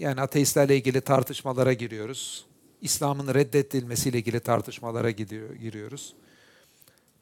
yani 0.00 0.20
ateistlerle 0.20 0.76
ilgili 0.76 1.00
tartışmalara 1.00 1.72
giriyoruz. 1.72 2.46
İslam'ın 2.80 3.34
reddedilmesiyle 3.34 4.18
ilgili 4.18 4.40
tartışmalara 4.40 5.10
gidiyor, 5.10 5.54
giriyoruz. 5.54 6.14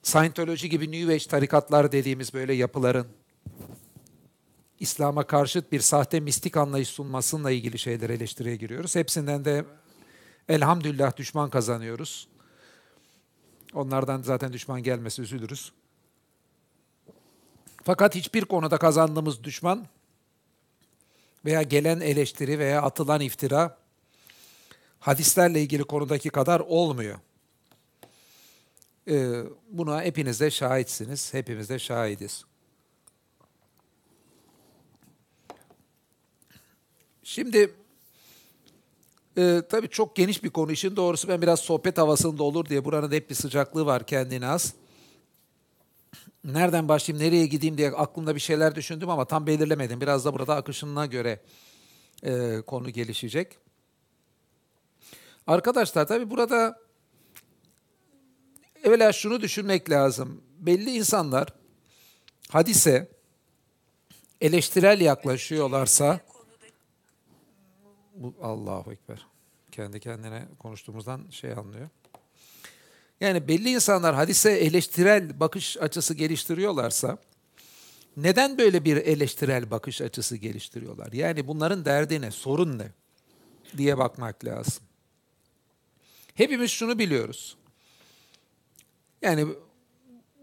Scientology 0.03 0.66
gibi 0.66 0.93
New 0.93 1.14
Age 1.14 1.27
tarikatlar 1.27 1.93
dediğimiz 1.93 2.35
böyle 2.35 2.53
yapıların 2.53 3.06
İslam'a 4.80 5.27
karşıt 5.27 5.72
bir 5.72 5.80
sahte 5.80 6.21
mistik 6.21 6.56
anlayış 6.56 6.88
sunmasıyla 6.88 7.51
ilgili 7.51 7.79
şeyler 7.79 8.11
eleştiriye 8.11 8.56
giriyoruz. 8.56 8.96
Hepsinden 8.96 9.45
de 9.45 9.64
elhamdülillah 10.48 11.16
düşman 11.16 11.50
kazanıyoruz. 11.50 12.29
Onlardan 13.74 14.22
zaten 14.22 14.52
düşman 14.52 14.82
gelmesi 14.82 15.22
üzülürüz. 15.22 15.72
Fakat 17.84 18.14
hiçbir 18.14 18.45
konuda 18.45 18.79
kazandığımız 18.79 19.45
düşman 19.45 19.86
veya 21.49 21.62
gelen 21.62 22.01
eleştiri 22.01 22.59
veya 22.59 22.83
atılan 22.83 23.21
iftira 23.21 23.79
hadislerle 25.01 25.62
ilgili 25.62 25.84
konudaki 25.84 26.30
kadar 26.30 26.61
olmuyor. 26.61 27.19
Ee, 29.09 29.43
buna 29.70 30.03
hepiniz 30.03 30.41
de 30.41 30.51
şahitsiniz, 30.51 31.34
hepimiz 31.34 31.69
de 31.69 31.79
şahidiz. 31.79 32.45
Şimdi 37.23 37.75
e, 39.39 39.62
tabii 39.69 39.89
çok 39.89 40.17
geniş 40.17 40.45
bir 40.45 40.51
konu 40.51 40.73
işin 40.73 40.97
doğrusu 40.97 41.28
ben 41.28 41.42
biraz 41.42 41.61
sohbet 41.61 41.98
havasında 41.98 42.42
olur 42.42 42.67
diye 42.67 42.84
buranın 42.84 43.12
hep 43.12 43.30
bir 43.30 43.34
sıcaklığı 43.34 43.87
var 43.87 44.06
kendine 44.06 44.47
az. 44.47 44.75
Nereden 46.45 46.88
başlayayım, 46.88 47.27
nereye 47.27 47.47
gideyim 47.47 47.78
diye 47.78 47.91
aklımda 47.91 48.34
bir 48.34 48.41
şeyler 48.41 48.74
düşündüm 48.74 49.10
ama 49.10 49.24
tam 49.24 49.47
belirlemedim. 49.47 50.01
Biraz 50.01 50.24
da 50.24 50.34
burada 50.34 50.56
akışına 50.56 51.06
göre 51.06 51.41
e, 52.23 52.61
konu 52.66 52.91
gelişecek. 52.91 53.59
Arkadaşlar 55.47 56.06
tabii 56.06 56.30
burada 56.30 56.81
evvela 58.84 59.12
şunu 59.12 59.41
düşünmek 59.41 59.91
lazım. 59.91 60.42
Belli 60.59 60.91
insanlar 60.91 61.48
hadise 62.50 63.09
eleştirel 64.41 65.00
yaklaşıyorlarsa 65.00 66.20
bu 68.14 68.34
Allahu 68.42 68.92
Ekber. 68.92 69.27
Kendi 69.72 70.00
kendine 70.00 70.48
konuştuğumuzdan 70.59 71.31
şey 71.31 71.53
anlıyor. 71.53 71.89
Yani 73.20 73.48
belli 73.48 73.70
insanlar 73.70 74.14
hadise 74.14 74.50
eleştirel 74.50 75.41
bakış 75.41 75.77
açısı 75.77 76.14
geliştiriyorlarsa 76.14 77.19
neden 78.16 78.58
böyle 78.58 78.84
bir 78.84 78.97
eleştirel 78.97 79.70
bakış 79.70 80.00
açısı 80.00 80.36
geliştiriyorlar? 80.36 81.12
Yani 81.12 81.47
bunların 81.47 81.84
derdi 81.84 82.20
ne, 82.20 82.30
sorun 82.30 82.78
ne 82.78 82.92
diye 83.77 83.98
bakmak 83.98 84.44
lazım. 84.44 84.83
Hepimiz 86.34 86.70
şunu 86.70 86.98
biliyoruz. 86.98 87.56
Yani 89.22 89.47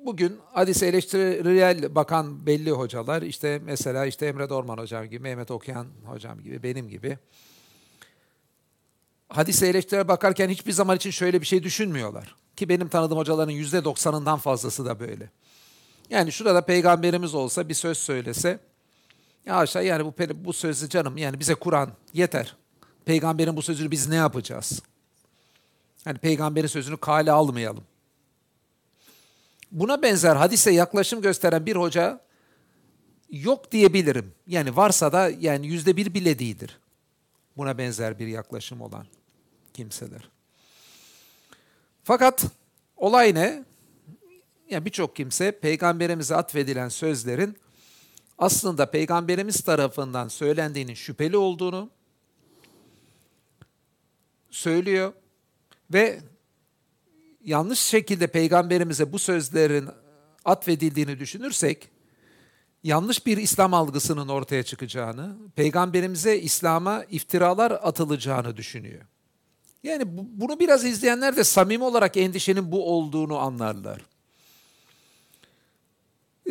bugün 0.05 0.39
hadise 0.53 0.87
eleştirel 0.87 1.95
bakan 1.95 2.45
belli 2.45 2.71
hocalar 2.71 3.21
işte 3.21 3.61
mesela 3.65 4.05
işte 4.05 4.25
Emre 4.25 4.49
Dorman 4.49 4.77
hocam 4.77 5.05
gibi, 5.05 5.19
Mehmet 5.19 5.51
Okuyan 5.51 5.87
hocam 6.05 6.41
gibi, 6.41 6.63
benim 6.63 6.89
gibi 6.89 7.17
hadise 9.29 9.67
eleştirel 9.67 10.07
bakarken 10.07 10.49
hiçbir 10.49 10.71
zaman 10.71 10.97
için 10.97 11.11
şöyle 11.11 11.41
bir 11.41 11.45
şey 11.45 11.63
düşünmüyorlar. 11.63 12.35
Ki 12.55 12.69
benim 12.69 12.87
tanıdığım 12.87 13.17
hocaların 13.17 13.51
yüzde 13.51 13.83
doksanından 13.83 14.37
fazlası 14.37 14.85
da 14.85 14.99
böyle. 14.99 15.29
Yani 16.09 16.31
şurada 16.31 16.61
peygamberimiz 16.61 17.33
olsa 17.35 17.69
bir 17.69 17.73
söz 17.73 17.97
söylese, 17.97 18.59
ya 19.45 19.55
aşağı 19.55 19.85
yani 19.85 20.05
bu, 20.05 20.13
bu 20.45 20.53
sözü 20.53 20.89
canım 20.89 21.17
yani 21.17 21.39
bize 21.39 21.55
Kur'an 21.55 21.91
yeter. 22.13 22.55
Peygamberin 23.05 23.57
bu 23.57 23.61
sözünü 23.61 23.91
biz 23.91 24.07
ne 24.07 24.15
yapacağız? 24.15 24.81
Yani 26.05 26.17
peygamberin 26.17 26.67
sözünü 26.67 26.97
kale 26.97 27.31
almayalım. 27.31 27.83
Buna 29.71 30.01
benzer 30.01 30.35
hadise 30.35 30.71
yaklaşım 30.71 31.21
gösteren 31.21 31.65
bir 31.65 31.75
hoca 31.75 32.21
yok 33.29 33.71
diyebilirim. 33.71 34.33
Yani 34.47 34.75
varsa 34.75 35.11
da 35.11 35.29
yani 35.39 35.67
yüzde 35.67 35.97
bir 35.97 36.13
bile 36.13 36.39
değildir. 36.39 36.79
Buna 37.57 37.77
benzer 37.77 38.19
bir 38.19 38.27
yaklaşım 38.27 38.81
olan 38.81 39.05
kimseler. 39.73 40.29
Fakat 42.05 42.45
olay 42.97 43.35
ne? 43.35 43.63
Yani 44.69 44.85
birçok 44.85 45.15
kimse 45.15 45.59
peygamberimize 45.59 46.35
atfedilen 46.35 46.89
sözlerin 46.89 47.57
aslında 48.37 48.91
peygamberimiz 48.91 49.61
tarafından 49.61 50.27
söylendiğinin 50.27 50.93
şüpheli 50.93 51.37
olduğunu 51.37 51.89
söylüyor 54.51 55.13
ve 55.93 56.19
yanlış 57.43 57.79
şekilde 57.79 58.27
peygamberimize 58.27 59.11
bu 59.13 59.19
sözlerin 59.19 59.89
atfedildiğini 60.45 61.19
düşünürsek 61.19 61.89
yanlış 62.83 63.25
bir 63.25 63.37
İslam 63.37 63.73
algısının 63.73 64.27
ortaya 64.27 64.63
çıkacağını, 64.63 65.37
peygamberimize 65.55 66.37
İslam'a 66.37 67.03
iftiralar 67.03 67.71
atılacağını 67.71 68.57
düşünüyor. 68.57 69.01
Yani 69.85 70.03
bunu 70.07 70.59
biraz 70.59 70.85
izleyenler 70.85 71.35
de 71.35 71.43
samimi 71.43 71.83
olarak 71.83 72.17
endişenin 72.17 72.71
bu 72.71 72.91
olduğunu 72.91 73.37
anlarlar. 73.37 74.01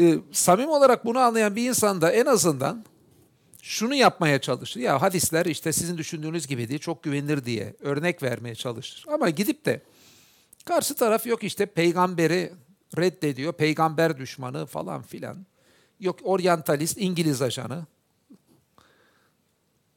Ee, 0.00 0.18
samimi 0.32 0.70
olarak 0.70 1.04
bunu 1.04 1.18
anlayan 1.18 1.56
bir 1.56 1.68
insan 1.68 2.00
da 2.00 2.12
en 2.12 2.26
azından 2.26 2.84
şunu 3.62 3.94
yapmaya 3.94 4.40
çalışır. 4.40 4.80
Ya 4.80 5.02
hadisler 5.02 5.46
işte 5.46 5.72
sizin 5.72 5.98
düşündüğünüz 5.98 6.46
gibi 6.46 6.68
değil, 6.68 6.80
çok 6.80 7.02
güvenilir 7.02 7.44
diye 7.44 7.74
örnek 7.80 8.22
vermeye 8.22 8.54
çalışır. 8.54 9.04
Ama 9.08 9.30
gidip 9.30 9.64
de 9.64 9.82
karşı 10.64 10.94
taraf 10.94 11.26
yok 11.26 11.44
işte 11.44 11.66
peygamberi 11.66 12.52
reddediyor, 12.96 13.52
peygamber 13.52 14.18
düşmanı 14.18 14.66
falan 14.66 15.02
filan. 15.02 15.46
Yok 16.00 16.18
oryantalist, 16.22 16.98
İngiliz 16.98 17.42
ajanı. 17.42 17.86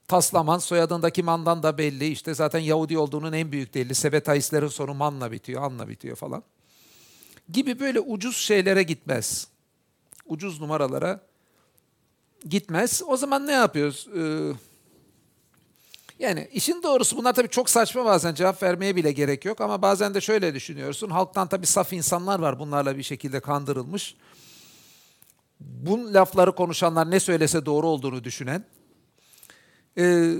Taslaman 0.07 0.57
soyadındaki 0.57 1.23
mandan 1.23 1.63
da 1.63 1.77
belli. 1.77 2.07
İşte 2.07 2.33
zaten 2.33 2.59
Yahudi 2.59 2.97
olduğunun 2.97 3.33
en 3.33 3.51
büyük 3.51 3.73
delili. 3.73 3.95
Sebetaistlerin 3.95 4.67
sonu 4.67 4.93
manla 4.93 5.31
bitiyor, 5.31 5.63
anla 5.63 5.89
bitiyor 5.89 6.15
falan. 6.15 6.43
Gibi 7.51 7.79
böyle 7.79 7.99
ucuz 7.99 8.37
şeylere 8.37 8.83
gitmez. 8.83 9.47
Ucuz 10.25 10.61
numaralara 10.61 11.21
gitmez. 12.49 13.01
O 13.07 13.17
zaman 13.17 13.47
ne 13.47 13.51
yapıyoruz? 13.51 14.07
Ee, 14.17 14.53
yani 16.19 16.49
işin 16.51 16.83
doğrusu 16.83 17.17
bunlar 17.17 17.33
tabii 17.33 17.49
çok 17.49 17.69
saçma 17.69 18.05
bazen 18.05 18.33
cevap 18.33 18.63
vermeye 18.63 18.95
bile 18.95 19.11
gerek 19.11 19.45
yok 19.45 19.61
ama 19.61 19.81
bazen 19.81 20.13
de 20.13 20.21
şöyle 20.21 20.53
düşünüyorsun. 20.55 21.09
Halktan 21.09 21.47
tabii 21.47 21.65
saf 21.65 21.93
insanlar 21.93 22.39
var 22.39 22.59
bunlarla 22.59 22.97
bir 22.97 23.03
şekilde 23.03 23.39
kandırılmış. 23.39 24.15
Bu 25.59 26.13
lafları 26.13 26.55
konuşanlar 26.55 27.11
ne 27.11 27.19
söylese 27.19 27.65
doğru 27.65 27.87
olduğunu 27.87 28.23
düşünen 28.23 28.65
ee, 29.97 30.33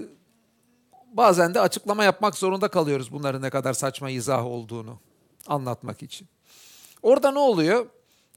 bazen 1.14 1.54
de 1.54 1.62
açıklama 1.62 2.04
yapmak 2.04 2.36
zorunda 2.36 2.68
kalıyoruz 2.68 3.12
bunların 3.12 3.42
ne 3.42 3.50
kadar 3.50 3.74
saçma 3.74 4.10
izah 4.10 4.46
olduğunu 4.46 5.00
anlatmak 5.48 6.04
için. 6.04 6.28
Orada 7.02 7.32
ne 7.32 7.40
oluyor? 7.40 7.86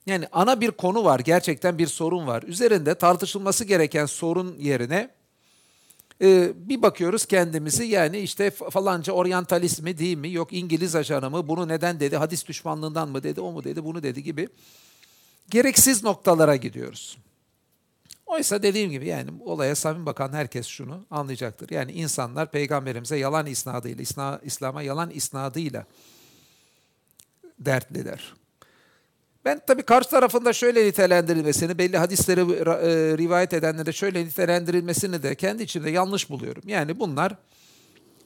Yani 0.07 0.29
ana 0.33 0.61
bir 0.61 0.71
konu 0.71 1.05
var, 1.05 1.21
gerçekten 1.21 1.79
bir 1.79 1.87
sorun 1.87 2.27
var. 2.27 2.43
Üzerinde 2.43 2.95
tartışılması 2.95 3.65
gereken 3.65 4.07
sorun 4.07 4.57
yerine 4.59 5.11
e, 6.23 6.53
bir 6.69 6.83
bakıyoruz 6.83 7.27
kendimizi 7.27 7.85
yani 7.85 8.19
işte 8.19 8.51
falanca 8.51 9.13
oryantalist 9.13 9.83
mi 9.83 9.99
değil 9.99 10.17
mi, 10.17 10.33
yok 10.33 10.53
İngiliz 10.53 10.95
ajanı 10.95 11.31
mı, 11.31 11.49
bunu 11.49 11.69
neden 11.69 12.01
dedi, 12.01 12.17
hadis 12.17 12.47
düşmanlığından 12.47 13.09
mı 13.09 13.23
dedi, 13.23 13.41
o 13.41 13.53
mu 13.53 13.65
dedi, 13.65 13.85
bunu 13.85 14.03
dedi 14.03 14.23
gibi 14.23 14.49
gereksiz 15.51 16.05
noktalara 16.05 16.57
gidiyoruz. 16.57 17.19
Oysa 18.31 18.63
dediğim 18.63 18.91
gibi 18.91 19.07
yani 19.07 19.31
olaya 19.45 19.75
samimi 19.75 20.07
bakan 20.07 20.33
herkes 20.33 20.67
şunu 20.67 21.07
anlayacaktır. 21.11 21.71
Yani 21.71 21.93
insanlar 21.93 22.51
peygamberimize 22.51 23.17
yalan 23.17 23.47
isnadıyla, 23.47 24.03
İsna, 24.03 24.41
İslam'a 24.45 24.83
yalan 24.83 25.11
isnadıyla 25.11 25.87
dertliler. 27.59 28.35
Ben 29.45 29.61
tabii 29.67 29.83
karşı 29.83 30.11
tarafında 30.11 30.53
şöyle 30.53 30.87
nitelendirilmesini, 30.87 31.79
belli 31.79 31.99
hadisleri 31.99 32.41
e, 32.41 33.19
rivayet 33.19 33.53
edenlere 33.53 33.93
şöyle 33.93 34.25
nitelendirilmesini 34.25 35.23
de 35.23 35.35
kendi 35.35 35.63
içimde 35.63 35.91
yanlış 35.91 36.31
buluyorum. 36.31 36.63
Yani 36.67 37.01
bunlar 37.01 37.37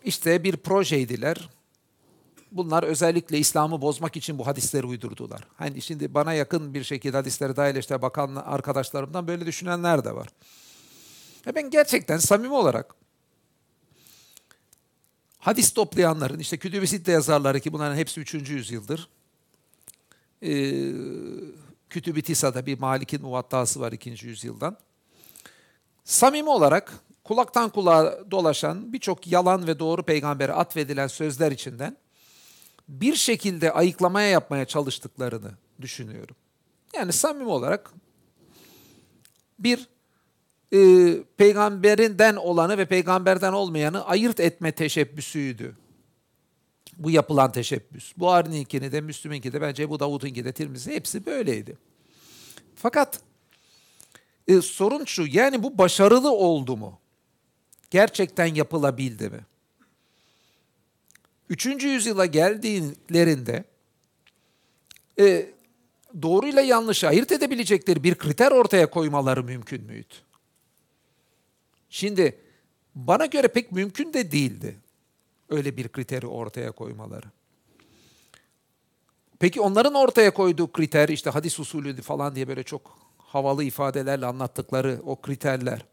işte 0.05 0.44
bir 0.44 0.56
projeydiler, 0.56 1.49
bunlar 2.56 2.83
özellikle 2.83 3.39
İslam'ı 3.39 3.81
bozmak 3.81 4.17
için 4.17 4.39
bu 4.39 4.47
hadisleri 4.47 4.87
uydurdular. 4.87 5.41
Hani 5.56 5.83
şimdi 5.83 6.15
bana 6.15 6.33
yakın 6.33 6.75
bir 6.75 6.85
şekilde 6.85 7.17
hadisleri 7.17 7.56
dahil 7.56 7.77
işte 7.77 8.03
bakan 8.03 8.37
arkadaşlarımdan 8.37 9.27
böyle 9.27 9.47
düşünenler 9.47 10.05
de 10.05 10.15
var. 10.15 10.29
Ya 11.47 11.55
ben 11.55 11.71
gerçekten 11.71 12.19
samimi 12.19 12.55
olarak 12.55 12.95
hadis 15.39 15.73
toplayanların 15.73 16.39
işte 16.39 16.56
Kütüb-i 16.56 16.87
Sitte 16.87 17.12
yazarları 17.12 17.61
ki 17.61 17.73
bunların 17.73 17.97
hepsi 17.97 18.21
3. 18.21 18.35
yüzyıldır. 18.35 19.09
Ee, 20.43 20.93
Kütüb-i 21.91 22.23
Tisa'da 22.23 22.67
bir 22.67 22.79
Malik'in 22.79 23.23
muvattası 23.23 23.81
var 23.81 23.93
2. 23.93 24.27
yüzyıldan. 24.27 24.77
Samimi 26.05 26.49
olarak 26.49 26.93
kulaktan 27.25 27.71
kulağa 27.71 28.31
dolaşan 28.31 28.93
birçok 28.93 29.27
yalan 29.27 29.67
ve 29.67 29.79
doğru 29.79 30.03
peygambere 30.03 30.53
atfedilen 30.53 31.06
sözler 31.06 31.53
içinden 31.53 31.97
bir 32.88 33.14
şekilde 33.14 33.72
ayıklamaya 33.72 34.28
yapmaya 34.28 34.64
çalıştıklarını 34.64 35.50
düşünüyorum. 35.81 36.36
Yani 36.94 37.12
samimi 37.12 37.50
olarak 37.50 37.90
bir 39.58 39.88
e, 40.72 40.78
peygamberinden 41.36 42.36
olanı 42.36 42.78
ve 42.78 42.84
peygamberden 42.84 43.52
olmayanı 43.52 44.06
ayırt 44.06 44.40
etme 44.40 44.72
teşebbüsüydü. 44.72 45.76
Bu 46.96 47.10
yapılan 47.10 47.52
teşebbüs. 47.52 48.12
Bu 48.16 48.20
Buhari'ninkini 48.20 48.92
de, 48.92 49.00
Müslüm'ünki 49.00 49.52
de, 49.52 49.60
bence 49.60 49.90
bu 49.90 50.00
Davud'unki 50.00 50.44
de, 50.44 50.52
Tirmizi 50.52 50.92
hepsi 50.92 51.26
böyleydi. 51.26 51.78
Fakat 52.76 53.20
e, 54.48 54.60
sorun 54.60 55.04
şu, 55.04 55.26
yani 55.26 55.62
bu 55.62 55.78
başarılı 55.78 56.32
oldu 56.32 56.76
mu? 56.76 56.98
Gerçekten 57.90 58.46
yapılabildi 58.46 59.31
mi? 59.31 59.40
Üçüncü 61.49 61.88
yüzyıla 61.88 62.26
geldiklerinde 62.26 63.64
e, 65.19 65.46
doğruyla 66.23 66.62
yanlışı 66.62 67.08
ayırt 67.08 67.32
edebilecekleri 67.32 68.02
bir 68.02 68.14
kriter 68.14 68.52
ortaya 68.52 68.91
koymaları 68.91 69.44
mümkün 69.44 69.85
müydü? 69.85 70.14
Şimdi 71.91 72.38
bana 72.94 73.26
göre 73.26 73.49
pek 73.49 73.73
mümkün 73.73 74.14
de 74.14 74.32
değildi 74.32 74.76
öyle 75.49 75.76
bir 75.76 75.88
kriteri 75.88 76.26
ortaya 76.26 76.73
koymaları. 76.73 77.26
Peki 79.38 79.61
onların 79.61 79.94
ortaya 79.94 80.35
koyduğu 80.35 80.73
kriter 80.73 81.08
işte 81.08 81.31
hadis 81.31 81.61
usulü 81.61 82.02
falan 82.02 82.35
diye 82.35 82.49
böyle 82.49 82.62
çok 82.62 82.99
havalı 83.19 83.64
ifadelerle 83.64 84.26
anlattıkları 84.26 85.00
o 85.06 85.20
kriterler. 85.20 85.85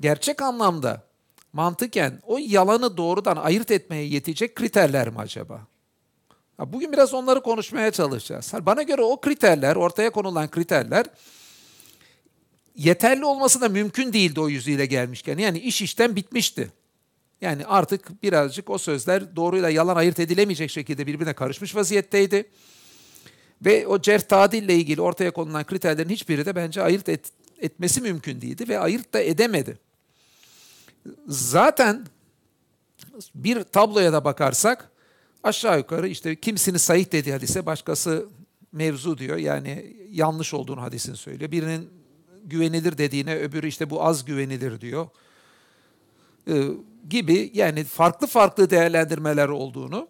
Gerçek 0.00 0.42
anlamda 0.42 1.11
mantıken 1.52 2.20
o 2.26 2.38
yalanı 2.38 2.96
doğrudan 2.96 3.36
ayırt 3.36 3.70
etmeye 3.70 4.06
yetecek 4.06 4.54
kriterler 4.54 5.08
mi 5.08 5.18
acaba? 5.18 5.66
Bugün 6.58 6.92
biraz 6.92 7.14
onları 7.14 7.42
konuşmaya 7.42 7.90
çalışacağız. 7.90 8.52
Bana 8.60 8.82
göre 8.82 9.02
o 9.02 9.20
kriterler, 9.20 9.76
ortaya 9.76 10.10
konulan 10.10 10.50
kriterler 10.50 11.06
yeterli 12.76 13.24
olması 13.24 13.60
da 13.60 13.68
mümkün 13.68 14.12
değildi 14.12 14.40
o 14.40 14.48
yüzüyle 14.48 14.86
gelmişken. 14.86 15.38
Yani 15.38 15.58
iş 15.58 15.82
işten 15.82 16.16
bitmişti. 16.16 16.70
Yani 17.40 17.66
artık 17.66 18.22
birazcık 18.22 18.70
o 18.70 18.78
sözler 18.78 19.36
doğruyla 19.36 19.70
yalan 19.70 19.96
ayırt 19.96 20.20
edilemeyecek 20.20 20.70
şekilde 20.70 21.06
birbirine 21.06 21.32
karışmış 21.32 21.76
vaziyetteydi. 21.76 22.44
Ve 23.64 23.86
o 23.86 24.00
cerh 24.00 24.20
tadille 24.20 24.74
ilgili 24.74 25.00
ortaya 25.00 25.30
konulan 25.30 25.64
kriterlerin 25.64 26.08
hiçbiri 26.08 26.46
de 26.46 26.56
bence 26.56 26.82
ayırt 26.82 27.08
et, 27.08 27.32
etmesi 27.58 28.00
mümkün 28.00 28.40
değildi 28.40 28.68
ve 28.68 28.78
ayırt 28.78 29.14
da 29.14 29.20
edemedi. 29.20 29.78
Zaten 31.28 32.06
bir 33.34 33.62
tabloya 33.62 34.12
da 34.12 34.24
bakarsak 34.24 34.90
aşağı 35.42 35.78
yukarı 35.78 36.08
işte 36.08 36.36
kimsini 36.36 36.78
sahih 36.78 37.12
dediği 37.12 37.32
hadise 37.32 37.66
başkası 37.66 38.26
mevzu 38.72 39.18
diyor. 39.18 39.36
Yani 39.36 39.96
yanlış 40.10 40.54
olduğunu 40.54 40.82
hadisin 40.82 41.14
söylüyor. 41.14 41.50
Birinin 41.50 41.90
güvenilir 42.44 42.98
dediğine 42.98 43.36
öbürü 43.36 43.68
işte 43.68 43.90
bu 43.90 44.04
az 44.04 44.24
güvenilir 44.24 44.80
diyor. 44.80 45.08
Ee, 46.48 46.64
gibi 47.08 47.50
yani 47.54 47.84
farklı 47.84 48.26
farklı 48.26 48.70
değerlendirmeler 48.70 49.48
olduğunu 49.48 50.08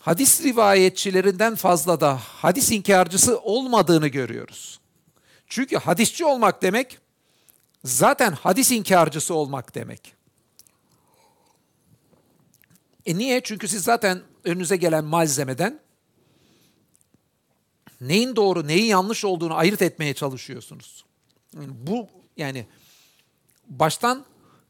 hadis 0.00 0.44
rivayetçilerinden 0.44 1.54
fazla 1.54 2.00
da 2.00 2.16
hadis 2.16 2.72
inkarcısı 2.72 3.38
olmadığını 3.38 4.08
görüyoruz. 4.08 4.80
Çünkü 5.46 5.76
hadisçi 5.76 6.24
olmak 6.24 6.62
demek 6.62 6.98
zaten 7.84 8.32
hadis 8.32 8.70
inkarcısı 8.70 9.34
olmak 9.34 9.74
demek. 9.74 10.14
E 13.06 13.18
niye? 13.18 13.40
Çünkü 13.44 13.68
siz 13.68 13.84
zaten 13.84 14.22
önünüze 14.44 14.76
gelen 14.76 15.04
malzemeden 15.04 15.80
neyin 18.00 18.36
doğru, 18.36 18.66
neyin 18.66 18.84
yanlış 18.84 19.24
olduğunu 19.24 19.54
ayırt 19.54 19.82
etmeye 19.82 20.14
çalışıyorsunuz. 20.14 21.04
Yani 21.54 21.72
bu 21.72 22.08
yani 22.36 22.66
baştan 23.66 24.24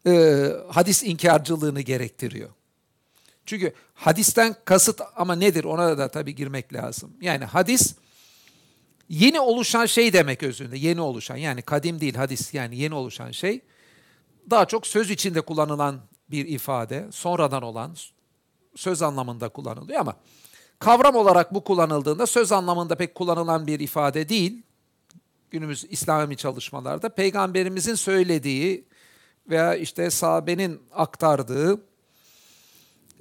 e, 0.06 0.46
hadis 0.68 1.02
inkarcılığını 1.02 1.80
gerektiriyor. 1.80 2.50
Çünkü 3.46 3.72
hadisten 3.94 4.56
kasıt 4.64 5.00
ama 5.16 5.34
nedir 5.34 5.64
ona 5.64 5.98
da 5.98 6.08
tabii 6.08 6.34
girmek 6.34 6.74
lazım. 6.74 7.12
Yani 7.20 7.44
hadis 7.44 7.94
yeni 9.08 9.40
oluşan 9.40 9.86
şey 9.86 10.12
demek 10.12 10.42
özünde. 10.42 10.78
Yeni 10.78 11.00
oluşan 11.00 11.36
yani 11.36 11.62
kadim 11.62 12.00
değil 12.00 12.14
hadis 12.14 12.54
yani 12.54 12.76
yeni 12.76 12.94
oluşan 12.94 13.30
şey. 13.30 13.60
Daha 14.50 14.64
çok 14.64 14.86
söz 14.86 15.10
içinde 15.10 15.40
kullanılan 15.40 16.00
bir 16.30 16.46
ifade, 16.46 17.08
sonradan 17.10 17.62
olan 17.62 17.96
söz 18.76 19.02
anlamında 19.02 19.48
kullanılıyor 19.48 20.00
ama 20.00 20.16
kavram 20.78 21.16
olarak 21.16 21.54
bu 21.54 21.64
kullanıldığında 21.64 22.26
söz 22.26 22.52
anlamında 22.52 22.94
pek 22.94 23.14
kullanılan 23.14 23.66
bir 23.66 23.80
ifade 23.80 24.28
değil. 24.28 24.62
Günümüz 25.50 25.84
İslami 25.90 26.36
çalışmalarda 26.36 27.08
peygamberimizin 27.08 27.94
söylediği 27.94 28.84
veya 29.48 29.74
işte 29.74 30.10
sahabenin 30.10 30.82
aktardığı 30.92 31.80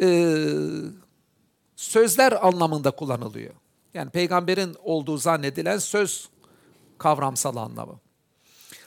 e, 0.02 0.38
sözler 1.76 2.48
anlamında 2.48 2.92
kullanılıyor. 2.92 3.54
Yani 3.94 4.10
peygamberin 4.10 4.76
olduğu 4.84 5.18
zannedilen 5.18 5.78
söz 5.78 6.30
kavramsal 6.98 7.56
anlamı. 7.56 8.00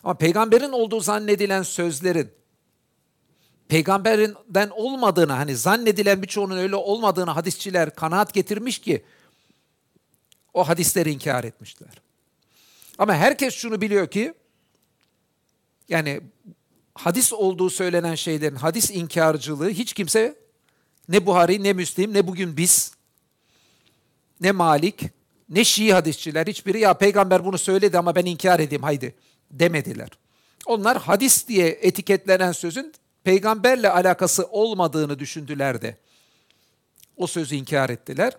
Ama 0.05 0.15
peygamberin 0.15 0.73
olduğu 0.73 1.01
zannedilen 1.01 1.63
sözlerin 1.63 2.31
peygamberinden 3.69 4.71
olmadığını 4.71 5.33
hani 5.33 5.57
zannedilen 5.57 6.23
birçoğunun 6.23 6.57
öyle 6.57 6.77
olmadığını 6.77 7.31
hadisçiler 7.31 7.95
kanaat 7.95 8.35
getirmiş 8.35 8.79
ki 8.79 9.05
o 10.55 10.69
hadisleri 10.69 11.11
inkar 11.11 11.45
etmişler. 11.45 11.91
Ama 12.99 13.15
herkes 13.15 13.55
şunu 13.55 13.81
biliyor 13.81 14.07
ki 14.09 14.35
yani 15.89 16.21
hadis 16.95 17.33
olduğu 17.33 17.71
söylenen 17.71 18.15
şeylerin 18.15 18.57
hadis 18.57 18.91
inkarcılığı 18.91 19.71
hiç 19.71 19.93
kimse 19.93 20.37
ne 21.09 21.27
Buhari 21.27 21.63
ne 21.63 21.73
Müslim 21.73 22.15
ne 22.15 22.27
bugün 22.27 22.57
biz 22.57 22.96
ne 24.41 24.53
Malik 24.53 25.03
ne 25.49 25.65
Şii 25.65 25.93
hadisçiler 25.93 26.47
hiçbiri 26.47 26.81
ya 26.81 26.95
peygamber 26.95 27.45
bunu 27.45 27.59
söyledi 27.59 27.99
ama 27.99 28.15
ben 28.15 28.25
inkar 28.25 28.61
edeyim 28.61 28.83
haydi 28.83 29.15
demediler. 29.51 30.09
Onlar 30.67 30.99
hadis 30.99 31.49
diye 31.49 31.69
etiketlenen 31.69 32.53
sözün 32.53 32.95
peygamberle 33.25 33.91
alakası 33.91 34.45
olmadığını 34.45 35.19
düşündüler 35.19 35.83
de 35.83 35.97
o 37.17 37.27
sözü 37.27 37.55
inkar 37.55 37.91
ettiler. 37.91 38.33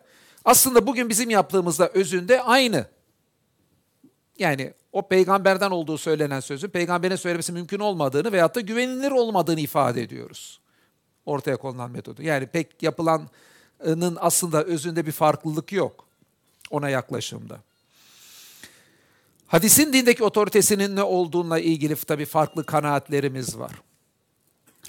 Aslında 0.46 0.88
bugün 0.88 1.10
bizim 1.10 1.30
yaptığımızda 1.30 1.90
özünde 1.90 2.42
aynı. 2.42 2.86
Yani 4.40 4.74
o 4.92 5.08
peygamberden 5.08 5.72
olduğu 5.72 5.98
söylenen 5.98 6.40
sözü 6.40 6.70
peygamberin 6.70 7.16
söylemesi 7.16 7.52
mümkün 7.52 7.80
olmadığını 7.80 8.32
veyahut 8.32 8.56
da 8.56 8.60
güvenilir 8.62 9.12
olmadığını 9.12 9.60
ifade 9.60 10.02
ediyoruz. 10.02 10.60
Ortaya 11.26 11.58
konulan 11.58 11.92
metodu. 11.92 12.22
Yani 12.22 12.48
pek 12.48 12.84
yapılanın 12.84 13.30
aslında 14.20 14.64
özünde 14.64 15.06
bir 15.06 15.12
farklılık 15.12 15.72
yok 15.72 16.08
ona 16.70 16.90
yaklaşımda. 16.90 17.60
Hadisin 19.48 19.94
dindeki 19.94 20.24
otoritesinin 20.24 20.96
ne 20.96 21.04
olduğuna 21.04 21.60
ilgili 21.60 21.96
tabii 21.96 22.26
farklı 22.26 22.66
kanaatlerimiz 22.66 23.60
var. 23.60 23.72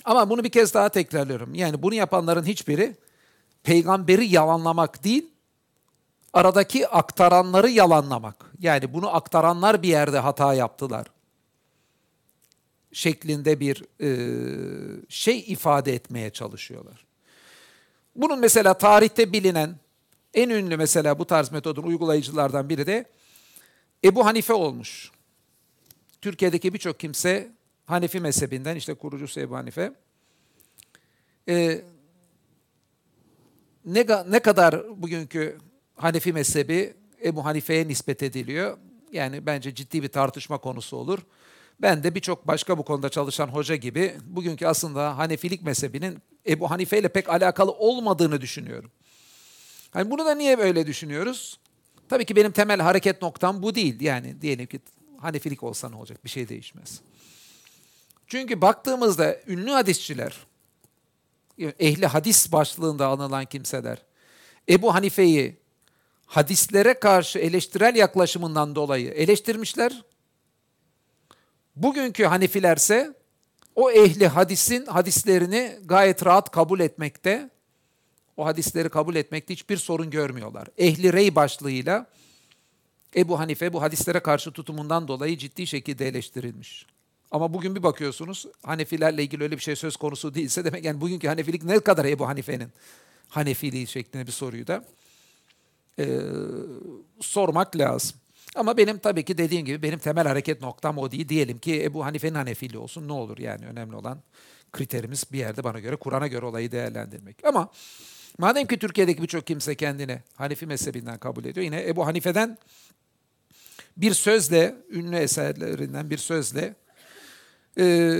Ama 0.04 0.30
bunu 0.30 0.44
bir 0.44 0.50
kez 0.50 0.74
daha 0.74 0.88
tekrarlıyorum. 0.88 1.54
Yani 1.54 1.82
bunu 1.82 1.94
yapanların 1.94 2.44
hiçbiri 2.44 2.96
peygamberi 3.62 4.26
yalanlamak 4.26 5.04
değil, 5.04 5.30
aradaki 6.32 6.88
aktaranları 6.88 7.70
yalanlamak. 7.70 8.52
Yani 8.58 8.94
bunu 8.94 9.14
aktaranlar 9.14 9.82
bir 9.82 9.88
yerde 9.88 10.18
hata 10.18 10.54
yaptılar. 10.54 11.06
Şeklinde 12.92 13.60
bir 13.60 13.84
e, 14.00 14.10
şey 15.08 15.38
ifade 15.38 15.94
etmeye 15.94 16.30
çalışıyorlar. 16.30 17.07
Bunun 18.18 18.38
mesela 18.38 18.74
tarihte 18.74 19.32
bilinen 19.32 19.76
en 20.34 20.48
ünlü 20.48 20.76
mesela 20.76 21.18
bu 21.18 21.24
tarz 21.24 21.52
metodun 21.52 21.82
uygulayıcılardan 21.82 22.68
biri 22.68 22.86
de 22.86 23.04
Ebu 24.04 24.26
Hanife 24.26 24.52
olmuş. 24.52 25.10
Türkiye'deki 26.20 26.74
birçok 26.74 27.00
kimse 27.00 27.52
Hanefi 27.86 28.20
mezhebinden 28.20 28.76
işte 28.76 28.94
kurucusu 28.94 29.40
Ebu 29.40 29.56
Hanife. 29.56 29.92
Ee, 31.48 31.80
ne, 33.84 34.06
ne 34.28 34.38
kadar 34.38 35.02
bugünkü 35.02 35.58
Hanefi 35.96 36.32
mezhebi 36.32 36.94
Ebu 37.24 37.44
Hanife'ye 37.44 37.88
nispet 37.88 38.22
ediliyor. 38.22 38.78
Yani 39.12 39.46
bence 39.46 39.74
ciddi 39.74 40.02
bir 40.02 40.08
tartışma 40.08 40.58
konusu 40.58 40.96
olur. 40.96 41.18
Ben 41.80 42.02
de 42.02 42.14
birçok 42.14 42.46
başka 42.46 42.78
bu 42.78 42.84
konuda 42.84 43.08
çalışan 43.08 43.48
hoca 43.48 43.76
gibi 43.76 44.14
bugünkü 44.26 44.66
aslında 44.66 45.18
Hanefilik 45.18 45.62
mezhebinin 45.62 46.18
Ebu 46.48 46.70
Hanife 46.70 46.98
ile 46.98 47.08
pek 47.08 47.28
alakalı 47.28 47.72
olmadığını 47.72 48.40
düşünüyorum. 48.40 48.90
Hani 49.90 50.10
bunu 50.10 50.26
da 50.26 50.34
niye 50.34 50.58
böyle 50.58 50.86
düşünüyoruz? 50.86 51.58
Tabii 52.08 52.24
ki 52.24 52.36
benim 52.36 52.52
temel 52.52 52.80
hareket 52.80 53.22
noktam 53.22 53.62
bu 53.62 53.74
değil. 53.74 54.00
Yani 54.00 54.42
diyelim 54.42 54.66
ki 54.66 54.80
Hanefilik 55.18 55.62
olsa 55.62 55.88
ne 55.88 55.96
olacak? 55.96 56.24
Bir 56.24 56.30
şey 56.30 56.48
değişmez. 56.48 57.00
Çünkü 58.26 58.60
baktığımızda 58.60 59.40
ünlü 59.46 59.70
hadisçiler, 59.70 60.46
ehli 61.58 62.06
hadis 62.06 62.52
başlığında 62.52 63.06
anılan 63.06 63.44
kimseler, 63.44 64.02
Ebu 64.68 64.94
Hanife'yi 64.94 65.56
hadislere 66.26 66.94
karşı 66.94 67.38
eleştirel 67.38 67.96
yaklaşımından 67.96 68.74
dolayı 68.74 69.10
eleştirmişler. 69.10 70.04
Bugünkü 71.76 72.24
Hanefilerse 72.24 73.14
o 73.78 73.90
ehli 73.90 74.26
hadisin 74.26 74.86
hadislerini 74.86 75.78
gayet 75.84 76.26
rahat 76.26 76.50
kabul 76.50 76.80
etmekte, 76.80 77.50
o 78.36 78.46
hadisleri 78.46 78.88
kabul 78.88 79.14
etmekte 79.14 79.54
hiçbir 79.54 79.76
sorun 79.76 80.10
görmüyorlar. 80.10 80.68
Ehli 80.78 81.12
rey 81.12 81.34
başlığıyla 81.34 82.06
Ebu 83.16 83.38
Hanife 83.38 83.72
bu 83.72 83.82
hadislere 83.82 84.20
karşı 84.20 84.52
tutumundan 84.52 85.08
dolayı 85.08 85.38
ciddi 85.38 85.66
şekilde 85.66 86.08
eleştirilmiş. 86.08 86.86
Ama 87.30 87.54
bugün 87.54 87.74
bir 87.74 87.82
bakıyorsunuz 87.82 88.46
Hanefilerle 88.62 89.22
ilgili 89.22 89.42
öyle 89.42 89.56
bir 89.56 89.62
şey 89.62 89.76
söz 89.76 89.96
konusu 89.96 90.34
değilse 90.34 90.64
demek 90.64 90.84
yani 90.84 91.00
bugünkü 91.00 91.28
Hanefilik 91.28 91.64
ne 91.64 91.80
kadar 91.80 92.04
Ebu 92.04 92.28
Hanife'nin 92.28 92.68
Hanefiliği 93.28 93.86
şeklinde 93.86 94.26
bir 94.26 94.32
soruyu 94.32 94.66
da 94.66 94.84
e, 95.98 96.20
sormak 97.20 97.76
lazım. 97.76 98.16
Ama 98.54 98.76
benim 98.76 98.98
tabii 98.98 99.24
ki 99.24 99.38
dediğim 99.38 99.66
gibi 99.66 99.82
benim 99.82 99.98
temel 99.98 100.26
hareket 100.26 100.62
noktam 100.62 100.98
o 100.98 101.10
değil. 101.10 101.28
Diyelim 101.28 101.58
ki 101.58 101.84
Ebu 101.84 102.04
Hanife'nin 102.04 102.34
Hanefili 102.34 102.78
olsun 102.78 103.08
ne 103.08 103.12
olur 103.12 103.38
yani 103.38 103.66
önemli 103.66 103.96
olan 103.96 104.22
kriterimiz 104.72 105.24
bir 105.32 105.38
yerde 105.38 105.64
bana 105.64 105.78
göre 105.78 105.96
Kur'an'a 105.96 106.26
göre 106.26 106.46
olayı 106.46 106.72
değerlendirmek. 106.72 107.44
Ama 107.44 107.70
madem 108.38 108.66
ki 108.66 108.78
Türkiye'deki 108.78 109.22
birçok 109.22 109.46
kimse 109.46 109.74
kendini 109.74 110.18
Hanefi 110.34 110.66
mezhebinden 110.66 111.18
kabul 111.18 111.44
ediyor 111.44 111.64
yine 111.64 111.88
Ebu 111.88 112.06
Hanife'den 112.06 112.58
bir 113.96 114.14
sözle, 114.14 114.74
ünlü 114.90 115.16
eserlerinden 115.16 116.10
bir 116.10 116.18
sözle 116.18 116.74
e, 117.78 118.18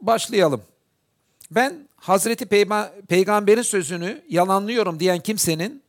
başlayalım. 0.00 0.62
Ben 1.50 1.88
Hazreti 1.96 2.46
Peyma, 2.46 2.92
Peygamber'in 3.08 3.62
sözünü 3.62 4.22
yalanlıyorum 4.28 5.00
diyen 5.00 5.20
kimsenin 5.20 5.82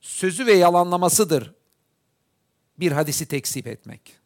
sözü 0.00 0.46
ve 0.46 0.52
yalanlamasıdır 0.52 1.57
bir 2.80 2.92
hadisi 2.92 3.26
tekzip 3.26 3.66
etmek. 3.66 4.16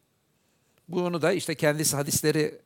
Bunu 0.89 1.23
da 1.23 1.33
işte 1.33 1.55
kendisi 1.55 1.97
hadisleri 1.97 2.61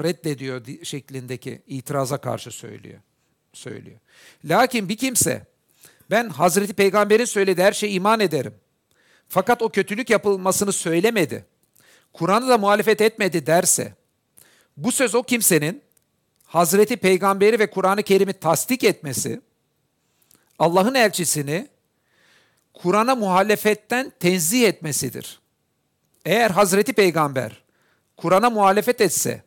reddediyor 0.00 0.84
şeklindeki 0.84 1.62
itiraza 1.66 2.18
karşı 2.18 2.50
söylüyor. 2.50 3.00
söylüyor. 3.52 3.98
Lakin 4.44 4.88
bir 4.88 4.96
kimse 4.96 5.46
ben 6.10 6.28
Hazreti 6.28 6.72
Peygamber'in 6.72 7.24
söylediği 7.24 7.66
her 7.66 7.72
şeye 7.72 7.92
iman 7.92 8.20
ederim. 8.20 8.54
Fakat 9.28 9.62
o 9.62 9.68
kötülük 9.68 10.10
yapılmasını 10.10 10.72
söylemedi. 10.72 11.44
Kur'an'ı 12.12 12.48
da 12.48 12.58
muhalefet 12.58 13.00
etmedi 13.00 13.46
derse 13.46 13.94
bu 14.76 14.92
söz 14.92 15.14
o 15.14 15.22
kimsenin 15.22 15.82
Hazreti 16.44 16.96
Peygamberi 16.96 17.58
ve 17.58 17.70
Kur'an-ı 17.70 18.02
Kerim'i 18.02 18.32
tasdik 18.32 18.84
etmesi, 18.84 19.40
Allah'ın 20.58 20.94
elçisini 20.94 21.68
Kur'an'a 22.82 23.14
muhalefetten 23.14 24.12
tenzih 24.20 24.68
etmesidir. 24.68 25.40
Eğer 26.24 26.50
Hazreti 26.50 26.92
Peygamber 26.92 27.62
Kur'an'a 28.16 28.50
muhalefet 28.50 29.00
etse 29.00 29.42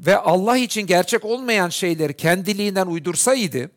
ve 0.00 0.16
Allah 0.16 0.56
için 0.56 0.86
gerçek 0.86 1.24
olmayan 1.24 1.68
şeyleri 1.68 2.16
kendiliğinden 2.16 2.86
uydursaydı, 2.86 3.70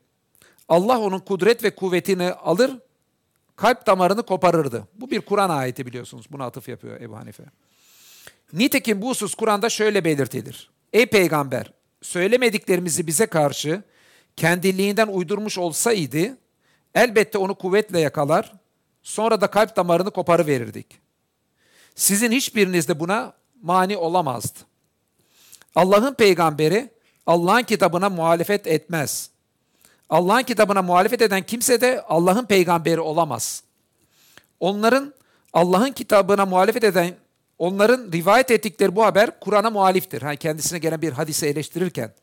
Allah 0.69 0.99
onun 0.99 1.19
kudret 1.19 1.63
ve 1.63 1.75
kuvvetini 1.75 2.31
alır, 2.31 2.71
kalp 3.55 3.87
damarını 3.87 4.23
koparırdı. 4.23 4.87
Bu 4.95 5.11
bir 5.11 5.21
Kur'an 5.21 5.49
ayeti 5.49 5.85
biliyorsunuz. 5.85 6.25
Buna 6.31 6.45
atıf 6.45 6.69
yapıyor 6.69 7.01
Ebu 7.01 7.17
Hanife. 7.17 7.43
Nitekim 8.53 9.01
bu 9.01 9.09
husus 9.09 9.33
Kur'an'da 9.33 9.69
şöyle 9.69 10.05
belirtilir. 10.05 10.69
Ey 10.93 11.05
peygamber, 11.05 11.73
söylemediklerimizi 12.01 13.07
bize 13.07 13.25
karşı 13.25 13.83
kendiliğinden 14.35 15.07
uydurmuş 15.07 15.57
olsaydı, 15.57 16.37
elbette 16.95 17.37
onu 17.37 17.55
kuvvetle 17.55 17.99
yakalar, 17.99 18.53
sonra 19.03 19.41
da 19.41 19.47
kalp 19.47 19.75
damarını 19.75 20.11
koparıverirdik. 20.11 21.01
Sizin 21.95 22.31
hiçbiriniz 22.31 22.87
de 22.87 22.99
buna 22.99 23.33
mani 23.61 23.97
olamazdı. 23.97 24.59
Allah'ın 25.75 26.13
peygamberi 26.13 26.89
Allah'ın 27.27 27.63
kitabına 27.63 28.09
muhalefet 28.09 28.67
etmez. 28.67 29.29
Allah'ın 30.09 30.43
kitabına 30.43 30.81
muhalefet 30.81 31.21
eden 31.21 31.43
kimse 31.43 31.81
de 31.81 32.01
Allah'ın 32.01 32.45
peygamberi 32.45 32.99
olamaz. 32.99 33.63
Onların 34.59 35.13
Allah'ın 35.53 35.91
kitabına 35.91 36.45
muhalefet 36.45 36.83
eden 36.83 37.15
onların 37.57 38.11
rivayet 38.11 38.51
ettikleri 38.51 38.95
bu 38.95 39.05
haber 39.05 39.39
Kur'an'a 39.39 39.69
muhaliftir. 39.69 40.21
Hani 40.21 40.37
kendisine 40.37 40.79
gelen 40.79 41.01
bir 41.01 41.11
hadisi 41.11 41.45
eleştirirken 41.45 42.13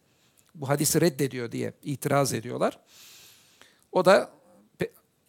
bu 0.54 0.68
hadisi 0.68 1.00
reddediyor 1.00 1.52
diye 1.52 1.72
itiraz 1.82 2.32
ediyorlar. 2.32 2.78
O 3.92 4.04
da 4.04 4.30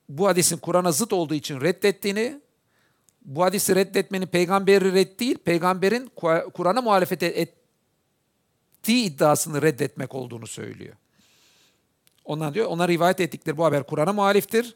bu 0.10 0.28
hadisin 0.28 0.58
Kur'an'a 0.58 0.92
zıt 0.92 1.14
olduğu 1.14 1.34
için 1.34 1.62
reddettiğini, 1.62 2.42
bu 3.26 3.44
hadisi 3.44 3.76
reddetmenin 3.76 4.26
peygamberi 4.26 4.94
red 4.94 5.20
değil, 5.20 5.38
peygamberin 5.38 6.12
Kur'an'a 6.54 6.82
muhalefet 6.82 7.24
ettiği 7.24 9.06
iddiasını 9.06 9.62
reddetmek 9.62 10.16
olduğunu 10.16 10.48
söylüyor. 10.48 10.96
Ondan 12.26 12.54
diyor, 12.54 12.66
ona 12.66 12.88
rivayet 12.88 13.20
ettikleri 13.20 13.58
bu 13.58 13.66
haber 13.66 13.84
Kur'an'a 13.84 14.14
muhaliftir. 14.14 14.76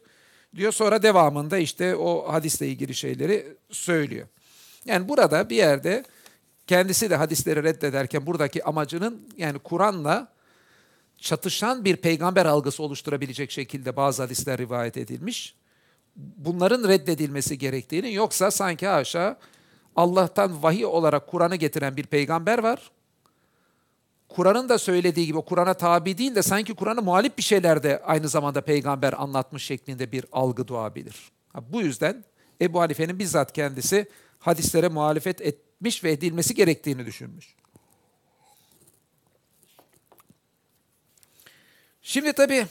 Diyor 0.56 0.72
sonra 0.72 1.02
devamında 1.02 1.58
işte 1.58 1.96
o 1.96 2.32
hadisle 2.32 2.68
ilgili 2.68 2.94
şeyleri 2.94 3.56
söylüyor. 3.70 4.26
Yani 4.84 5.08
burada 5.08 5.50
bir 5.50 5.56
yerde 5.56 6.04
kendisi 6.66 7.10
de 7.10 7.16
hadisleri 7.16 7.62
reddederken 7.62 8.26
buradaki 8.26 8.64
amacının 8.64 9.28
yani 9.36 9.58
Kur'an'la 9.58 10.33
çatışan 11.24 11.84
bir 11.84 11.96
peygamber 11.96 12.46
algısı 12.46 12.82
oluşturabilecek 12.82 13.50
şekilde 13.50 13.96
bazı 13.96 14.22
hadisler 14.22 14.58
rivayet 14.58 14.96
edilmiş. 14.96 15.54
Bunların 16.16 16.88
reddedilmesi 16.88 17.58
gerektiğini 17.58 18.14
yoksa 18.14 18.50
sanki 18.50 18.86
haşa 18.86 19.38
Allah'tan 19.96 20.62
vahiy 20.62 20.86
olarak 20.86 21.26
Kur'an'ı 21.26 21.56
getiren 21.56 21.96
bir 21.96 22.06
peygamber 22.06 22.58
var. 22.58 22.90
Kur'an'ın 24.28 24.68
da 24.68 24.78
söylediği 24.78 25.26
gibi 25.26 25.42
Kur'an'a 25.42 25.74
tabi 25.74 26.18
değil 26.18 26.34
de 26.34 26.42
sanki 26.42 26.74
Kur'an'a 26.74 27.00
muhalif 27.00 27.38
bir 27.38 27.42
şeyler 27.42 27.82
de 27.82 28.02
aynı 28.04 28.28
zamanda 28.28 28.60
peygamber 28.60 29.22
anlatmış 29.22 29.64
şeklinde 29.64 30.12
bir 30.12 30.24
algı 30.32 30.68
doğabilir. 30.68 31.32
Bu 31.68 31.82
yüzden 31.82 32.24
Ebu 32.60 32.80
Hanife'nin 32.80 33.18
bizzat 33.18 33.52
kendisi 33.52 34.08
hadislere 34.38 34.88
muhalefet 34.88 35.40
etmiş 35.40 36.04
ve 36.04 36.12
edilmesi 36.12 36.54
gerektiğini 36.54 37.06
düşünmüş. 37.06 37.56
Şimdi 42.06 42.32
tabii 42.32 42.66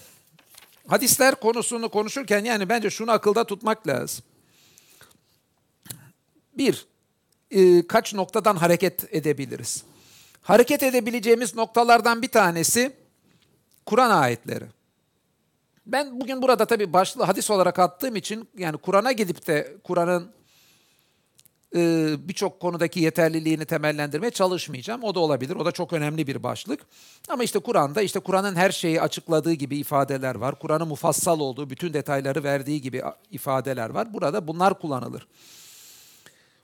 hadisler 0.87 1.35
konusunu 1.35 1.89
konuşurken 1.89 2.45
yani 2.45 2.69
bence 2.69 2.89
şunu 2.89 3.11
akılda 3.11 3.43
tutmak 3.43 3.87
lazım. 3.87 4.25
Bir, 6.57 6.85
e, 7.51 7.87
kaç 7.87 8.13
noktadan 8.13 8.55
hareket 8.55 9.13
edebiliriz? 9.13 9.83
Hareket 10.41 10.83
edebileceğimiz 10.83 11.55
noktalardan 11.55 12.21
bir 12.21 12.27
tanesi 12.27 12.93
Kur'an 13.85 14.09
ayetleri. 14.11 14.65
Ben 15.85 16.19
bugün 16.21 16.41
burada 16.41 16.65
tabii 16.65 16.93
başlı 16.93 17.23
hadis 17.23 17.51
olarak 17.51 17.79
attığım 17.79 18.15
için 18.15 18.49
yani 18.57 18.77
Kur'an'a 18.77 19.11
gidip 19.11 19.47
de 19.47 19.77
Kur'an'ın 19.83 20.31
e, 21.75 22.15
birçok 22.27 22.59
konudaki 22.59 22.99
yeterliliğini 22.99 23.65
temellendirmeye 23.65 24.31
çalışmayacağım. 24.31 25.03
O 25.03 25.15
da 25.15 25.19
olabilir. 25.19 25.55
O 25.55 25.65
da 25.65 25.71
çok 25.71 25.93
önemli 25.93 26.27
bir 26.27 26.43
başlık. 26.43 26.79
Ama 27.29 27.43
işte 27.43 27.59
Kur'an'da 27.59 28.01
işte 28.01 28.19
Kur'an'ın 28.19 28.55
her 28.55 28.71
şeyi 28.71 29.01
açıkladığı 29.01 29.53
gibi 29.53 29.77
ifadeler 29.77 30.35
var. 30.35 30.59
Kur'an'ın 30.59 30.87
mufassal 30.87 31.39
olduğu, 31.39 31.69
bütün 31.69 31.93
detayları 31.93 32.43
verdiği 32.43 32.81
gibi 32.81 33.01
ifadeler 33.31 33.89
var. 33.89 34.13
Burada 34.13 34.47
bunlar 34.47 34.79
kullanılır. 34.79 35.27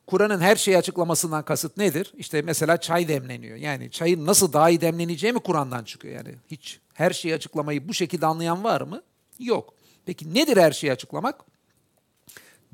Kur'an'ın 0.07 0.39
her 0.39 0.55
şeyi 0.55 0.77
açıklamasından 0.77 1.45
kasıt 1.45 1.77
nedir? 1.77 2.13
İşte 2.17 2.41
mesela 2.41 2.77
çay 2.77 3.07
demleniyor. 3.07 3.57
Yani 3.57 3.91
çayın 3.91 4.25
nasıl 4.25 4.53
daha 4.53 4.69
iyi 4.69 4.81
demleneceği 4.81 5.33
mi 5.33 5.39
Kur'an'dan 5.39 5.83
çıkıyor? 5.83 6.15
Yani 6.15 6.35
hiç 6.51 6.79
her 6.93 7.11
şeyi 7.11 7.35
açıklamayı 7.35 7.87
bu 7.87 7.93
şekilde 7.93 8.25
anlayan 8.25 8.63
var 8.63 8.81
mı? 8.81 9.01
Yok. 9.39 9.73
Peki 10.05 10.33
nedir 10.33 10.57
her 10.57 10.71
şeyi 10.71 10.93
açıklamak? 10.93 11.45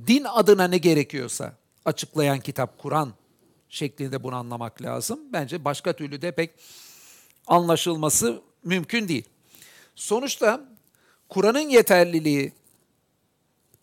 Din 0.07 0.23
adına 0.23 0.67
ne 0.67 0.77
gerekiyorsa 0.77 1.53
açıklayan 1.85 2.39
kitap 2.39 2.77
Kur'an 2.77 3.13
şeklinde 3.69 4.23
bunu 4.23 4.35
anlamak 4.35 4.81
lazım. 4.81 5.19
Bence 5.33 5.65
başka 5.65 5.93
türlü 5.93 6.21
de 6.21 6.31
pek 6.31 6.51
anlaşılması 7.47 8.41
mümkün 8.63 9.07
değil. 9.07 9.25
Sonuçta 9.95 10.65
Kur'an'ın 11.29 11.69
yeterliliği, 11.69 12.53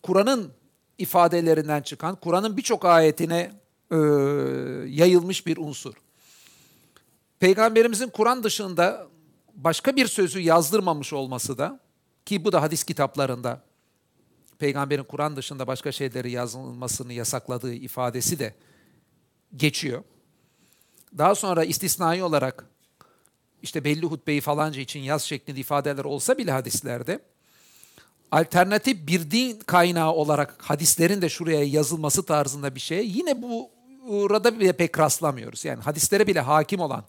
Kur'an'ın 0.03 0.51
ifadelerinden 0.97 1.81
çıkan, 1.81 2.15
Kur'an'ın 2.15 2.57
birçok 2.57 2.85
ayetine 2.85 3.51
e, 3.91 3.97
yayılmış 4.87 5.45
bir 5.45 5.57
unsur. 5.57 5.93
Peygamberimizin 7.39 8.09
Kur'an 8.09 8.43
dışında 8.43 9.07
başka 9.53 9.95
bir 9.95 10.07
sözü 10.07 10.39
yazdırmamış 10.39 11.13
olması 11.13 11.57
da 11.57 11.79
ki 12.25 12.45
bu 12.45 12.51
da 12.51 12.61
hadis 12.61 12.83
kitaplarında 12.83 13.61
peygamberin 14.59 15.03
Kur'an 15.03 15.35
dışında 15.35 15.67
başka 15.67 15.91
şeyleri 15.91 16.31
yazılmasını 16.31 17.13
yasakladığı 17.13 17.73
ifadesi 17.73 18.39
de 18.39 18.55
geçiyor. 19.55 20.03
daha 21.17 21.35
sonra 21.35 21.63
istisnai 21.63 22.23
olarak 22.23 22.65
işte 23.61 23.83
belli 23.83 24.05
hutbeyi 24.05 24.41
falanca 24.41 24.81
için 24.81 24.99
yaz 24.99 25.23
şeklinde 25.23 25.59
ifadeler 25.59 26.03
olsa 26.03 26.37
bile 26.37 26.51
hadislerde 26.51 27.19
alternatif 28.31 29.07
bir 29.07 29.31
din 29.31 29.59
kaynağı 29.59 30.11
olarak 30.11 30.55
hadislerin 30.57 31.21
de 31.21 31.29
şuraya 31.29 31.63
yazılması 31.63 32.25
tarzında 32.25 32.75
bir 32.75 32.79
şey 32.79 33.07
yine 33.07 33.41
bu 33.41 33.69
burada 34.07 34.59
bile 34.59 34.73
pek 34.73 34.99
rastlamıyoruz. 34.99 35.65
Yani 35.65 35.81
hadislere 35.81 36.27
bile 36.27 36.39
hakim 36.39 36.79
olan 36.79 37.03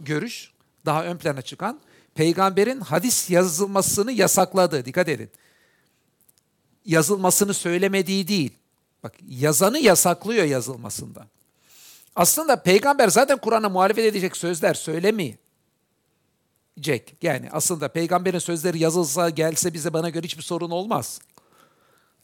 görüş 0.00 0.52
daha 0.86 1.04
ön 1.04 1.16
plana 1.16 1.42
çıkan 1.42 1.80
peygamberin 2.14 2.80
hadis 2.80 3.30
yazılmasını 3.30 4.12
yasakladığı 4.12 4.84
dikkat 4.84 5.08
edin. 5.08 5.30
Yazılmasını 6.88 7.54
söylemediği 7.54 8.28
değil. 8.28 8.52
Bak 9.02 9.14
yazanı 9.28 9.78
yasaklıyor 9.78 10.44
yazılmasında. 10.44 11.26
Aslında 12.16 12.62
peygamber 12.62 13.08
zaten 13.08 13.38
Kur'an'a 13.38 13.68
muhalefet 13.68 14.04
edecek 14.04 14.36
sözler 14.36 14.74
söylemeyecek. 14.74 15.38
Yani 17.22 17.48
aslında 17.52 17.88
peygamberin 17.88 18.38
sözleri 18.38 18.78
yazılsa 18.78 19.30
gelse 19.30 19.72
bize 19.74 19.92
bana 19.92 20.08
göre 20.08 20.24
hiçbir 20.24 20.42
sorun 20.42 20.70
olmaz. 20.70 21.20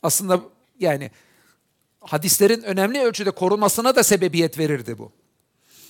Aslında 0.03 0.41
yani 0.81 1.11
hadislerin 2.01 2.63
önemli 2.63 3.01
ölçüde 3.01 3.31
korunmasına 3.31 3.97
da 3.97 4.03
sebebiyet 4.03 4.59
verirdi 4.59 4.99
bu. 4.99 5.13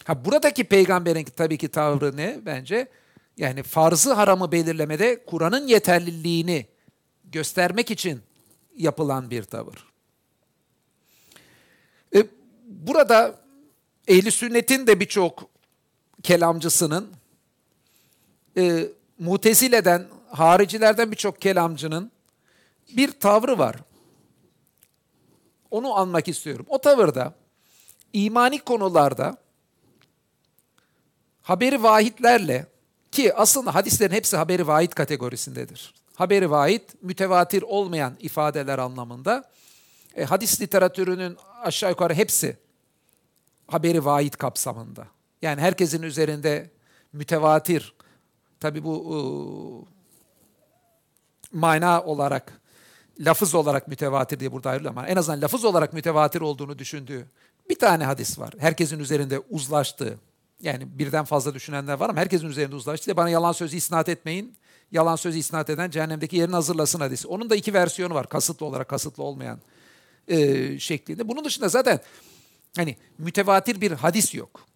Ha 0.04 0.24
buradaki 0.24 0.64
peygamberin 0.64 1.24
tabii 1.24 1.58
ki 1.58 1.68
tavrı 1.68 2.16
ne 2.16 2.38
bence? 2.46 2.88
Yani 3.36 3.62
farzı 3.62 4.12
haramı 4.12 4.52
belirlemede 4.52 5.24
Kur'an'ın 5.24 5.66
yeterliliğini 5.66 6.66
göstermek 7.24 7.90
için 7.90 8.22
yapılan 8.76 9.30
bir 9.30 9.42
tavır. 9.42 9.86
E, 12.14 12.26
burada 12.66 13.40
ehli 14.08 14.30
sünnetin 14.30 14.86
de 14.86 15.00
birçok 15.00 15.50
kelamcısının 16.22 17.10
e, 18.56 18.88
mutezileden, 19.18 20.06
haricilerden 20.30 21.10
birçok 21.10 21.40
kelamcının 21.40 22.12
bir 22.96 23.12
tavrı 23.12 23.58
var. 23.58 23.76
Onu 25.70 25.94
anmak 25.94 26.28
istiyorum. 26.28 26.66
O 26.68 26.80
tavırda 26.80 27.34
imani 28.12 28.58
konularda 28.58 29.36
haberi 31.42 31.82
vahitlerle 31.82 32.66
ki 33.12 33.34
aslında 33.34 33.74
hadislerin 33.74 34.14
hepsi 34.14 34.36
haberi 34.36 34.66
vahit 34.66 34.94
kategorisindedir. 34.94 35.94
Haberi 36.14 36.50
vahit, 36.50 37.02
mütevatir 37.02 37.62
olmayan 37.62 38.16
ifadeler 38.20 38.78
anlamında. 38.78 39.50
E, 40.14 40.24
hadis 40.24 40.60
literatürünün 40.60 41.36
aşağı 41.62 41.90
yukarı 41.90 42.14
hepsi 42.14 42.56
haberi 43.66 44.04
vahit 44.04 44.36
kapsamında. 44.36 45.06
Yani 45.42 45.60
herkesin 45.60 46.02
üzerinde 46.02 46.70
mütevatir, 47.12 47.94
tabi 48.60 48.84
bu 48.84 49.04
e, 49.14 49.18
mana 51.52 52.02
olarak, 52.02 52.60
lafız 53.20 53.54
olarak 53.54 53.88
mütevatir 53.88 54.40
diye 54.40 54.52
burada 54.52 54.70
ayrılıyor 54.70 54.90
ama 54.90 55.06
en 55.06 55.16
azından 55.16 55.42
lafız 55.42 55.64
olarak 55.64 55.92
mütevatir 55.92 56.40
olduğunu 56.40 56.78
düşündüğü 56.78 57.26
bir 57.70 57.78
tane 57.78 58.04
hadis 58.04 58.38
var. 58.38 58.54
Herkesin 58.58 58.98
üzerinde 58.98 59.38
uzlaştığı, 59.38 60.18
yani 60.60 60.98
birden 60.98 61.24
fazla 61.24 61.54
düşünenler 61.54 61.94
var 61.94 62.08
ama 62.08 62.20
herkesin 62.20 62.46
üzerinde 62.46 62.76
uzlaştı. 62.76 63.16
Bana 63.16 63.28
yalan 63.28 63.52
sözü 63.52 63.76
isnat 63.76 64.08
etmeyin. 64.08 64.56
Yalan 64.92 65.16
sözü 65.16 65.38
isnat 65.38 65.70
eden 65.70 65.90
cehennemdeki 65.90 66.36
yerini 66.36 66.54
hazırlasın 66.54 67.00
hadisi. 67.00 67.28
Onun 67.28 67.50
da 67.50 67.56
iki 67.56 67.74
versiyonu 67.74 68.14
var. 68.14 68.28
Kasıtlı 68.28 68.66
olarak 68.66 68.88
kasıtlı 68.88 69.22
olmayan 69.22 69.60
e, 70.28 70.78
şeklinde. 70.78 71.28
Bunun 71.28 71.44
dışında 71.44 71.68
zaten 71.68 72.00
hani 72.76 72.96
mütevatir 73.18 73.80
bir 73.80 73.92
hadis 73.92 74.34
yok. 74.34 74.66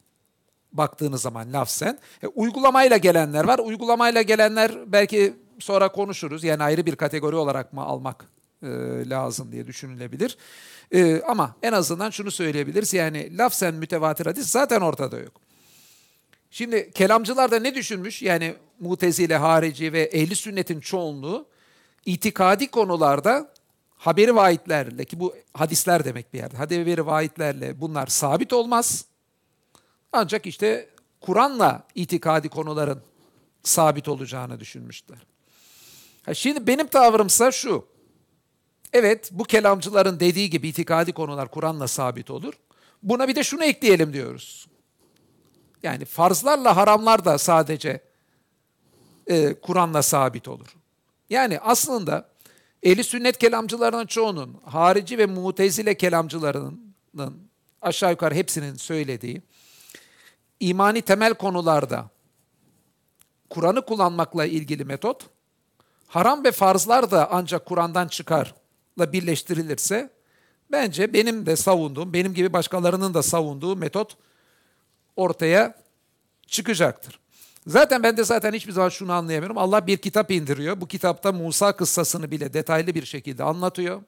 Baktığınız 0.73 1.23
zaman 1.23 1.53
lafzen. 1.53 1.99
E, 2.23 2.27
uygulamayla 2.27 2.97
gelenler 2.97 3.45
var. 3.45 3.59
Uygulamayla 3.59 4.23
gelenler 4.23 4.93
belki 4.93 5.35
sonra 5.59 5.93
konuşuruz. 5.93 6.45
Yani 6.45 6.63
ayrı 6.63 6.87
bir 6.87 6.97
kategori 6.97 7.37
olarak 7.37 7.73
mı 7.73 7.83
almak 7.83 8.29
e, 8.63 8.69
lazım 9.09 9.53
diye 9.53 9.67
düşünülebilir. 9.67 10.37
E, 10.95 11.21
ama 11.21 11.57
en 11.63 11.73
azından 11.73 12.11
şunu 12.11 12.31
söyleyebiliriz. 12.31 12.95
Yani 12.95 13.39
lafzen 13.39 13.75
mütevatir 13.75 14.27
hadis 14.27 14.47
zaten 14.47 14.81
ortada 14.81 15.19
yok. 15.19 15.41
Şimdi 16.51 16.91
kelamcılar 16.91 17.51
da 17.51 17.59
ne 17.59 17.75
düşünmüş? 17.75 18.23
Yani 18.23 18.55
mutezile, 18.81 19.37
harici 19.37 19.93
ve 19.93 20.03
ehli 20.03 20.37
sünnetin 20.37 20.81
çoğunluğu 20.81 21.47
itikadi 22.07 22.71
konularda 22.71 23.53
haberi 23.97 24.37
vaidlerle 24.37 25.05
ki 25.05 25.21
bu 25.21 25.35
hadisler 25.55 26.05
demek 26.05 26.33
bir 26.35 26.39
yerde. 26.39 26.57
Haberi 26.57 27.07
vaidlerle 27.07 27.81
bunlar 27.81 28.07
sabit 28.07 28.53
olmaz. 28.53 29.05
Ancak 30.13 30.47
işte 30.47 30.89
Kur'an'la 31.21 31.87
itikadi 31.95 32.49
konuların 32.49 33.03
sabit 33.63 34.09
olacağını 34.09 34.61
düşünmüşler. 34.61 35.19
Ha 36.23 36.35
şimdi 36.35 36.67
benim 36.67 36.87
tavrımsa 36.87 37.53
şu. 37.53 37.87
Evet 38.93 39.31
bu 39.33 39.45
kelamcıların 39.45 40.21
dediği 40.21 40.51
gibi 40.51 40.69
itikadi 40.69 41.13
konular 41.13 41.51
Kur'an'la 41.51 41.89
sabit 41.89 42.31
olur. 42.31 42.55
Buna 43.03 43.29
bir 43.29 43.37
de 43.37 43.45
şunu 43.45 43.65
ekleyelim 43.65 44.13
diyoruz. 44.13 44.67
Yani 45.83 46.05
farzlarla 46.05 46.77
haramlar 46.77 47.25
da 47.25 47.39
sadece 47.39 48.08
e, 49.29 49.55
Kur'an'la 49.55 50.03
sabit 50.03 50.49
olur. 50.49 50.77
Yani 51.31 51.61
aslında 51.61 52.29
eli 52.83 53.05
sünnet 53.05 53.39
kelamcılarının 53.39 54.07
çoğunun, 54.07 54.61
harici 54.65 55.19
ve 55.19 55.27
mutezile 55.27 55.95
kelamcılarının 55.95 57.49
aşağı 57.83 58.11
yukarı 58.11 58.35
hepsinin 58.35 58.75
söylediği 58.75 59.43
imani 60.61 61.03
temel 61.03 61.35
konularda 61.35 62.11
Kur'an'ı 63.51 63.85
kullanmakla 63.85 64.47
ilgili 64.47 64.85
metot, 64.85 65.27
haram 66.07 66.45
ve 66.45 66.53
farzlar 66.53 67.11
da 67.11 67.29
ancak 67.31 67.67
Kur'an'dan 67.67 68.09
çıkarla 68.09 69.13
birleştirilirse, 69.13 70.11
bence 70.73 71.13
benim 71.13 71.47
de 71.47 71.57
savunduğum, 71.57 72.13
benim 72.13 72.35
gibi 72.35 72.53
başkalarının 72.53 73.15
da 73.15 73.23
savunduğu 73.23 73.77
metot 73.77 74.17
ortaya 75.17 75.75
çıkacaktır. 76.47 77.21
Zaten 77.69 78.03
ben 78.03 78.17
de 78.17 78.25
zaten 78.25 78.53
hiçbir 78.53 78.73
zaman 78.73 78.89
şunu 78.89 79.13
anlayamıyorum. 79.13 79.59
Allah 79.59 79.87
bir 79.87 79.97
kitap 79.97 80.31
indiriyor. 80.31 80.81
Bu 80.81 80.87
kitapta 80.87 81.33
Musa 81.33 81.73
kıssasını 81.73 82.31
bile 82.31 82.53
detaylı 82.53 82.95
bir 82.95 83.05
şekilde 83.05 83.45
anlatıyor. 83.45 84.03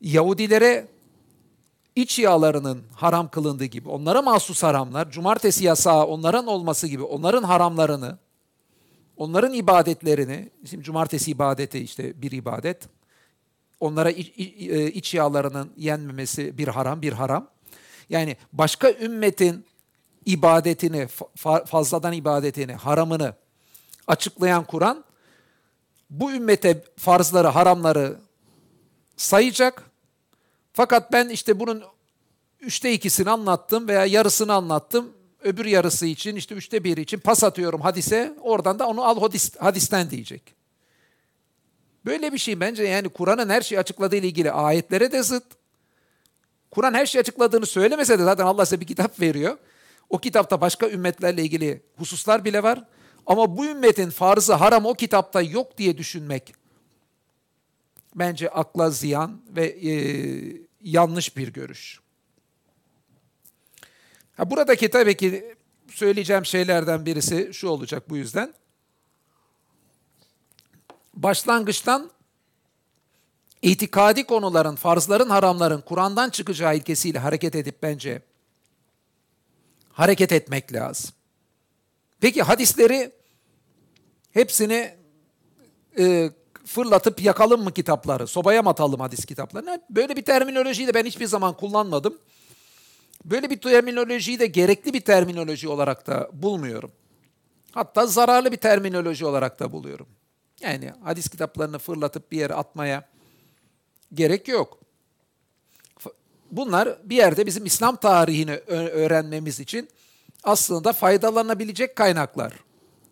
Yahudilere 0.00 0.88
iç 1.96 2.18
yağlarının 2.18 2.82
haram 2.94 3.28
kılındığı 3.28 3.64
gibi, 3.64 3.88
onlara 3.88 4.22
mahsus 4.22 4.62
haramlar, 4.62 5.10
cumartesi 5.10 5.64
yasağı 5.64 6.04
onların 6.04 6.46
olması 6.46 6.86
gibi, 6.86 7.02
onların 7.02 7.42
haramlarını, 7.42 8.18
onların 9.16 9.52
ibadetlerini, 9.52 10.50
şimdi 10.70 10.84
cumartesi 10.84 11.30
ibadeti 11.30 11.78
işte 11.78 12.22
bir 12.22 12.32
ibadet, 12.32 12.82
onlara 13.80 14.10
iç, 14.10 14.28
iç 14.96 15.14
yağlarının 15.14 15.72
yenmemesi 15.76 16.58
bir 16.58 16.68
haram, 16.68 17.02
bir 17.02 17.12
haram. 17.12 17.48
Yani 18.10 18.36
başka 18.52 18.92
ümmetin 18.92 19.64
ibadetini, 20.26 21.08
fazladan 21.66 22.12
ibadetini, 22.12 22.72
haramını 22.72 23.34
açıklayan 24.06 24.64
Kur'an 24.64 25.04
bu 26.10 26.32
ümmete 26.32 26.84
farzları, 26.96 27.48
haramları 27.48 28.16
sayacak. 29.16 29.82
Fakat 30.72 31.12
ben 31.12 31.28
işte 31.28 31.60
bunun 31.60 31.82
üçte 32.60 32.92
ikisini 32.92 33.30
anlattım 33.30 33.88
veya 33.88 34.06
yarısını 34.06 34.52
anlattım. 34.52 35.12
Öbür 35.42 35.64
yarısı 35.64 36.06
için 36.06 36.36
işte 36.36 36.54
üçte 36.54 36.84
biri 36.84 37.00
için 37.00 37.18
pas 37.18 37.44
atıyorum 37.44 37.80
hadise. 37.80 38.34
Oradan 38.40 38.78
da 38.78 38.88
onu 38.88 39.04
al 39.04 39.20
hadis, 39.20 39.56
hadisten 39.56 40.10
diyecek. 40.10 40.54
Böyle 42.06 42.32
bir 42.32 42.38
şey 42.38 42.60
bence 42.60 42.84
yani 42.84 43.08
Kur'an'ın 43.08 43.48
her 43.48 43.62
şeyi 43.62 43.78
açıkladığı 43.78 44.16
ile 44.16 44.26
ilgili 44.26 44.52
ayetlere 44.52 45.12
de 45.12 45.22
zıt. 45.22 45.44
Kur'an 46.70 46.94
her 46.94 47.06
şeyi 47.06 47.20
açıkladığını 47.20 47.66
söylemese 47.66 48.18
de 48.18 48.24
zaten 48.24 48.46
Allah 48.46 48.66
size 48.66 48.80
bir 48.80 48.86
kitap 48.86 49.20
veriyor. 49.20 49.58
O 50.14 50.18
kitapta 50.18 50.60
başka 50.60 50.88
ümmetlerle 50.88 51.42
ilgili 51.42 51.82
hususlar 51.96 52.44
bile 52.44 52.62
var. 52.62 52.84
Ama 53.26 53.56
bu 53.56 53.66
ümmetin 53.66 54.10
farzı 54.10 54.52
haram 54.54 54.86
o 54.86 54.94
kitapta 54.94 55.42
yok 55.42 55.78
diye 55.78 55.98
düşünmek 55.98 56.54
bence 58.14 58.48
akla 58.48 58.90
ziyan 58.90 59.42
ve 59.48 59.66
e, 59.66 59.92
yanlış 60.80 61.36
bir 61.36 61.52
görüş. 61.52 62.00
Ha, 64.36 64.50
buradaki 64.50 64.90
tabii 64.90 65.16
ki 65.16 65.56
söyleyeceğim 65.88 66.44
şeylerden 66.44 67.06
birisi 67.06 67.50
şu 67.54 67.68
olacak 67.68 68.10
bu 68.10 68.16
yüzden. 68.16 68.54
Başlangıçtan 71.14 72.10
itikadi 73.62 74.24
konuların, 74.24 74.76
farzların, 74.76 75.30
haramların 75.30 75.80
Kur'an'dan 75.80 76.30
çıkacağı 76.30 76.76
ilkesiyle 76.76 77.18
hareket 77.18 77.54
edip 77.54 77.82
bence 77.82 78.22
hareket 79.94 80.32
etmek 80.32 80.72
lazım. 80.72 81.10
Peki 82.20 82.42
hadisleri 82.42 83.12
hepsini 84.32 84.94
e, 85.98 86.30
fırlatıp 86.64 87.22
yakalım 87.22 87.64
mı 87.64 87.72
kitapları? 87.72 88.26
Sobaya 88.26 88.62
mı 88.62 88.68
atalım 88.68 89.00
hadis 89.00 89.24
kitaplarını? 89.24 89.82
Böyle 89.90 90.16
bir 90.16 90.22
terminolojiyi 90.22 90.88
de 90.88 90.94
ben 90.94 91.04
hiçbir 91.04 91.26
zaman 91.26 91.56
kullanmadım. 91.56 92.18
Böyle 93.24 93.50
bir 93.50 93.60
terminolojiyi 93.60 94.38
de 94.38 94.46
gerekli 94.46 94.92
bir 94.92 95.00
terminoloji 95.00 95.68
olarak 95.68 96.06
da 96.06 96.30
bulmuyorum. 96.32 96.92
Hatta 97.72 98.06
zararlı 98.06 98.52
bir 98.52 98.56
terminoloji 98.56 99.26
olarak 99.26 99.60
da 99.60 99.72
buluyorum. 99.72 100.06
Yani 100.60 100.92
hadis 101.04 101.28
kitaplarını 101.28 101.78
fırlatıp 101.78 102.32
bir 102.32 102.38
yere 102.38 102.54
atmaya 102.54 103.08
gerek 104.14 104.48
yok. 104.48 104.83
Bunlar 106.50 106.98
bir 107.04 107.16
yerde 107.16 107.46
bizim 107.46 107.66
İslam 107.66 107.96
tarihini 107.96 108.56
öğrenmemiz 108.66 109.60
için 109.60 109.88
aslında 110.44 110.92
faydalanabilecek 110.92 111.96
kaynaklar. 111.96 112.52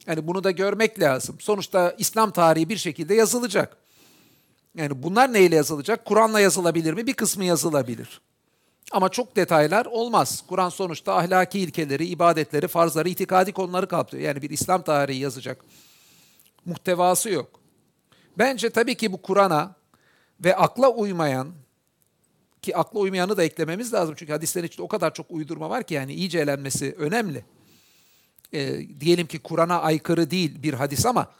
Yani 0.07 0.27
bunu 0.27 0.45
da 0.45 0.51
görmek 0.51 1.01
lazım. 1.01 1.37
Sonuçta 1.41 1.95
İslam 1.99 2.31
tarihi 2.31 2.69
bir 2.69 2.77
şekilde 2.77 3.15
yazılacak. 3.15 3.77
Yani 4.75 5.03
bunlar 5.03 5.33
neyle 5.33 5.57
yazılacak? 5.57 6.05
Kur'an'la 6.05 6.41
yazılabilir 6.41 6.93
mi? 6.93 7.07
Bir 7.07 7.15
kısmı 7.15 7.45
yazılabilir. 7.45 8.21
Ama 8.93 9.09
çok 9.09 9.37
detaylar 9.37 9.87
olmaz. 9.87 10.43
Kur'an 10.49 10.69
sonuçta 10.69 11.17
ahlaki 11.17 11.59
ilkeleri, 11.59 12.07
ibadetleri, 12.07 12.69
farzları, 12.69 13.09
itikadi 13.09 13.53
konuları 13.53 13.89
kapsıyor. 13.89 14.23
Yani 14.23 14.43
bir 14.43 14.51
İslam 14.51 14.83
tarihi 14.83 15.19
yazacak 15.19 15.65
muhtevası 16.65 17.31
yok. 17.31 17.61
Bence 18.39 18.71
tabii 18.71 18.95
ki 18.95 19.13
bu 19.13 19.23
Kur'an'a 19.23 19.75
ve 20.41 20.57
akla 20.57 20.89
uymayan 20.89 21.53
ki 22.63 22.77
akla 22.77 22.99
uymayanı 22.99 23.37
da 23.37 23.45
eklememiz 23.45 23.93
lazım. 23.93 24.15
Çünkü 24.19 24.33
hadislerin 24.33 24.67
içinde 24.67 24.83
o 24.83 24.89
kadar 24.89 25.15
çok 25.15 25.27
uydurma 25.31 25.71
var 25.71 25.83
ki 25.83 25.95
yani 25.95 26.15
iyice 26.15 26.39
elenmesi 26.39 26.95
önemli. 26.99 27.45
Ee, 28.55 29.01
diyelim 29.01 29.27
ki 29.27 29.39
Kur'an'a 29.39 29.81
aykırı 29.81 30.31
değil 30.31 30.63
bir 30.63 30.75
hadis 30.75 31.07
ama 31.07 31.31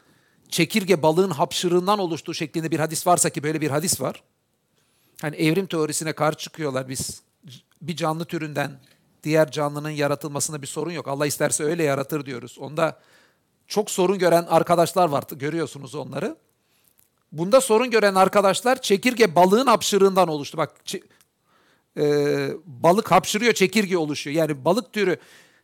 çekirge 0.49 1.03
balığın 1.03 1.31
hapşırığından 1.31 1.99
oluştuğu 1.99 2.35
şeklinde 2.35 2.71
bir 2.71 2.79
hadis 2.79 3.07
varsa 3.07 3.31
ki 3.31 3.43
böyle 3.43 3.61
bir 3.61 3.71
hadis 3.71 4.01
var. 4.01 4.23
Hani 5.21 5.37
evrim 5.37 5.67
teorisine 5.67 6.13
karşı 6.13 6.39
çıkıyorlar 6.39 6.89
biz. 6.89 7.23
Bir 7.83 7.97
canlı 7.97 8.25
türünden 8.25 8.81
diğer 9.25 9.51
canlının 9.51 9.91
yaratılmasında 9.91 10.63
bir 10.63 10.67
sorun 10.67 10.91
yok. 10.91 11.09
Allah 11.09 11.27
isterse 11.27 11.65
öyle 11.65 11.83
yaratır 11.83 12.27
diyoruz. 12.27 12.59
Onda 12.59 13.01
çok 13.67 13.91
sorun 13.91 14.19
gören 14.19 14.47
arkadaşlar 14.49 15.09
var. 15.09 15.25
Görüyorsunuz 15.31 15.95
onları. 15.95 16.37
Bunda 17.33 17.61
sorun 17.61 17.91
gören 17.91 18.15
arkadaşlar 18.15 18.83
çekirge 18.83 19.35
balığın 19.35 19.67
hapşırığından 19.67 20.29
oluştu. 20.29 20.59
Bak 20.59 20.75
e, 21.97 22.05
balık 22.67 23.11
hapşırıyor 23.11 23.53
çekirge 23.53 23.97
oluşuyor. 23.97 24.37
Yani 24.37 24.65
balık 24.65 24.93
türü 24.93 25.17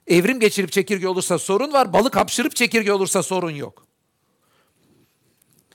evrim 0.07 0.41
geçirip 0.41 0.73
çekirge 0.73 1.09
olursa 1.09 1.39
sorun 1.39 1.73
var. 1.73 1.93
Balık 1.93 2.17
hapşırıp 2.17 2.57
çekirge 2.57 2.93
olursa 2.93 3.23
sorun 3.23 3.51
yok. 3.51 3.87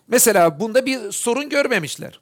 Mesela 0.08 0.60
bunda 0.60 0.86
bir 0.86 1.12
sorun 1.12 1.50
görmemişler. 1.50 2.20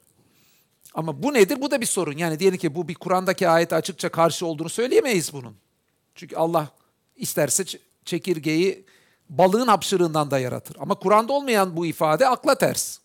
Ama 0.94 1.22
bu 1.22 1.34
nedir? 1.34 1.60
Bu 1.60 1.70
da 1.70 1.80
bir 1.80 1.86
sorun. 1.86 2.16
Yani 2.16 2.38
diyelim 2.38 2.58
ki 2.58 2.74
bu 2.74 2.88
bir 2.88 2.94
Kur'an'daki 2.94 3.48
ayete 3.48 3.76
açıkça 3.76 4.08
karşı 4.08 4.46
olduğunu 4.46 4.68
söyleyemeyiz 4.68 5.32
bunun. 5.32 5.56
Çünkü 6.14 6.36
Allah 6.36 6.68
isterse 7.16 7.64
çekirgeyi 8.04 8.84
balığın 9.28 9.68
hapşırığından 9.68 10.30
da 10.30 10.38
yaratır. 10.38 10.76
Ama 10.80 10.94
Kur'an'da 10.94 11.32
olmayan 11.32 11.76
bu 11.76 11.86
ifade 11.86 12.28
akla 12.28 12.54
ters. 12.54 13.01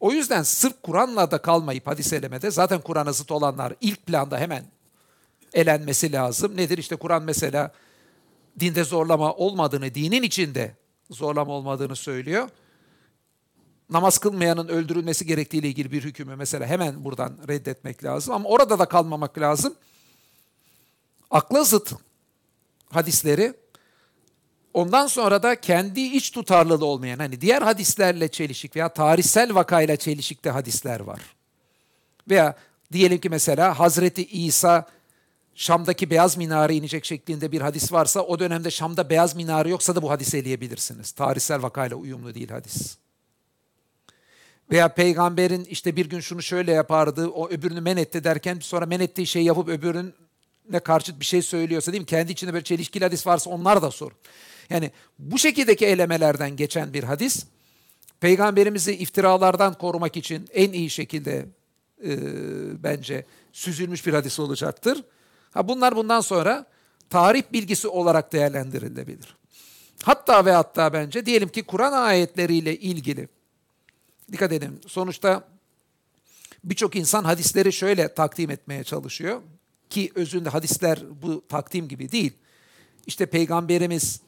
O 0.00 0.12
yüzden 0.12 0.42
sırf 0.42 0.82
Kur'an'la 0.82 1.30
da 1.30 1.38
kalmayıp 1.38 1.86
hadis 1.86 2.12
elemede 2.12 2.50
zaten 2.50 2.80
Kur'an'a 2.80 3.12
zıt 3.12 3.30
olanlar 3.30 3.74
ilk 3.80 4.06
planda 4.06 4.38
hemen 4.38 4.64
elenmesi 5.54 6.12
lazım. 6.12 6.56
Nedir? 6.56 6.78
İşte 6.78 6.96
Kur'an 6.96 7.22
mesela 7.22 7.72
dinde 8.60 8.84
zorlama 8.84 9.34
olmadığını, 9.34 9.94
dinin 9.94 10.22
içinde 10.22 10.76
zorlama 11.10 11.52
olmadığını 11.52 11.96
söylüyor. 11.96 12.48
Namaz 13.90 14.18
kılmayanın 14.18 14.68
öldürülmesi 14.68 15.26
gerektiğiyle 15.26 15.68
ilgili 15.68 15.92
bir 15.92 16.04
hükmü 16.04 16.36
mesela 16.36 16.66
hemen 16.66 17.04
buradan 17.04 17.38
reddetmek 17.48 18.04
lazım. 18.04 18.34
Ama 18.34 18.48
orada 18.48 18.78
da 18.78 18.84
kalmamak 18.84 19.38
lazım. 19.38 19.74
Akla 21.30 21.64
zıt 21.64 21.92
hadisleri 22.90 23.54
Ondan 24.78 25.06
sonra 25.06 25.42
da 25.42 25.60
kendi 25.60 26.00
iç 26.00 26.30
tutarlılığı 26.30 26.84
olmayan 26.84 27.18
hani 27.18 27.40
diğer 27.40 27.62
hadislerle 27.62 28.28
çelişik 28.28 28.76
veya 28.76 28.88
tarihsel 28.88 29.54
vakayla 29.54 29.96
çelişikte 29.96 30.50
hadisler 30.50 31.00
var. 31.00 31.20
Veya 32.30 32.56
diyelim 32.92 33.18
ki 33.18 33.28
mesela 33.28 33.78
Hazreti 33.78 34.26
İsa 34.26 34.88
Şam'daki 35.54 36.10
beyaz 36.10 36.36
minare 36.36 36.74
inecek 36.74 37.04
şeklinde 37.04 37.52
bir 37.52 37.60
hadis 37.60 37.92
varsa 37.92 38.20
o 38.20 38.38
dönemde 38.38 38.70
Şam'da 38.70 39.10
beyaz 39.10 39.36
minare 39.36 39.68
yoksa 39.68 39.96
da 39.96 40.02
bu 40.02 40.10
hadisi 40.10 40.38
eleyebilirsiniz. 40.38 41.12
Tarihsel 41.12 41.62
vakayla 41.62 41.96
uyumlu 41.96 42.34
değil 42.34 42.50
hadis. 42.50 42.96
Veya 44.70 44.88
peygamberin 44.88 45.64
işte 45.64 45.96
bir 45.96 46.08
gün 46.08 46.20
şunu 46.20 46.42
şöyle 46.42 46.72
yapardı, 46.72 47.28
o 47.28 47.48
öbürünü 47.48 47.80
men 47.80 47.96
etti 47.96 48.24
derken 48.24 48.58
sonra 48.60 48.86
men 48.86 49.00
ettiği 49.00 49.26
şey 49.26 49.42
yapıp 49.42 49.68
öbürüne 50.68 50.80
karşıt 50.80 51.20
bir 51.20 51.24
şey 51.24 51.42
söylüyorsa 51.42 51.92
değil 51.92 52.02
mi? 52.02 52.06
Kendi 52.06 52.32
içinde 52.32 52.52
böyle 52.52 52.64
çelişkili 52.64 53.04
hadis 53.04 53.26
varsa 53.26 53.50
onlar 53.50 53.82
da 53.82 53.90
sorun. 53.90 54.16
Yani 54.70 54.90
bu 55.18 55.38
şekildeki 55.38 55.86
elemelerden 55.86 56.56
geçen 56.56 56.92
bir 56.92 57.04
hadis, 57.04 57.46
peygamberimizi 58.20 58.96
iftiralardan 58.96 59.74
korumak 59.74 60.16
için 60.16 60.48
en 60.52 60.72
iyi 60.72 60.90
şekilde 60.90 61.46
e, 62.04 62.12
bence 62.82 63.24
süzülmüş 63.52 64.06
bir 64.06 64.14
hadis 64.14 64.40
olacaktır. 64.40 65.04
Ha 65.50 65.68
bunlar 65.68 65.96
bundan 65.96 66.20
sonra 66.20 66.66
tarih 67.10 67.42
bilgisi 67.52 67.88
olarak 67.88 68.32
değerlendirilebilir. 68.32 69.36
Hatta 70.02 70.44
ve 70.44 70.52
hatta 70.52 70.92
bence 70.92 71.26
diyelim 71.26 71.48
ki 71.48 71.62
Kur'an 71.62 71.92
ayetleriyle 71.92 72.76
ilgili 72.76 73.28
dikkat 74.32 74.52
edin 74.52 74.80
sonuçta 74.86 75.44
birçok 76.64 76.96
insan 76.96 77.24
hadisleri 77.24 77.72
şöyle 77.72 78.14
takdim 78.14 78.50
etmeye 78.50 78.84
çalışıyor 78.84 79.42
ki 79.90 80.12
özünde 80.14 80.48
hadisler 80.48 81.22
bu 81.22 81.48
takdim 81.48 81.88
gibi 81.88 82.12
değil. 82.12 82.32
İşte 83.06 83.26
peygamberimiz 83.26 84.20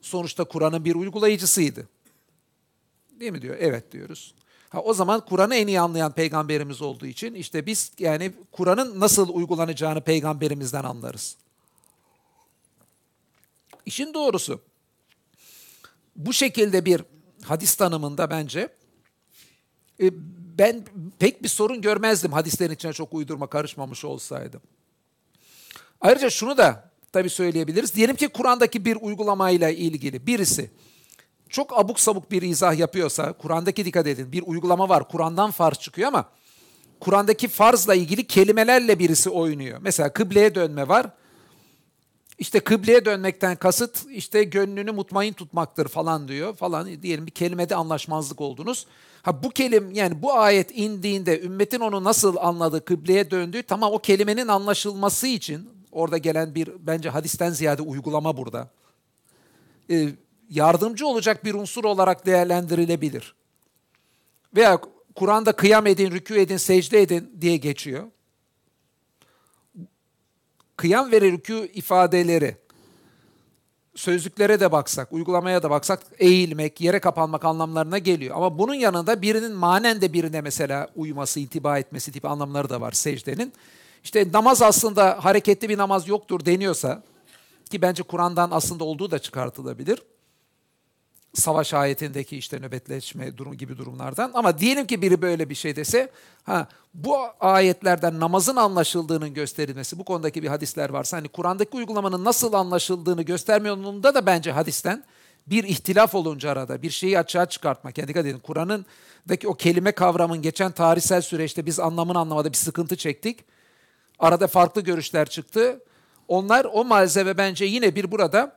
sonuçta 0.00 0.44
Kur'an'ın 0.44 0.84
bir 0.84 0.94
uygulayıcısıydı. 0.94 1.88
Değil 3.20 3.32
mi 3.32 3.42
diyor? 3.42 3.56
Evet 3.60 3.92
diyoruz. 3.92 4.34
Ha, 4.68 4.80
o 4.80 4.94
zaman 4.94 5.24
Kur'an'ı 5.24 5.54
en 5.54 5.66
iyi 5.66 5.80
anlayan 5.80 6.12
peygamberimiz 6.12 6.82
olduğu 6.82 7.06
için 7.06 7.34
işte 7.34 7.66
biz 7.66 7.92
yani 7.98 8.32
Kur'an'ın 8.52 9.00
nasıl 9.00 9.28
uygulanacağını 9.28 10.00
peygamberimizden 10.00 10.84
anlarız. 10.84 11.36
İşin 13.86 14.14
doğrusu 14.14 14.60
bu 16.16 16.32
şekilde 16.32 16.84
bir 16.84 17.02
hadis 17.42 17.74
tanımında 17.74 18.30
bence 18.30 18.68
e, 20.00 20.10
ben 20.58 20.84
pek 21.18 21.42
bir 21.42 21.48
sorun 21.48 21.80
görmezdim 21.80 22.32
hadislerin 22.32 22.74
içine 22.74 22.92
çok 22.92 23.14
uydurma 23.14 23.46
karışmamış 23.46 24.04
olsaydım. 24.04 24.62
Ayrıca 26.00 26.30
şunu 26.30 26.56
da 26.56 26.90
tabii 27.12 27.30
söyleyebiliriz. 27.30 27.94
Diyelim 27.94 28.16
ki 28.16 28.28
Kur'an'daki 28.28 28.84
bir 28.84 28.98
uygulamayla 29.00 29.70
ilgili 29.70 30.26
birisi 30.26 30.70
çok 31.48 31.78
abuk 31.78 32.00
sabuk 32.00 32.30
bir 32.30 32.42
izah 32.42 32.78
yapıyorsa, 32.78 33.32
Kur'an'daki 33.32 33.84
dikkat 33.84 34.06
edin 34.06 34.32
bir 34.32 34.42
uygulama 34.46 34.88
var, 34.88 35.08
Kur'an'dan 35.08 35.50
farz 35.50 35.78
çıkıyor 35.78 36.08
ama 36.08 36.28
Kur'an'daki 37.00 37.48
farzla 37.48 37.94
ilgili 37.94 38.26
kelimelerle 38.26 38.98
birisi 38.98 39.30
oynuyor. 39.30 39.78
Mesela 39.82 40.12
kıbleye 40.12 40.54
dönme 40.54 40.88
var. 40.88 41.06
İşte 42.38 42.60
kıbleye 42.60 43.04
dönmekten 43.04 43.56
kasıt 43.56 44.06
işte 44.10 44.44
gönlünü 44.44 44.92
mutmain 44.92 45.32
tutmaktır 45.32 45.88
falan 45.88 46.28
diyor 46.28 46.54
falan 46.54 47.02
diyelim 47.02 47.26
bir 47.26 47.30
kelimede 47.30 47.74
anlaşmazlık 47.74 48.40
oldunuz. 48.40 48.86
Ha 49.22 49.42
bu 49.42 49.50
kelim 49.50 49.92
yani 49.92 50.22
bu 50.22 50.34
ayet 50.34 50.78
indiğinde 50.78 51.40
ümmetin 51.40 51.80
onu 51.80 52.04
nasıl 52.04 52.36
anladı 52.36 52.84
kıbleye 52.84 53.30
döndüğü 53.30 53.62
tamam 53.62 53.92
o 53.92 53.98
kelimenin 53.98 54.48
anlaşılması 54.48 55.26
için 55.26 55.75
Orada 55.96 56.18
gelen 56.18 56.54
bir 56.54 56.68
bence 56.78 57.08
hadisten 57.08 57.50
ziyade 57.50 57.82
uygulama 57.82 58.36
burada. 58.36 58.70
Ee, 59.90 60.08
yardımcı 60.50 61.06
olacak 61.06 61.44
bir 61.44 61.54
unsur 61.54 61.84
olarak 61.84 62.26
değerlendirilebilir. 62.26 63.34
Veya 64.56 64.80
Kur'an'da 65.14 65.52
kıyam 65.52 65.86
edin, 65.86 66.10
rükû 66.10 66.38
edin, 66.38 66.56
secde 66.56 67.02
edin 67.02 67.32
diye 67.40 67.56
geçiyor. 67.56 68.04
Kıyam 70.76 71.12
ve 71.12 71.18
rükû 71.18 71.66
ifadeleri 71.66 72.56
sözlüklere 73.94 74.60
de 74.60 74.72
baksak, 74.72 75.12
uygulamaya 75.12 75.62
da 75.62 75.70
baksak 75.70 76.02
eğilmek, 76.18 76.80
yere 76.80 76.98
kapanmak 76.98 77.44
anlamlarına 77.44 77.98
geliyor. 77.98 78.36
Ama 78.36 78.58
bunun 78.58 78.74
yanında 78.74 79.22
birinin 79.22 79.52
manen 79.52 80.00
de 80.00 80.12
birine 80.12 80.40
mesela 80.40 80.88
uyması, 80.96 81.40
intiba 81.40 81.78
etmesi 81.78 82.12
tipi 82.12 82.28
anlamları 82.28 82.68
da 82.68 82.80
var 82.80 82.92
secdenin. 82.92 83.52
İşte 84.06 84.32
namaz 84.32 84.62
aslında 84.62 85.24
hareketli 85.24 85.68
bir 85.68 85.78
namaz 85.78 86.08
yoktur 86.08 86.44
deniyorsa 86.44 87.02
ki 87.70 87.82
bence 87.82 88.02
Kur'an'dan 88.02 88.50
aslında 88.50 88.84
olduğu 88.84 89.10
da 89.10 89.18
çıkartılabilir. 89.18 90.02
Savaş 91.34 91.74
ayetindeki 91.74 92.36
işte 92.36 92.58
nöbetleşme 92.60 93.36
durum 93.36 93.56
gibi 93.56 93.78
durumlardan. 93.78 94.30
Ama 94.34 94.58
diyelim 94.58 94.86
ki 94.86 95.02
biri 95.02 95.22
böyle 95.22 95.50
bir 95.50 95.54
şey 95.54 95.76
dese, 95.76 96.10
ha 96.44 96.68
bu 96.94 97.16
ayetlerden 97.40 98.20
namazın 98.20 98.56
anlaşıldığının 98.56 99.34
gösterilmesi, 99.34 99.98
bu 99.98 100.04
konudaki 100.04 100.42
bir 100.42 100.48
hadisler 100.48 100.90
varsa 100.90 101.16
hani 101.16 101.28
Kur'an'daki 101.28 101.76
uygulamanın 101.76 102.24
nasıl 102.24 102.52
anlaşıldığını 102.52 103.22
göstermiyorluğunda 103.22 104.14
da 104.14 104.26
bence 104.26 104.52
hadisten 104.52 105.04
bir 105.46 105.64
ihtilaf 105.64 106.14
olunca 106.14 106.50
arada 106.50 106.82
bir 106.82 106.90
şeyi 106.90 107.18
açığa 107.18 107.46
çıkartmak. 107.46 107.98
Yani 107.98 108.08
dikkat 108.08 108.26
edin 108.26 108.38
Kur'an'ındaki 108.38 109.48
o 109.48 109.54
kelime 109.54 109.92
kavramın 109.92 110.42
geçen 110.42 110.72
tarihsel 110.72 111.22
süreçte 111.22 111.66
biz 111.66 111.80
anlamını 111.80 112.18
anlamada 112.18 112.52
bir 112.52 112.56
sıkıntı 112.56 112.96
çektik. 112.96 113.55
Arada 114.18 114.46
farklı 114.46 114.80
görüşler 114.80 115.28
çıktı. 115.28 115.80
onlar 116.28 116.66
o 116.72 116.84
malzeme 116.84 117.38
bence 117.38 117.64
yine 117.64 117.94
bir 117.94 118.10
burada 118.10 118.56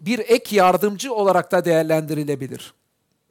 bir 0.00 0.18
ek 0.18 0.56
yardımcı 0.56 1.14
olarak 1.14 1.52
da 1.52 1.64
değerlendirilebilir. 1.64 2.74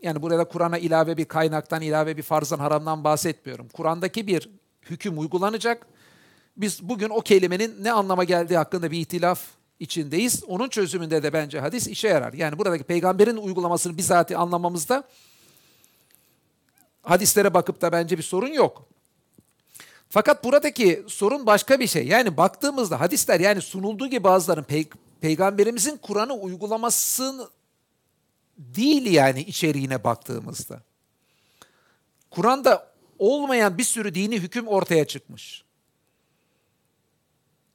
Yani 0.02 0.22
burada 0.22 0.46
Kur'an'a 0.46 0.78
ilave 0.78 1.18
bir 1.18 1.26
kaynaktan, 1.26 1.82
ilave 1.82 2.18
bir 2.18 2.24
farzdan, 2.24 2.60
haramdan 2.60 3.04
bahsetmiyorum. 3.04 3.68
Kur'an'daki 3.74 4.28
bir 4.28 4.50
hüküm 4.82 5.20
uygulanacak. 5.20 5.88
Biz 6.58 6.90
bugün 6.90 7.10
o 7.10 7.22
kelimenin 7.22 7.84
ne 7.84 7.92
anlama 7.92 8.24
geldiği 8.24 8.58
hakkında 8.58 8.92
bir 8.92 9.00
itilaf 9.00 9.42
içindeyiz. 9.80 10.44
Onun 10.44 10.70
çözümünde 10.70 11.24
de 11.24 11.34
bence 11.34 11.60
hadis 11.60 11.88
işe 11.88 12.08
yarar. 12.08 12.34
Yani 12.34 12.58
buradaki 12.58 12.84
peygamberin 12.84 13.38
uygulamasını 13.38 13.98
bizatihi 13.98 14.38
anlamamızda 14.38 15.04
hadislere 17.02 17.54
bakıp 17.54 17.82
da 17.82 17.92
bence 17.92 18.18
bir 18.18 18.24
sorun 18.24 18.54
yok. 18.54 18.88
Fakat 20.10 20.44
buradaki 20.44 21.04
sorun 21.08 21.46
başka 21.46 21.80
bir 21.80 21.88
şey. 21.88 22.08
Yani 22.08 22.38
baktığımızda 22.38 23.00
hadisler 23.00 23.40
yani 23.40 23.62
sunulduğu 23.62 24.08
gibi 24.08 24.24
bazıların 24.24 24.64
pey- 24.64 24.94
peygamberimizin 25.22 25.98
Kur'an'ı 25.98 26.34
uygulaması 26.34 27.50
değil 28.58 29.12
yani 29.12 29.42
içeriğine 29.42 30.04
baktığımızda. 30.04 30.82
Kur'an'da 32.30 32.92
olmayan 33.20 33.78
bir 33.78 33.84
sürü 33.84 34.16
dini 34.16 34.40
hüküm 34.40 34.68
ortaya 34.68 35.08
çıkmış. 35.08 35.64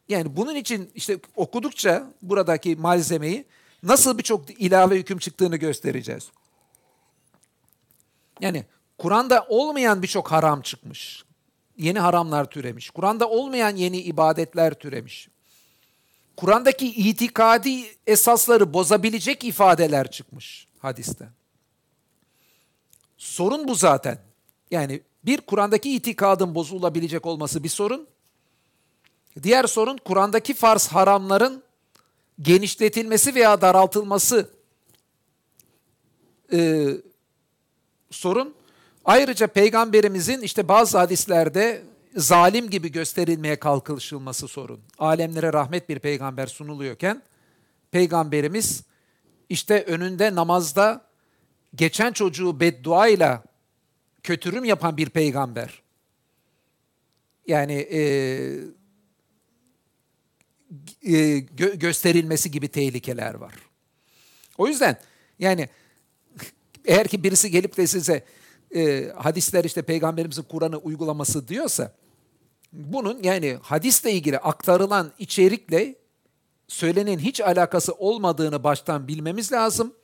Yani 0.08 0.36
bunun 0.36 0.54
için 0.54 0.90
işte 0.94 1.18
okudukça 1.36 2.06
buradaki 2.22 2.76
malzemeyi 2.76 3.44
nasıl 3.82 4.18
birçok 4.18 4.60
ilave 4.60 4.96
hüküm 4.96 5.18
çıktığını 5.18 5.56
göstereceğiz. 5.56 6.28
Yani 8.40 8.64
Kur'an'da 8.98 9.46
olmayan 9.48 10.02
birçok 10.02 10.32
haram 10.32 10.62
çıkmış. 10.62 11.24
Yeni 11.78 11.98
haramlar 11.98 12.50
türemiş. 12.50 12.90
Kur'an'da 12.90 13.28
olmayan 13.28 13.76
yeni 13.76 14.00
ibadetler 14.00 14.74
türemiş. 14.74 15.28
Kur'an'daki 16.36 16.86
itikadi 16.86 17.84
esasları 18.06 18.72
bozabilecek 18.72 19.44
ifadeler 19.44 20.10
çıkmış 20.10 20.68
hadiste. 20.78 21.28
Sorun 23.18 23.68
bu 23.68 23.74
zaten. 23.74 24.18
Yani 24.70 25.00
bir 25.24 25.40
Kur'an'daki 25.40 25.94
itikadın 25.94 26.54
bozulabilecek 26.54 27.26
olması 27.26 27.64
bir 27.64 27.68
sorun. 27.68 28.06
Diğer 29.42 29.64
sorun 29.64 29.96
Kur'an'daki 29.96 30.54
farz 30.54 30.88
haramların 30.88 31.62
genişletilmesi 32.42 33.34
veya 33.34 33.60
daraltılması 33.60 34.50
ee, 36.52 36.88
sorun. 38.10 38.54
Ayrıca 39.04 39.46
peygamberimizin 39.46 40.40
işte 40.40 40.68
bazı 40.68 40.98
hadislerde 40.98 41.82
zalim 42.16 42.70
gibi 42.70 42.92
gösterilmeye 42.92 43.56
kalkışılması 43.56 44.48
sorun. 44.48 44.80
Alemlere 44.98 45.52
rahmet 45.52 45.88
bir 45.88 45.98
peygamber 45.98 46.46
sunuluyorken 46.46 47.22
peygamberimiz 47.90 48.82
işte 49.48 49.84
önünde 49.84 50.34
namazda 50.34 51.06
geçen 51.74 52.12
çocuğu 52.12 52.60
bedduayla 52.60 53.42
kötürüm 54.22 54.64
yapan 54.64 54.96
bir 54.96 55.10
peygamber. 55.10 55.82
Yani 57.46 57.72
e, 57.72 58.00
e, 61.02 61.38
gö- 61.38 61.78
gösterilmesi 61.78 62.50
gibi 62.50 62.68
tehlikeler 62.68 63.34
var. 63.34 63.54
O 64.58 64.68
yüzden 64.68 64.96
yani 65.38 65.68
eğer 66.84 67.08
ki 67.08 67.24
birisi 67.24 67.50
gelip 67.50 67.76
de 67.76 67.86
size 67.86 68.24
e, 68.74 69.12
hadisler 69.16 69.64
işte 69.64 69.82
peygamberimizin 69.82 70.42
Kur'an'ı 70.42 70.76
uygulaması 70.76 71.48
diyorsa 71.48 71.92
bunun 72.72 73.22
yani 73.22 73.58
hadisle 73.62 74.12
ilgili 74.12 74.38
aktarılan 74.38 75.12
içerikle 75.18 75.94
söylenenin 76.68 77.18
hiç 77.18 77.40
alakası 77.40 77.92
olmadığını 77.92 78.64
baştan 78.64 79.08
bilmemiz 79.08 79.52
lazım. 79.52 79.94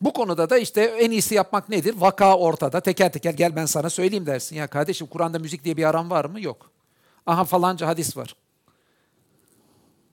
Bu 0.00 0.12
konuda 0.12 0.50
da 0.50 0.58
işte 0.58 0.82
en 0.82 1.10
iyisi 1.10 1.34
yapmak 1.34 1.68
nedir? 1.68 1.94
Vaka 1.98 2.38
ortada. 2.38 2.80
Teker 2.80 3.12
teker 3.12 3.34
gel 3.34 3.56
ben 3.56 3.66
sana 3.66 3.90
söyleyeyim 3.90 4.26
dersin. 4.26 4.56
Ya 4.56 4.66
kardeşim 4.66 5.06
Kur'an'da 5.06 5.38
müzik 5.38 5.64
diye 5.64 5.76
bir 5.76 5.84
aram 5.84 6.10
var 6.10 6.24
mı? 6.24 6.40
Yok. 6.40 6.70
Aha 7.26 7.44
falanca 7.44 7.86
hadis 7.86 8.16
var. 8.16 8.36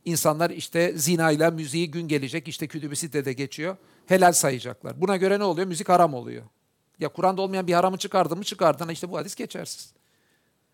İnsanlar 0.06 0.50
işte 0.50 0.94
zinayla 0.98 1.52
müziği 1.52 1.92
gün 1.92 2.08
gelecek 2.08 2.48
işte 2.48 2.68
kütübü 2.68 2.96
de 3.26 3.34
geçiyor. 3.34 3.78
Helal 4.06 4.32
sayacaklar. 4.32 5.02
Buna 5.02 5.18
göre 5.18 5.40
ne 5.40 5.44
oluyor? 5.44 5.68
Müzik 5.68 5.90
haram 5.90 6.14
oluyor. 6.14 6.44
Ya 7.00 7.10
Kur'an'da 7.10 7.42
olmayan 7.42 7.68
bir 7.68 7.74
haramı 7.74 7.98
çıkardın 7.98 8.38
mı 8.38 8.44
çıkardın. 8.44 8.90
İşte 8.90 9.12
bu 9.12 9.18
hadis 9.18 9.36
geçersiz. 9.36 9.94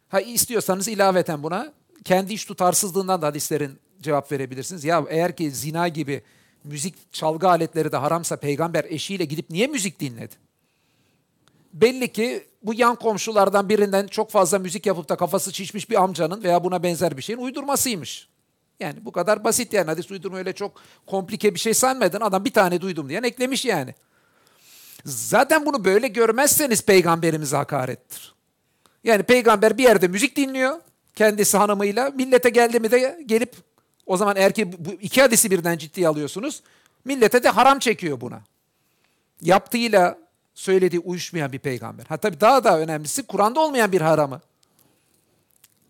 Ha 0.10 0.22
istiyorsanız 0.22 0.88
ilaveten 0.88 1.44
buna 1.44 1.74
kendi 2.04 2.34
iş 2.34 2.46
tutarsızlığından 2.46 3.22
da 3.22 3.28
hadislerin 3.28 3.80
cevap 4.02 4.32
verebilirsiniz. 4.32 4.84
Ya 4.84 5.06
eğer 5.10 5.36
ki 5.36 5.52
zina 5.52 5.88
gibi 5.88 6.22
müzik 6.64 7.14
çalgı 7.14 7.50
aletleri 7.50 7.92
de 7.92 7.98
haramsa 7.98 8.36
peygamber 8.36 8.86
eşiyle 8.90 9.26
gidip 9.26 9.50
niye 9.50 9.68
müzik 9.68 10.00
dinledi? 10.00 10.36
Belli 11.74 12.12
ki 12.12 12.48
bu 12.64 12.74
yan 12.74 12.96
komşulardan 12.96 13.70
birinden 13.70 14.08
çok 14.08 14.32
fazla 14.32 14.60
müzik 14.60 14.86
yapıp 14.86 15.10
da 15.10 15.16
kafası 15.16 15.54
şişmiş 15.54 15.90
bir 15.90 16.04
amcanın 16.04 16.44
veya 16.44 16.64
buna 16.64 16.84
benzer 16.84 17.18
bir 17.18 17.22
şeyin 17.22 17.40
uydurmasıymış. 17.40 18.28
Yani 18.80 19.06
bu 19.06 19.12
kadar 19.12 19.44
basit 19.44 19.74
yani 19.74 19.86
hadis 19.86 20.12
uydurma 20.12 20.38
öyle 20.38 20.54
çok 20.54 20.82
komplike 21.06 21.54
bir 21.56 21.60
şey 21.60 21.74
sanmadın. 21.74 22.22
Adam 22.22 22.46
bir 22.46 22.54
tane 22.54 22.82
duydum 22.82 23.10
diyen 23.10 23.24
eklemiş 23.24 23.66
yani. 23.66 23.96
Zaten 25.06 25.66
bunu 25.66 25.86
böyle 25.86 26.08
görmezseniz 26.08 26.86
peygamberimize 26.86 27.58
hakarettir. 27.58 28.34
Yani 29.04 29.24
peygamber 29.24 29.78
bir 29.78 29.84
yerde 29.84 30.08
müzik 30.08 30.36
dinliyor 30.36 30.82
kendisi 31.16 31.58
hanımıyla. 31.58 32.10
Millete 32.10 32.50
geldi 32.50 32.80
mi 32.80 32.92
de 32.92 33.24
gelip 33.26 33.56
o 34.06 34.18
zaman 34.18 34.52
ki 34.52 34.86
bu 34.86 34.92
iki 34.94 35.22
hadisi 35.22 35.52
birden 35.52 35.78
ciddiye 35.78 36.08
alıyorsunuz 36.08 36.64
millete 37.06 37.44
de 37.44 37.50
haram 37.50 37.80
çekiyor 37.80 38.22
buna. 38.22 38.42
Yaptığıyla 39.42 40.18
söylediği 40.54 41.00
uyuşmayan 41.00 41.52
bir 41.52 41.60
peygamber. 41.60 42.06
Ha 42.06 42.18
tabii 42.18 42.42
daha 42.42 42.64
da 42.64 42.80
önemlisi 42.80 43.24
Kur'an'da 43.24 43.60
olmayan 43.60 43.92
bir 43.92 44.02
haramı 44.02 44.42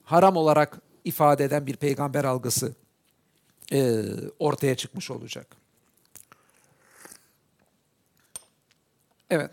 haram 0.04 0.36
olarak 0.38 0.78
ifade 1.04 1.44
eden 1.44 1.68
bir 1.68 1.76
peygamber 1.76 2.24
algısı 2.24 2.74
e, 3.74 4.04
ortaya 4.40 4.76
çıkmış 4.76 5.12
olacak. 5.12 5.63
Evet. 9.34 9.52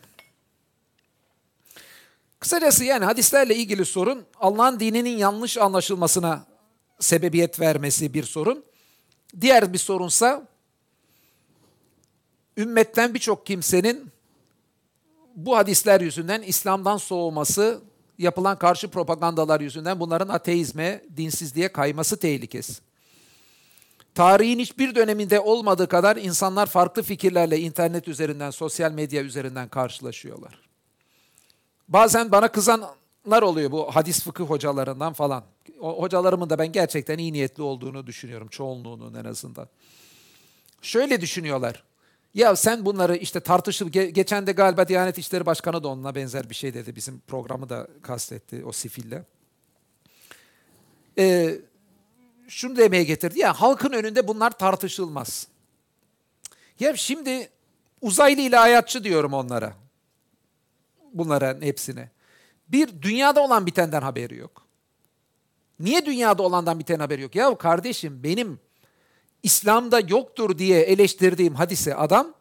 Kısacası 2.40 2.84
yani 2.84 3.04
hadislerle 3.04 3.56
ilgili 3.56 3.84
sorun 3.84 4.24
Allah'ın 4.40 4.80
dininin 4.80 5.16
yanlış 5.16 5.58
anlaşılmasına 5.58 6.46
sebebiyet 6.98 7.60
vermesi 7.60 8.14
bir 8.14 8.24
sorun. 8.24 8.64
Diğer 9.40 9.72
bir 9.72 9.78
sorunsa 9.78 10.46
ümmetten 12.56 13.14
birçok 13.14 13.46
kimsenin 13.46 14.10
bu 15.36 15.56
hadisler 15.56 16.00
yüzünden 16.00 16.42
İslam'dan 16.42 16.96
soğuması, 16.96 17.80
yapılan 18.18 18.58
karşı 18.58 18.90
propagandalar 18.90 19.60
yüzünden 19.60 20.00
bunların 20.00 20.28
ateizme, 20.28 21.04
dinsizliğe 21.16 21.72
kayması 21.72 22.16
tehlikesi. 22.16 22.89
Tarihin 24.14 24.58
hiçbir 24.58 24.94
döneminde 24.94 25.40
olmadığı 25.40 25.88
kadar 25.88 26.16
insanlar 26.16 26.66
farklı 26.66 27.02
fikirlerle 27.02 27.58
internet 27.58 28.08
üzerinden, 28.08 28.50
sosyal 28.50 28.92
medya 28.92 29.22
üzerinden 29.22 29.68
karşılaşıyorlar. 29.68 30.60
Bazen 31.88 32.32
bana 32.32 32.52
kızanlar 32.52 33.42
oluyor 33.42 33.70
bu 33.70 33.96
hadis 33.96 34.22
fıkıh 34.22 34.44
hocalarından 34.44 35.12
falan. 35.12 35.44
O 35.80 36.02
hocalarımın 36.02 36.50
da 36.50 36.58
ben 36.58 36.72
gerçekten 36.72 37.18
iyi 37.18 37.32
niyetli 37.32 37.62
olduğunu 37.62 38.06
düşünüyorum, 38.06 38.48
çoğunluğunun 38.48 39.14
en 39.14 39.24
azından. 39.24 39.68
Şöyle 40.82 41.20
düşünüyorlar. 41.20 41.84
Ya 42.34 42.56
sen 42.56 42.84
bunları 42.84 43.16
işte 43.16 43.40
tartışıp 43.40 43.92
geçen 43.92 44.46
de 44.46 44.52
galiba 44.52 44.88
Diyanet 44.88 45.18
İşleri 45.18 45.46
Başkanı 45.46 45.82
da 45.82 45.88
onunla 45.88 46.14
benzer 46.14 46.50
bir 46.50 46.54
şey 46.54 46.74
dedi. 46.74 46.96
Bizim 46.96 47.20
programı 47.20 47.68
da 47.68 47.88
kastetti 48.02 48.64
o 48.64 48.72
sifille. 48.72 49.24
Ee, 51.18 51.58
şunu 52.50 52.76
demeye 52.76 53.04
getirdi. 53.04 53.38
Ya 53.38 53.52
halkın 53.60 53.92
önünde 53.92 54.28
bunlar 54.28 54.50
tartışılmaz. 54.50 55.46
Ya 56.80 56.96
şimdi 56.96 57.50
uzaylı 58.00 58.40
ilahiyatçı 58.40 59.04
diyorum 59.04 59.32
onlara. 59.32 59.74
Bunların 61.12 61.62
hepsine. 61.62 62.10
Bir, 62.68 63.02
dünyada 63.02 63.40
olan 63.40 63.66
bitenden 63.66 64.02
haberi 64.02 64.36
yok. 64.36 64.66
Niye 65.80 66.06
dünyada 66.06 66.42
olandan 66.42 66.78
biten 66.78 66.98
haberi 66.98 67.22
yok? 67.22 67.34
Ya 67.34 67.58
kardeşim 67.58 68.22
benim 68.22 68.60
İslam'da 69.42 70.00
yoktur 70.00 70.58
diye 70.58 70.80
eleştirdiğim 70.80 71.54
hadise 71.54 71.94
adam 71.94 72.34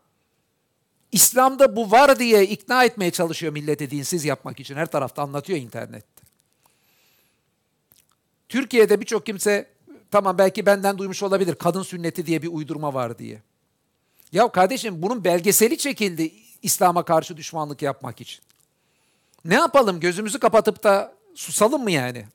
İslam'da 1.11 1.75
bu 1.75 1.91
var 1.91 2.19
diye 2.19 2.47
ikna 2.47 2.83
etmeye 2.83 3.11
çalışıyor 3.11 3.53
milleti 3.53 3.91
dinsiz 3.91 4.25
yapmak 4.25 4.59
için. 4.59 4.75
Her 4.75 4.85
tarafta 4.85 5.21
anlatıyor 5.21 5.59
internette. 5.59 6.23
Türkiye'de 8.49 9.01
birçok 9.01 9.25
kimse 9.25 9.78
tamam 10.11 10.37
belki 10.37 10.65
benden 10.65 10.97
duymuş 10.97 11.23
olabilir 11.23 11.55
kadın 11.55 11.83
sünneti 11.83 12.25
diye 12.25 12.41
bir 12.41 12.47
uydurma 12.47 12.93
var 12.93 13.19
diye. 13.19 13.41
Ya 14.31 14.47
kardeşim 14.51 15.01
bunun 15.01 15.23
belgeseli 15.23 15.77
çekildi 15.77 16.31
İslam'a 16.61 17.05
karşı 17.05 17.37
düşmanlık 17.37 17.81
yapmak 17.81 18.21
için. 18.21 18.41
Ne 19.45 19.55
yapalım 19.55 19.99
gözümüzü 19.99 20.39
kapatıp 20.39 20.83
da 20.83 21.13
susalım 21.35 21.83
mı 21.83 21.91
yani? 21.91 22.25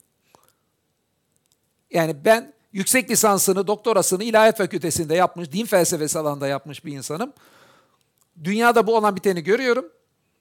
Yani 1.91 2.25
ben 2.25 2.55
Yüksek 2.75 3.11
lisansını, 3.11 3.67
doktorasını 3.67 4.25
ilahiyat 4.25 4.59
fakültesinde 4.59 5.15
yapmış, 5.15 5.53
din 5.53 5.67
felsefesi 5.67 6.19
alanında 6.19 6.47
yapmış 6.47 6.85
bir 6.85 6.93
insanım. 6.93 7.33
Dünyada 8.45 8.87
bu 8.87 8.97
olan 8.97 9.17
biteni 9.17 9.43
görüyorum. 9.43 9.85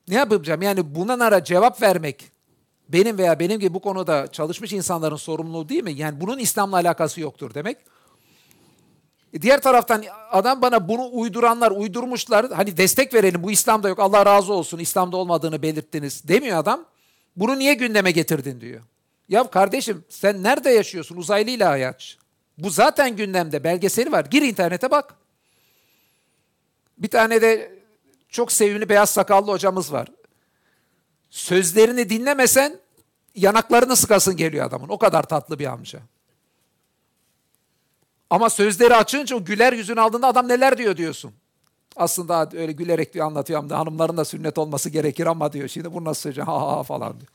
Ne 0.08 0.15
yapacağım? 0.15 0.62
Yani 0.62 0.96
bunlara 0.96 1.43
cevap 1.43 1.82
vermek 1.82 2.32
benim 2.89 3.17
veya 3.17 3.39
benim 3.39 3.60
gibi 3.60 3.74
bu 3.74 3.80
konuda 3.80 4.28
çalışmış 4.32 4.74
insanların 4.74 5.15
sorumluluğu 5.15 5.69
değil 5.69 5.84
mi? 5.84 5.93
Yani 5.93 6.22
bunun 6.22 6.38
İslam'la 6.39 6.76
alakası 6.76 7.22
yoktur 7.22 7.54
demek. 7.54 7.78
E, 9.34 9.41
diğer 9.41 9.62
taraftan 9.62 10.04
adam 10.32 10.62
bana 10.62 10.88
bunu 10.88 11.10
uyduranlar 11.12 11.72
uydurmuşlar. 11.72 12.52
Hani 12.52 12.78
destek 12.78 13.13
verelim 13.13 13.43
bu 13.43 13.52
İslam'da 13.52 13.89
yok 13.89 14.00
Allah 14.00 14.26
razı 14.26 14.54
olsun 14.54 14.80
İslam'da 14.80 15.17
olmadığını 15.17 15.62
belirttiniz 15.62 16.28
demiyor 16.28 16.58
adam. 16.58 16.86
Bunu 17.36 17.60
niye 17.60 17.74
gündeme 17.74 18.12
getirdin 18.12 18.62
diyor. 18.62 18.82
Ya 19.30 19.50
kardeşim 19.50 20.06
sen 20.10 20.43
nerede 20.43 20.69
yaşıyorsun 20.69 21.17
uzaylıyla 21.17 21.69
hayat? 21.69 22.15
Bu 22.58 22.69
zaten 22.69 23.15
gündemde 23.15 23.63
belgeseli 23.63 24.12
var. 24.12 24.26
Gir 24.26 24.41
internete 24.41 24.91
bak. 24.91 25.15
Bir 26.98 27.08
tane 27.08 27.41
de 27.41 27.80
çok 28.30 28.52
sevimli 28.52 28.89
beyaz 28.89 29.10
sakallı 29.10 29.52
hocamız 29.52 29.93
var. 29.93 30.08
Sözlerini 31.34 32.10
dinlemesen 32.10 32.80
yanaklarını 33.36 33.96
sıkasın 33.96 34.38
geliyor 34.38 34.65
adamın. 34.65 34.89
O 34.89 34.98
kadar 34.98 35.24
tatlı 35.24 35.60
bir 35.60 35.65
amca. 35.65 36.00
Ama 38.30 38.50
sözleri 38.50 38.96
açınca 38.96 39.36
o 39.36 39.46
güler 39.46 39.74
yüzün 39.74 39.96
aldığında 39.96 40.28
adam 40.28 40.48
neler 40.48 40.78
diyor 40.78 40.98
diyorsun. 40.98 41.34
Aslında 41.96 42.50
öyle 42.54 42.72
gülerek 42.72 43.13
diyor 43.13 43.26
anlatıyor 43.26 43.69
da 43.69 43.80
hanımların 43.80 44.17
da 44.17 44.26
sünnet 44.26 44.58
olması 44.58 44.89
gerekir 44.89 45.26
ama 45.26 45.54
diyor 45.54 45.67
şimdi 45.67 45.93
bunu 45.93 46.06
nasıl 46.06 46.22
söyleyeceğim 46.22 46.48
ha 46.52 46.78
ha 46.78 46.84
falan 46.84 47.19
diyor. 47.19 47.32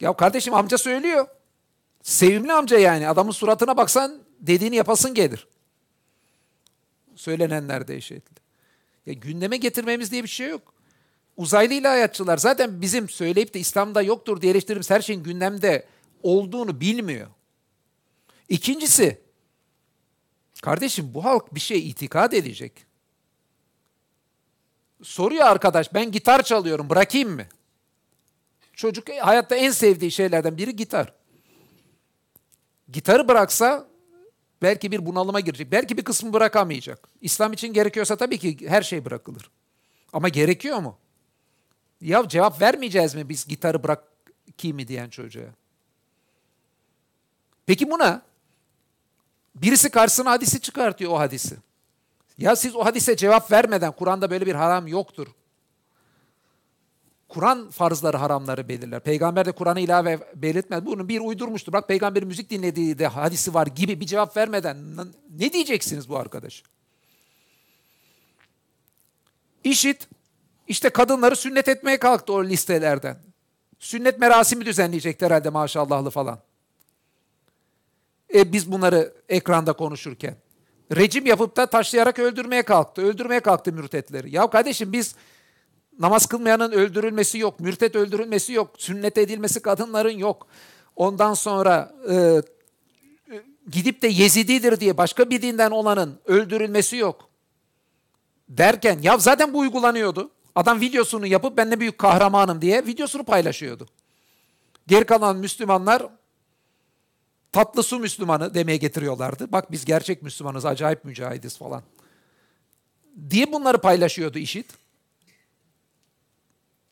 Ya 0.00 0.12
kardeşim 0.12 0.54
amca 0.54 0.78
söylüyor. 0.78 1.26
Sevimli 2.02 2.52
amca 2.52 2.78
yani 2.78 3.08
adamın 3.08 3.32
suratına 3.32 3.76
baksan 3.76 4.22
dediğini 4.40 4.76
yapasın 4.76 5.14
gelir. 5.14 5.46
Söylenenler 7.16 7.88
dehşetli. 7.88 8.36
Ya 9.06 9.12
gündeme 9.12 9.56
getirmemiz 9.56 10.10
diye 10.10 10.22
bir 10.22 10.28
şey 10.28 10.48
yok. 10.48 10.74
Uzaylı 11.36 11.74
ilahiyatçılar 11.74 12.38
zaten 12.38 12.80
bizim 12.80 13.08
söyleyip 13.08 13.54
de 13.54 13.60
İslam'da 13.60 14.02
yoktur 14.02 14.40
diye 14.40 14.52
eleştirdiğimiz 14.52 14.90
her 14.90 15.00
şeyin 15.00 15.22
gündemde 15.22 15.86
olduğunu 16.22 16.80
bilmiyor. 16.80 17.26
İkincisi, 18.48 19.20
kardeşim 20.62 21.14
bu 21.14 21.24
halk 21.24 21.54
bir 21.54 21.60
şey 21.60 21.90
itikad 21.90 22.32
edecek. 22.32 22.86
Soruyor 25.02 25.46
arkadaş 25.46 25.94
ben 25.94 26.12
gitar 26.12 26.42
çalıyorum 26.42 26.90
bırakayım 26.90 27.30
mı? 27.30 27.46
Çocuk 28.72 29.08
hayatta 29.20 29.56
en 29.56 29.70
sevdiği 29.70 30.10
şeylerden 30.10 30.56
biri 30.56 30.76
gitar. 30.76 31.12
Gitarı 32.92 33.28
bıraksa 33.28 33.88
belki 34.62 34.92
bir 34.92 35.06
bunalıma 35.06 35.40
girecek. 35.40 35.72
Belki 35.72 35.96
bir 35.96 36.04
kısmı 36.04 36.32
bırakamayacak. 36.32 37.08
İslam 37.20 37.52
için 37.52 37.72
gerekiyorsa 37.72 38.16
tabii 38.16 38.38
ki 38.38 38.68
her 38.68 38.82
şey 38.82 39.04
bırakılır. 39.04 39.50
Ama 40.12 40.28
gerekiyor 40.28 40.78
mu? 40.78 40.98
Ya 42.04 42.28
cevap 42.28 42.60
vermeyeceğiz 42.60 43.14
mi 43.14 43.28
biz 43.28 43.46
gitarı 43.46 43.82
bırak 43.82 44.04
kimi 44.58 44.88
diyen 44.88 45.08
çocuğa? 45.08 45.48
Peki 47.66 47.90
buna 47.90 48.22
birisi 49.54 49.90
karşısına 49.90 50.30
hadisi 50.30 50.60
çıkartıyor 50.60 51.10
o 51.10 51.18
hadisi. 51.18 51.56
Ya 52.38 52.56
siz 52.56 52.76
o 52.76 52.84
hadise 52.84 53.16
cevap 53.16 53.52
vermeden 53.52 53.92
Kur'an'da 53.92 54.30
böyle 54.30 54.46
bir 54.46 54.54
haram 54.54 54.86
yoktur. 54.86 55.26
Kur'an 57.28 57.70
farzları 57.70 58.16
haramları 58.16 58.68
belirler. 58.68 59.00
Peygamber 59.00 59.44
de 59.46 59.52
Kur'an'ı 59.52 59.80
ilave 59.80 60.32
belirtmez. 60.34 60.86
Bunu 60.86 61.08
bir 61.08 61.20
uydurmuştur. 61.20 61.72
Bak 61.72 61.88
peygamberin 61.88 62.28
müzik 62.28 62.50
dinlediği 62.50 62.98
de 62.98 63.06
hadisi 63.06 63.54
var 63.54 63.66
gibi 63.66 64.00
bir 64.00 64.06
cevap 64.06 64.36
vermeden 64.36 64.76
ne 65.38 65.52
diyeceksiniz 65.52 66.08
bu 66.08 66.18
arkadaş? 66.18 66.62
İşit 69.64 70.08
işte 70.68 70.88
kadınları 70.88 71.36
sünnet 71.36 71.68
etmeye 71.68 71.98
kalktı 71.98 72.32
o 72.32 72.44
listelerden. 72.44 73.16
Sünnet 73.78 74.18
merasimi 74.18 74.66
düzenleyecekler 74.66 75.26
herhalde 75.26 75.50
maşallahlı 75.50 76.10
falan. 76.10 76.38
E, 78.34 78.52
biz 78.52 78.72
bunları 78.72 79.14
ekranda 79.28 79.72
konuşurken. 79.72 80.36
Rejim 80.96 81.26
yapıp 81.26 81.56
da 81.56 81.66
taşlayarak 81.66 82.18
öldürmeye 82.18 82.62
kalktı. 82.62 83.02
Öldürmeye 83.02 83.40
kalktı 83.40 83.72
mürtetleri. 83.72 84.34
Ya 84.34 84.50
kardeşim 84.50 84.92
biz 84.92 85.14
namaz 85.98 86.26
kılmayanın 86.26 86.72
öldürülmesi 86.72 87.38
yok. 87.38 87.60
Mürtet 87.60 87.96
öldürülmesi 87.96 88.52
yok. 88.52 88.70
Sünnet 88.78 89.18
edilmesi 89.18 89.60
kadınların 89.60 90.18
yok. 90.18 90.46
Ondan 90.96 91.34
sonra 91.34 91.94
e, 92.10 92.42
gidip 93.70 94.02
de 94.02 94.06
Yezididir 94.06 94.80
diye 94.80 94.96
başka 94.96 95.30
bir 95.30 95.42
dinden 95.42 95.70
olanın 95.70 96.18
öldürülmesi 96.24 96.96
yok. 96.96 97.28
Derken 98.48 98.98
ya 99.02 99.18
zaten 99.18 99.54
bu 99.54 99.58
uygulanıyordu. 99.58 100.30
Adam 100.54 100.80
videosunu 100.80 101.26
yapıp 101.26 101.56
ben 101.56 101.70
ne 101.70 101.80
büyük 101.80 101.98
kahramanım 101.98 102.62
diye 102.62 102.86
videosunu 102.86 103.24
paylaşıyordu. 103.24 103.88
Geri 104.86 105.04
kalan 105.04 105.36
Müslümanlar 105.36 106.06
tatlı 107.52 107.82
su 107.82 107.98
Müslümanı 107.98 108.54
demeye 108.54 108.76
getiriyorlardı. 108.76 109.52
Bak 109.52 109.72
biz 109.72 109.84
gerçek 109.84 110.22
Müslümanız, 110.22 110.64
acayip 110.64 111.04
mücahidiz 111.04 111.58
falan. 111.58 111.82
Diye 113.30 113.52
bunları 113.52 113.78
paylaşıyordu 113.78 114.38
işit. 114.38 114.66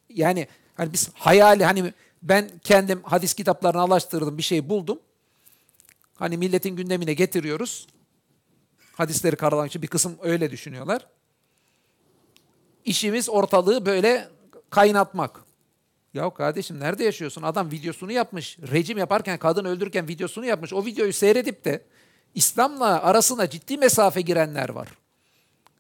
Yani 0.09 0.49
hani 0.75 0.93
biz 0.93 1.11
hayali 1.15 1.65
hani 1.65 1.93
ben 2.23 2.51
kendim 2.65 3.03
hadis 3.03 3.35
kitaplarını 3.35 3.83
araştırdım 3.83 4.39
bir 4.39 4.43
şey 4.43 4.69
buldum. 4.69 5.01
Hani 6.15 6.37
milletin 6.37 6.77
gündemine 6.77 7.15
getiriyoruz. 7.15 7.87
Hadisleri 8.93 9.37
karalamak 9.37 9.71
için 9.71 9.83
bir 9.83 9.87
kısım 9.87 10.19
öyle 10.23 10.51
düşünüyorlar. 10.51 11.07
İşimiz 12.85 13.29
ortalığı 13.29 13.87
böyle 13.87 14.29
kaynatmak. 14.71 15.41
Ya 16.15 16.31
kardeşim 16.31 16.81
nerede 16.81 17.05
yaşıyorsun? 17.05 17.43
Adam 17.43 17.71
videosunu 17.71 18.13
yapmış. 18.13 18.59
Rejim 18.73 18.99
yaparken, 18.99 19.39
kadın 19.39 19.65
öldürürken 19.65 20.09
videosunu 20.09 20.47
yapmış. 20.47 20.73
O 20.73 20.85
videoyu 20.85 21.13
seyredip 21.13 21.65
de 21.65 21.85
İslam'la 22.35 23.03
arasına 23.03 23.51
ciddi 23.51 23.79
mesafe 23.79 24.21
girenler 24.21 24.69
var. 24.69 24.89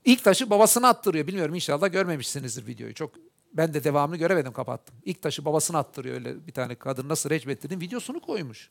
İlk 0.04 0.24
taşı 0.24 0.50
babasına 0.50 0.88
attırıyor. 0.88 1.26
Bilmiyorum 1.26 1.54
inşallah 1.54 1.92
görmemişsinizdir 1.92 2.66
videoyu. 2.66 2.94
Çok 2.94 3.14
ben 3.52 3.74
de 3.74 3.84
devamını 3.84 4.16
göremedim 4.16 4.52
kapattım. 4.52 4.94
İlk 5.04 5.22
taşı 5.22 5.44
babasına 5.44 5.78
attırıyor 5.78 6.14
öyle 6.14 6.46
bir 6.46 6.52
tane 6.52 6.74
kadın 6.74 7.08
nasıl 7.08 7.30
recmettiğinin 7.30 7.80
videosunu 7.80 8.20
koymuş. 8.20 8.70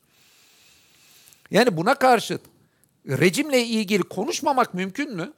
Yani 1.52 1.78
buna 1.78 1.96
karşıt 1.96 2.41
rejimle 3.08 3.63
ilgili 3.63 4.04
konuşmamak 4.04 4.74
mümkün 4.74 5.15
mü? 5.15 5.34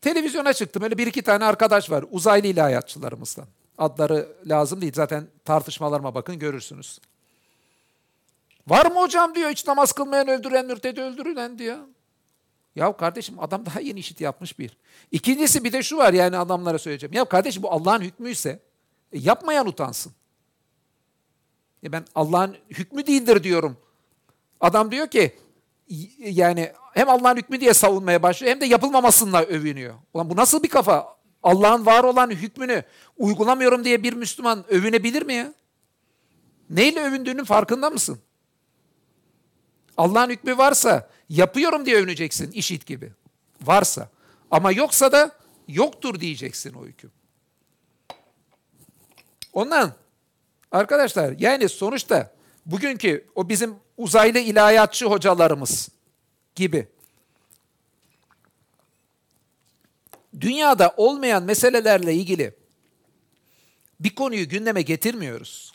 Televizyona 0.00 0.52
çıktım. 0.52 0.82
Öyle 0.82 0.98
bir 0.98 1.06
iki 1.06 1.22
tane 1.22 1.44
arkadaş 1.44 1.90
var. 1.90 2.04
Uzaylı 2.10 2.46
ilahiyatçılarımızdan. 2.46 3.46
Adları 3.78 4.28
lazım 4.46 4.80
değil. 4.80 4.92
Zaten 4.96 5.26
tartışmalarıma 5.44 6.14
bakın 6.14 6.38
görürsünüz. 6.38 7.00
Var 8.68 8.86
mı 8.86 9.00
hocam 9.00 9.34
diyor 9.34 9.50
hiç 9.50 9.66
namaz 9.66 9.92
kılmayan 9.92 10.28
öldüren 10.28 10.66
mürtedi 10.66 11.00
öldürülen 11.00 11.58
diyor. 11.58 11.78
Ya 12.76 12.96
kardeşim 12.96 13.40
adam 13.40 13.66
daha 13.66 13.80
yeni 13.80 13.98
işit 13.98 14.20
yapmış 14.20 14.58
bir. 14.58 14.76
İkincisi 15.10 15.64
bir 15.64 15.72
de 15.72 15.82
şu 15.82 15.96
var 15.96 16.12
yani 16.12 16.36
adamlara 16.36 16.78
söyleyeceğim. 16.78 17.12
Ya 17.12 17.24
kardeşim 17.24 17.62
bu 17.62 17.70
Allah'ın 17.72 18.00
hükmüyse 18.00 18.60
e, 19.12 19.18
yapmayan 19.18 19.66
utansın. 19.66 20.12
E 21.84 21.92
ben 21.92 22.04
Allah'ın 22.14 22.56
hükmü 22.70 23.06
değildir 23.06 23.42
diyorum. 23.42 23.76
Adam 24.60 24.90
diyor 24.90 25.06
ki 25.06 25.38
yani 26.18 26.72
hem 26.94 27.08
Allah'ın 27.08 27.36
hükmü 27.36 27.60
diye 27.60 27.74
savunmaya 27.74 28.22
başlıyor 28.22 28.52
hem 28.52 28.60
de 28.60 28.66
yapılmamasınla 28.66 29.42
övünüyor. 29.42 29.94
Ulan 30.14 30.30
bu 30.30 30.36
nasıl 30.36 30.62
bir 30.62 30.68
kafa? 30.68 31.16
Allah'ın 31.42 31.86
var 31.86 32.04
olan 32.04 32.30
hükmünü 32.30 32.84
uygulamıyorum 33.18 33.84
diye 33.84 34.02
bir 34.02 34.12
Müslüman 34.12 34.64
övünebilir 34.72 35.22
mi 35.22 35.34
ya? 35.34 35.54
Neyle 36.70 37.02
övündüğünün 37.02 37.44
farkında 37.44 37.90
mısın? 37.90 38.20
Allah'ın 39.96 40.30
hükmü 40.30 40.58
varsa 40.58 41.10
yapıyorum 41.28 41.86
diye 41.86 41.96
övüneceksin 41.96 42.52
işit 42.52 42.86
gibi. 42.86 43.12
Varsa. 43.62 44.08
Ama 44.50 44.72
yoksa 44.72 45.12
da 45.12 45.30
yoktur 45.68 46.20
diyeceksin 46.20 46.74
o 46.74 46.84
hüküm. 46.84 47.12
Ondan 49.52 49.92
arkadaşlar 50.72 51.34
yani 51.38 51.68
sonuçta 51.68 52.34
bugünkü 52.66 53.26
o 53.34 53.48
bizim 53.48 53.74
uzaylı 53.96 54.38
ilahiyatçı 54.38 55.06
hocalarımız 55.06 55.88
gibi 56.54 56.88
dünyada 60.40 60.94
olmayan 60.96 61.42
meselelerle 61.42 62.14
ilgili 62.14 62.54
bir 64.00 64.14
konuyu 64.14 64.48
gündeme 64.48 64.82
getirmiyoruz. 64.82 65.72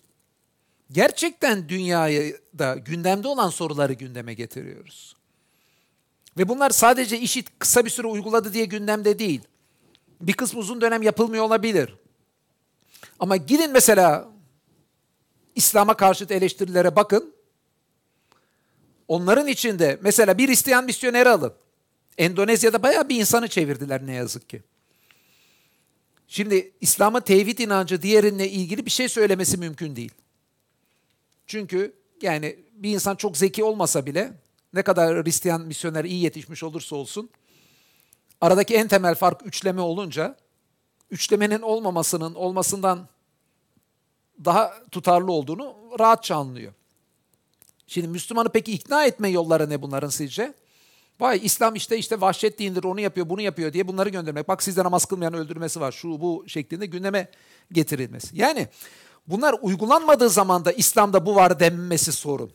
Gerçekten 0.91 1.69
dünyada 1.69 2.75
gündemde 2.75 3.27
olan 3.27 3.49
soruları 3.49 3.93
gündeme 3.93 4.33
getiriyoruz. 4.33 5.15
Ve 6.37 6.49
bunlar 6.49 6.69
sadece 6.69 7.19
işit 7.19 7.59
kısa 7.59 7.85
bir 7.85 7.89
süre 7.89 8.07
uyguladı 8.07 8.53
diye 8.53 8.65
gündemde 8.65 9.19
değil. 9.19 9.41
Bir 10.21 10.33
kısmı 10.33 10.59
uzun 10.59 10.81
dönem 10.81 11.01
yapılmıyor 11.01 11.43
olabilir. 11.43 11.95
Ama 13.19 13.37
gidin 13.37 13.71
mesela 13.71 14.34
İslam'a 15.55 15.97
karşıt 15.97 16.31
eleştirilere 16.31 16.95
bakın. 16.95 17.33
Onların 19.07 19.47
içinde 19.47 19.99
mesela 20.01 20.37
bir 20.37 20.47
Hristiyan 20.47 20.85
misyoneri 20.85 21.29
alın. 21.29 21.53
Endonezya'da 22.17 22.83
bayağı 22.83 23.09
bir 23.09 23.19
insanı 23.19 23.47
çevirdiler 23.47 24.07
ne 24.07 24.13
yazık 24.13 24.49
ki. 24.49 24.63
Şimdi 26.27 26.71
İslam'ın 26.81 27.21
tevhid 27.21 27.57
inancı 27.59 28.01
diğerinle 28.01 28.49
ilgili 28.49 28.85
bir 28.85 28.91
şey 28.91 29.09
söylemesi 29.09 29.57
mümkün 29.57 29.95
değil. 29.95 30.11
Çünkü 31.47 31.93
yani 32.21 32.55
bir 32.73 32.93
insan 32.93 33.15
çok 33.15 33.37
zeki 33.37 33.63
olmasa 33.63 34.05
bile 34.05 34.33
ne 34.73 34.81
kadar 34.83 35.23
Hristiyan 35.23 35.61
misyoner 35.61 36.05
iyi 36.05 36.23
yetişmiş 36.23 36.63
olursa 36.63 36.95
olsun 36.95 37.29
aradaki 38.41 38.75
en 38.75 38.87
temel 38.87 39.15
fark 39.15 39.45
üçleme 39.45 39.81
olunca 39.81 40.37
üçlemenin 41.11 41.61
olmamasının 41.61 42.35
olmasından 42.35 43.07
daha 44.45 44.73
tutarlı 44.91 45.31
olduğunu 45.31 45.75
rahatça 45.99 46.35
anlıyor. 46.35 46.73
Şimdi 47.87 48.07
Müslümanı 48.07 48.49
peki 48.49 48.71
ikna 48.71 49.05
etme 49.05 49.29
yolları 49.29 49.69
ne 49.69 49.81
bunların 49.81 50.09
sizce? 50.09 50.53
Vay 51.19 51.39
İslam 51.43 51.75
işte 51.75 51.97
işte 51.97 52.21
vahşet 52.21 52.59
dindir 52.59 52.83
onu 52.83 52.99
yapıyor 52.99 53.29
bunu 53.29 53.41
yapıyor 53.41 53.73
diye 53.73 53.87
bunları 53.87 54.09
göndermek. 54.09 54.47
Bak 54.47 54.63
sizde 54.63 54.83
namaz 54.83 55.05
kılmayan 55.05 55.33
öldürmesi 55.33 55.79
var 55.79 55.91
şu 55.91 56.21
bu 56.21 56.43
şeklinde 56.47 56.85
gündeme 56.85 57.29
getirilmesi. 57.71 58.37
Yani 58.37 58.67
bunlar 59.27 59.55
uygulanmadığı 59.61 60.29
zaman 60.29 60.65
da 60.65 60.71
İslam'da 60.71 61.25
bu 61.25 61.35
var 61.35 61.59
denmesi 61.59 62.11
sorun. 62.11 62.51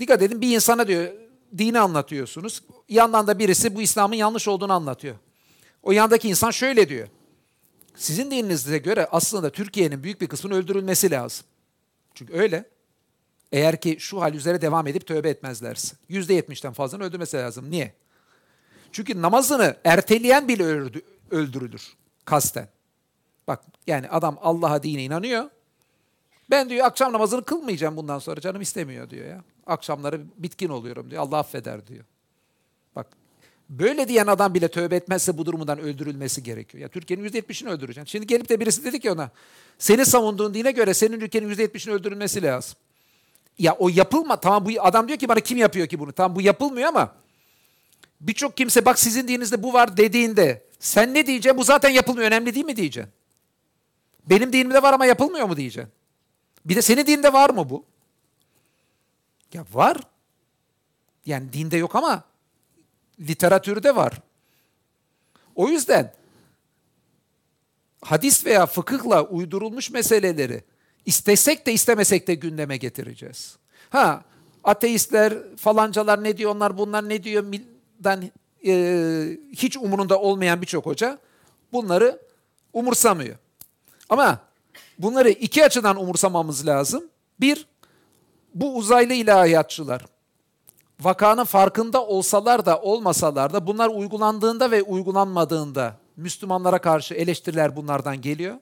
Dikkat 0.00 0.22
edin 0.22 0.40
bir 0.40 0.54
insana 0.54 0.88
diyor 0.88 1.12
dini 1.58 1.80
anlatıyorsunuz. 1.80 2.62
Yandan 2.88 3.26
da 3.26 3.38
birisi 3.38 3.74
bu 3.74 3.82
İslam'ın 3.82 4.14
yanlış 4.14 4.48
olduğunu 4.48 4.72
anlatıyor. 4.72 5.16
O 5.82 5.92
yandaki 5.92 6.28
insan 6.28 6.50
şöyle 6.50 6.88
diyor. 6.88 7.08
Sizin 7.96 8.30
dininize 8.30 8.78
göre 8.78 9.08
aslında 9.10 9.50
Türkiye'nin 9.50 10.02
büyük 10.02 10.20
bir 10.20 10.26
kısmının 10.26 10.54
öldürülmesi 10.54 11.10
lazım. 11.10 11.46
Çünkü 12.14 12.34
öyle. 12.34 12.64
Eğer 13.52 13.80
ki 13.80 13.96
şu 14.00 14.20
hal 14.20 14.34
üzere 14.34 14.60
devam 14.62 14.86
edip 14.86 15.06
tövbe 15.06 15.28
etmezlerse. 15.28 15.96
Yüzde 16.08 16.34
yetmişten 16.34 16.72
fazla 16.72 16.98
öldürmesi 16.98 17.36
lazım. 17.36 17.70
Niye? 17.70 17.94
Çünkü 18.92 19.22
namazını 19.22 19.76
erteleyen 19.84 20.48
bile 20.48 20.64
öldürülür 21.30 21.96
kasten. 22.24 22.68
Bak 23.48 23.64
yani 23.86 24.08
adam 24.08 24.38
Allah'a 24.40 24.82
dine 24.82 25.04
inanıyor. 25.04 25.50
Ben 26.50 26.68
diyor 26.68 26.86
akşam 26.86 27.12
namazını 27.12 27.44
kılmayacağım 27.44 27.96
bundan 27.96 28.18
sonra 28.18 28.40
canım 28.40 28.60
istemiyor 28.60 29.10
diyor 29.10 29.26
ya. 29.26 29.44
Akşamları 29.66 30.20
bitkin 30.36 30.68
oluyorum 30.68 31.10
diyor. 31.10 31.22
Allah 31.22 31.38
affeder 31.38 31.86
diyor. 31.86 32.04
Bak 32.96 33.06
böyle 33.68 34.08
diyen 34.08 34.26
adam 34.26 34.54
bile 34.54 34.68
tövbe 34.68 34.96
etmezse 34.96 35.38
bu 35.38 35.46
durumundan 35.46 35.78
öldürülmesi 35.78 36.42
gerekiyor. 36.42 36.82
Ya 36.82 36.88
Türkiye'nin 36.88 37.28
%70'ini 37.28 37.68
öldüreceksin. 37.68 38.10
Şimdi 38.10 38.26
gelip 38.26 38.48
de 38.48 38.60
birisi 38.60 38.84
dedi 38.84 39.00
ki 39.00 39.10
ona 39.10 39.30
seni 39.78 40.06
savunduğun 40.06 40.54
dine 40.54 40.70
göre 40.70 40.94
senin 40.94 41.20
ülkenin 41.20 41.54
%70'ini 41.54 41.90
öldürülmesi 41.90 42.42
lazım. 42.42 42.78
Ya 43.58 43.72
o 43.78 43.88
yapılma 43.88 44.36
tamam 44.36 44.66
bu 44.66 44.70
adam 44.82 45.08
diyor 45.08 45.18
ki 45.18 45.28
bana 45.28 45.40
kim 45.40 45.58
yapıyor 45.58 45.86
ki 45.86 45.98
bunu? 45.98 46.12
Tamam 46.12 46.36
bu 46.36 46.40
yapılmıyor 46.40 46.88
ama 46.88 47.14
birçok 48.20 48.56
kimse 48.56 48.84
bak 48.84 48.98
sizin 48.98 49.28
dininizde 49.28 49.62
bu 49.62 49.72
var 49.72 49.96
dediğinde 49.96 50.64
sen 50.80 51.14
ne 51.14 51.26
diyeceksin? 51.26 51.58
Bu 51.58 51.64
zaten 51.64 51.90
yapılmıyor 51.90 52.26
önemli 52.26 52.54
değil 52.54 52.66
mi 52.66 52.76
diyeceksin? 52.76 53.12
Benim 54.26 54.52
dinimde 54.52 54.82
var 54.82 54.92
ama 54.92 55.06
yapılmıyor 55.06 55.46
mu 55.46 55.56
diyeceksin? 55.56 55.92
Bir 56.64 56.76
de 56.76 56.82
senin 56.82 57.06
dinde 57.06 57.32
var 57.32 57.50
mı 57.50 57.70
bu? 57.70 57.84
Ya 59.52 59.64
var. 59.72 59.96
Yani 61.26 61.52
dinde 61.52 61.76
yok 61.76 61.96
ama 61.96 62.24
literatürde 63.20 63.96
var. 63.96 64.22
O 65.54 65.68
yüzden 65.68 66.12
hadis 68.00 68.46
veya 68.46 68.66
fıkıhla 68.66 69.24
uydurulmuş 69.24 69.90
meseleleri 69.90 70.64
istesek 71.06 71.66
de 71.66 71.72
istemesek 71.72 72.28
de 72.28 72.34
gündeme 72.34 72.76
getireceğiz. 72.76 73.56
Ha 73.90 74.24
ateistler 74.64 75.34
falancalar 75.56 76.24
ne 76.24 76.36
diyor 76.36 76.54
onlar 76.54 76.78
bunlar 76.78 77.08
ne 77.08 77.22
diyor 77.24 77.44
den 78.00 78.30
e, 78.66 79.38
hiç 79.52 79.76
umurunda 79.76 80.20
olmayan 80.20 80.60
birçok 80.60 80.86
hoca 80.86 81.18
bunları 81.72 82.18
umursamıyor. 82.72 83.36
Ama 84.08 84.40
bunları 84.98 85.30
iki 85.30 85.64
açıdan 85.64 86.02
umursamamız 86.02 86.66
lazım. 86.66 87.04
Bir, 87.40 87.66
bu 88.54 88.76
uzaylı 88.76 89.12
ilahiyatçılar 89.12 90.06
vakanın 91.00 91.44
farkında 91.44 92.06
olsalar 92.06 92.66
da 92.66 92.80
olmasalar 92.80 93.52
da 93.52 93.66
bunlar 93.66 93.88
uygulandığında 93.88 94.70
ve 94.70 94.82
uygulanmadığında 94.82 95.96
Müslümanlara 96.16 96.78
karşı 96.78 97.14
eleştiriler 97.14 97.76
bunlardan 97.76 98.20
geliyor. 98.20 98.56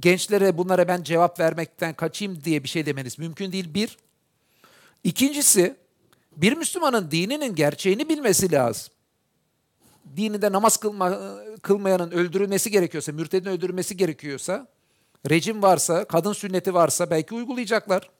Gençlere 0.00 0.58
bunlara 0.58 0.88
ben 0.88 1.02
cevap 1.02 1.40
vermekten 1.40 1.94
kaçayım 1.94 2.44
diye 2.44 2.64
bir 2.64 2.68
şey 2.68 2.86
demeniz 2.86 3.18
mümkün 3.18 3.52
değil. 3.52 3.74
Bir. 3.74 3.98
İkincisi, 5.04 5.76
bir 6.36 6.56
Müslümanın 6.56 7.10
dininin 7.10 7.54
gerçeğini 7.54 8.08
bilmesi 8.08 8.52
lazım. 8.52 8.92
Dininde 10.16 10.52
namaz 10.52 10.76
kılma, 10.76 11.18
kılmayanın 11.62 12.10
öldürülmesi 12.10 12.70
gerekiyorsa, 12.70 13.12
mürtedin 13.12 13.50
öldürülmesi 13.50 13.96
gerekiyorsa, 13.96 14.66
rejim 15.30 15.62
varsa, 15.62 16.04
kadın 16.04 16.32
sünneti 16.32 16.74
varsa 16.74 17.10
belki 17.10 17.34
uygulayacaklar. 17.34 18.10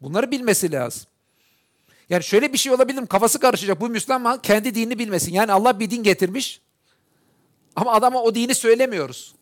Bunları 0.00 0.30
bilmesi 0.30 0.72
lazım. 0.72 1.06
Yani 2.08 2.24
şöyle 2.24 2.52
bir 2.52 2.58
şey 2.58 2.72
olabilir 2.72 3.00
mi? 3.00 3.06
Kafası 3.06 3.40
karışacak. 3.40 3.80
Bu 3.80 3.88
Müslüman 3.88 4.42
kendi 4.42 4.74
dinini 4.74 4.98
bilmesin. 4.98 5.32
Yani 5.32 5.52
Allah 5.52 5.80
bir 5.80 5.90
din 5.90 6.02
getirmiş. 6.02 6.60
Ama 7.76 7.92
adama 7.92 8.22
o 8.22 8.34
dini 8.34 8.54
söylemiyoruz. 8.54 9.34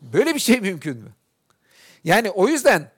Böyle 0.00 0.34
bir 0.34 0.40
şey 0.40 0.60
mümkün 0.60 0.96
mü? 0.96 1.12
Yani 2.04 2.30
o 2.30 2.48
yüzden 2.48 2.90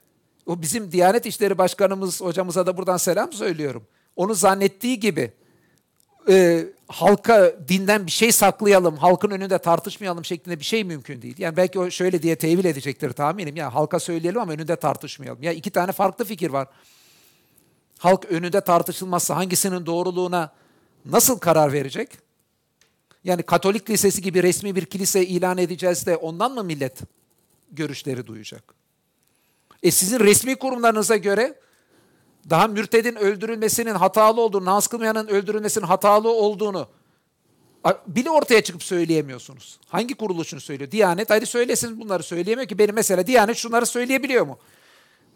o 0.45 0.61
bizim 0.61 0.91
Diyanet 0.91 1.25
İşleri 1.25 1.57
Başkanımız 1.57 2.21
hocamıza 2.21 2.65
da 2.65 2.77
buradan 2.77 2.97
selam 2.97 3.33
söylüyorum. 3.33 3.87
Onu 4.15 4.33
zannettiği 4.33 4.99
gibi 4.99 5.33
e, 6.29 6.65
halka 6.87 7.53
dinden 7.67 8.05
bir 8.05 8.11
şey 8.11 8.31
saklayalım, 8.31 8.97
halkın 8.97 9.31
önünde 9.31 9.57
tartışmayalım 9.57 10.25
şeklinde 10.25 10.59
bir 10.59 10.65
şey 10.65 10.83
mümkün 10.83 11.21
değil. 11.21 11.35
Yani 11.37 11.57
belki 11.57 11.79
o 11.79 11.89
şöyle 11.89 12.21
diye 12.21 12.35
tevil 12.35 12.65
edecektir 12.65 13.11
tahminim. 13.11 13.55
Ya 13.55 13.75
halka 13.75 13.99
söyleyelim 13.99 14.41
ama 14.41 14.51
önünde 14.51 14.75
tartışmayalım. 14.75 15.43
Ya 15.43 15.51
iki 15.51 15.71
tane 15.71 15.91
farklı 15.91 16.25
fikir 16.25 16.49
var. 16.49 16.67
Halk 17.97 18.25
önünde 18.25 18.61
tartışılmazsa 18.61 19.35
hangisinin 19.35 19.85
doğruluğuna 19.85 20.53
nasıl 21.05 21.39
karar 21.39 21.73
verecek? 21.73 22.09
Yani 23.23 23.43
Katolik 23.43 23.89
Lisesi 23.89 24.21
gibi 24.21 24.43
resmi 24.43 24.75
bir 24.75 24.85
kilise 24.85 25.25
ilan 25.25 25.57
edeceğiz 25.57 26.05
de 26.05 26.17
ondan 26.17 26.51
mı 26.51 26.63
millet 26.63 26.99
görüşleri 27.71 28.27
duyacak? 28.27 28.73
E 29.83 29.91
sizin 29.91 30.19
resmi 30.19 30.55
kurumlarınıza 30.55 31.17
göre 31.17 31.59
daha 32.49 32.67
mürtedin 32.67 33.15
öldürülmesinin 33.15 33.95
hatalı 33.95 34.41
olduğunu, 34.41 34.65
namaz 34.65 34.87
kılmayanın 34.87 35.27
öldürülmesinin 35.27 35.85
hatalı 35.85 36.29
olduğunu 36.29 36.87
bile 38.07 38.29
ortaya 38.29 38.63
çıkıp 38.63 38.83
söyleyemiyorsunuz. 38.83 39.79
Hangi 39.87 40.15
kuruluşunu 40.15 40.61
söylüyor? 40.61 40.91
Diyanet 40.91 41.29
hadi 41.29 41.45
söylesin 41.45 41.99
bunları 42.01 42.23
söyleyemiyor 42.23 42.67
ki. 42.67 42.77
Benim 42.77 42.95
mesela 42.95 43.27
Diyanet 43.27 43.57
şunları 43.57 43.85
söyleyebiliyor 43.85 44.45
mu? 44.45 44.59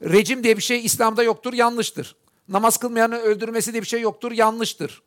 Rejim 0.04 0.44
diye 0.44 0.58
bir 0.58 0.62
şey 0.62 0.86
İslam'da 0.86 1.24
yoktur, 1.24 1.54
yanlıştır. 1.54 2.16
Namaz 2.50 2.78
kılmayanın 2.78 3.20
öldürmesi 3.20 3.74
diye 3.74 3.82
bir 3.82 3.88
şey 3.88 4.02
yoktur, 4.02 4.32
yanlıştır. 4.32 5.02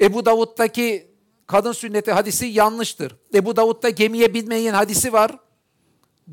Ebu 0.00 0.26
Davud'daki 0.26 1.06
kadın 1.46 1.72
sünneti 1.72 2.12
hadisi 2.12 2.46
yanlıştır. 2.46 3.16
Ebu 3.34 3.56
Davud'da 3.56 3.88
gemiye 3.88 4.34
binmeyin 4.34 4.72
hadisi 4.72 5.12
var. 5.12 5.38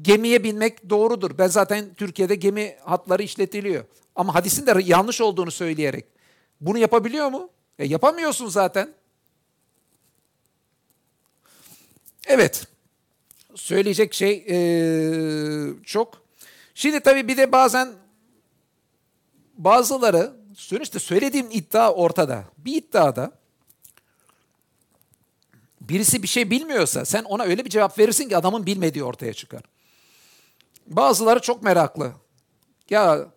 Gemiye 0.02 0.44
binmek 0.44 0.90
doğrudur. 0.90 1.38
Ben 1.38 1.48
zaten 1.48 1.94
Türkiye'de 1.94 2.36
gemi 2.36 2.76
hatları 2.84 3.24
işletiliyor. 3.24 3.86
Ama 4.16 4.36
hadisin 4.36 4.68
de 4.68 4.82
yanlış 4.86 5.22
olduğunu 5.22 5.52
söyleyerek. 5.52 6.06
Bunu 6.62 6.78
yapabiliyor 6.78 7.30
mu? 7.30 7.50
E 7.80 7.86
yapamıyorsun 7.86 8.48
zaten. 8.48 8.94
Evet. 12.28 12.68
Söyleyecek 13.56 14.14
şey 14.14 14.46
ee, 14.50 15.68
çok. 15.84 16.22
Şimdi 16.76 17.00
tabii 17.00 17.28
bir 17.28 17.38
de 17.38 17.52
bazen 17.52 17.94
bazıları 19.58 20.34
sonuçta 20.56 21.00
söylediğim 21.00 21.48
iddia 21.52 21.94
ortada. 21.94 22.44
Bir 22.58 22.76
iddiada 22.76 23.32
birisi 25.82 26.24
bir 26.24 26.28
şey 26.28 26.52
bilmiyorsa 26.52 27.06
sen 27.06 27.24
ona 27.24 27.44
öyle 27.44 27.66
bir 27.66 27.70
cevap 27.70 28.00
verirsin 28.00 28.30
ki 28.30 28.38
adamın 28.38 28.66
bilmediği 28.66 29.04
ortaya 29.04 29.34
çıkar. 29.34 29.62
Bazıları 30.96 31.40
çok 31.40 31.64
meraklı. 31.64 32.12
Ya 32.90 33.28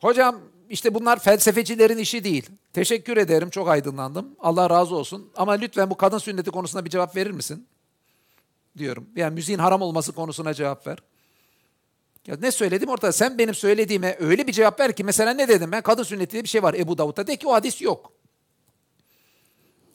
hocam 0.00 0.40
işte 0.68 0.94
bunlar 0.94 1.18
felsefecilerin 1.18 1.98
işi 1.98 2.24
değil. 2.24 2.50
Teşekkür 2.72 3.16
ederim 3.16 3.50
çok 3.50 3.68
aydınlandım. 3.68 4.36
Allah 4.38 4.70
razı 4.70 4.96
olsun. 4.96 5.30
Ama 5.36 5.52
lütfen 5.52 5.90
bu 5.90 5.96
kadın 5.96 6.18
sünneti 6.18 6.50
konusuna 6.50 6.84
bir 6.84 6.90
cevap 6.90 7.16
verir 7.16 7.30
misin? 7.30 7.66
Diyorum. 8.78 9.08
Yani 9.16 9.34
müziğin 9.34 9.58
haram 9.58 9.82
olması 9.82 10.12
konusuna 10.12 10.54
cevap 10.54 10.86
ver. 10.86 10.98
Ya 12.26 12.36
ne 12.40 12.50
söyledim 12.50 12.88
ortada? 12.88 13.12
Sen 13.12 13.38
benim 13.38 13.54
söylediğime 13.54 14.16
öyle 14.20 14.46
bir 14.46 14.52
cevap 14.52 14.80
ver 14.80 14.92
ki 14.92 15.04
mesela 15.04 15.30
ne 15.30 15.48
dedim 15.48 15.72
ben? 15.72 15.82
Kadın 15.82 16.02
sünneti 16.02 16.32
diye 16.32 16.42
bir 16.42 16.48
şey 16.48 16.62
var 16.62 16.74
Ebu 16.74 16.98
Davud'da. 16.98 17.26
De 17.26 17.36
ki 17.36 17.48
o 17.48 17.52
hadis 17.52 17.82
yok. 17.82 18.12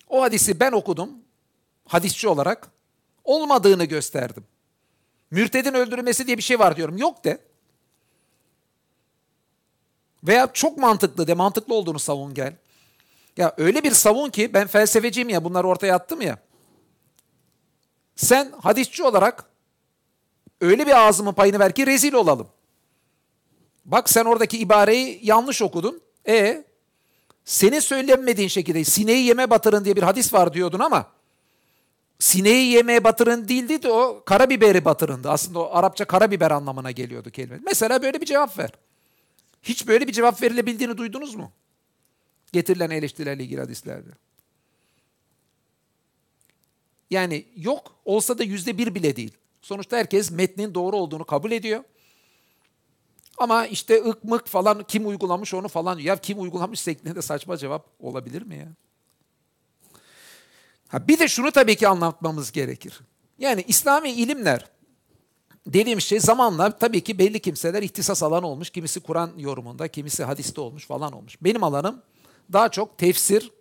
O 0.10 0.22
hadisi 0.22 0.60
ben 0.60 0.72
okudum 0.72 1.10
hadisçi 1.88 2.28
olarak 2.28 2.68
olmadığını 3.24 3.86
gösterdim. 3.86 4.44
Mürtedin 5.32 5.74
öldürülmesi 5.74 6.28
diye 6.28 6.38
bir 6.38 6.44
şey 6.44 6.60
var 6.60 6.76
diyorum. 6.76 6.98
Yok 6.98 7.24
de. 7.24 7.42
Veya 10.24 10.54
çok 10.54 10.78
mantıklı 10.78 11.28
de 11.28 11.34
mantıklı 11.34 11.74
olduğunu 11.74 12.00
savun 12.00 12.34
gel. 12.34 12.56
Ya 13.38 13.54
öyle 13.58 13.84
bir 13.84 13.92
savun 13.92 14.30
ki 14.30 14.54
ben 14.54 14.68
felsefeciyim 14.68 15.30
ya 15.30 15.44
bunları 15.44 15.68
ortaya 15.68 15.96
attım 15.96 16.22
ya. 16.22 16.38
Sen 18.16 18.52
hadisçi 18.62 19.04
olarak 19.04 19.44
öyle 20.62 20.88
bir 20.88 21.08
ağzımın 21.08 21.34
payını 21.34 21.60
ver 21.60 21.76
ki 21.76 21.88
rezil 21.88 22.14
olalım. 22.14 22.48
Bak 23.86 24.10
sen 24.10 24.26
oradaki 24.26 24.58
ibareyi 24.58 25.20
yanlış 25.24 25.62
okudun. 25.62 26.02
E 26.28 26.66
senin 27.46 27.80
söylenmediğin 27.80 28.48
şekilde 28.48 28.84
sineği 28.84 29.26
yeme 29.26 29.50
batırın 29.50 29.86
diye 29.86 29.96
bir 29.96 30.04
hadis 30.04 30.34
var 30.34 30.54
diyordun 30.54 30.80
ama 30.80 31.15
sineği 32.20 32.72
yemeye 32.72 33.04
batırın 33.04 33.48
değildi 33.48 33.84
de 33.84 33.92
o 33.92 34.24
karabiberi 34.26 34.86
batırındı. 34.86 35.30
Aslında 35.30 35.60
o 35.60 35.70
Arapça 35.76 36.06
karabiber 36.06 36.52
anlamına 36.52 36.92
geliyordu 36.92 37.30
kelime. 37.32 37.60
Mesela 37.66 38.02
böyle 38.02 38.22
bir 38.22 38.26
cevap 38.26 38.58
ver. 38.60 38.70
Hiç 39.64 39.88
böyle 39.88 40.08
bir 40.08 40.14
cevap 40.14 40.42
verilebildiğini 40.42 40.98
duydunuz 40.98 41.36
mu? 41.36 41.52
Getirilen 42.52 42.90
eleştirilerle 42.90 43.44
ilgili 43.44 43.60
hadislerde. 43.62 44.10
Yani 47.10 47.46
yok 47.56 47.96
olsa 48.06 48.38
da 48.38 48.44
yüzde 48.44 48.78
bir 48.78 48.96
bile 48.96 49.16
değil. 49.16 49.38
Sonuçta 49.62 49.98
herkes 49.98 50.32
metnin 50.32 50.74
doğru 50.74 50.98
olduğunu 50.98 51.26
kabul 51.26 51.52
ediyor. 51.52 51.84
Ama 53.38 53.66
işte 53.66 54.04
ık 54.04 54.24
mık 54.24 54.48
falan 54.48 54.84
kim 54.84 55.08
uygulamış 55.08 55.54
onu 55.54 55.68
falan 55.68 56.00
Ya 56.00 56.16
kim 56.18 56.42
uygulamış 56.42 56.80
şeklinde 56.80 57.22
saçma 57.22 57.58
cevap 57.58 57.86
olabilir 58.00 58.42
mi 58.42 58.56
ya? 58.56 58.68
Ha 60.88 61.08
bir 61.08 61.20
de 61.20 61.28
şunu 61.28 61.52
tabii 61.52 61.76
ki 61.76 61.88
anlatmamız 61.88 62.52
gerekir. 62.52 63.00
Yani 63.40 63.64
İslami 63.68 64.12
ilimler 64.12 64.66
dediğim 65.68 66.02
şey 66.02 66.20
zamanla 66.20 66.78
tabii 66.78 67.04
ki 67.04 67.20
belli 67.20 67.40
kimseler 67.40 67.84
ihtisas 67.84 68.24
alanı 68.24 68.48
olmuş. 68.48 68.70
Kimisi 68.70 69.00
Kur'an 69.00 69.32
yorumunda, 69.38 69.88
kimisi 69.88 70.24
hadiste 70.24 70.62
olmuş 70.62 70.86
falan 70.86 71.14
olmuş. 71.14 71.38
Benim 71.42 71.64
alanım 71.64 72.02
daha 72.54 72.70
çok 72.70 72.98
tefsir, 72.98 73.52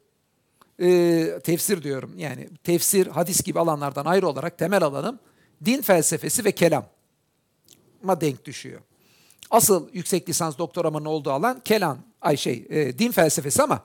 e, 0.82 1.38
tefsir 1.44 1.82
diyorum 1.82 2.18
yani 2.18 2.48
tefsir, 2.64 3.06
hadis 3.06 3.42
gibi 3.42 3.60
alanlardan 3.60 4.04
ayrı 4.04 4.28
olarak 4.28 4.58
temel 4.58 4.82
alanım 4.82 5.18
din 5.64 5.82
felsefesi 5.82 6.44
ve 6.44 6.52
kelam 6.52 6.86
ma 8.02 8.20
denk 8.20 8.44
düşüyor. 8.44 8.80
Asıl 9.50 9.88
yüksek 9.92 10.28
lisans 10.28 10.58
doktoramın 10.58 11.04
olduğu 11.04 11.30
alan 11.30 11.60
kelam, 11.64 11.98
ay 12.20 12.36
şey 12.36 12.66
e, 12.70 12.98
din 12.98 13.12
felsefesi 13.12 13.62
ama 13.62 13.82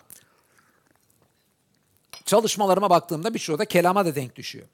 çalışmalarıma 2.30 2.90
baktığımda 2.90 3.34
birçoğu 3.34 3.60
da 3.60 3.66
kelama 3.66 4.06
da 4.06 4.16
denk 4.16 4.36
düşüyor. 4.36 4.68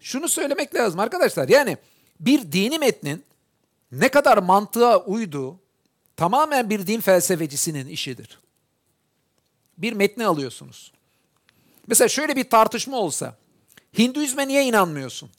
Şunu 0.00 0.28
söylemek 0.28 0.74
lazım 0.74 1.00
arkadaşlar 1.00 1.48
yani 1.48 1.78
bir 2.20 2.52
dini 2.52 2.78
metnin 2.78 3.24
ne 3.92 4.08
kadar 4.08 4.38
mantığa 4.38 5.04
uyduğu 5.04 5.58
tamamen 6.16 6.70
bir 6.70 6.86
din 6.86 7.00
felsefecisinin 7.00 7.88
işidir. 7.88 8.40
Bir 9.78 9.92
metni 9.92 10.26
alıyorsunuz. 10.26 10.92
Mesela 11.86 12.08
şöyle 12.08 12.36
bir 12.36 12.50
tartışma 12.50 12.96
olsa 12.96 13.36
Hinduizme 13.98 14.48
niye 14.48 14.64
inanmıyorsun? 14.64 15.30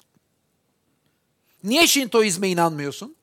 Niye 1.64 1.88
Şintoizme 1.88 2.50
inanmıyorsun? 2.50 3.16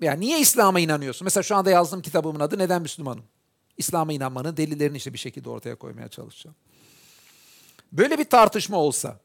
Yani 0.00 0.20
niye 0.20 0.40
İslam'a 0.40 0.80
inanıyorsun? 0.80 1.24
Mesela 1.24 1.42
şu 1.42 1.56
anda 1.56 1.70
yazdığım 1.70 2.02
kitabımın 2.02 2.40
adı 2.40 2.58
Neden 2.58 2.82
Müslümanım? 2.82 3.24
İslam'a 3.78 4.12
inanmanın 4.12 4.56
delillerini 4.56 4.96
işte 4.96 5.12
bir 5.12 5.18
şekilde 5.18 5.50
ortaya 5.50 5.74
koymaya 5.74 6.08
çalışacağım. 6.08 6.56
Böyle 7.92 8.18
bir 8.18 8.24
tartışma 8.24 8.76
olsa 8.76 9.20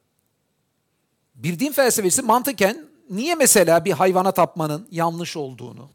bir 1.36 1.60
din 1.60 1.72
felsefesi 1.72 2.22
mantıken 2.22 2.86
niye 3.10 3.36
mesela 3.36 3.86
bir 3.86 3.92
hayvana 3.92 4.32
tapmanın 4.32 4.88
yanlış 4.92 5.38
olduğunu, 5.38 5.90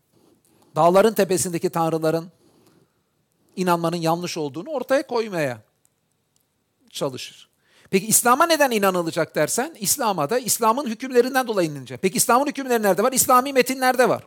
dağların 0.77 1.15
tepesindeki 1.15 1.71
tanrıların 1.71 2.33
inanmanın 3.57 3.97
yanlış 3.97 4.39
olduğunu 4.39 4.71
ortaya 4.71 5.07
koymaya 5.07 5.63
çalışır. 6.91 7.49
Peki 7.91 8.07
İslam'a 8.07 8.47
neden 8.47 8.71
inanılacak 8.71 9.35
dersen, 9.35 9.77
İslam'a 9.81 10.31
da 10.31 10.39
İslam'ın 10.39 10.87
hükümlerinden 10.87 11.47
dolayı 11.47 11.71
inanılacak. 11.71 12.03
Peki 12.03 12.17
İslam'ın 12.17 12.47
hükümleri 12.47 12.83
nerede 12.83 13.03
var? 13.03 13.13
İslami 13.13 13.53
metinlerde 13.53 14.09
var. 14.09 14.27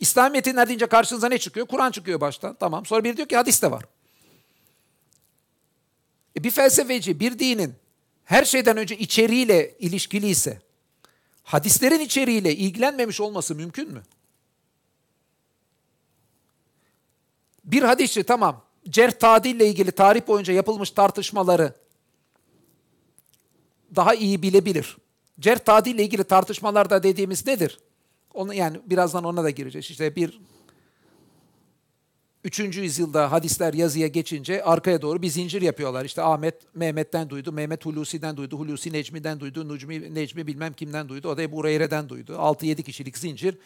İslami 0.00 0.32
metinler 0.32 0.68
deyince 0.68 0.86
karşınıza 0.86 1.28
ne 1.28 1.38
çıkıyor? 1.38 1.66
Kur'an 1.66 1.90
çıkıyor 1.90 2.20
baştan. 2.20 2.56
Tamam. 2.60 2.86
Sonra 2.86 3.04
biri 3.04 3.16
diyor 3.16 3.28
ki 3.28 3.36
hadis 3.36 3.62
de 3.62 3.70
var. 3.70 3.84
E 6.36 6.44
bir 6.44 6.50
felsefeci 6.50 7.20
bir 7.20 7.38
dinin 7.38 7.74
her 8.24 8.44
şeyden 8.44 8.76
önce 8.76 8.96
içeriğiyle 8.96 9.74
ilişkili 9.78 10.28
ise 10.28 10.60
hadislerin 11.42 12.00
içeriğiyle 12.00 12.56
ilgilenmemiş 12.56 13.20
olması 13.20 13.54
mümkün 13.54 13.92
mü? 13.92 14.02
Bir 17.64 17.82
hadisçi 17.82 18.22
tamam 18.22 18.64
cerh 18.88 19.12
tadille 19.12 19.66
ilgili 19.66 19.92
tarih 19.92 20.26
boyunca 20.26 20.52
yapılmış 20.52 20.90
tartışmaları 20.90 21.74
daha 23.96 24.14
iyi 24.14 24.42
bilebilir. 24.42 24.96
Cerh 25.40 25.58
tadille 25.58 26.02
ilgili 26.02 26.24
tartışmalarda 26.24 27.02
dediğimiz 27.02 27.46
nedir? 27.46 27.78
Onu 28.34 28.54
yani 28.54 28.80
birazdan 28.86 29.24
ona 29.24 29.44
da 29.44 29.50
gireceğiz. 29.50 29.90
İşte 29.90 30.16
bir 30.16 30.40
Üçüncü 32.44 32.80
yüzyılda 32.80 33.32
hadisler 33.32 33.74
yazıya 33.74 34.06
geçince 34.06 34.64
arkaya 34.64 35.02
doğru 35.02 35.22
bir 35.22 35.28
zincir 35.28 35.62
yapıyorlar. 35.62 36.04
İşte 36.04 36.22
Ahmet 36.22 36.54
Mehmet'ten 36.74 37.30
duydu, 37.30 37.52
Mehmet 37.52 37.86
Hulusi'den 37.86 38.36
duydu, 38.36 38.58
Hulusi 38.58 38.92
Necmi'den 38.92 39.40
duydu, 39.40 39.68
Nucmi, 39.68 40.14
Necmi 40.14 40.46
bilmem 40.46 40.72
kimden 40.72 41.08
duydu, 41.08 41.28
o 41.28 41.36
da 41.36 41.42
Ebu 41.42 41.56
Hureyre'den 41.56 42.08
duydu. 42.08 42.32
6-7 42.32 42.82
kişilik 42.82 43.18
zincir. 43.18 43.58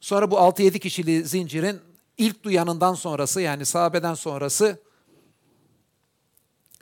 Sonra 0.00 0.30
bu 0.30 0.34
6-7 0.34 0.78
kişili 0.78 1.24
zincirin 1.24 1.80
ilk 2.18 2.44
duyanından 2.44 2.94
sonrası 2.94 3.40
yani 3.40 3.64
sahabeden 3.64 4.14
sonrası 4.14 4.78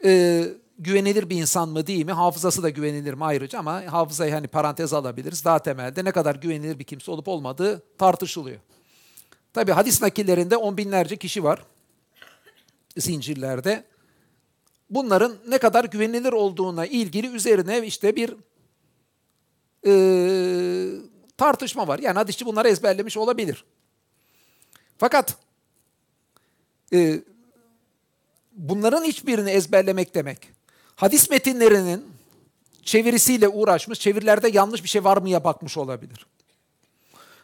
e, 0.05 0.45
güvenilir 0.83 1.31
bir 1.31 1.37
insan 1.37 1.69
mı 1.69 1.87
değil 1.87 2.07
mi? 2.07 2.13
Hafızası 2.13 2.63
da 2.63 2.69
güvenilir 2.69 3.15
mi 3.15 3.25
ayrıca 3.25 3.59
ama 3.59 3.93
hafızayı 3.93 4.33
hani 4.33 4.49
parantez 4.49 4.93
alabiliriz. 4.93 5.45
Daha 5.45 5.59
temelde 5.59 6.05
ne 6.05 6.13
kadar 6.13 6.35
güvenilir 6.35 6.79
bir 6.79 6.85
kimse 6.85 7.11
olup 7.11 7.29
olmadığı 7.29 7.83
tartışılıyor. 7.99 8.59
Tabi 9.53 9.73
hadis 9.73 10.03
nakillerinde 10.03 10.57
on 10.57 10.77
binlerce 10.77 11.17
kişi 11.17 11.45
var 11.45 11.63
zincirlerde. 12.97 13.85
Bunların 14.91 15.37
ne 15.49 15.59
kadar 15.59 15.85
güvenilir 15.85 16.33
olduğuna 16.33 16.87
ilgili 16.87 17.27
üzerine 17.27 17.87
işte 17.87 18.17
bir 18.17 18.37
e, 19.87 19.93
tartışma 21.37 21.89
var. 21.89 21.99
Yani 21.99 22.15
hadisçi 22.15 22.47
bunları 22.47 22.69
ezberlemiş 22.69 23.17
olabilir. 23.17 23.65
Fakat 24.99 25.37
e, 26.93 27.21
bunların 28.53 29.05
hiçbirini 29.05 29.51
ezberlemek 29.51 30.15
demek, 30.15 30.52
hadis 31.03 31.31
metinlerinin 31.31 32.05
çevirisiyle 32.83 33.49
uğraşmış, 33.49 34.01
çevirilerde 34.01 34.49
yanlış 34.49 34.83
bir 34.85 34.89
şey 34.89 35.05
var 35.05 35.17
mıya 35.17 35.45
bakmış 35.45 35.77
olabilir. 35.77 36.27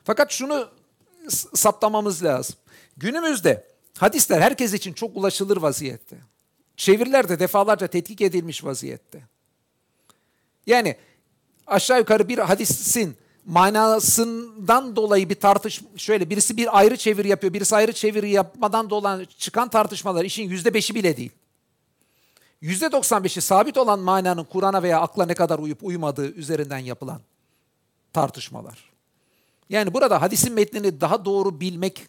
Fakat 0.04 0.30
şunu 0.32 0.68
saptamamız 1.54 2.24
lazım. 2.24 2.56
Günümüzde 2.96 3.66
hadisler 3.98 4.40
herkes 4.40 4.74
için 4.74 4.92
çok 4.92 5.16
ulaşılır 5.16 5.56
vaziyette. 5.56 6.16
Çeviriler 6.76 7.28
de 7.28 7.38
defalarca 7.38 7.86
tetkik 7.86 8.20
edilmiş 8.20 8.64
vaziyette. 8.64 9.22
Yani 10.66 10.96
aşağı 11.66 11.98
yukarı 11.98 12.28
bir 12.28 12.38
hadisin 12.38 13.16
manasından 13.44 14.96
dolayı 14.96 15.28
bir 15.28 15.34
tartış 15.34 15.80
şöyle 15.96 16.30
birisi 16.30 16.56
bir 16.56 16.78
ayrı 16.78 16.96
çeviri 16.96 17.28
yapıyor, 17.28 17.52
birisi 17.52 17.76
ayrı 17.76 17.92
çeviri 17.92 18.30
yapmadan 18.30 18.90
dolayı 18.90 19.26
çıkan 19.26 19.68
tartışmalar 19.68 20.24
işin 20.24 20.48
yüzde 20.48 20.74
beşi 20.74 20.94
bile 20.94 21.16
değil. 21.16 21.32
Yüzde 22.60 22.86
95'i 22.86 23.40
sabit 23.40 23.76
olan 23.76 23.98
mananın 23.98 24.44
Kur'an'a 24.44 24.82
veya 24.82 25.00
akla 25.00 25.26
ne 25.26 25.34
kadar 25.34 25.58
uyup 25.58 25.84
uymadığı 25.84 26.32
üzerinden 26.32 26.78
yapılan 26.78 27.20
tartışmalar. 28.12 28.90
Yani 29.70 29.94
burada 29.94 30.22
hadisin 30.22 30.52
metnini 30.52 31.00
daha 31.00 31.24
doğru 31.24 31.60
bilmek 31.60 32.08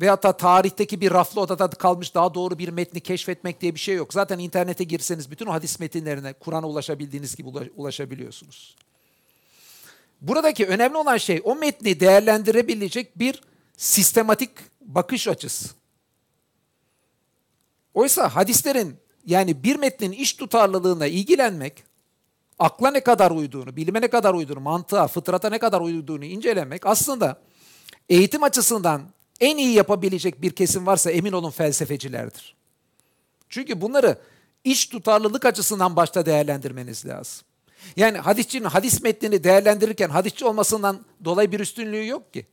veyahut 0.00 0.22
da 0.22 0.36
tarihteki 0.36 1.00
bir 1.00 1.10
raflı 1.10 1.40
odada 1.40 1.68
kalmış 1.68 2.14
daha 2.14 2.34
doğru 2.34 2.58
bir 2.58 2.68
metni 2.68 3.00
keşfetmek 3.00 3.60
diye 3.60 3.74
bir 3.74 3.80
şey 3.80 3.94
yok. 3.94 4.12
Zaten 4.12 4.38
internete 4.38 4.84
girseniz 4.84 5.30
bütün 5.30 5.46
o 5.46 5.52
hadis 5.52 5.80
metinlerine 5.80 6.32
Kur'an'a 6.32 6.68
ulaşabildiğiniz 6.68 7.36
gibi 7.36 7.48
ulaşabiliyorsunuz. 7.76 8.76
Buradaki 10.20 10.66
önemli 10.66 10.96
olan 10.96 11.16
şey 11.16 11.40
o 11.44 11.54
metni 11.54 12.00
değerlendirebilecek 12.00 13.18
bir 13.18 13.42
sistematik 13.76 14.50
bakış 14.80 15.28
açısı. 15.28 15.68
Oysa 17.94 18.28
hadislerin 18.28 19.01
yani 19.26 19.64
bir 19.64 19.76
metnin 19.76 20.12
iş 20.12 20.32
tutarlılığına 20.32 21.06
ilgilenmek 21.06 21.84
akla 22.58 22.90
ne 22.90 23.00
kadar 23.00 23.30
uyduğunu, 23.30 23.76
bilime 23.76 24.00
ne 24.00 24.08
kadar 24.08 24.34
uyduğunu, 24.34 24.60
mantığa, 24.60 25.08
fıtrata 25.08 25.50
ne 25.50 25.58
kadar 25.58 25.80
uyduğunu 25.80 26.24
incelemek 26.24 26.86
aslında 26.86 27.40
eğitim 28.08 28.42
açısından 28.42 29.02
en 29.40 29.56
iyi 29.56 29.74
yapabilecek 29.74 30.42
bir 30.42 30.50
kesim 30.50 30.86
varsa 30.86 31.10
emin 31.10 31.32
olun 31.32 31.50
felsefecilerdir. 31.50 32.56
Çünkü 33.48 33.80
bunları 33.80 34.18
iş 34.64 34.86
tutarlılık 34.86 35.44
açısından 35.44 35.96
başta 35.96 36.26
değerlendirmeniz 36.26 37.06
lazım. 37.06 37.46
Yani 37.96 38.18
hadisçinin 38.18 38.64
hadis 38.64 39.02
metnini 39.02 39.44
değerlendirirken 39.44 40.08
hadisçi 40.08 40.44
olmasından 40.44 41.04
dolayı 41.24 41.52
bir 41.52 41.60
üstünlüğü 41.60 42.06
yok 42.06 42.32
ki. 42.32 42.46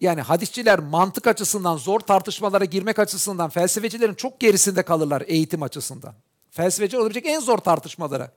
Yani 0.00 0.20
hadisçiler 0.20 0.78
mantık 0.78 1.26
açısından, 1.26 1.76
zor 1.76 2.00
tartışmalara 2.00 2.64
girmek 2.64 2.98
açısından 2.98 3.50
felsefecilerin 3.50 4.14
çok 4.14 4.40
gerisinde 4.40 4.82
kalırlar 4.82 5.22
eğitim 5.26 5.62
açısından. 5.62 6.14
Felsefeci 6.50 6.98
olabilecek 6.98 7.26
en 7.26 7.40
zor 7.40 7.58
tartışmalara. 7.58 8.32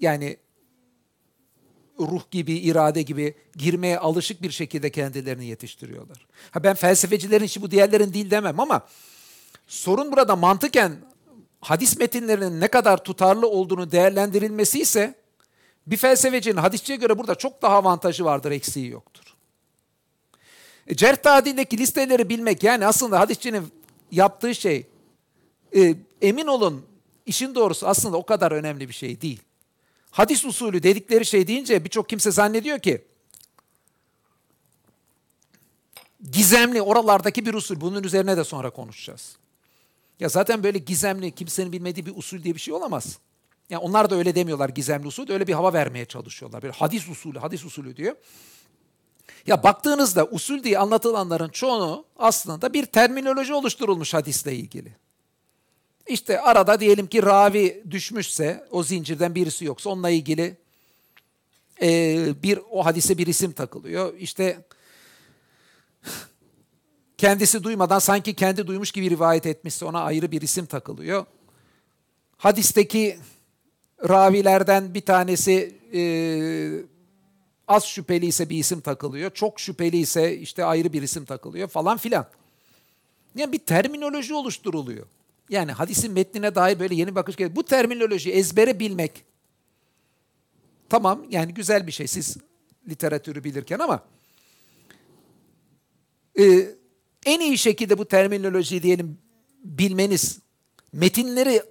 Yani 0.00 0.36
ruh 2.00 2.22
gibi, 2.30 2.52
irade 2.52 3.02
gibi 3.02 3.34
girmeye 3.56 3.98
alışık 3.98 4.42
bir 4.42 4.50
şekilde 4.50 4.90
kendilerini 4.90 5.46
yetiştiriyorlar. 5.46 6.26
Ha 6.50 6.64
ben 6.64 6.74
felsefecilerin 6.74 7.44
işi 7.44 7.62
bu 7.62 7.70
diğerlerin 7.70 8.12
değil 8.14 8.30
demem 8.30 8.60
ama 8.60 8.86
sorun 9.66 10.12
burada 10.12 10.36
mantıken 10.36 10.96
hadis 11.60 11.98
metinlerinin 11.98 12.60
ne 12.60 12.68
kadar 12.68 13.04
tutarlı 13.04 13.48
olduğunu 13.48 13.92
değerlendirilmesi 13.92 14.80
ise 14.80 15.14
bir 15.86 15.96
felsefecinin 15.96 16.56
hadisçiye 16.56 16.98
göre 16.98 17.18
burada 17.18 17.34
çok 17.34 17.62
daha 17.62 17.76
avantajı 17.76 18.24
vardır, 18.24 18.50
eksiği 18.50 18.90
yoktur. 18.90 19.27
E, 20.88 20.96
cerh 20.96 21.16
tadildeki 21.16 21.78
listeleri 21.78 22.28
bilmek 22.28 22.62
yani 22.62 22.86
aslında 22.86 23.20
hadisçinin 23.20 23.72
yaptığı 24.10 24.54
şey 24.54 24.86
e, 25.76 25.94
emin 26.22 26.46
olun 26.46 26.86
işin 27.26 27.54
doğrusu 27.54 27.86
aslında 27.86 28.16
o 28.16 28.26
kadar 28.26 28.52
önemli 28.52 28.88
bir 28.88 28.94
şey 28.94 29.20
değil. 29.20 29.40
Hadis 30.10 30.44
usulü 30.44 30.82
dedikleri 30.82 31.26
şey 31.26 31.46
deyince 31.46 31.84
birçok 31.84 32.08
kimse 32.08 32.30
zannediyor 32.30 32.78
ki 32.78 33.04
gizemli 36.30 36.82
oralardaki 36.82 37.46
bir 37.46 37.54
usul. 37.54 37.80
Bunun 37.80 38.02
üzerine 38.02 38.36
de 38.36 38.44
sonra 38.44 38.70
konuşacağız. 38.70 39.36
Ya 40.20 40.28
zaten 40.28 40.62
böyle 40.62 40.78
gizemli, 40.78 41.34
kimsenin 41.34 41.72
bilmediği 41.72 42.06
bir 42.06 42.16
usul 42.16 42.42
diye 42.42 42.54
bir 42.54 42.60
şey 42.60 42.74
olamaz. 42.74 43.18
Yani 43.70 43.82
onlar 43.82 44.10
da 44.10 44.14
öyle 44.14 44.34
demiyorlar 44.34 44.68
gizemli 44.68 45.06
usul, 45.06 45.30
öyle 45.30 45.46
bir 45.46 45.52
hava 45.52 45.72
vermeye 45.72 46.04
çalışıyorlar. 46.04 46.62
Böyle 46.62 46.74
hadis 46.74 47.08
usulü, 47.08 47.38
hadis 47.38 47.64
usulü 47.64 47.96
diyor. 47.96 48.16
Ya 49.46 49.62
baktığınızda 49.62 50.26
usul 50.26 50.62
diye 50.64 50.78
anlatılanların 50.78 51.48
çoğunu 51.48 52.04
aslında 52.16 52.72
bir 52.72 52.86
terminoloji 52.86 53.54
oluşturulmuş 53.54 54.14
hadisle 54.14 54.54
ilgili. 54.54 54.96
İşte 56.06 56.40
arada 56.40 56.80
diyelim 56.80 57.06
ki 57.06 57.22
ravi 57.22 57.84
düşmüşse, 57.90 58.68
o 58.70 58.82
zincirden 58.82 59.34
birisi 59.34 59.64
yoksa 59.64 59.90
onunla 59.90 60.10
ilgili 60.10 60.56
e, 61.82 62.18
bir 62.42 62.60
o 62.70 62.86
hadise 62.86 63.18
bir 63.18 63.26
isim 63.26 63.52
takılıyor. 63.52 64.14
İşte 64.18 64.64
kendisi 67.18 67.62
duymadan 67.62 67.98
sanki 67.98 68.34
kendi 68.34 68.66
duymuş 68.66 68.92
gibi 68.92 69.10
rivayet 69.10 69.46
etmişse 69.46 69.84
ona 69.84 70.00
ayrı 70.02 70.30
bir 70.30 70.42
isim 70.42 70.66
takılıyor. 70.66 71.26
Hadisteki 72.36 73.18
ravilerden 74.08 74.94
bir 74.94 75.00
tanesi 75.00 75.74
e, 75.94 76.00
az 77.68 77.84
şüpheli 77.84 78.26
ise 78.26 78.50
bir 78.50 78.58
isim 78.58 78.80
takılıyor. 78.80 79.30
Çok 79.30 79.60
şüpheli 79.60 79.96
ise 79.96 80.36
işte 80.36 80.64
ayrı 80.64 80.92
bir 80.92 81.02
isim 81.02 81.24
takılıyor 81.24 81.68
falan 81.68 81.98
filan. 81.98 82.26
Yani 83.34 83.52
bir 83.52 83.58
terminoloji 83.58 84.34
oluşturuluyor. 84.34 85.06
Yani 85.48 85.72
hadisin 85.72 86.12
metnine 86.12 86.54
dair 86.54 86.78
böyle 86.78 86.94
yeni 86.94 87.14
bakış 87.14 87.36
geliyor. 87.36 87.56
Bu 87.56 87.64
terminoloji 87.64 88.32
ezbere 88.32 88.78
bilmek 88.78 89.24
tamam 90.88 91.24
yani 91.30 91.54
güzel 91.54 91.86
bir 91.86 91.92
şey 91.92 92.06
siz 92.06 92.36
literatürü 92.88 93.44
bilirken 93.44 93.78
ama 93.78 94.04
e, 96.38 96.68
en 97.26 97.40
iyi 97.40 97.58
şekilde 97.58 97.98
bu 97.98 98.04
terminolojiyi 98.04 98.82
diyelim 98.82 99.18
bilmeniz 99.64 100.38
metinleri 100.92 101.62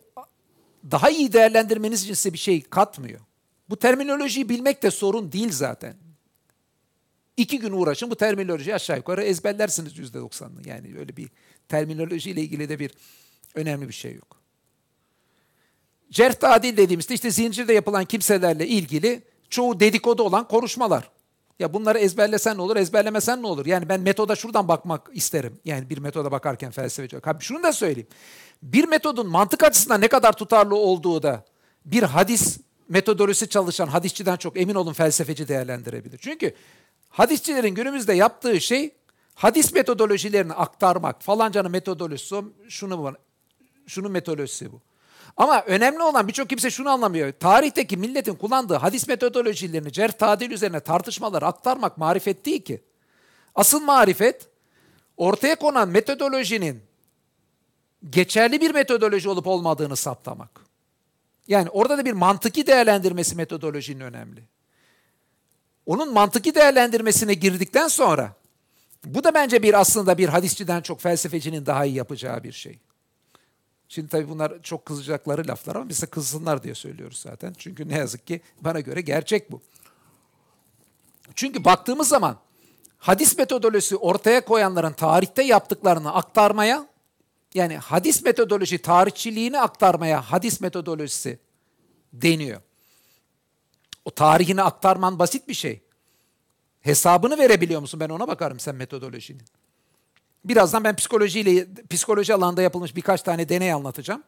daha 0.92 1.10
iyi 1.10 1.34
değerlendirmeniz 1.34 2.04
için 2.04 2.14
size 2.14 2.34
bir 2.34 2.38
şey 2.38 2.62
katmıyor. 2.64 3.20
Bu 3.70 3.78
terminolojiyi 3.80 4.50
bilmek 4.50 4.84
de 4.84 4.92
sorun 4.92 5.32
değil 5.32 5.52
zaten. 5.52 5.96
İki 7.38 7.60
gün 7.60 7.72
uğraşın 7.72 8.12
bu 8.12 8.16
terminolojiyi 8.16 8.76
aşağı 8.76 8.98
yukarı 8.98 9.24
ezberlersiniz 9.24 9.98
yüzde 9.98 10.20
doksanını. 10.20 10.70
Yani 10.70 10.96
öyle 11.00 11.18
bir 11.18 11.30
terminolojiyle 11.68 12.42
ilgili 12.42 12.70
de 12.70 12.80
bir 12.80 12.92
önemli 13.56 13.88
bir 13.88 13.94
şey 13.94 14.14
yok. 14.16 14.38
Cerh 16.12 16.34
tadil 16.34 16.78
dediğimizde 16.78 17.14
işte 17.14 17.32
zincirde 17.32 17.74
yapılan 17.74 18.06
kimselerle 18.06 18.68
ilgili 18.68 19.24
çoğu 19.50 19.80
dedikodu 19.80 20.24
olan 20.24 20.48
konuşmalar. 20.48 21.10
Ya 21.60 21.74
bunları 21.74 22.00
ezberlesen 22.00 22.58
ne 22.58 22.62
olur, 22.62 22.76
ezberlemesen 22.76 23.42
ne 23.42 23.48
olur? 23.48 23.66
Yani 23.66 23.90
ben 23.90 24.02
metoda 24.02 24.36
şuradan 24.36 24.68
bakmak 24.68 25.10
isterim. 25.14 25.60
Yani 25.66 25.90
bir 25.90 25.98
metoda 25.98 26.32
bakarken 26.32 26.72
felsefeci. 26.72 27.18
Abi 27.18 27.44
şunu 27.44 27.64
da 27.64 27.74
söyleyeyim. 27.74 28.08
Bir 28.64 28.88
metodun 28.88 29.28
mantık 29.28 29.64
açısından 29.64 30.02
ne 30.02 30.08
kadar 30.08 30.34
tutarlı 30.34 30.76
olduğu 30.76 31.24
da 31.24 31.46
bir 31.86 32.04
hadis 32.04 32.58
metodolojisi 32.90 33.50
çalışan 33.50 33.88
hadisçiden 33.88 34.36
çok 34.36 34.60
emin 34.60 34.76
olun 34.76 34.94
felsefeci 34.94 35.48
değerlendirebilir. 35.48 36.18
Çünkü 36.18 36.54
hadisçilerin 37.10 37.76
günümüzde 37.76 38.14
yaptığı 38.14 38.62
şey 38.62 38.92
hadis 39.36 39.74
metodolojilerini 39.74 40.54
aktarmak. 40.54 41.22
Falancanın 41.22 41.72
metodolojisi 41.72 42.36
şunu 42.70 43.04
var. 43.04 43.16
Şunun 43.88 44.12
metodolojisi 44.12 44.72
bu. 44.72 44.82
Ama 45.38 45.62
önemli 45.62 46.04
olan 46.04 46.28
birçok 46.28 46.50
kimse 46.50 46.72
şunu 46.72 46.90
anlamıyor. 46.90 47.34
Tarihteki 47.40 47.98
milletin 47.98 48.36
kullandığı 48.36 48.76
hadis 48.76 49.08
metodolojilerini 49.08 49.92
cerh 49.92 50.12
tadil 50.12 50.52
üzerine 50.52 50.80
tartışmalar 50.80 51.44
aktarmak 51.44 51.98
marifet 51.98 52.46
değil 52.46 52.64
ki. 52.64 52.84
Asıl 53.56 53.82
marifet 53.82 54.50
ortaya 55.18 55.56
konan 55.56 55.90
metodolojinin 55.90 56.84
geçerli 58.10 58.62
bir 58.62 58.74
metodoloji 58.74 59.30
olup 59.30 59.48
olmadığını 59.48 59.96
saptamak. 59.96 60.67
Yani 61.48 61.70
orada 61.70 61.98
da 61.98 62.06
bir 62.06 62.14
mantıki 62.14 62.68
değerlendirmesi 62.68 63.36
metodolojinin 63.36 64.00
önemli. 64.00 64.44
Onun 65.86 66.14
mantıki 66.14 66.56
değerlendirmesine 66.56 67.34
girdikten 67.34 67.88
sonra 67.88 68.34
bu 69.06 69.24
da 69.24 69.34
bence 69.34 69.64
bir 69.64 69.80
aslında 69.80 70.18
bir 70.18 70.30
hadisçiden 70.30 70.82
çok 70.82 71.02
felsefecinin 71.02 71.66
daha 71.66 71.86
iyi 71.86 71.96
yapacağı 71.96 72.44
bir 72.44 72.52
şey. 72.52 72.80
Şimdi 73.90 74.08
tabii 74.08 74.30
bunlar 74.30 74.54
çok 74.64 74.86
kızacakları 74.86 75.48
laflar 75.48 75.76
ama 75.76 75.90
biz 75.90 76.02
de 76.02 76.06
kızsınlar 76.06 76.64
diye 76.64 76.76
söylüyoruz 76.76 77.20
zaten. 77.20 77.54
Çünkü 77.58 77.90
ne 77.90 77.98
yazık 77.98 78.28
ki 78.28 78.42
bana 78.62 78.80
göre 78.80 79.02
gerçek 79.02 79.52
bu. 79.52 79.62
Çünkü 81.36 81.66
baktığımız 81.66 82.08
zaman 82.08 82.38
hadis 82.98 83.38
metodolojisi 83.38 83.96
ortaya 83.96 84.46
koyanların 84.46 84.94
tarihte 84.94 85.44
yaptıklarını 85.44 86.14
aktarmaya 86.14 86.88
yani 87.58 87.78
hadis 87.78 88.24
metodoloji 88.24 88.78
tarihçiliğini 88.78 89.60
aktarmaya 89.60 90.22
hadis 90.22 90.62
metodolojisi 90.62 91.40
deniyor. 92.14 92.62
O 94.06 94.12
tarihini 94.12 94.62
aktarman 94.62 95.20
basit 95.20 95.48
bir 95.48 95.54
şey. 95.54 95.82
Hesabını 96.82 97.38
verebiliyor 97.38 97.82
musun? 97.82 98.00
Ben 98.00 98.10
ona 98.10 98.28
bakarım 98.28 98.60
sen 98.60 98.76
metodolojinin. 98.76 99.44
Birazdan 100.46 100.84
ben 100.84 100.96
psikolojiyle 100.96 101.68
psikoloji 101.90 102.34
alanında 102.34 102.62
yapılmış 102.62 102.96
birkaç 102.96 103.22
tane 103.22 103.50
deney 103.50 103.74
anlatacağım. 103.74 104.24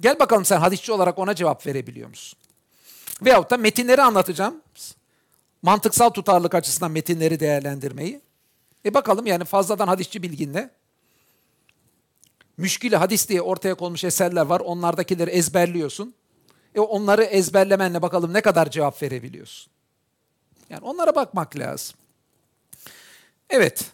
Gel 0.00 0.18
bakalım 0.18 0.44
sen 0.44 0.58
hadisçi 0.60 0.92
olarak 0.92 1.18
ona 1.18 1.34
cevap 1.34 1.66
verebiliyor 1.66 2.08
musun? 2.08 2.38
Veyahut 3.22 3.50
da 3.50 3.56
metinleri 3.56 4.02
anlatacağım. 4.02 4.62
Mantıksal 5.62 6.10
tutarlılık 6.10 6.54
açısından 6.54 6.90
metinleri 6.90 7.40
değerlendirmeyi. 7.40 8.20
E 8.84 8.94
bakalım 8.94 9.26
yani 9.26 9.44
fazladan 9.44 9.88
hadisçi 9.88 10.22
bilginle. 10.22 10.70
Müşkili 12.58 12.96
hadis 12.96 13.28
diye 13.28 13.42
ortaya 13.42 13.74
konmuş 13.74 14.04
eserler 14.04 14.46
var. 14.46 14.60
Onlardakileri 14.60 15.30
ezberliyorsun. 15.30 16.14
E 16.74 16.80
onları 16.80 17.24
ezberlemenle 17.24 18.02
bakalım 18.02 18.32
ne 18.32 18.40
kadar 18.40 18.70
cevap 18.70 19.02
verebiliyorsun. 19.02 19.72
Yani 20.70 20.84
onlara 20.84 21.14
bakmak 21.14 21.58
lazım. 21.58 21.96
Evet. 23.50 23.84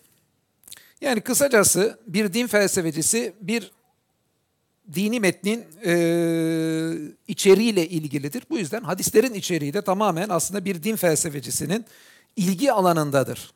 Yani 1.01 1.21
kısacası 1.21 1.99
bir 2.07 2.33
din 2.33 2.47
felsefecisi 2.47 3.35
bir 3.41 3.73
dini 4.95 5.21
metnin 5.21 5.67
e, 5.85 5.95
içeriğiyle 7.29 7.89
ilgilidir. 7.89 8.43
Bu 8.51 8.59
yüzden 8.59 8.83
hadislerin 8.83 9.35
içeriği 9.35 9.75
de 9.75 9.83
tamamen 9.83 10.29
aslında 10.29 10.65
bir 10.65 10.83
din 10.83 10.97
felsefecisinin 10.97 11.85
ilgi 12.37 12.73
alanındadır. 12.73 13.53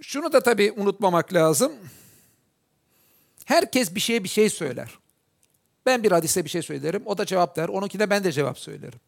Şunu 0.00 0.32
da 0.32 0.40
tabii 0.40 0.72
unutmamak 0.76 1.34
lazım. 1.34 1.72
Herkes 3.48 3.94
bir 3.94 4.00
şeye 4.00 4.24
bir 4.24 4.28
şey 4.28 4.50
söyler. 4.50 4.98
Ben 5.86 6.02
bir 6.02 6.12
hadise 6.12 6.44
bir 6.44 6.50
şey 6.50 6.62
söylerim, 6.62 7.02
o 7.06 7.18
da 7.18 7.26
cevap 7.26 7.56
der. 7.56 7.68
Onunki 7.68 7.98
de 7.98 8.10
ben 8.10 8.24
de 8.24 8.32
cevap 8.32 8.58
söylerim. 8.58 9.00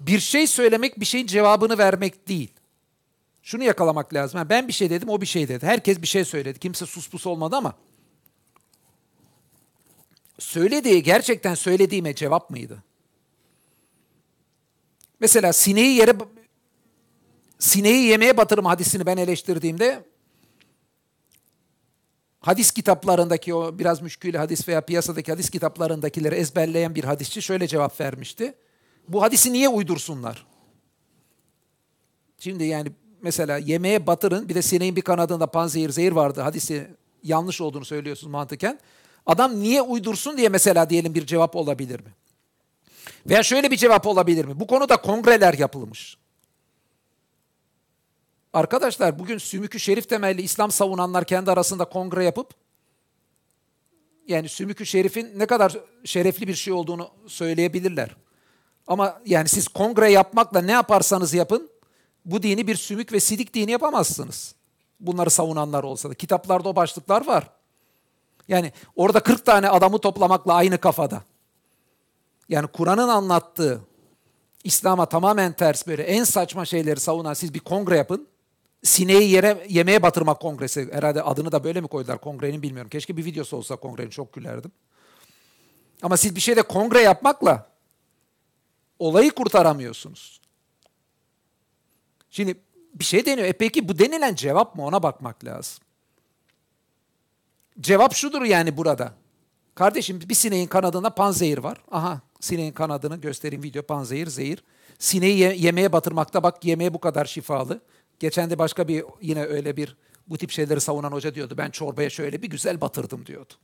Bir 0.00 0.20
şey 0.20 0.46
söylemek 0.46 1.00
bir 1.00 1.04
şeyin 1.04 1.26
cevabını 1.26 1.78
vermek 1.78 2.28
değil. 2.28 2.50
Şunu 3.42 3.64
yakalamak 3.64 4.14
lazım. 4.14 4.38
Yani 4.38 4.48
ben 4.48 4.68
bir 4.68 4.72
şey 4.72 4.90
dedim, 4.90 5.08
o 5.08 5.20
bir 5.20 5.26
şey 5.26 5.48
dedi. 5.48 5.66
Herkes 5.66 6.02
bir 6.02 6.06
şey 6.06 6.24
söyledi. 6.24 6.58
Kimse 6.58 6.86
sus 6.86 7.10
pus 7.10 7.26
olmadı 7.26 7.56
ama 7.56 7.76
söylediği 10.38 11.02
gerçekten 11.02 11.54
söylediğime 11.54 12.14
cevap 12.14 12.50
mıydı? 12.50 12.82
Mesela 15.20 15.52
sineği 15.52 15.96
yere 15.96 16.14
sineği 17.58 18.06
yemeğe 18.06 18.36
batırım 18.36 18.64
hadisini 18.64 19.06
ben 19.06 19.16
eleştirdiğimde 19.16 20.04
hadis 22.44 22.70
kitaplarındaki 22.70 23.54
o 23.54 23.78
biraz 23.78 24.02
müşkül 24.02 24.34
hadis 24.34 24.68
veya 24.68 24.80
piyasadaki 24.80 25.32
hadis 25.32 25.50
kitaplarındakileri 25.50 26.34
ezberleyen 26.34 26.94
bir 26.94 27.04
hadisçi 27.04 27.42
şöyle 27.42 27.66
cevap 27.66 28.00
vermişti. 28.00 28.54
Bu 29.08 29.22
hadisi 29.22 29.52
niye 29.52 29.68
uydursunlar? 29.68 30.46
Şimdi 32.38 32.64
yani 32.64 32.88
mesela 33.22 33.58
yemeğe 33.58 34.06
batırın 34.06 34.48
bir 34.48 34.54
de 34.54 34.62
sineğin 34.62 34.96
bir 34.96 35.02
kanadında 35.02 35.46
panzehir 35.46 35.90
zehir 35.90 36.12
vardı 36.12 36.40
hadisi 36.40 36.86
yanlış 37.22 37.60
olduğunu 37.60 37.84
söylüyorsunuz 37.84 38.30
mantıken. 38.30 38.78
Adam 39.26 39.60
niye 39.60 39.82
uydursun 39.82 40.36
diye 40.36 40.48
mesela 40.48 40.90
diyelim 40.90 41.14
bir 41.14 41.26
cevap 41.26 41.56
olabilir 41.56 42.00
mi? 42.00 42.14
Veya 43.26 43.42
şöyle 43.42 43.70
bir 43.70 43.76
cevap 43.76 44.06
olabilir 44.06 44.44
mi? 44.44 44.60
Bu 44.60 44.66
konuda 44.66 44.96
kongreler 44.96 45.54
yapılmış. 45.54 46.16
Arkadaşlar 48.54 49.18
bugün 49.18 49.38
sümükü 49.38 49.80
şerif 49.80 50.08
temelli 50.08 50.42
İslam 50.42 50.70
savunanlar 50.70 51.24
kendi 51.24 51.50
arasında 51.50 51.84
kongre 51.84 52.24
yapıp 52.24 52.54
yani 54.28 54.48
sümükü 54.48 54.86
şerifin 54.86 55.38
ne 55.38 55.46
kadar 55.46 55.76
şerefli 56.04 56.48
bir 56.48 56.54
şey 56.54 56.72
olduğunu 56.72 57.10
söyleyebilirler. 57.26 58.16
Ama 58.86 59.20
yani 59.26 59.48
siz 59.48 59.68
kongre 59.68 60.10
yapmakla 60.10 60.60
ne 60.60 60.72
yaparsanız 60.72 61.34
yapın 61.34 61.70
bu 62.24 62.42
dini 62.42 62.66
bir 62.66 62.76
sümük 62.76 63.12
ve 63.12 63.20
sidik 63.20 63.54
dini 63.54 63.70
yapamazsınız. 63.70 64.54
Bunları 65.00 65.30
savunanlar 65.30 65.84
olsa 65.84 66.10
da. 66.10 66.14
Kitaplarda 66.14 66.68
o 66.68 66.76
başlıklar 66.76 67.26
var. 67.26 67.50
Yani 68.48 68.72
orada 68.96 69.20
40 69.20 69.46
tane 69.46 69.68
adamı 69.68 69.98
toplamakla 69.98 70.54
aynı 70.54 70.78
kafada. 70.78 71.22
Yani 72.48 72.66
Kur'an'ın 72.66 73.08
anlattığı 73.08 73.80
İslam'a 74.64 75.06
tamamen 75.06 75.52
ters 75.52 75.86
böyle 75.86 76.02
en 76.02 76.24
saçma 76.24 76.64
şeyleri 76.64 77.00
savunan 77.00 77.34
siz 77.34 77.54
bir 77.54 77.60
kongre 77.60 77.96
yapın. 77.96 78.33
Sineği 78.84 79.30
yere 79.30 79.66
yemeğe 79.68 80.02
batırmak 80.02 80.40
kongresi. 80.40 80.88
Herhalde 80.92 81.22
adını 81.22 81.52
da 81.52 81.64
böyle 81.64 81.80
mi 81.80 81.88
koydular 81.88 82.20
kongrenin 82.20 82.62
bilmiyorum. 82.62 82.90
Keşke 82.90 83.16
bir 83.16 83.24
videosu 83.24 83.56
olsa 83.56 83.76
kongrenin 83.76 84.10
çok 84.10 84.32
gülerdim. 84.32 84.72
Ama 86.02 86.16
siz 86.16 86.36
bir 86.36 86.40
şeyde 86.40 86.62
kongre 86.62 87.00
yapmakla 87.00 87.70
olayı 88.98 89.30
kurtaramıyorsunuz. 89.30 90.40
Şimdi 92.30 92.56
bir 92.94 93.04
şey 93.04 93.26
deniyor. 93.26 93.48
E 93.48 93.52
peki 93.52 93.88
bu 93.88 93.98
denilen 93.98 94.34
cevap 94.34 94.76
mı 94.76 94.84
ona 94.84 95.02
bakmak 95.02 95.44
lazım. 95.44 95.84
Cevap 97.80 98.14
şudur 98.14 98.42
yani 98.42 98.76
burada. 98.76 99.14
Kardeşim 99.74 100.20
bir 100.28 100.34
sineğin 100.34 100.66
kanadında 100.66 101.10
panzehir 101.14 101.58
var. 101.58 101.78
Aha 101.90 102.20
sineğin 102.40 102.72
kanadını 102.72 103.16
göstereyim 103.16 103.62
video 103.62 103.82
panzehir 103.82 104.26
zehir. 104.26 104.64
Sineği 104.98 105.38
ye- 105.38 105.56
yemeğe 105.56 105.92
batırmakta 105.92 106.42
bak 106.42 106.64
yemeğe 106.64 106.94
bu 106.94 107.00
kadar 107.00 107.24
şifalı. 107.24 107.80
Geçen 108.20 108.50
de 108.50 108.58
başka 108.58 108.88
bir 108.88 109.04
yine 109.20 109.44
öyle 109.44 109.76
bir 109.76 109.96
bu 110.26 110.38
tip 110.38 110.50
şeyleri 110.50 110.80
savunan 110.80 111.12
hoca 111.12 111.34
diyordu. 111.34 111.54
Ben 111.58 111.70
çorbaya 111.70 112.10
şöyle 112.10 112.42
bir 112.42 112.50
güzel 112.50 112.80
batırdım 112.80 113.26
diyordu. 113.26 113.54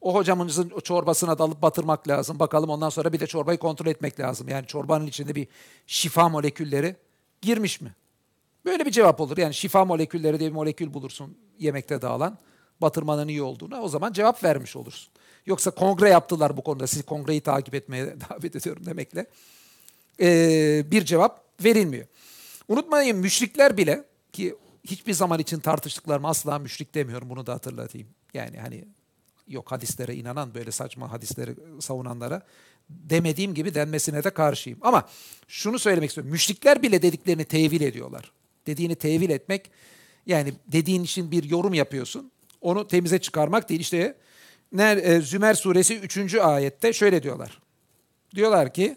O 0.00 0.14
hocamızın 0.14 0.72
çorbasına 0.84 1.38
dalıp 1.38 1.62
batırmak 1.62 2.08
lazım. 2.08 2.38
Bakalım 2.38 2.70
ondan 2.70 2.88
sonra 2.88 3.12
bir 3.12 3.20
de 3.20 3.26
çorbayı 3.26 3.58
kontrol 3.58 3.86
etmek 3.86 4.20
lazım. 4.20 4.48
Yani 4.48 4.66
çorbanın 4.66 5.06
içinde 5.06 5.34
bir 5.34 5.48
şifa 5.86 6.28
molekülleri 6.28 6.96
girmiş 7.42 7.80
mi? 7.80 7.94
Böyle 8.64 8.86
bir 8.86 8.90
cevap 8.90 9.20
olur. 9.20 9.38
Yani 9.38 9.54
şifa 9.54 9.84
molekülleri 9.84 10.40
diye 10.40 10.50
bir 10.50 10.54
molekül 10.54 10.94
bulursun 10.94 11.36
yemekte 11.58 12.02
dağılan. 12.02 12.38
Batırmanın 12.80 13.28
iyi 13.28 13.42
olduğuna 13.42 13.82
o 13.82 13.88
zaman 13.88 14.12
cevap 14.12 14.44
vermiş 14.44 14.76
olursun. 14.76 15.12
Yoksa 15.46 15.70
kongre 15.70 16.08
yaptılar 16.08 16.56
bu 16.56 16.62
konuda. 16.62 16.86
Sizi 16.86 17.02
kongreyi 17.02 17.40
takip 17.40 17.74
etmeye 17.74 18.16
davet 18.30 18.56
ediyorum 18.56 18.86
demekle. 18.86 19.26
Ee, 20.20 20.84
bir 20.90 21.04
cevap 21.04 21.44
verilmiyor. 21.64 22.06
Unutmayın 22.68 23.18
müşrikler 23.18 23.76
bile 23.76 24.04
ki 24.32 24.54
hiçbir 24.84 25.12
zaman 25.12 25.40
için 25.40 25.60
tartıştıklarımı 25.60 26.28
asla 26.28 26.58
müşrik 26.58 26.94
demiyorum 26.94 27.30
bunu 27.30 27.46
da 27.46 27.54
hatırlatayım. 27.54 28.08
Yani 28.34 28.58
hani 28.58 28.84
yok 29.48 29.72
hadislere 29.72 30.14
inanan 30.14 30.54
böyle 30.54 30.70
saçma 30.70 31.12
hadisleri 31.12 31.54
savunanlara 31.80 32.42
demediğim 32.90 33.54
gibi 33.54 33.74
denmesine 33.74 34.24
de 34.24 34.30
karşıyım. 34.30 34.78
Ama 34.82 35.08
şunu 35.48 35.78
söylemek 35.78 36.10
istiyorum. 36.10 36.32
Müşrikler 36.32 36.82
bile 36.82 37.02
dediklerini 37.02 37.44
tevil 37.44 37.80
ediyorlar. 37.80 38.32
Dediğini 38.66 38.94
tevil 38.94 39.30
etmek 39.30 39.70
yani 40.26 40.52
dediğin 40.66 41.04
için 41.04 41.30
bir 41.30 41.44
yorum 41.44 41.74
yapıyorsun. 41.74 42.30
Onu 42.60 42.88
temize 42.88 43.18
çıkarmak 43.18 43.68
değil. 43.68 43.80
İşte 43.80 44.16
Zümer 45.22 45.54
suresi 45.54 45.98
3. 45.98 46.34
ayette 46.34 46.92
şöyle 46.92 47.22
diyorlar. 47.22 47.62
Diyorlar 48.34 48.74
ki 48.74 48.96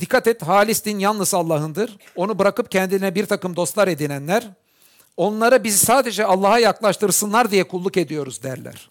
dikkat 0.00 0.26
et 0.26 0.42
halis 0.42 0.84
din 0.84 0.98
yalnız 0.98 1.34
Allah'ındır. 1.34 1.96
Onu 2.16 2.38
bırakıp 2.38 2.70
kendine 2.70 3.14
bir 3.14 3.26
takım 3.26 3.56
dostlar 3.56 3.88
edinenler 3.88 4.48
onlara 5.16 5.64
bizi 5.64 5.78
sadece 5.78 6.24
Allah'a 6.24 6.58
yaklaştırsınlar 6.58 7.50
diye 7.50 7.64
kulluk 7.64 7.96
ediyoruz 7.96 8.42
derler. 8.42 8.90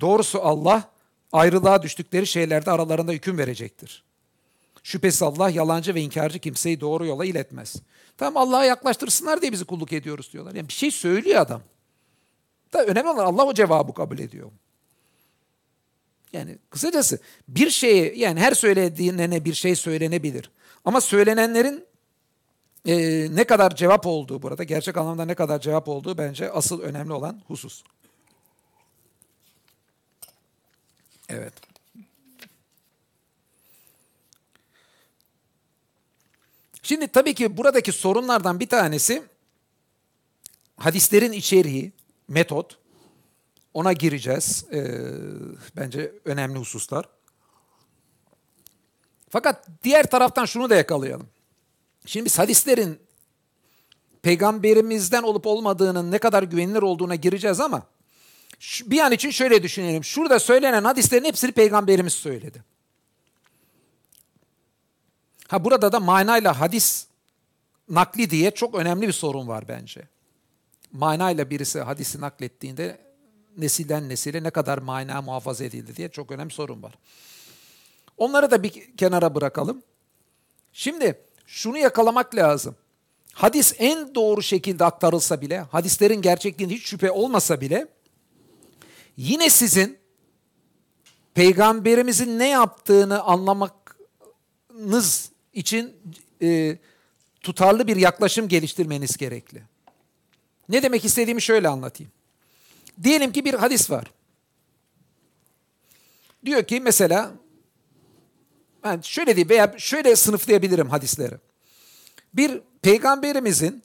Doğrusu 0.00 0.42
Allah 0.42 0.90
ayrılığa 1.32 1.82
düştükleri 1.82 2.26
şeylerde 2.26 2.70
aralarında 2.70 3.12
hüküm 3.12 3.38
verecektir. 3.38 4.04
Şüphesiz 4.82 5.22
Allah 5.22 5.50
yalancı 5.50 5.94
ve 5.94 6.00
inkarcı 6.00 6.38
kimseyi 6.38 6.80
doğru 6.80 7.06
yola 7.06 7.24
iletmez. 7.24 7.76
Tamam 8.18 8.48
Allah'a 8.48 8.64
yaklaştırsınlar 8.64 9.40
diye 9.40 9.52
bizi 9.52 9.64
kulluk 9.64 9.92
ediyoruz 9.92 10.32
diyorlar. 10.32 10.54
Yani 10.54 10.68
bir 10.68 10.72
şey 10.72 10.90
söylüyor 10.90 11.40
adam. 11.40 11.62
Da 12.72 12.84
önemli 12.84 13.08
olan 13.08 13.24
Allah 13.24 13.44
o 13.44 13.54
cevabı 13.54 13.94
kabul 13.94 14.18
ediyor. 14.18 14.50
Yani 16.36 16.58
kısacası 16.70 17.18
bir 17.48 17.70
şeye 17.70 18.14
yani 18.14 18.40
her 18.40 18.52
söylediğine 18.52 19.44
bir 19.44 19.54
şey 19.54 19.76
söylenebilir. 19.76 20.50
Ama 20.84 21.00
söylenenlerin 21.00 21.84
e, 22.86 22.96
ne 23.34 23.44
kadar 23.44 23.76
cevap 23.76 24.06
olduğu 24.06 24.42
burada 24.42 24.64
gerçek 24.64 24.96
anlamda 24.96 25.24
ne 25.24 25.34
kadar 25.34 25.60
cevap 25.60 25.88
olduğu 25.88 26.18
bence 26.18 26.50
asıl 26.50 26.80
önemli 26.80 27.12
olan 27.12 27.42
husus. 27.46 27.82
Evet. 31.28 31.52
Şimdi 36.82 37.08
tabii 37.08 37.34
ki 37.34 37.56
buradaki 37.56 37.92
sorunlardan 37.92 38.60
bir 38.60 38.68
tanesi 38.68 39.22
hadislerin 40.76 41.32
içeriği, 41.32 41.92
metot. 42.28 42.78
Ona 43.76 43.92
gireceğiz. 43.92 44.64
Ee, 44.72 44.84
bence 45.76 46.12
önemli 46.24 46.58
hususlar. 46.58 47.08
Fakat 49.28 49.68
diğer 49.84 50.10
taraftan 50.10 50.44
şunu 50.44 50.70
da 50.70 50.76
yakalayalım. 50.76 51.28
Şimdi 52.06 52.24
biz 52.24 52.38
hadislerin 52.38 52.98
peygamberimizden 54.22 55.22
olup 55.22 55.46
olmadığının 55.46 56.10
ne 56.12 56.18
kadar 56.18 56.42
güvenilir 56.42 56.82
olduğuna 56.82 57.14
gireceğiz 57.14 57.60
ama 57.60 57.86
bir 58.84 59.00
an 59.00 59.12
için 59.12 59.30
şöyle 59.30 59.62
düşünelim. 59.62 60.04
Şurada 60.04 60.38
söylenen 60.38 60.84
hadislerin 60.84 61.24
hepsini 61.24 61.52
peygamberimiz 61.52 62.12
söyledi. 62.12 62.64
Ha 65.48 65.64
burada 65.64 65.92
da 65.92 66.00
manayla 66.00 66.60
hadis 66.60 67.06
nakli 67.88 68.30
diye 68.30 68.50
çok 68.50 68.74
önemli 68.74 69.08
bir 69.08 69.12
sorun 69.12 69.48
var 69.48 69.68
bence. 69.68 70.08
Manayla 70.92 71.50
birisi 71.50 71.80
hadisi 71.80 72.20
naklettiğinde 72.20 73.05
nesilden 73.56 74.08
nesile 74.08 74.42
ne 74.42 74.50
kadar 74.50 74.78
mana 74.78 75.22
muhafaza 75.22 75.64
edildi 75.64 75.96
diye 75.96 76.08
çok 76.08 76.30
önemli 76.30 76.52
sorun 76.52 76.82
var. 76.82 76.94
Onları 78.16 78.50
da 78.50 78.62
bir 78.62 78.96
kenara 78.96 79.34
bırakalım. 79.34 79.82
Şimdi 80.72 81.20
şunu 81.46 81.78
yakalamak 81.78 82.34
lazım. 82.34 82.76
Hadis 83.32 83.74
en 83.78 84.14
doğru 84.14 84.42
şekilde 84.42 84.84
aktarılsa 84.84 85.40
bile, 85.40 85.58
hadislerin 85.58 86.22
gerçekliğinde 86.22 86.74
hiç 86.74 86.86
şüphe 86.86 87.10
olmasa 87.10 87.60
bile 87.60 87.88
yine 89.16 89.50
sizin 89.50 89.98
peygamberimizin 91.34 92.38
ne 92.38 92.48
yaptığını 92.48 93.22
anlamanız 93.22 93.72
için 95.52 95.96
e, 96.42 96.78
tutarlı 97.40 97.86
bir 97.86 97.96
yaklaşım 97.96 98.48
geliştirmeniz 98.48 99.16
gerekli. 99.16 99.62
Ne 100.68 100.82
demek 100.82 101.04
istediğimi 101.04 101.42
şöyle 101.42 101.68
anlatayım. 101.68 102.12
Diyelim 103.02 103.32
ki 103.32 103.44
bir 103.44 103.54
hadis 103.54 103.90
var. 103.90 104.12
Diyor 106.44 106.64
ki 106.64 106.80
mesela 106.80 107.32
yani 108.84 109.04
şöyle 109.04 109.36
diye 109.36 109.48
veya 109.48 109.74
şöyle 109.78 110.16
sınıflayabilirim 110.16 110.90
hadisleri. 110.90 111.34
Bir 112.34 112.60
peygamberimizin 112.82 113.82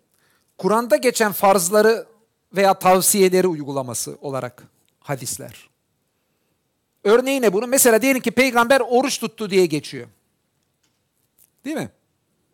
Kur'an'da 0.58 0.96
geçen 0.96 1.32
farzları 1.32 2.08
veya 2.54 2.74
tavsiyeleri 2.74 3.48
uygulaması 3.48 4.18
olarak 4.22 4.64
hadisler. 5.00 5.70
Örneği 7.04 7.42
ne 7.42 7.54
bunu? 7.54 7.68
Mesela 7.68 8.02
diyelim 8.02 8.22
ki 8.22 8.32
peygamber 8.32 8.82
oruç 8.82 9.20
tuttu 9.20 9.50
diye 9.50 9.66
geçiyor. 9.66 10.08
Değil 11.66 11.76
mi? 11.76 11.90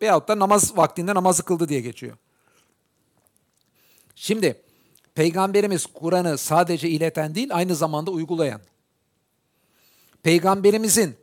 Veyahut 0.02 0.28
da 0.28 0.38
namaz 0.38 0.76
vaktinde 0.76 1.14
namazı 1.14 1.42
kıldı 1.42 1.68
diye 1.68 1.80
geçiyor. 1.80 2.16
Şimdi 4.14 4.62
Peygamberimiz 5.18 5.86
Kur'an'ı 5.86 6.38
sadece 6.38 6.88
ileten 6.88 7.34
değil 7.34 7.48
aynı 7.52 7.74
zamanda 7.74 8.10
uygulayan. 8.10 8.60
Peygamberimizin 10.22 11.16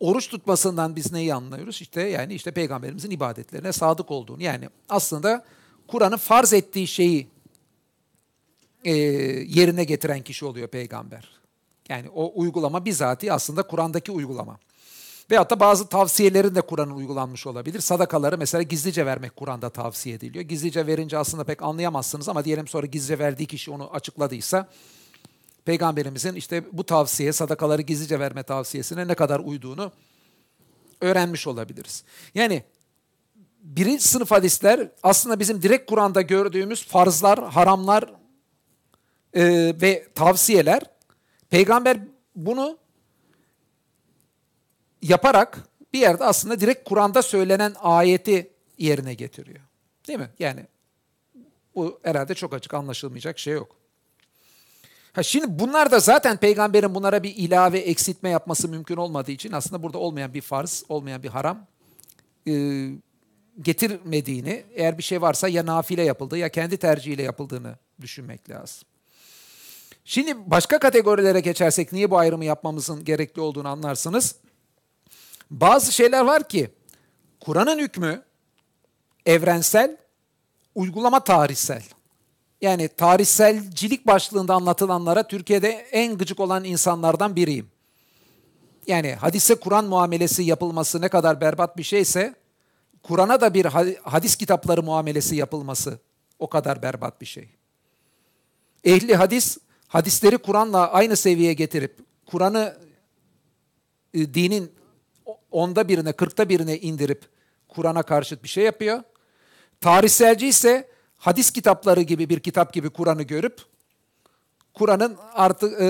oruç 0.00 0.28
tutmasından 0.28 0.96
biz 0.96 1.12
neyi 1.12 1.34
anlıyoruz? 1.34 1.82
İşte 1.82 2.02
yani 2.02 2.34
işte 2.34 2.50
peygamberimizin 2.50 3.10
ibadetlerine 3.10 3.72
sadık 3.72 4.10
olduğunu. 4.10 4.42
Yani 4.42 4.68
aslında 4.88 5.44
Kur'an'ın 5.86 6.16
farz 6.16 6.52
ettiği 6.52 6.86
şeyi 6.86 7.28
e, 8.84 8.92
yerine 9.48 9.84
getiren 9.84 10.22
kişi 10.22 10.44
oluyor 10.44 10.68
peygamber. 10.68 11.30
Yani 11.88 12.08
o 12.08 12.32
uygulama 12.34 12.84
bizatihi 12.84 13.32
aslında 13.32 13.62
Kur'an'daki 13.62 14.12
uygulama. 14.12 14.58
Veyahut 15.30 15.50
da 15.50 15.60
bazı 15.60 15.88
tavsiyelerin 15.88 16.54
de 16.54 16.60
Kur'an'ın 16.60 16.94
uygulanmış 16.94 17.46
olabilir. 17.46 17.80
Sadakaları 17.80 18.38
mesela 18.38 18.62
gizlice 18.62 19.06
vermek 19.06 19.36
Kur'an'da 19.36 19.70
tavsiye 19.70 20.14
ediliyor. 20.14 20.44
Gizlice 20.44 20.86
verince 20.86 21.18
aslında 21.18 21.44
pek 21.44 21.62
anlayamazsınız 21.62 22.28
ama 22.28 22.44
diyelim 22.44 22.68
sonra 22.68 22.86
gizlice 22.86 23.18
verdiği 23.18 23.46
kişi 23.46 23.70
onu 23.70 23.90
açıkladıysa 23.94 24.68
Peygamberimizin 25.64 26.34
işte 26.34 26.64
bu 26.72 26.86
tavsiye, 26.86 27.32
sadakaları 27.32 27.82
gizlice 27.82 28.20
verme 28.20 28.42
tavsiyesine 28.42 29.08
ne 29.08 29.14
kadar 29.14 29.40
uyduğunu 29.40 29.92
öğrenmiş 31.00 31.46
olabiliriz. 31.46 32.04
Yani 32.34 32.62
birinci 33.62 34.08
sınıf 34.08 34.30
hadisler 34.30 34.88
aslında 35.02 35.40
bizim 35.40 35.62
direkt 35.62 35.90
Kur'an'da 35.90 36.22
gördüğümüz 36.22 36.86
farzlar, 36.86 37.50
haramlar 37.50 38.12
e, 39.34 39.44
ve 39.82 40.08
tavsiyeler. 40.14 40.82
Peygamber 41.50 41.98
bunu 42.36 42.78
yaparak 45.02 45.58
bir 45.92 45.98
yerde 45.98 46.24
aslında 46.24 46.60
direkt 46.60 46.88
Kur'an'da 46.88 47.22
söylenen 47.22 47.74
ayeti 47.80 48.50
yerine 48.78 49.14
getiriyor. 49.14 49.60
Değil 50.08 50.18
mi? 50.18 50.30
Yani 50.38 50.66
bu 51.74 52.00
herhalde 52.02 52.34
çok 52.34 52.54
açık 52.54 52.74
anlaşılmayacak 52.74 53.38
şey 53.38 53.54
yok. 53.54 53.76
Ha 55.12 55.22
şimdi 55.22 55.58
bunlar 55.58 55.90
da 55.90 56.00
zaten 56.00 56.36
peygamberin 56.36 56.94
bunlara 56.94 57.22
bir 57.22 57.36
ilave 57.36 57.78
eksiltme 57.78 58.30
yapması 58.30 58.68
mümkün 58.68 58.96
olmadığı 58.96 59.32
için 59.32 59.52
aslında 59.52 59.82
burada 59.82 59.98
olmayan 59.98 60.34
bir 60.34 60.40
farz, 60.40 60.84
olmayan 60.88 61.22
bir 61.22 61.28
haram 61.28 61.66
e, 62.48 62.52
getirmediğini, 63.62 64.64
eğer 64.74 64.98
bir 64.98 65.02
şey 65.02 65.22
varsa 65.22 65.48
ya 65.48 65.66
nafile 65.66 66.02
yapıldığı 66.02 66.38
ya 66.38 66.48
kendi 66.48 66.76
tercihiyle 66.76 67.22
yapıldığını 67.22 67.76
düşünmek 68.00 68.50
lazım. 68.50 68.88
Şimdi 70.04 70.50
başka 70.50 70.78
kategorilere 70.78 71.40
geçersek 71.40 71.92
niye 71.92 72.10
bu 72.10 72.18
ayrımı 72.18 72.44
yapmamızın 72.44 73.04
gerekli 73.04 73.40
olduğunu 73.40 73.68
anlarsınız. 73.68 74.34
Bazı 75.50 75.92
şeyler 75.92 76.24
var 76.24 76.48
ki 76.48 76.70
Kur'an'ın 77.40 77.78
hükmü 77.78 78.22
evrensel, 79.26 79.96
uygulama 80.74 81.24
tarihsel. 81.24 81.82
Yani 82.60 82.88
tarihselcilik 82.88 84.06
başlığında 84.06 84.54
anlatılanlara 84.54 85.22
Türkiye'de 85.22 85.68
en 85.68 86.18
gıcık 86.18 86.40
olan 86.40 86.64
insanlardan 86.64 87.36
biriyim. 87.36 87.70
Yani 88.86 89.14
hadise 89.14 89.54
Kur'an 89.54 89.84
muamelesi 89.84 90.42
yapılması 90.42 91.00
ne 91.00 91.08
kadar 91.08 91.40
berbat 91.40 91.76
bir 91.76 91.82
şeyse 91.82 92.34
Kur'an'a 93.02 93.40
da 93.40 93.54
bir 93.54 93.64
hadis 94.02 94.36
kitapları 94.36 94.82
muamelesi 94.82 95.36
yapılması 95.36 95.98
o 96.38 96.48
kadar 96.48 96.82
berbat 96.82 97.20
bir 97.20 97.26
şey. 97.26 97.48
Ehli 98.84 99.16
hadis 99.16 99.58
hadisleri 99.88 100.38
Kur'an'la 100.38 100.92
aynı 100.92 101.16
seviyeye 101.16 101.52
getirip 101.52 101.98
Kur'an'ı 102.26 102.76
e, 104.14 104.34
dinin 104.34 104.72
onda 105.50 105.88
birine, 105.88 106.12
kırkta 106.12 106.48
birine 106.48 106.78
indirip 106.78 107.22
Kur'an'a 107.68 108.02
karşıt 108.02 108.42
bir 108.42 108.48
şey 108.48 108.64
yapıyor. 108.64 109.02
Tarihselci 109.80 110.48
ise 110.48 110.88
hadis 111.16 111.50
kitapları 111.50 112.02
gibi 112.02 112.28
bir 112.28 112.40
kitap 112.40 112.72
gibi 112.72 112.90
Kur'an'ı 112.90 113.22
görüp 113.22 113.60
Kur'an'ın 114.74 115.16
artık 115.34 115.80
e, 115.80 115.84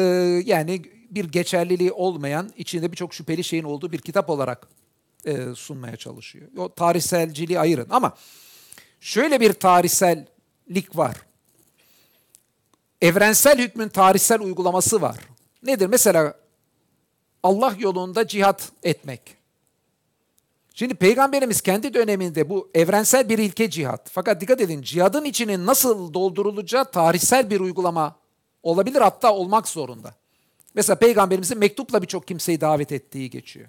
yani 0.45 0.83
bir 1.11 1.25
geçerliliği 1.25 1.93
olmayan, 1.93 2.51
içinde 2.57 2.93
birçok 2.93 3.15
şüpheli 3.15 3.45
şeyin 3.45 3.65
olduğu 3.65 3.93
bir 3.93 3.99
kitap 3.99 4.31
olarak 4.31 4.69
e, 5.25 5.55
sunmaya 5.55 5.97
çalışıyor. 5.97 6.49
O 6.57 6.75
tarihselciliği 6.75 7.61
ayırın 7.61 7.87
ama 7.91 8.17
şöyle 9.01 9.41
bir 9.41 9.53
tarihsellik 9.53 10.97
var. 10.97 11.17
Evrensel 13.03 13.59
hükmün 13.59 13.89
tarihsel 13.89 14.41
uygulaması 14.41 15.03
var. 15.03 15.17
Nedir? 15.63 15.87
Mesela 15.87 16.35
Allah 17.43 17.75
yolunda 17.79 18.27
cihat 18.27 18.73
etmek. 18.83 19.38
Şimdi 20.79 20.95
peygamberimiz 20.95 21.61
kendi 21.61 21.95
döneminde 21.95 22.49
bu 22.49 22.71
evrensel 22.75 23.29
bir 23.29 23.39
ilke 23.39 23.71
cihat. 23.71 24.11
Fakat 24.11 24.41
dikkat 24.41 24.61
edin 24.61 24.83
cihadın 24.83 25.25
içinin 25.25 25.67
nasıl 25.67 26.15
doldurulacağı 26.15 26.91
tarihsel 26.91 27.51
bir 27.51 27.61
uygulama 27.61 28.17
olabilir 28.63 29.01
hatta 29.01 29.35
olmak 29.35 29.69
zorunda. 29.69 30.15
Mesela 30.75 30.97
peygamberimizin 30.97 31.59
mektupla 31.59 32.03
birçok 32.03 32.29
kimseyi 32.29 32.61
davet 32.61 32.93
ettiği 32.93 33.31
geçiyor. 33.31 33.69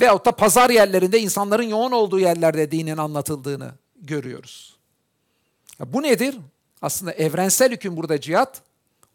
Veyahut 0.00 0.26
da 0.26 0.32
pazar 0.32 0.70
yerlerinde 0.70 1.20
insanların 1.20 1.62
yoğun 1.68 1.92
olduğu 1.92 2.20
yerlerde 2.20 2.70
dinin 2.70 2.96
anlatıldığını 2.96 3.72
görüyoruz. 3.96 4.76
Ya 5.80 5.92
bu 5.92 6.02
nedir? 6.02 6.38
Aslında 6.82 7.12
evrensel 7.12 7.72
hüküm 7.72 7.96
burada 7.96 8.20
cihat, 8.20 8.62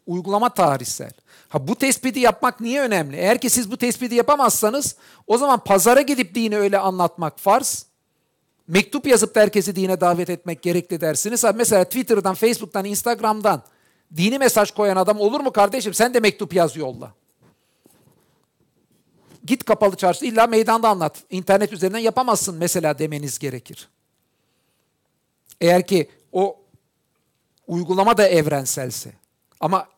uygulama 0.06 0.48
tarihsel. 0.54 1.12
Ha 1.50 1.68
bu 1.68 1.76
tespiti 1.76 2.20
yapmak 2.20 2.60
niye 2.60 2.82
önemli? 2.82 3.16
Eğer 3.16 3.40
ki 3.40 3.50
siz 3.50 3.70
bu 3.70 3.76
tespiti 3.76 4.14
yapamazsanız 4.14 4.96
o 5.26 5.38
zaman 5.38 5.64
pazara 5.64 6.00
gidip 6.00 6.34
dini 6.34 6.56
öyle 6.56 6.78
anlatmak 6.78 7.38
farz. 7.38 7.86
Mektup 8.68 9.06
yazıp 9.06 9.34
da 9.34 9.40
herkesi 9.40 9.76
dine 9.76 10.00
davet 10.00 10.30
etmek 10.30 10.62
gerekli 10.62 11.00
dersiniz. 11.00 11.44
Ha 11.44 11.52
mesela 11.52 11.84
Twitter'dan, 11.84 12.34
Facebook'tan, 12.34 12.84
Instagram'dan 12.84 13.62
dini 14.16 14.38
mesaj 14.38 14.70
koyan 14.70 14.96
adam 14.96 15.20
olur 15.20 15.40
mu 15.40 15.52
kardeşim? 15.52 15.94
Sen 15.94 16.14
de 16.14 16.20
mektup 16.20 16.54
yaz 16.54 16.76
yolla. 16.76 17.14
Git 19.44 19.64
kapalı 19.64 19.96
çarşı 19.96 20.24
illa 20.24 20.46
meydanda 20.46 20.88
anlat. 20.88 21.16
İnternet 21.30 21.72
üzerinden 21.72 21.98
yapamazsın 21.98 22.56
mesela 22.56 22.98
demeniz 22.98 23.38
gerekir. 23.38 23.88
Eğer 25.60 25.86
ki 25.86 26.10
o 26.32 26.60
uygulama 27.66 28.16
da 28.16 28.28
evrenselse. 28.28 29.12
Ama 29.60 29.88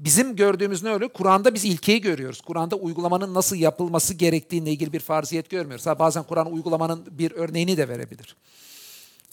bizim 0.00 0.36
gördüğümüz 0.36 0.82
ne 0.82 0.92
öyle? 0.92 1.08
Kur'an'da 1.08 1.54
biz 1.54 1.64
ilkeyi 1.64 2.00
görüyoruz. 2.00 2.40
Kur'an'da 2.40 2.76
uygulamanın 2.76 3.34
nasıl 3.34 3.56
yapılması 3.56 4.14
gerektiğine 4.14 4.70
ilgili 4.70 4.92
bir 4.92 5.00
farziyet 5.00 5.50
görmüyoruz. 5.50 5.86
Ha, 5.86 5.98
bazen 5.98 6.22
Kur'an 6.22 6.52
uygulamanın 6.52 7.06
bir 7.10 7.32
örneğini 7.32 7.76
de 7.76 7.88
verebilir. 7.88 8.36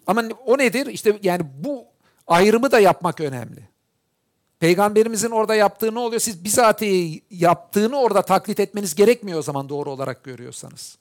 Ama 0.07 0.23
o 0.45 0.57
nedir? 0.57 0.85
İşte 0.85 1.19
yani 1.23 1.43
bu 1.63 1.85
ayrımı 2.27 2.71
da 2.71 2.79
yapmak 2.79 3.21
önemli. 3.21 3.69
Peygamberimizin 4.59 5.29
orada 5.29 5.55
yaptığı 5.55 5.95
ne 5.95 5.99
oluyor? 5.99 6.21
Siz 6.21 6.43
bizatihi 6.43 7.21
yaptığını 7.29 7.97
orada 7.97 8.21
taklit 8.21 8.59
etmeniz 8.59 8.95
gerekmiyor 8.95 9.39
o 9.39 9.41
zaman 9.41 9.69
doğru 9.69 9.91
olarak 9.91 10.23
görüyorsanız. 10.23 10.97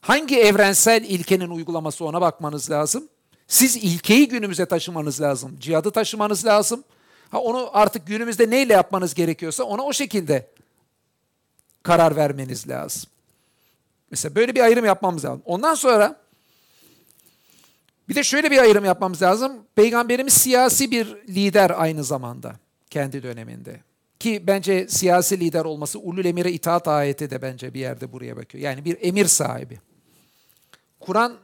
Hangi 0.00 0.38
evrensel 0.40 1.04
ilkenin 1.04 1.50
uygulaması 1.50 2.04
ona 2.04 2.20
bakmanız 2.20 2.70
lazım. 2.70 3.08
Siz 3.48 3.76
ilkeyi 3.76 4.28
günümüze 4.28 4.66
taşımanız 4.66 5.20
lazım. 5.20 5.56
Cihadı 5.60 5.90
taşımanız 5.90 6.46
lazım. 6.46 6.84
Ha 7.34 7.40
onu 7.40 7.70
artık 7.72 8.06
günümüzde 8.06 8.50
neyle 8.50 8.72
yapmanız 8.72 9.14
gerekiyorsa 9.14 9.64
ona 9.64 9.82
o 9.82 9.92
şekilde 9.92 10.46
karar 11.82 12.16
vermeniz 12.16 12.68
lazım. 12.68 13.10
Mesela 14.10 14.34
böyle 14.34 14.54
bir 14.54 14.60
ayrım 14.60 14.84
yapmamız 14.84 15.24
lazım. 15.24 15.42
Ondan 15.44 15.74
sonra 15.74 16.20
bir 18.08 18.14
de 18.14 18.22
şöyle 18.22 18.50
bir 18.50 18.58
ayrım 18.58 18.84
yapmamız 18.84 19.22
lazım. 19.22 19.52
Peygamberimiz 19.74 20.32
siyasi 20.32 20.90
bir 20.90 21.06
lider 21.28 21.72
aynı 21.76 22.04
zamanda 22.04 22.56
kendi 22.90 23.22
döneminde. 23.22 23.80
Ki 24.18 24.44
bence 24.46 24.88
siyasi 24.88 25.40
lider 25.40 25.64
olması 25.64 25.98
ulul 25.98 26.24
emire 26.24 26.52
itaat 26.52 26.88
ayeti 26.88 27.30
de 27.30 27.42
bence 27.42 27.74
bir 27.74 27.80
yerde 27.80 28.12
buraya 28.12 28.36
bakıyor. 28.36 28.64
Yani 28.64 28.84
bir 28.84 28.98
emir 29.00 29.26
sahibi. 29.26 29.80
Kur'an 31.00 31.36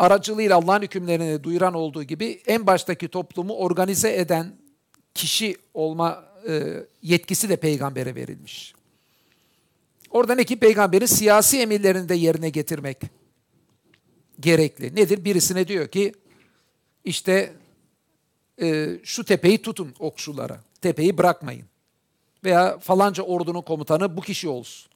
aracılığıyla 0.00 0.56
Allah'ın 0.56 0.82
hükümlerini 0.82 1.44
duyuran 1.44 1.74
olduğu 1.74 2.02
gibi 2.02 2.42
en 2.46 2.66
baştaki 2.66 3.08
toplumu 3.08 3.54
organize 3.54 4.16
eden 4.16 4.56
kişi 5.14 5.56
olma 5.74 6.24
e, 6.48 6.84
yetkisi 7.02 7.48
de 7.48 7.56
peygambere 7.56 8.14
verilmiş. 8.14 8.74
Orada 10.10 10.34
ne 10.34 10.44
ki 10.44 10.58
peygamberin 10.58 11.06
siyasi 11.06 11.60
emirlerini 11.60 12.08
de 12.08 12.14
yerine 12.14 12.50
getirmek 12.50 13.00
gerekli. 14.40 14.96
Nedir? 14.96 15.24
Birisine 15.24 15.68
diyor 15.68 15.88
ki 15.88 16.12
işte 17.04 17.52
e, 18.62 18.98
şu 19.02 19.24
tepeyi 19.24 19.62
tutun 19.62 19.94
okçulara. 19.98 20.60
Tepeyi 20.80 21.18
bırakmayın. 21.18 21.66
Veya 22.44 22.78
falanca 22.78 23.22
ordunun 23.22 23.62
komutanı 23.62 24.16
bu 24.16 24.20
kişi 24.20 24.48
olsun. 24.48 24.90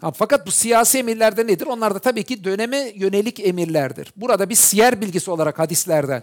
Ha, 0.00 0.10
fakat 0.10 0.46
bu 0.46 0.50
siyasi 0.50 0.98
emirlerde 0.98 1.46
nedir? 1.46 1.66
Onlar 1.66 1.94
da 1.94 1.98
tabii 1.98 2.24
ki 2.24 2.44
döneme 2.44 2.92
yönelik 2.94 3.40
emirlerdir. 3.40 4.12
Burada 4.16 4.50
bir 4.50 4.54
siyer 4.54 5.00
bilgisi 5.00 5.30
olarak 5.30 5.58
hadislerden 5.58 6.22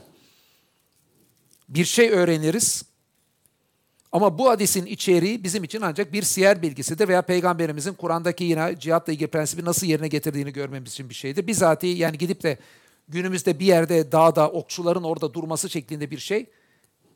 bir 1.69 1.85
şey 1.85 2.09
öğreniriz. 2.09 2.83
Ama 4.11 4.37
bu 4.37 4.49
hadisin 4.49 4.85
içeriği 4.85 5.43
bizim 5.43 5.63
için 5.63 5.81
ancak 5.81 6.13
bir 6.13 6.23
siyer 6.23 6.61
bilgisidir 6.61 7.07
veya 7.07 7.21
Peygamberimizin 7.21 7.93
Kur'an'daki 7.93 8.43
yine 8.43 8.75
cihatla 8.79 9.13
ilgili 9.13 9.27
prensibi 9.27 9.65
nasıl 9.65 9.87
yerine 9.87 10.07
getirdiğini 10.07 10.53
görmemiz 10.53 10.91
için 10.91 11.09
bir 11.09 11.15
şeydir. 11.15 11.47
Bizatihi 11.47 11.97
yani 11.97 12.17
gidip 12.17 12.43
de 12.43 12.57
günümüzde 13.07 13.59
bir 13.59 13.65
yerde 13.65 14.11
dağda 14.11 14.51
okçuların 14.51 15.03
orada 15.03 15.33
durması 15.33 15.69
şeklinde 15.69 16.11
bir 16.11 16.17
şey 16.17 16.45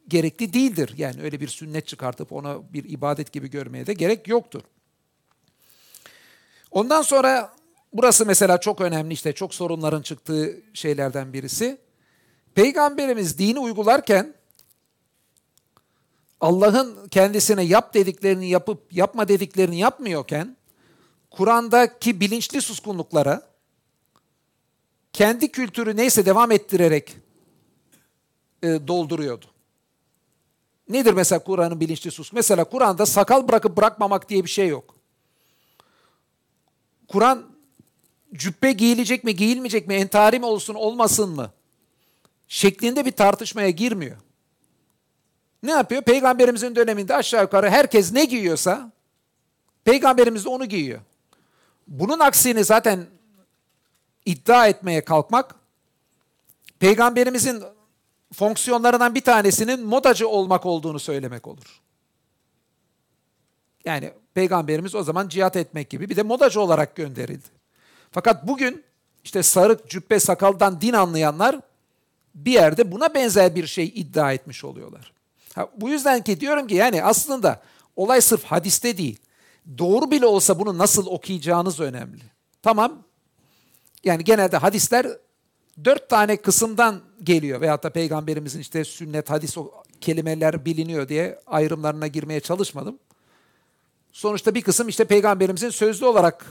gerekli 0.08 0.54
değildir. 0.54 0.94
Yani 0.98 1.22
öyle 1.22 1.40
bir 1.40 1.48
sünnet 1.48 1.88
çıkartıp 1.88 2.32
ona 2.32 2.74
bir 2.74 2.90
ibadet 2.90 3.32
gibi 3.32 3.50
görmeye 3.50 3.88
de 3.88 3.94
gerek 3.94 4.28
yoktur. 4.28 4.62
Ondan 6.72 7.02
sonra 7.02 7.54
burası 7.94 8.26
mesela 8.26 8.60
çok 8.60 8.82
önemli 8.82 9.14
işte 9.14 9.34
çok 9.34 9.54
sorunların 9.54 10.02
çıktığı 10.02 10.62
şeylerden 10.74 11.34
birisi. 11.34 11.78
Peygamberimiz 12.56 13.38
dini 13.38 13.60
uygularken 13.60 14.34
Allah'ın 16.42 17.08
kendisine 17.08 17.64
yap 17.64 17.94
dediklerini 17.94 18.50
yapıp 18.50 18.94
yapma 18.94 19.28
dediklerini 19.28 19.80
yapmıyorken 19.80 20.58
Kur'an'daki 21.32 22.20
bilinçli 22.20 22.62
suskunluklara 22.62 23.52
kendi 25.14 25.52
kültürü 25.52 25.96
neyse 25.98 26.26
devam 26.26 26.52
ettirerek 26.52 27.16
e, 28.64 28.68
dolduruyordu. 28.68 29.46
Nedir 30.90 31.14
mesela 31.14 31.40
Kur'an'ın 31.40 31.80
bilinçli 31.80 32.12
sus? 32.12 32.34
Mesela 32.34 32.64
Kur'an'da 32.64 33.06
sakal 33.06 33.48
bırakıp 33.48 33.78
bırakmamak 33.78 34.30
diye 34.30 34.44
bir 34.44 34.50
şey 34.50 34.68
yok. 34.68 35.01
Kur'an 37.12 37.46
cübbe 38.34 38.72
giyilecek 38.72 39.24
mi 39.24 39.36
giyilmeyecek 39.36 39.88
mi, 39.88 39.96
entari 39.96 40.40
mi 40.40 40.46
olsun 40.46 40.74
olmasın 40.74 41.30
mı 41.30 41.52
şeklinde 42.48 43.06
bir 43.06 43.12
tartışmaya 43.12 43.70
girmiyor. 43.70 44.18
Ne 45.64 45.72
yapıyor? 45.72 46.02
Peygamberimizin 46.02 46.76
döneminde 46.76 47.16
aşağı 47.16 47.42
yukarı 47.42 47.70
herkes 47.70 48.14
ne 48.14 48.26
giyiyorsa 48.26 48.92
peygamberimiz 49.84 50.46
de 50.46 50.50
onu 50.50 50.66
giyiyor. 50.66 51.02
Bunun 51.88 52.20
aksini 52.20 52.64
zaten 52.64 53.06
iddia 54.26 54.68
etmeye 54.68 55.06
kalkmak 55.06 55.56
peygamberimizin 56.80 57.64
fonksiyonlarından 58.34 59.16
bir 59.16 59.22
tanesinin 59.22 59.86
modacı 59.86 60.28
olmak 60.28 60.66
olduğunu 60.66 61.00
söylemek 61.00 61.48
olur. 61.48 61.81
Yani 63.86 64.12
peygamberimiz 64.34 64.96
o 64.96 65.04
zaman 65.04 65.28
cihat 65.28 65.56
etmek 65.56 65.90
gibi 65.90 66.10
bir 66.10 66.16
de 66.16 66.24
modacı 66.24 66.62
olarak 66.62 66.96
gönderildi. 66.96 67.48
Fakat 68.12 68.48
bugün 68.48 68.84
işte 69.24 69.44
sarık, 69.44 69.90
cübbe, 69.90 70.20
sakaldan 70.20 70.82
din 70.82 70.94
anlayanlar 70.94 71.60
bir 72.36 72.52
yerde 72.52 72.92
buna 72.92 73.14
benzer 73.14 73.56
bir 73.56 73.68
şey 73.68 73.92
iddia 73.96 74.34
etmiş 74.34 74.64
oluyorlar. 74.64 75.14
Ha, 75.56 75.70
bu 75.78 75.90
yüzden 75.90 76.24
ki 76.24 76.40
diyorum 76.40 76.68
ki 76.68 76.76
yani 76.76 77.04
aslında 77.04 77.62
olay 77.96 78.22
sırf 78.22 78.44
hadiste 78.44 78.98
değil. 78.98 79.20
Doğru 79.78 80.12
bile 80.12 80.26
olsa 80.26 80.60
bunu 80.60 80.78
nasıl 80.78 81.06
okuyacağınız 81.06 81.80
önemli. 81.80 82.22
Tamam. 82.62 83.04
Yani 84.04 84.24
genelde 84.24 84.58
hadisler 84.58 85.08
dört 85.86 86.10
tane 86.10 86.38
kısımdan 86.38 87.02
geliyor. 87.24 87.62
Veyahut 87.62 87.84
da 87.84 87.90
peygamberimizin 87.90 88.60
işte 88.60 88.84
sünnet, 88.84 89.30
hadis 89.30 89.58
o 89.58 89.72
kelimeler 90.02 90.66
biliniyor 90.66 91.10
diye 91.10 91.40
ayrımlarına 91.48 92.08
girmeye 92.08 92.40
çalışmadım. 92.40 93.00
Sonuçta 94.12 94.56
bir 94.56 94.62
kısım 94.62 94.88
işte 94.88 95.06
peygamberimizin 95.06 95.70
sözlü 95.70 96.06
olarak 96.06 96.46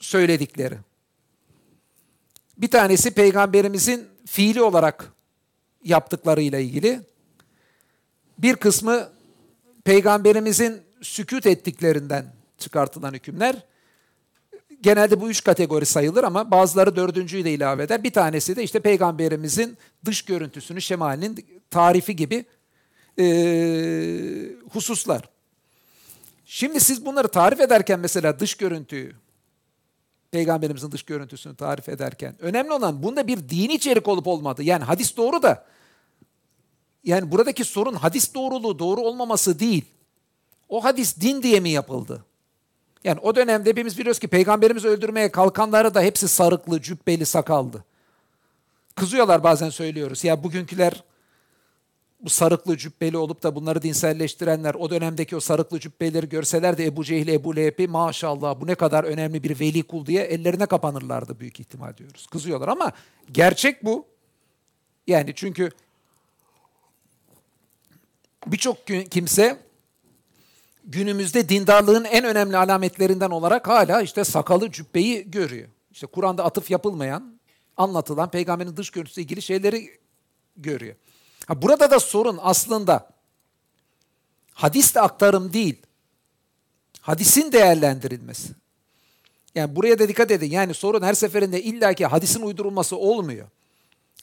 söyledikleri. 0.00 0.74
Bir 2.58 2.70
tanesi 2.70 3.10
peygamberimizin 3.10 4.08
fiili 4.26 4.62
olarak 4.62 5.12
yaptıklarıyla 5.84 6.58
ilgili. 6.58 7.00
Bir 8.38 8.56
kısmı 8.56 9.08
peygamberimizin 9.84 10.82
sükut 11.02 11.46
ettiklerinden 11.46 12.26
çıkartılan 12.58 13.12
hükümler. 13.12 13.56
Genelde 14.80 15.20
bu 15.20 15.30
üç 15.30 15.44
kategori 15.44 15.86
sayılır 15.86 16.24
ama 16.24 16.50
bazıları 16.50 16.96
dördüncüyü 16.96 17.44
de 17.44 17.52
ilave 17.52 17.82
eder. 17.82 18.04
Bir 18.04 18.12
tanesi 18.12 18.56
de 18.56 18.62
işte 18.62 18.80
peygamberimizin 18.80 19.76
dış 20.04 20.22
görüntüsünü, 20.22 20.82
şemalinin 20.82 21.46
tarifi 21.70 22.16
gibi 22.16 22.44
e, 23.18 23.24
hususlar. 24.70 25.37
Şimdi 26.50 26.80
siz 26.80 27.06
bunları 27.06 27.28
tarif 27.28 27.60
ederken 27.60 28.00
mesela 28.00 28.40
dış 28.40 28.54
görüntüyü, 28.54 29.14
peygamberimizin 30.30 30.92
dış 30.92 31.02
görüntüsünü 31.02 31.56
tarif 31.56 31.88
ederken 31.88 32.36
önemli 32.38 32.72
olan 32.72 33.02
bunda 33.02 33.26
bir 33.26 33.48
dini 33.48 33.74
içerik 33.74 34.08
olup 34.08 34.26
olmadı. 34.26 34.62
Yani 34.62 34.84
hadis 34.84 35.16
doğru 35.16 35.42
da 35.42 35.64
yani 37.04 37.30
buradaki 37.30 37.64
sorun 37.64 37.94
hadis 37.94 38.34
doğruluğu 38.34 38.78
doğru 38.78 39.00
olmaması 39.00 39.58
değil. 39.58 39.84
O 40.68 40.84
hadis 40.84 41.20
din 41.20 41.42
diye 41.42 41.60
mi 41.60 41.70
yapıldı? 41.70 42.24
Yani 43.04 43.20
o 43.20 43.36
dönemde 43.36 43.70
hepimiz 43.70 43.98
biliyoruz 43.98 44.18
ki 44.18 44.28
peygamberimizi 44.28 44.88
öldürmeye 44.88 45.32
kalkanları 45.32 45.94
da 45.94 46.02
hepsi 46.02 46.28
sarıklı, 46.28 46.82
cübbeli, 46.82 47.26
sakaldı. 47.26 47.84
Kızıyorlar 48.94 49.42
bazen 49.42 49.70
söylüyoruz. 49.70 50.24
Ya 50.24 50.42
bugünküler 50.42 51.04
bu 52.20 52.30
sarıklı 52.30 52.76
cübbeli 52.76 53.16
olup 53.16 53.42
da 53.42 53.54
bunları 53.54 53.82
dinselleştirenler 53.82 54.74
o 54.74 54.90
dönemdeki 54.90 55.36
o 55.36 55.40
sarıklı 55.40 55.80
cübbeleri 55.80 56.28
görseler 56.28 56.78
de 56.78 56.84
Ebu 56.84 57.04
Cehil, 57.04 57.28
Ebu 57.28 57.56
Leheb'i 57.56 57.88
maşallah 57.88 58.60
bu 58.60 58.66
ne 58.66 58.74
kadar 58.74 59.04
önemli 59.04 59.42
bir 59.42 59.60
veli 59.60 59.82
kul 59.82 60.06
diye 60.06 60.22
ellerine 60.22 60.66
kapanırlardı 60.66 61.40
büyük 61.40 61.60
ihtimal 61.60 61.96
diyoruz. 61.96 62.26
Kızıyorlar 62.26 62.68
ama 62.68 62.92
gerçek 63.32 63.84
bu. 63.84 64.06
Yani 65.06 65.32
çünkü 65.34 65.70
birçok 68.46 68.76
kimse 69.10 69.58
günümüzde 70.84 71.48
dindarlığın 71.48 72.04
en 72.04 72.24
önemli 72.24 72.56
alametlerinden 72.56 73.30
olarak 73.30 73.68
hala 73.68 74.02
işte 74.02 74.24
sakalı 74.24 74.72
cübbeyi 74.72 75.30
görüyor. 75.30 75.68
İşte 75.90 76.06
Kur'an'da 76.06 76.44
atıf 76.44 76.70
yapılmayan, 76.70 77.38
anlatılan 77.76 78.30
peygamberin 78.30 78.76
dış 78.76 78.90
görüntüsüyle 78.90 79.24
ilgili 79.24 79.42
şeyleri 79.42 79.90
görüyor. 80.56 80.94
Burada 81.56 81.90
da 81.90 82.00
sorun 82.00 82.38
aslında 82.42 83.10
hadisle 84.52 85.00
aktarım 85.00 85.52
değil, 85.52 85.82
hadisin 87.00 87.52
değerlendirilmesi. 87.52 88.52
Yani 89.54 89.76
buraya 89.76 89.98
da 89.98 90.08
dikkat 90.08 90.30
edin. 90.30 90.50
Yani 90.50 90.74
sorun 90.74 91.02
her 91.02 91.14
seferinde 91.14 91.62
illaki 91.62 92.06
hadisin 92.06 92.42
uydurulması 92.42 92.96
olmuyor. 92.96 93.48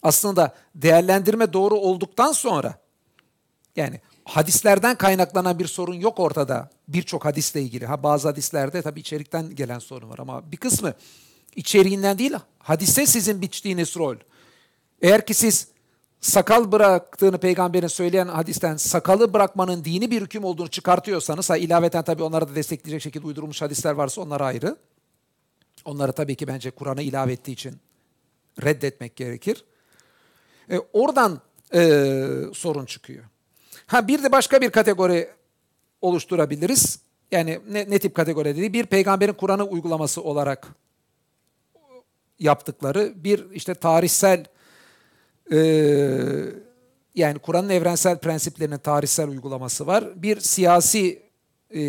Aslında 0.04 0.56
değerlendirme 0.76 1.54
doğru 1.54 1.76
olduktan 1.76 2.32
sonra 2.32 2.80
yani 3.76 4.02
hadislerden 4.26 4.96
kaynaklanan 4.98 5.60
bir 5.60 5.68
sorun 5.68 5.94
yok 5.94 6.20
ortada. 6.20 6.70
Birçok 6.88 7.26
hadisle 7.26 7.62
ilgili. 7.62 7.86
Ha 7.86 8.04
bazı 8.04 8.28
hadislerde 8.28 8.82
tabii 8.82 9.00
içerikten 9.00 9.56
gelen 9.56 9.80
sorun 9.80 10.10
var 10.10 10.20
ama 10.20 10.52
bir 10.52 10.58
kısmı 10.58 10.94
içeriğinden 11.56 12.18
değil, 12.18 12.34
hadise 12.60 13.06
sizin 13.06 13.42
biçtiğiniz 13.42 13.98
rol. 13.98 14.16
Eğer 15.02 15.26
ki 15.26 15.34
siz 15.34 15.68
sakal 16.26 16.72
bıraktığını 16.72 17.38
peygamberin 17.38 17.88
söyleyen 17.88 18.28
hadisten 18.28 18.78
sakalı 18.78 19.34
bırakmanın 19.34 19.86
dini 19.86 20.12
bir 20.12 20.22
hüküm 20.22 20.44
olduğunu 20.44 20.68
çıkartıyorsanız, 20.68 21.50
ha 21.50 21.58
ilaveten 21.58 22.04
tabii 22.04 22.24
onları 22.24 22.48
da 22.48 22.56
destekleyecek 22.56 23.02
şekilde 23.02 23.28
uydurulmuş 23.28 23.62
hadisler 23.62 23.92
varsa 23.92 24.22
onlar 24.22 24.42
ayrı. 24.42 24.78
Onları 25.86 26.12
tabii 26.12 26.36
ki 26.36 26.48
bence 26.48 26.72
Kur'an'a 26.72 27.02
ilave 27.02 27.34
ettiği 27.34 27.52
için 27.52 27.78
reddetmek 28.64 29.16
gerekir. 29.16 29.66
E, 30.70 30.80
oradan 30.94 31.42
e, 31.74 32.28
sorun 32.54 32.86
çıkıyor. 32.86 33.24
Ha 33.88 34.08
bir 34.08 34.24
de 34.24 34.32
başka 34.32 34.62
bir 34.62 34.70
kategori 34.70 35.30
oluşturabiliriz. 36.02 37.00
Yani 37.32 37.60
ne, 37.70 37.90
ne 37.90 38.00
tip 38.00 38.16
kategori 38.16 38.58
dedi? 38.58 38.74
Bir 38.74 38.86
peygamberin 38.86 39.34
Kur'an'ı 39.34 39.64
uygulaması 39.64 40.22
olarak 40.22 40.68
yaptıkları, 42.40 43.14
bir 43.16 43.52
işte 43.52 43.74
tarihsel 43.74 44.46
e, 45.52 45.58
yani 47.16 47.40
Kur'an'ın 47.40 47.70
evrensel 47.70 48.18
prensiplerinin 48.20 48.78
tarihsel 48.78 49.30
uygulaması 49.30 49.88
var. 49.88 50.24
Bir 50.24 50.40
siyasi 50.40 51.24
e, 51.76 51.82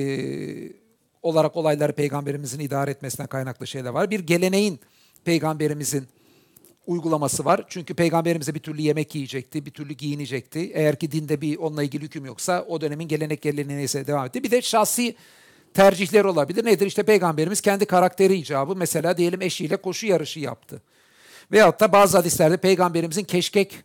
olarak 1.23 1.57
olayları 1.57 1.93
peygamberimizin 1.93 2.61
idare 2.61 2.91
etmesinden 2.91 3.27
kaynaklı 3.27 3.67
şeyler 3.67 3.91
var. 3.91 4.11
Bir 4.11 4.21
geleneğin 4.21 4.81
peygamberimizin 5.25 6.07
uygulaması 6.87 7.45
var. 7.45 7.65
Çünkü 7.69 7.95
peygamberimize 7.95 8.55
bir 8.55 8.61
türlü 8.61 8.83
yemek 8.83 9.15
yiyecekti, 9.15 9.67
bir 9.67 9.71
türlü 9.71 9.95
giyinecekti. 9.95 10.71
Eğer 10.75 10.99
ki 10.99 11.13
dinde 11.13 11.41
bir 11.41 11.57
onunla 11.57 11.83
ilgili 11.83 12.05
hüküm 12.05 12.25
yoksa 12.25 12.65
o 12.69 12.81
dönemin 12.81 13.09
gelenek 13.09 13.43
geleneği 13.43 13.79
neyse 13.79 14.07
devam 14.07 14.27
etti. 14.27 14.45
Bir 14.45 14.51
de 14.51 14.63
şahsi 14.63 15.17
tercihler 15.75 16.25
olabilir. 16.25 16.65
Nedir? 16.65 16.87
İşte 16.87 17.03
peygamberimiz 17.03 17.61
kendi 17.61 17.87
karakteri 17.87 18.35
icabı 18.35 18.77
mesela 18.77 19.17
diyelim 19.19 19.43
eşiyle 19.43 19.77
koşu 19.77 20.07
yarışı 20.07 20.41
yaptı. 20.41 20.83
Veyahut 21.53 21.81
da 21.81 21.93
bazı 21.93 22.17
hadislerde 22.17 22.57
peygamberimizin 22.57 23.25
keşkek 23.25 23.85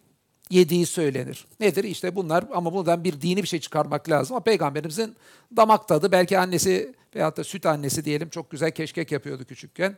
yediği 0.49 0.85
söylenir. 0.85 1.45
Nedir? 1.59 1.83
İşte 1.83 2.15
bunlar 2.15 2.45
ama 2.53 2.73
bundan 2.73 3.03
bir 3.03 3.21
dini 3.21 3.43
bir 3.43 3.47
şey 3.47 3.59
çıkarmak 3.59 4.09
lazım. 4.09 4.35
Ama 4.35 4.43
peygamberimizin 4.43 5.15
damak 5.55 5.87
tadı 5.87 6.11
belki 6.11 6.39
annesi 6.39 6.93
veyahut 7.15 7.37
da 7.37 7.43
süt 7.43 7.65
annesi 7.65 8.05
diyelim 8.05 8.29
çok 8.29 8.51
güzel 8.51 8.71
keşkek 8.71 9.11
yapıyordu 9.11 9.45
küçükken. 9.45 9.97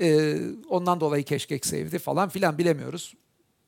Ee, 0.00 0.36
ondan 0.68 1.00
dolayı 1.00 1.24
keşkek 1.24 1.66
sevdi 1.66 1.98
falan 1.98 2.28
filan 2.28 2.58
bilemiyoruz. 2.58 3.14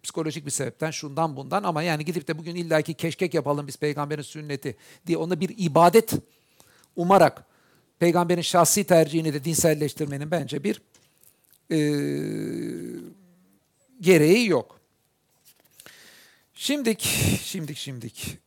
Psikolojik 0.03 0.47
bir 0.47 0.51
sebepten 0.51 0.91
şundan 0.91 1.37
bundan 1.37 1.63
ama 1.63 1.83
yani 1.83 2.05
gidip 2.05 2.29
de 2.29 2.39
bugün 2.39 2.55
illaki 2.55 2.95
keşkek 2.95 3.35
yapalım 3.35 3.67
biz 3.67 3.77
peygamberin 3.77 4.23
sünneti 4.23 4.77
diye 5.07 5.19
ona 5.19 5.41
bir 5.41 5.55
ibadet 5.57 6.13
umarak 6.97 7.45
peygamberin 7.99 8.43
şahsi 8.43 8.85
tercihini 8.85 9.35
de 9.35 9.45
dinselleştirmenin 9.45 10.31
bence 10.31 10.65
bir 10.65 10.83
e, 11.71 11.79
gereği 14.01 14.49
yok. 14.49 14.81
Şimdik, 16.55 17.01
şimdik, 17.43 17.77
şimdik. 17.77 18.39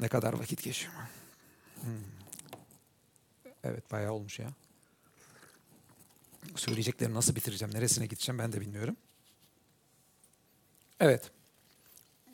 Ne 0.00 0.08
kadar 0.08 0.32
vakit 0.32 0.62
geçiyor. 0.62 0.92
Hmm. 1.80 1.90
Evet 3.64 3.92
bayağı 3.92 4.12
olmuş 4.12 4.38
ya. 4.38 4.52
Söyleyecekleri 6.56 7.14
nasıl 7.14 7.34
bitireceğim, 7.34 7.74
neresine 7.74 8.06
gideceğim 8.06 8.38
ben 8.38 8.52
de 8.52 8.60
bilmiyorum. 8.60 8.96
Evet. 11.00 11.30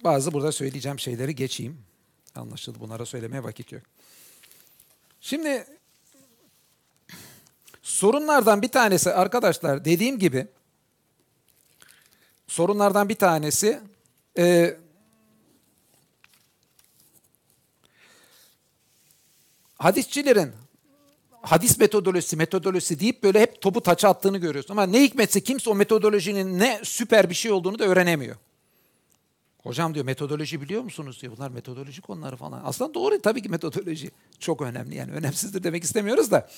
Bazı 0.04 0.32
burada 0.32 0.52
söyleyeceğim 0.52 0.98
şeyleri 0.98 1.34
geçeyim. 1.34 1.84
Anlaşıldı. 2.34 2.80
Bunlara 2.80 3.06
söylemeye 3.06 3.42
vakit 3.42 3.72
yok. 3.72 3.82
Şimdi 5.20 5.66
sorunlardan 7.82 8.62
bir 8.62 8.68
tanesi 8.68 9.12
arkadaşlar 9.12 9.84
dediğim 9.84 10.18
gibi 10.18 10.46
sorunlardan 12.46 13.08
bir 13.08 13.14
tanesi 13.14 13.80
e, 14.38 14.76
hadisçilerin 19.78 20.52
hadis 21.42 21.78
metodolojisi, 21.78 22.36
metodolojisi 22.36 23.00
deyip 23.00 23.22
böyle 23.22 23.40
hep 23.40 23.60
topu 23.60 23.80
taça 23.80 24.08
attığını 24.08 24.38
görüyorsun. 24.38 24.72
Ama 24.72 24.86
ne 24.86 25.02
hikmetse 25.02 25.40
kimse 25.40 25.70
o 25.70 25.74
metodolojinin 25.74 26.58
ne 26.58 26.80
süper 26.82 27.30
bir 27.30 27.34
şey 27.34 27.52
olduğunu 27.52 27.78
da 27.78 27.84
öğrenemiyor. 27.84 28.36
Hocam 29.68 29.94
diyor 29.94 30.06
metodoloji 30.06 30.60
biliyor 30.60 30.82
musunuz 30.82 31.22
diyor. 31.22 31.32
Bunlar 31.36 31.50
metodoloji 31.50 32.00
konuları 32.02 32.36
falan. 32.36 32.62
Aslında 32.64 32.94
doğru 32.94 33.22
tabii 33.22 33.42
ki 33.42 33.48
metodoloji 33.48 34.10
çok 34.38 34.62
önemli. 34.62 34.94
Yani 34.94 35.12
önemsizdir 35.12 35.62
demek 35.62 35.84
istemiyoruz 35.84 36.30
da. 36.30 36.48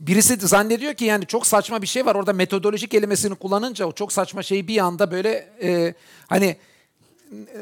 Birisi 0.00 0.36
zannediyor 0.36 0.94
ki 0.94 1.04
yani 1.04 1.26
çok 1.26 1.46
saçma 1.46 1.82
bir 1.82 1.86
şey 1.86 2.06
var. 2.06 2.14
Orada 2.14 2.32
metodoloji 2.32 2.88
kelimesini 2.88 3.34
kullanınca 3.34 3.86
o 3.86 3.92
çok 3.92 4.12
saçma 4.12 4.42
şeyi 4.42 4.68
bir 4.68 4.78
anda 4.78 5.10
böyle 5.10 5.48
e, 5.62 5.94
hani 6.26 6.56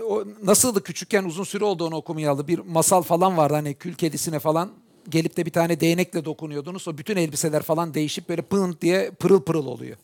o 0.09 0.25
nasıldı 0.43 0.83
küçükken 0.83 1.25
uzun 1.25 1.45
süre 1.45 1.65
oldu 1.65 1.87
onu 1.87 1.97
okumayalı. 1.97 2.49
Bir 2.49 2.59
masal 2.59 3.03
falan 3.03 3.37
vardı 3.37 3.55
hani 3.55 3.75
kül 3.75 3.95
kedisine 3.95 4.39
falan 4.39 4.73
gelip 5.09 5.37
de 5.37 5.47
bir 5.47 5.53
tane 5.53 5.81
değnekle 5.81 6.25
dokunuyordunuz. 6.25 6.89
O 6.89 6.99
bütün 6.99 7.17
elbiseler 7.17 7.63
falan 7.63 7.95
değişip 7.95 8.29
böyle 8.29 8.43
pınt 8.43 8.83
diye 8.83 9.11
pırıl 9.11 9.43
pırıl 9.43 9.67
oluyor. 9.67 9.97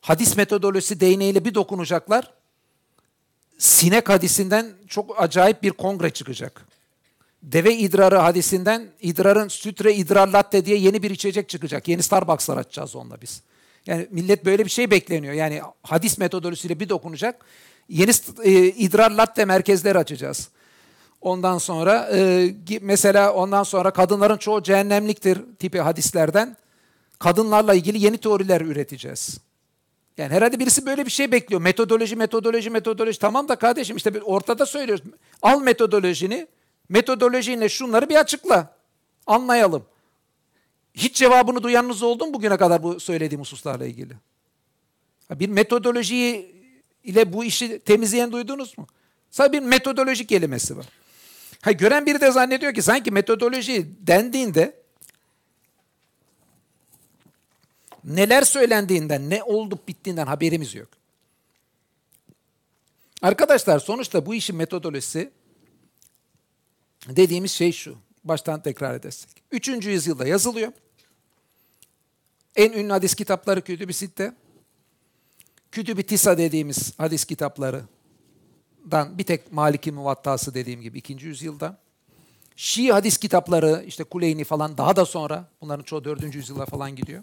Hadis 0.00 0.36
metodolojisi 0.36 1.00
değneğiyle 1.00 1.44
bir 1.44 1.54
dokunacaklar. 1.54 2.39
Sinek 3.60 4.08
hadisinden 4.08 4.66
çok 4.88 5.22
acayip 5.22 5.62
bir 5.62 5.70
kongre 5.70 6.10
çıkacak. 6.10 6.66
Deve 7.42 7.74
idrarı 7.74 8.16
hadisinden 8.16 8.86
idrarın 9.00 9.48
sütre 9.48 9.94
idrar 9.94 10.28
latte 10.28 10.64
diye 10.64 10.76
yeni 10.76 11.02
bir 11.02 11.10
içecek 11.10 11.48
çıkacak. 11.48 11.88
Yeni 11.88 12.02
Starbucks'lar 12.02 12.56
açacağız 12.56 12.96
onunla 12.96 13.20
biz. 13.22 13.42
Yani 13.86 14.06
millet 14.10 14.44
böyle 14.44 14.64
bir 14.64 14.70
şey 14.70 14.90
bekleniyor. 14.90 15.34
Yani 15.34 15.60
hadis 15.82 16.18
metodolojisiyle 16.18 16.80
bir 16.80 16.88
dokunacak. 16.88 17.44
Yeni 17.88 18.10
e, 18.44 18.52
idrar 18.66 19.10
latte 19.10 19.44
merkezleri 19.44 19.98
açacağız. 19.98 20.48
Ondan 21.20 21.58
sonra 21.58 22.10
e, 22.12 22.48
mesela 22.80 23.32
ondan 23.32 23.62
sonra 23.62 23.90
kadınların 23.90 24.36
çoğu 24.36 24.62
cehennemliktir 24.62 25.40
tipi 25.58 25.80
hadislerden 25.80 26.56
kadınlarla 27.18 27.74
ilgili 27.74 28.04
yeni 28.04 28.18
teoriler 28.18 28.60
üreteceğiz. 28.60 29.38
Yani 30.20 30.32
herhalde 30.32 30.58
birisi 30.58 30.86
böyle 30.86 31.06
bir 31.06 31.10
şey 31.10 31.32
bekliyor. 31.32 31.60
Metodoloji, 31.60 32.16
metodoloji, 32.16 32.70
metodoloji. 32.70 33.18
Tamam 33.18 33.48
da 33.48 33.56
kardeşim 33.56 33.96
işte 33.96 34.22
ortada 34.22 34.66
söylüyoruz. 34.66 35.04
Al 35.42 35.62
metodolojini, 35.62 36.46
metodolojiyle 36.88 37.68
şunları 37.68 38.08
bir 38.08 38.16
açıkla. 38.16 38.76
Anlayalım. 39.26 39.84
Hiç 40.94 41.16
cevabını 41.16 41.62
duyanınız 41.62 42.02
oldu 42.02 42.26
mu 42.26 42.34
bugüne 42.34 42.56
kadar 42.56 42.82
bu 42.82 43.00
söylediğim 43.00 43.40
hususlarla 43.40 43.86
ilgili? 43.86 44.12
Bir 45.30 45.48
metodoloji 45.48 46.52
ile 47.04 47.32
bu 47.32 47.44
işi 47.44 47.78
temizleyen 47.78 48.32
duydunuz 48.32 48.78
mu? 48.78 48.86
Sadece 49.30 49.52
bir 49.52 49.66
metodolojik 49.66 50.28
kelimesi 50.28 50.76
var. 50.76 50.86
Ha, 51.60 51.72
gören 51.72 52.06
biri 52.06 52.20
de 52.20 52.30
zannediyor 52.30 52.74
ki 52.74 52.82
sanki 52.82 53.10
metodoloji 53.10 54.06
dendiğinde 54.06 54.79
neler 58.04 58.42
söylendiğinden, 58.42 59.30
ne 59.30 59.42
olup 59.42 59.88
bittiğinden 59.88 60.26
haberimiz 60.26 60.74
yok. 60.74 60.88
Arkadaşlar 63.22 63.78
sonuçta 63.78 64.26
bu 64.26 64.34
işin 64.34 64.56
metodolojisi 64.56 65.30
dediğimiz 67.08 67.50
şey 67.52 67.72
şu. 67.72 67.96
Baştan 68.24 68.62
tekrar 68.62 68.94
edersek. 68.94 69.30
Üçüncü 69.50 69.90
yüzyılda 69.90 70.26
yazılıyor. 70.26 70.72
En 72.56 72.72
ünlü 72.72 72.92
hadis 72.92 73.14
kitapları 73.14 73.60
Kütüb-i 73.60 73.92
Sitte. 73.92 74.34
Kütüb-i 75.72 76.02
Tisa 76.02 76.38
dediğimiz 76.38 76.98
hadis 76.98 77.24
kitapları 77.24 77.82
dan 78.90 79.18
bir 79.18 79.24
tek 79.24 79.52
Maliki 79.52 79.92
Muvattası 79.92 80.54
dediğim 80.54 80.80
gibi 80.80 80.98
ikinci 80.98 81.26
yüzyılda. 81.26 81.78
Şii 82.56 82.92
hadis 82.92 83.18
kitapları 83.18 83.84
işte 83.86 84.04
Kuleyni 84.04 84.44
falan 84.44 84.78
daha 84.78 84.96
da 84.96 85.04
sonra 85.04 85.48
bunların 85.60 85.82
çoğu 85.82 86.04
dördüncü 86.04 86.38
yüzyıla 86.38 86.66
falan 86.66 86.96
gidiyor. 86.96 87.22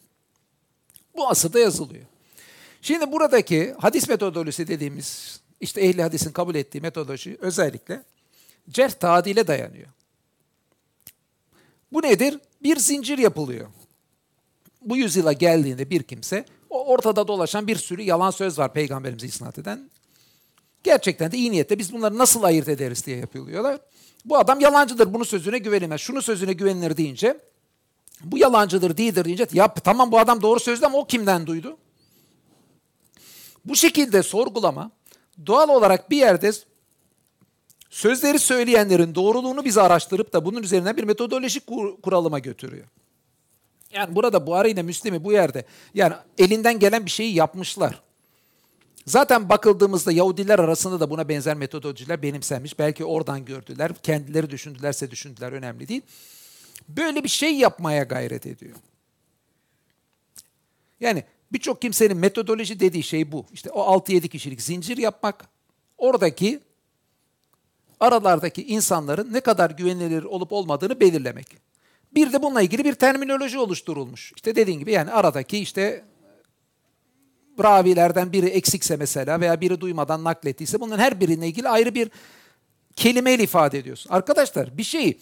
Bu 1.17 1.29
asırda 1.29 1.59
yazılıyor. 1.59 2.05
Şimdi 2.81 3.11
buradaki 3.11 3.75
hadis 3.79 4.09
metodolojisi 4.09 4.67
dediğimiz 4.67 5.39
işte 5.61 5.81
ehli 5.81 6.01
hadisin 6.01 6.31
kabul 6.31 6.55
ettiği 6.55 6.81
metodoloji 6.81 7.37
özellikle 7.41 8.03
cerh 8.69 8.91
tadile 8.91 9.47
dayanıyor. 9.47 9.87
Bu 11.93 12.01
nedir? 12.01 12.39
Bir 12.63 12.77
zincir 12.77 13.17
yapılıyor. 13.17 13.67
Bu 14.81 14.97
yüzyıla 14.97 15.33
geldiğinde 15.33 15.89
bir 15.89 16.03
kimse 16.03 16.45
o 16.69 16.85
ortada 16.85 17.27
dolaşan 17.27 17.67
bir 17.67 17.75
sürü 17.75 18.01
yalan 18.01 18.31
söz 18.31 18.59
var 18.59 18.73
peygamberimize 18.73 19.27
isnat 19.27 19.59
eden. 19.59 19.89
Gerçekten 20.83 21.31
de 21.31 21.37
iyi 21.37 21.51
niyetle 21.51 21.79
biz 21.79 21.93
bunları 21.93 22.17
nasıl 22.17 22.43
ayırt 22.43 22.67
ederiz 22.67 23.05
diye 23.05 23.17
yapıyorlar. 23.17 23.79
Bu 24.25 24.37
adam 24.37 24.59
yalancıdır, 24.59 25.13
bunun 25.13 25.23
sözüne 25.23 25.57
güvenilmez. 25.57 26.01
Şunu 26.01 26.21
sözüne 26.21 26.53
güvenilir 26.53 26.97
deyince, 26.97 27.41
bu 28.23 28.37
yalancıdır, 28.37 28.97
değildir 28.97 29.25
deyince, 29.25 29.47
ya 29.53 29.73
tamam 29.73 30.11
bu 30.11 30.19
adam 30.19 30.41
doğru 30.41 30.59
sözlü 30.59 30.85
ama 30.85 30.97
o 30.97 31.07
kimden 31.07 31.47
duydu? 31.47 31.77
Bu 33.65 33.75
şekilde 33.75 34.23
sorgulama, 34.23 34.91
doğal 35.45 35.69
olarak 35.69 36.11
bir 36.11 36.17
yerde 36.17 36.51
sözleri 37.89 38.39
söyleyenlerin 38.39 39.15
doğruluğunu 39.15 39.65
bize 39.65 39.81
araştırıp 39.81 40.33
da 40.33 40.45
bunun 40.45 40.63
üzerine 40.63 40.97
bir 40.97 41.03
metodolojik 41.03 41.67
kur, 41.67 42.01
kuralıma 42.01 42.39
götürüyor. 42.39 42.85
Yani 43.91 44.15
burada 44.15 44.47
Buhari 44.47 44.69
ile 44.71 44.83
Müslim'i 44.83 45.23
bu 45.23 45.31
yerde 45.31 45.65
yani 45.93 46.13
elinden 46.37 46.79
gelen 46.79 47.05
bir 47.05 47.11
şeyi 47.11 47.35
yapmışlar. 47.35 48.01
Zaten 49.05 49.49
bakıldığımızda 49.49 50.11
Yahudiler 50.11 50.59
arasında 50.59 50.99
da 50.99 51.09
buna 51.09 51.29
benzer 51.29 51.57
metodolojiler 51.57 52.21
benimsenmiş. 52.21 52.79
Belki 52.79 53.05
oradan 53.05 53.45
gördüler, 53.45 53.91
kendileri 54.03 54.49
düşündülerse 54.49 55.11
düşündüler 55.11 55.51
önemli 55.51 55.87
değil. 55.87 56.01
Böyle 56.89 57.23
bir 57.23 57.29
şey 57.29 57.55
yapmaya 57.55 58.03
gayret 58.03 58.45
ediyor. 58.45 58.75
Yani 60.99 61.23
birçok 61.51 61.81
kimsenin 61.81 62.17
metodoloji 62.17 62.79
dediği 62.79 63.03
şey 63.03 63.31
bu. 63.31 63.45
İşte 63.53 63.69
o 63.69 63.97
6-7 63.97 64.27
kişilik 64.27 64.61
zincir 64.61 64.97
yapmak, 64.97 65.47
oradaki 65.97 66.59
aralardaki 67.99 68.67
insanların 68.67 69.33
ne 69.33 69.39
kadar 69.39 69.71
güvenilir 69.71 70.23
olup 70.23 70.53
olmadığını 70.53 70.99
belirlemek. 70.99 71.57
Bir 72.15 72.33
de 72.33 72.43
bununla 72.43 72.61
ilgili 72.61 72.85
bir 72.85 72.93
terminoloji 72.93 73.59
oluşturulmuş. 73.59 74.33
İşte 74.35 74.55
dediğim 74.55 74.79
gibi 74.79 74.91
yani 74.91 75.11
aradaki 75.11 75.57
işte 75.57 76.03
ravilerden 77.63 78.33
biri 78.33 78.45
eksikse 78.45 78.95
mesela 78.95 79.41
veya 79.41 79.61
biri 79.61 79.81
duymadan 79.81 80.23
naklettiyse 80.23 80.79
bunların 80.79 81.03
her 81.03 81.19
birine 81.19 81.47
ilgili 81.47 81.69
ayrı 81.69 81.95
bir 81.95 82.11
kelimeyle 82.95 83.43
ifade 83.43 83.79
ediyorsun. 83.79 84.09
Arkadaşlar 84.13 84.77
bir 84.77 84.83
şeyi 84.83 85.19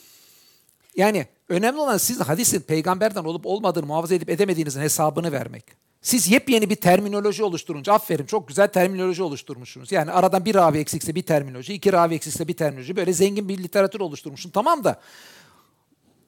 yani 0.96 1.28
önemli 1.50 1.80
olan 1.80 1.98
siz 1.98 2.20
hadisin 2.20 2.62
peygamberden 2.62 3.24
olup 3.24 3.46
olmadığını 3.46 3.86
muhafaza 3.86 4.16
edip 4.16 4.30
edemediğinizin 4.30 4.82
hesabını 4.82 5.32
vermek. 5.32 5.66
Siz 6.02 6.28
yepyeni 6.28 6.70
bir 6.70 6.76
terminoloji 6.76 7.44
oluşturunca 7.44 7.94
aferin 7.94 8.26
çok 8.26 8.48
güzel 8.48 8.68
terminoloji 8.68 9.24
oluşturmuşsunuz. 9.24 9.92
Yani 9.92 10.12
aradan 10.12 10.46
bir 10.46 10.56
ravi 10.56 10.78
eksikse 10.78 11.16
bir 11.16 11.24
terminoloji, 11.24 11.74
iki 11.74 11.94
ravi 11.94 12.16
eksikse 12.16 12.48
bir 12.48 12.58
terminoloji 12.58 12.96
böyle 12.96 13.14
zengin 13.14 13.50
bir 13.50 13.58
literatür 13.58 14.00
oluşturmuşsun. 14.00 14.50
Tamam 14.50 14.84
da 14.84 15.00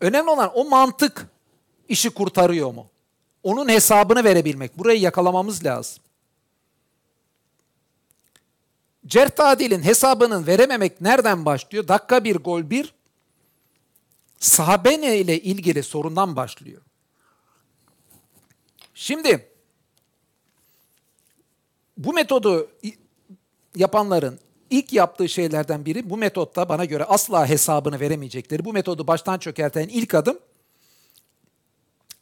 önemli 0.01 0.29
olan 0.29 0.51
o 0.53 0.69
mantık 0.69 1.27
işi 1.89 2.09
kurtarıyor 2.09 2.73
mu? 2.73 2.87
Onun 3.43 3.69
hesabını 3.69 4.23
verebilmek. 4.23 4.77
Burayı 4.77 4.99
yakalamamız 4.99 5.65
lazım. 5.65 6.03
Cerh 9.07 9.29
tadilin 9.29 9.81
hesabının 9.81 10.47
verememek 10.47 11.01
nereden 11.01 11.45
başlıyor? 11.45 11.87
Dakika 11.87 12.23
bir 12.23 12.35
gol 12.35 12.69
bir 12.69 12.93
sahabe 14.39 14.93
ile 14.93 15.41
ilgili 15.41 15.83
sorundan 15.83 16.35
başlıyor. 16.35 16.81
Şimdi 18.93 19.49
bu 21.97 22.13
metodu 22.13 22.71
yapanların 23.75 24.39
ilk 24.69 24.93
yaptığı 24.93 25.29
şeylerden 25.29 25.85
biri 25.85 26.09
bu 26.09 26.17
metotta 26.17 26.69
bana 26.69 26.85
göre 26.85 27.03
asla 27.03 27.49
hesabını 27.49 27.99
veremeyecekleri 27.99 28.65
bu 28.65 28.73
metodu 28.73 29.07
baştan 29.07 29.37
çökerten 29.39 29.87
ilk 29.87 30.13
adım 30.13 30.39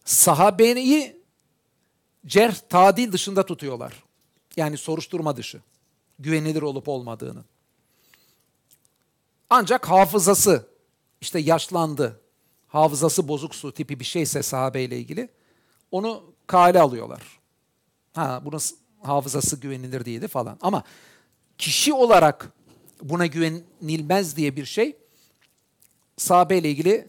sahabeyi 0.06 1.22
cerh 2.26 2.56
tadil 2.70 3.12
dışında 3.12 3.46
tutuyorlar. 3.46 4.04
Yani 4.56 4.78
soruşturma 4.78 5.38
dışı. 5.38 5.62
Güvenilir 6.20 6.62
olup 6.62 6.88
olmadığını. 6.88 7.44
Ancak 9.50 9.90
hafızası 9.90 10.75
işte 11.22 11.40
yaşlandı, 11.40 12.22
hafızası 12.68 13.28
bozuk 13.28 13.56
su 13.56 13.72
tipi 13.72 14.00
bir 14.00 14.06
şeyse 14.06 14.44
sahabeyle 14.44 14.98
ilgili 14.98 15.30
onu 15.92 16.24
kale 16.48 16.82
alıyorlar. 16.82 17.22
Ha 18.14 18.42
bunun 18.46 18.60
hafızası 19.02 19.56
güvenilir 19.56 20.06
değildi 20.06 20.28
falan. 20.28 20.58
Ama 20.62 20.84
kişi 21.58 21.94
olarak 21.94 22.52
buna 23.02 23.26
güvenilmez 23.26 24.36
diye 24.36 24.56
bir 24.56 24.66
şey 24.66 24.98
sahabe 26.18 26.58
ile 26.58 26.70
ilgili 26.70 27.08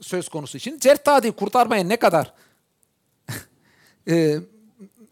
söz 0.00 0.28
konusu 0.28 0.56
için. 0.58 0.78
Certadi'yi 0.78 1.32
kurtarmaya 1.32 1.84
ne 1.84 1.96
kadar 1.96 2.34
e, 4.08 4.38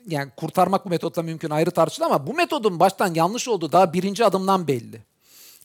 yani 0.06 0.30
kurtarmak 0.36 0.84
bu 0.86 0.88
metotla 0.88 1.22
mümkün 1.22 1.50
ayrı 1.50 1.70
tartışılır 1.70 2.06
ama 2.06 2.26
bu 2.26 2.34
metodun 2.34 2.80
baştan 2.80 3.14
yanlış 3.14 3.48
olduğu 3.48 3.72
daha 3.72 3.92
birinci 3.92 4.24
adımdan 4.24 4.68
belli. 4.68 5.02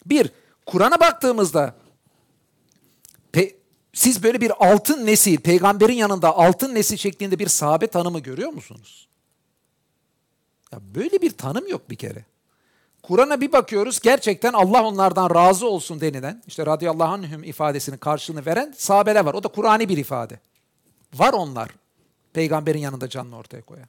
Bir, 0.05 0.31
Kur'an'a 0.65 0.99
baktığımızda 0.99 1.75
pe, 3.35 3.55
siz 3.93 4.23
böyle 4.23 4.41
bir 4.41 4.65
altın 4.71 5.05
nesil, 5.05 5.37
peygamberin 5.37 5.93
yanında 5.93 6.37
altın 6.37 6.75
nesil 6.75 6.97
şeklinde 6.97 7.39
bir 7.39 7.47
sahabe 7.47 7.87
tanımı 7.87 8.19
görüyor 8.19 8.49
musunuz? 8.49 9.07
Ya 10.71 10.79
böyle 10.95 11.21
bir 11.21 11.37
tanım 11.37 11.67
yok 11.67 11.89
bir 11.89 11.95
kere. 11.95 12.25
Kur'an'a 13.03 13.41
bir 13.41 13.51
bakıyoruz 13.51 13.99
gerçekten 13.99 14.53
Allah 14.53 14.83
onlardan 14.83 15.35
razı 15.35 15.67
olsun 15.67 16.01
denilen 16.01 16.43
işte 16.47 16.65
radıyallahu 16.65 17.07
anhüm 17.07 17.43
ifadesinin 17.43 17.97
karşılığını 17.97 18.45
veren 18.45 18.73
sahabeler 18.77 19.25
var. 19.25 19.33
O 19.33 19.43
da 19.43 19.47
Kur'an'i 19.47 19.89
bir 19.89 19.97
ifade. 19.97 20.39
Var 21.13 21.33
onlar 21.33 21.69
peygamberin 22.33 22.79
yanında 22.79 23.09
canını 23.09 23.37
ortaya 23.37 23.61
koyan. 23.61 23.87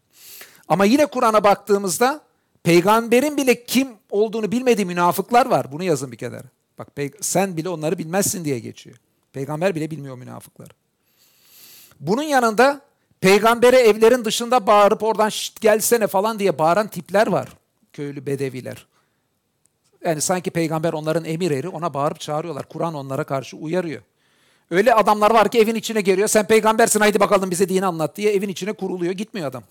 Ama 0.69 0.85
yine 0.85 1.07
Kur'an'a 1.07 1.45
baktığımızda 1.45 2.21
peygamberin 2.63 3.37
bile 3.37 3.65
kim 3.65 3.89
olduğunu 4.11 4.53
bilmediği 4.53 4.85
münafıklar 4.85 5.47
var. 5.47 5.73
Bunu 5.73 5.85
yazın 5.85 6.13
bir 6.13 6.17
kenara. 6.17 6.47
Bak 6.79 6.89
sen 7.21 7.57
bile 7.57 7.69
onları 7.69 7.99
bilmezsin 7.99 8.45
diye 8.45 8.59
geçiyor. 8.59 8.97
Peygamber 9.37 9.75
bile 9.75 9.91
bilmiyor 9.91 10.17
münafıkları. 10.17 10.71
Bunun 12.01 12.23
yanında 12.23 12.81
peygambere 13.21 13.77
evlerin 13.77 14.25
dışında 14.25 14.67
bağırıp 14.67 15.03
oradan 15.03 15.29
şşt 15.29 15.61
gelsene 15.61 16.07
falan 16.07 16.39
diye 16.39 16.59
bağıran 16.59 16.89
tipler 16.89 17.27
var. 17.27 17.49
Köylü 17.93 18.27
bedeviler. 18.27 18.87
Yani 20.05 20.21
sanki 20.21 20.51
peygamber 20.51 20.93
onların 20.93 21.25
emir 21.25 21.51
eri 21.51 21.69
ona 21.69 21.95
bağırıp 21.95 22.21
çağırıyorlar. 22.21 22.69
Kur'an 22.69 22.95
onlara 22.95 23.25
karşı 23.25 23.57
uyarıyor. 23.57 24.03
Öyle 24.71 24.95
adamlar 24.95 25.31
var 25.31 25.51
ki 25.51 25.59
evin 25.59 25.75
içine 25.75 26.01
geliyor. 26.01 26.29
Sen 26.29 26.47
peygambersin 26.47 27.01
haydi 27.01 27.21
bakalım 27.21 27.51
bize 27.51 27.69
dini 27.69 27.87
anlat 27.87 28.17
diye 28.17 28.33
evin 28.33 28.49
içine 28.49 28.73
kuruluyor. 28.73 29.13
Gitmiyor 29.13 29.49
adam. 29.49 29.63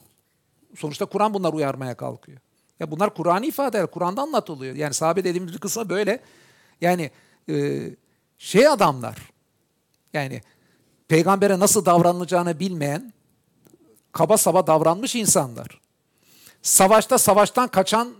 Sonuçta 0.77 1.05
Kur'an 1.05 1.33
bunlar 1.33 1.53
uyarmaya 1.53 1.95
kalkıyor. 1.97 2.37
Ya 2.79 2.91
bunlar 2.91 3.13
Kur'an'ı 3.13 3.45
ifadeler. 3.45 3.87
Kur'an'da 3.87 4.21
anlatılıyor. 4.21 4.75
Yani 4.75 4.93
sahabe 4.93 5.23
dediğimiz 5.23 5.53
bir 5.53 5.59
kısmı 5.59 5.89
böyle. 5.89 6.19
Yani 6.81 7.11
e, 7.49 7.81
şey 8.37 8.67
adamlar. 8.67 9.34
Yani 10.15 10.41
peygambere 11.07 11.59
nasıl 11.59 11.85
davranılacağını 11.85 12.59
bilmeyen 12.59 13.13
kaba 14.11 14.37
saba 14.37 14.67
davranmış 14.67 15.15
insanlar. 15.15 15.81
Savaşta 16.61 17.17
savaştan 17.17 17.67
kaçan 17.67 18.13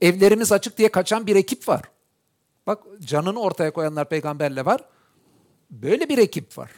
evlerimiz 0.00 0.52
açık 0.52 0.78
diye 0.78 0.88
kaçan 0.88 1.26
bir 1.26 1.36
ekip 1.36 1.68
var. 1.68 1.82
Bak 2.66 2.82
canını 3.00 3.40
ortaya 3.40 3.72
koyanlar 3.72 4.08
peygamberle 4.08 4.64
var. 4.64 4.80
Böyle 5.70 6.08
bir 6.08 6.18
ekip 6.18 6.58
var. 6.58 6.70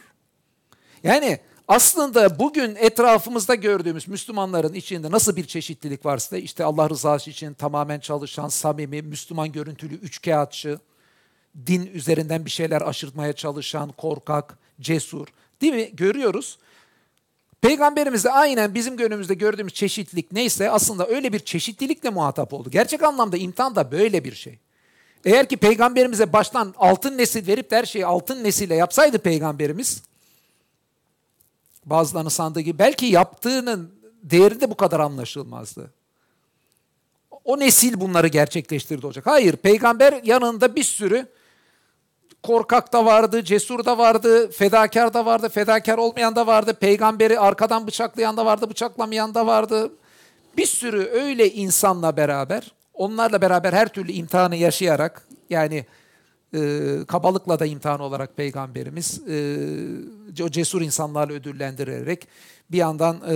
Yani 1.03 1.39
aslında 1.67 2.39
bugün 2.39 2.75
etrafımızda 2.75 3.55
gördüğümüz 3.55 4.07
Müslümanların 4.07 4.73
içinde 4.73 5.11
nasıl 5.11 5.35
bir 5.35 5.45
çeşitlilik 5.45 6.05
varsa 6.05 6.37
işte 6.37 6.63
Allah 6.63 6.89
rızası 6.89 7.29
için 7.29 7.53
tamamen 7.53 7.99
çalışan, 7.99 8.47
samimi, 8.47 9.01
Müslüman 9.01 9.51
görüntülü, 9.51 9.95
üçkağıtçı, 9.95 10.79
din 11.67 11.85
üzerinden 11.85 12.45
bir 12.45 12.49
şeyler 12.49 12.81
aşırtmaya 12.81 13.33
çalışan, 13.33 13.91
korkak, 13.91 14.57
cesur 14.81 15.27
değil 15.61 15.73
mi? 15.73 15.89
Görüyoruz. 15.93 16.57
Peygamberimiz 17.61 18.23
de 18.25 18.31
aynen 18.31 18.75
bizim 18.75 18.97
gönlümüzde 18.97 19.33
gördüğümüz 19.33 19.73
çeşitlilik 19.73 20.31
neyse 20.31 20.69
aslında 20.69 21.07
öyle 21.07 21.33
bir 21.33 21.39
çeşitlilikle 21.39 22.09
muhatap 22.09 22.53
oldu. 22.53 22.69
Gerçek 22.69 23.03
anlamda 23.03 23.37
imtihan 23.37 23.75
da 23.75 23.91
böyle 23.91 24.23
bir 24.23 24.35
şey. 24.35 24.59
Eğer 25.25 25.49
ki 25.49 25.57
peygamberimize 25.57 26.33
baştan 26.33 26.73
altın 26.77 27.17
nesil 27.17 27.47
verip 27.47 27.71
de 27.71 27.75
her 27.75 27.85
şeyi 27.85 28.05
altın 28.05 28.43
nesille 28.43 28.75
yapsaydı 28.75 29.19
peygamberimiz 29.19 30.03
bazılarının 31.85 32.29
sandığı 32.29 32.59
gibi 32.59 32.79
belki 32.79 33.05
yaptığının 33.05 33.91
değeri 34.23 34.61
de 34.61 34.69
bu 34.69 34.75
kadar 34.75 34.99
anlaşılmazdı. 34.99 35.91
O 37.43 37.59
nesil 37.59 37.99
bunları 37.99 38.27
gerçekleştirdi 38.27 39.05
olacak. 39.05 39.27
Hayır 39.27 39.55
peygamber 39.55 40.23
yanında 40.23 40.75
bir 40.75 40.83
sürü 40.83 41.27
korkak 42.43 42.93
da 42.93 43.05
vardı, 43.05 43.43
cesur 43.43 43.85
da 43.85 43.97
vardı, 43.97 44.51
fedakar 44.51 45.13
da 45.13 45.25
vardı, 45.25 45.49
fedakar 45.49 45.97
olmayan 45.97 46.35
da 46.35 46.47
vardı, 46.47 46.73
peygamberi 46.73 47.39
arkadan 47.39 47.87
bıçaklayan 47.87 48.37
da 48.37 48.45
vardı, 48.45 48.69
bıçaklamayan 48.69 49.35
da 49.35 49.47
vardı. 49.47 49.91
Bir 50.57 50.65
sürü 50.65 51.05
öyle 51.05 51.51
insanla 51.51 52.17
beraber, 52.17 52.71
onlarla 52.93 53.41
beraber 53.41 53.73
her 53.73 53.87
türlü 53.87 54.11
imtihanı 54.11 54.55
yaşayarak, 54.55 55.27
yani 55.49 55.85
e, 56.53 56.59
kabalıkla 57.07 57.59
da 57.59 57.65
imtihan 57.65 57.99
olarak 57.99 58.37
peygamberimiz 58.37 59.21
e, 59.27 60.43
o 60.43 60.49
cesur 60.49 60.81
insanlarla 60.81 61.33
ödüllendirerek 61.33 62.27
bir 62.71 62.77
yandan 62.77 63.21
e, 63.29 63.35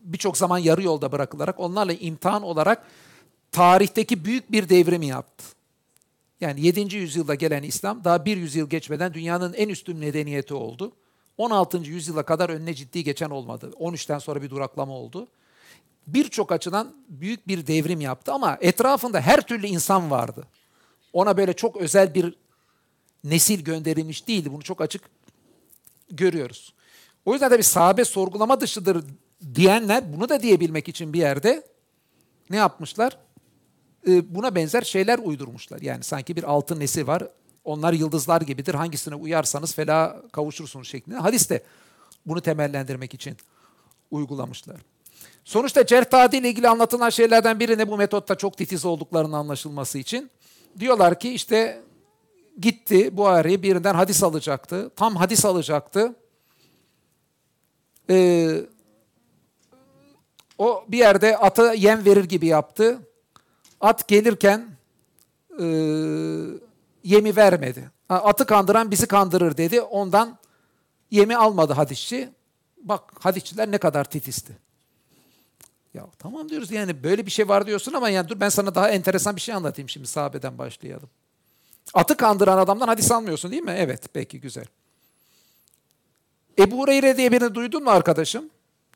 birçok 0.00 0.36
zaman 0.36 0.58
yarı 0.58 0.82
yolda 0.82 1.12
bırakılarak 1.12 1.60
onlarla 1.60 1.92
imtihan 1.92 2.42
olarak 2.42 2.82
tarihteki 3.52 4.24
büyük 4.24 4.52
bir 4.52 4.68
devrimi 4.68 5.06
yaptı. 5.06 5.55
Yani 6.40 6.60
7. 6.60 6.96
yüzyılda 6.96 7.34
gelen 7.34 7.62
İslam 7.62 8.04
daha 8.04 8.24
bir 8.24 8.36
yüzyıl 8.36 8.68
geçmeden 8.68 9.14
dünyanın 9.14 9.52
en 9.52 9.68
üstün 9.68 9.96
medeniyeti 9.96 10.54
oldu. 10.54 10.92
16. 11.38 11.78
yüzyıla 11.78 12.22
kadar 12.22 12.50
önüne 12.50 12.74
ciddi 12.74 13.04
geçen 13.04 13.30
olmadı. 13.30 13.72
13'ten 13.80 14.18
sonra 14.18 14.42
bir 14.42 14.50
duraklama 14.50 14.92
oldu. 14.92 15.28
Birçok 16.06 16.52
açıdan 16.52 16.94
büyük 17.08 17.48
bir 17.48 17.66
devrim 17.66 18.00
yaptı 18.00 18.32
ama 18.32 18.58
etrafında 18.60 19.20
her 19.20 19.40
türlü 19.40 19.66
insan 19.66 20.10
vardı. 20.10 20.46
Ona 21.12 21.36
böyle 21.36 21.52
çok 21.52 21.76
özel 21.76 22.14
bir 22.14 22.34
nesil 23.24 23.60
gönderilmiş 23.60 24.28
değildi. 24.28 24.52
Bunu 24.52 24.62
çok 24.62 24.80
açık 24.80 25.02
görüyoruz. 26.10 26.74
O 27.24 27.32
yüzden 27.32 27.50
de 27.50 27.58
bir 27.58 27.62
sahabe 27.62 28.04
sorgulama 28.04 28.60
dışıdır 28.60 29.04
diyenler 29.54 30.16
bunu 30.16 30.28
da 30.28 30.42
diyebilmek 30.42 30.88
için 30.88 31.12
bir 31.12 31.18
yerde 31.18 31.66
ne 32.50 32.56
yapmışlar? 32.56 33.18
Ee, 34.08 34.34
buna 34.34 34.54
benzer 34.54 34.82
şeyler 34.82 35.18
uydurmuşlar. 35.18 35.80
Yani 35.80 36.04
sanki 36.04 36.36
bir 36.36 36.44
altın 36.44 36.80
nesil 36.80 37.06
var. 37.06 37.28
Onlar 37.64 37.92
yıldızlar 37.92 38.40
gibidir. 38.40 38.74
Hangisine 38.74 39.14
uyarsanız 39.14 39.74
fela 39.74 40.22
kavuşursunuz 40.32 40.88
şeklinde. 40.88 41.16
Hadis 41.16 41.50
de 41.50 41.62
bunu 42.26 42.40
temellendirmek 42.40 43.14
için 43.14 43.36
uygulamışlar. 44.10 44.76
Sonuçta 45.44 45.86
cerh 45.86 46.34
ile 46.34 46.48
ilgili 46.48 46.68
anlatılan 46.68 47.10
şeylerden 47.10 47.60
biri 47.60 47.78
ne 47.78 47.88
bu 47.88 47.96
metotta 47.96 48.34
çok 48.34 48.56
titiz 48.56 48.84
olduklarının 48.84 49.32
anlaşılması 49.32 49.98
için. 49.98 50.30
Diyorlar 50.80 51.20
ki 51.20 51.32
işte 51.32 51.82
gitti 52.60 53.16
bu 53.16 53.26
arayı 53.26 53.62
birinden 53.62 53.94
hadis 53.94 54.22
alacaktı. 54.22 54.90
Tam 54.96 55.16
hadis 55.16 55.44
alacaktı. 55.44 56.14
Ee, 58.10 58.60
o 60.58 60.84
bir 60.88 60.98
yerde 60.98 61.36
ata 61.36 61.74
yem 61.74 62.04
verir 62.04 62.24
gibi 62.24 62.46
yaptı. 62.46 62.98
At 63.86 64.08
gelirken 64.08 64.68
e, 65.60 65.64
yemi 67.04 67.36
vermedi. 67.36 67.90
Atı 68.08 68.46
kandıran 68.46 68.90
bizi 68.90 69.06
kandırır 69.06 69.56
dedi. 69.56 69.80
Ondan 69.80 70.38
yemi 71.10 71.36
almadı 71.36 71.72
hadisçi. 71.72 72.30
Bak 72.82 73.02
hadisçiler 73.20 73.70
ne 73.70 73.78
kadar 73.78 74.04
titizdi. 74.04 74.56
Ya 75.94 76.06
tamam 76.18 76.48
diyoruz 76.48 76.70
yani 76.70 77.02
böyle 77.02 77.26
bir 77.26 77.30
şey 77.30 77.48
var 77.48 77.66
diyorsun 77.66 77.92
ama 77.92 78.08
yani 78.08 78.28
dur 78.28 78.40
ben 78.40 78.48
sana 78.48 78.74
daha 78.74 78.88
enteresan 78.88 79.36
bir 79.36 79.40
şey 79.40 79.54
anlatayım 79.54 79.88
şimdi 79.88 80.06
sahabeden 80.06 80.58
başlayalım. 80.58 81.10
Atı 81.94 82.16
kandıran 82.16 82.58
adamdan 82.58 82.88
hadis 82.88 83.12
almıyorsun 83.12 83.50
değil 83.50 83.62
mi? 83.62 83.74
Evet 83.78 84.04
peki 84.12 84.40
güzel. 84.40 84.66
Ebu 86.58 86.78
Hureyre 86.78 87.16
diye 87.16 87.32
birini 87.32 87.54
duydun 87.54 87.84
mu 87.84 87.90
arkadaşım? 87.90 88.50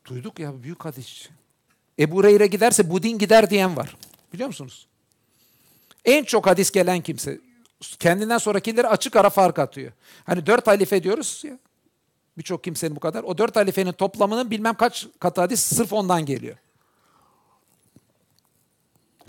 Duyduk 0.04 0.38
ya 0.38 0.62
büyük 0.62 0.84
hadisçi. 0.84 1.28
Ebu 1.98 2.16
Hureyre 2.16 2.46
giderse 2.46 2.90
bu 2.90 3.02
din 3.02 3.18
gider 3.18 3.50
diyen 3.50 3.76
var. 3.76 3.96
Biliyor 4.32 4.46
musunuz? 4.46 4.86
En 6.04 6.24
çok 6.24 6.46
hadis 6.46 6.70
gelen 6.70 7.00
kimse. 7.00 7.40
Kendinden 7.80 8.38
sonrakileri 8.38 8.88
açık 8.88 9.16
ara 9.16 9.30
fark 9.30 9.58
atıyor. 9.58 9.92
Hani 10.24 10.46
dört 10.46 10.66
halife 10.66 11.02
diyoruz 11.02 11.42
ya. 11.46 11.58
Birçok 12.38 12.64
kimsenin 12.64 12.96
bu 12.96 13.00
kadar. 13.00 13.22
O 13.22 13.38
dört 13.38 13.56
halifenin 13.56 13.92
toplamının 13.92 14.50
bilmem 14.50 14.74
kaç 14.74 15.06
katı 15.20 15.40
hadis 15.40 15.60
sırf 15.60 15.92
ondan 15.92 16.26
geliyor. 16.26 16.56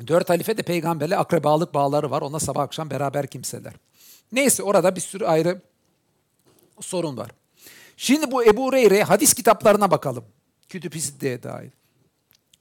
Dört 0.07 0.29
halife 0.29 0.57
de 0.57 0.61
peygamberle 0.61 1.17
akrabalık 1.17 1.73
bağları 1.73 2.11
var. 2.11 2.21
Ona 2.21 2.39
sabah 2.39 2.61
akşam 2.61 2.89
beraber 2.89 3.27
kimseler. 3.27 3.73
Neyse 4.31 4.63
orada 4.63 4.95
bir 4.95 5.01
sürü 5.01 5.25
ayrı 5.25 5.61
sorun 6.79 7.17
var. 7.17 7.31
Şimdi 7.97 8.31
bu 8.31 8.43
Ebu 8.43 8.65
Hureyre 8.65 9.03
hadis 9.03 9.33
kitaplarına 9.33 9.91
bakalım. 9.91 10.25
Kütüb-i 10.69 11.43
dahil. 11.43 11.69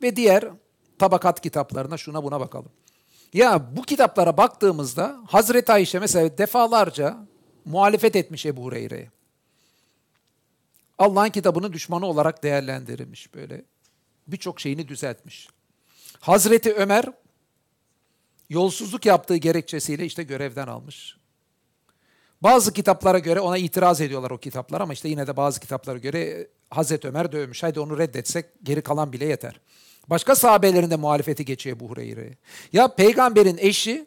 Ve 0.03 0.17
diğer 0.17 0.45
tabakat 1.01 1.41
kitaplarına 1.41 1.97
şuna 1.97 2.25
buna 2.25 2.41
bakalım. 2.41 2.73
Ya 3.33 3.77
bu 3.77 3.83
kitaplara 3.83 4.37
baktığımızda 4.37 5.21
Hazreti 5.27 5.73
Ayşe 5.73 5.99
mesela 5.99 6.39
defalarca 6.39 7.27
muhalefet 7.65 8.17
etmiş 8.17 8.47
Ebu 8.47 8.65
Hureyre'ye. 8.65 9.11
Allah'ın 10.99 11.31
kitabını 11.31 11.73
düşmanı 11.73 12.07
olarak 12.07 12.43
değerlendirilmiş 12.43 13.35
böyle. 13.35 13.65
Birçok 14.27 14.61
şeyini 14.61 14.89
düzeltmiş. 14.89 15.49
Hazreti 16.21 16.75
Ömer 16.75 17.05
yolsuzluk 18.49 19.07
yaptığı 19.07 19.37
gerekçesiyle 19.37 20.07
işte 20.07 20.23
görevden 20.23 20.67
almış. 20.67 21.17
Bazı 22.43 22.73
kitaplara 22.73 23.19
göre 23.19 23.41
ona 23.41 23.59
itiraz 23.59 24.01
ediyorlar 24.01 24.31
o 24.31 24.39
kitaplar 24.39 24.81
ama 24.81 24.93
işte 24.93 25.09
yine 25.09 25.27
de 25.27 25.37
bazı 25.37 25.61
kitaplara 25.61 25.99
göre 25.99 26.49
Hazreti 26.71 27.09
Ömer 27.09 27.33
dövmüş. 27.33 27.63
Haydi 27.63 27.81
onu 27.81 27.99
reddetsek 27.99 28.47
geri 28.63 28.83
kalan 28.83 29.13
bile 29.13 29.25
yeter. 29.25 29.61
Başka 30.11 30.35
sahabelerin 30.35 30.91
de 30.91 30.97
muhalefeti 30.97 31.45
geçiyor 31.45 31.81
bu 31.81 31.91
Hureyre'ye. 31.91 32.37
Ya 32.73 32.89
peygamberin 32.89 33.59
eşi 33.61 34.07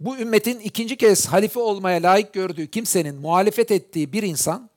bu 0.00 0.16
ümmetin 0.18 0.60
ikinci 0.60 0.96
kez 0.96 1.26
halife 1.26 1.60
olmaya 1.60 2.02
layık 2.02 2.32
gördüğü 2.32 2.66
kimsenin 2.66 3.14
muhalefet 3.14 3.70
ettiği 3.70 4.12
bir 4.12 4.22
insan 4.22 4.70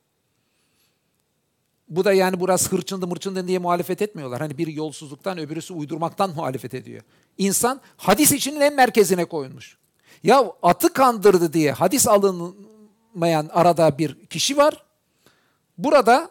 bu 1.90 2.06
da 2.06 2.14
yani 2.14 2.40
burası 2.40 2.70
hırçındı 2.70 3.08
mırçındı 3.08 3.48
diye 3.48 3.60
muhalefet 3.60 4.02
etmiyorlar. 4.02 4.42
Hani 4.42 4.58
bir 4.58 4.68
yolsuzluktan 4.68 5.38
öbürüsü 5.38 5.74
uydurmaktan 5.74 6.30
muhalefet 6.36 6.74
ediyor. 6.74 7.04
İnsan 7.38 7.82
hadis 7.98 8.32
içinin 8.32 8.62
en 8.62 8.76
merkezine 8.76 9.26
koyulmuş. 9.26 9.78
Ya 10.24 10.52
atı 10.64 10.94
kandırdı 10.94 11.54
diye 11.54 11.72
hadis 11.72 12.08
alınmayan 12.08 13.50
arada 13.54 13.98
bir 13.98 14.26
kişi 14.26 14.58
var. 14.58 14.84
Burada 15.78 16.30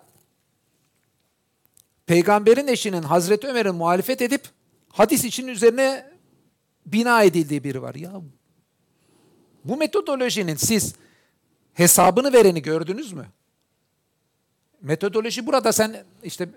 peygamberin 2.11 2.67
eşinin 2.67 3.03
Hazreti 3.03 3.47
Ömer'in 3.47 3.75
muhalefet 3.75 4.23
edip 4.23 4.49
hadis 4.89 5.25
için 5.25 5.49
üzerine 5.49 6.11
bina 6.87 7.23
edildiği 7.23 7.65
biri 7.65 7.83
var. 7.83 7.95
Ya 7.95 8.13
bu 9.65 9.77
metodolojinin 9.77 10.57
siz 10.57 10.95
hesabını 11.75 12.33
vereni 12.33 12.63
gördünüz 12.63 13.13
mü? 13.13 13.27
Metodoloji 14.83 15.47
burada 15.47 15.73
sen 15.73 16.05
işte 16.23 16.49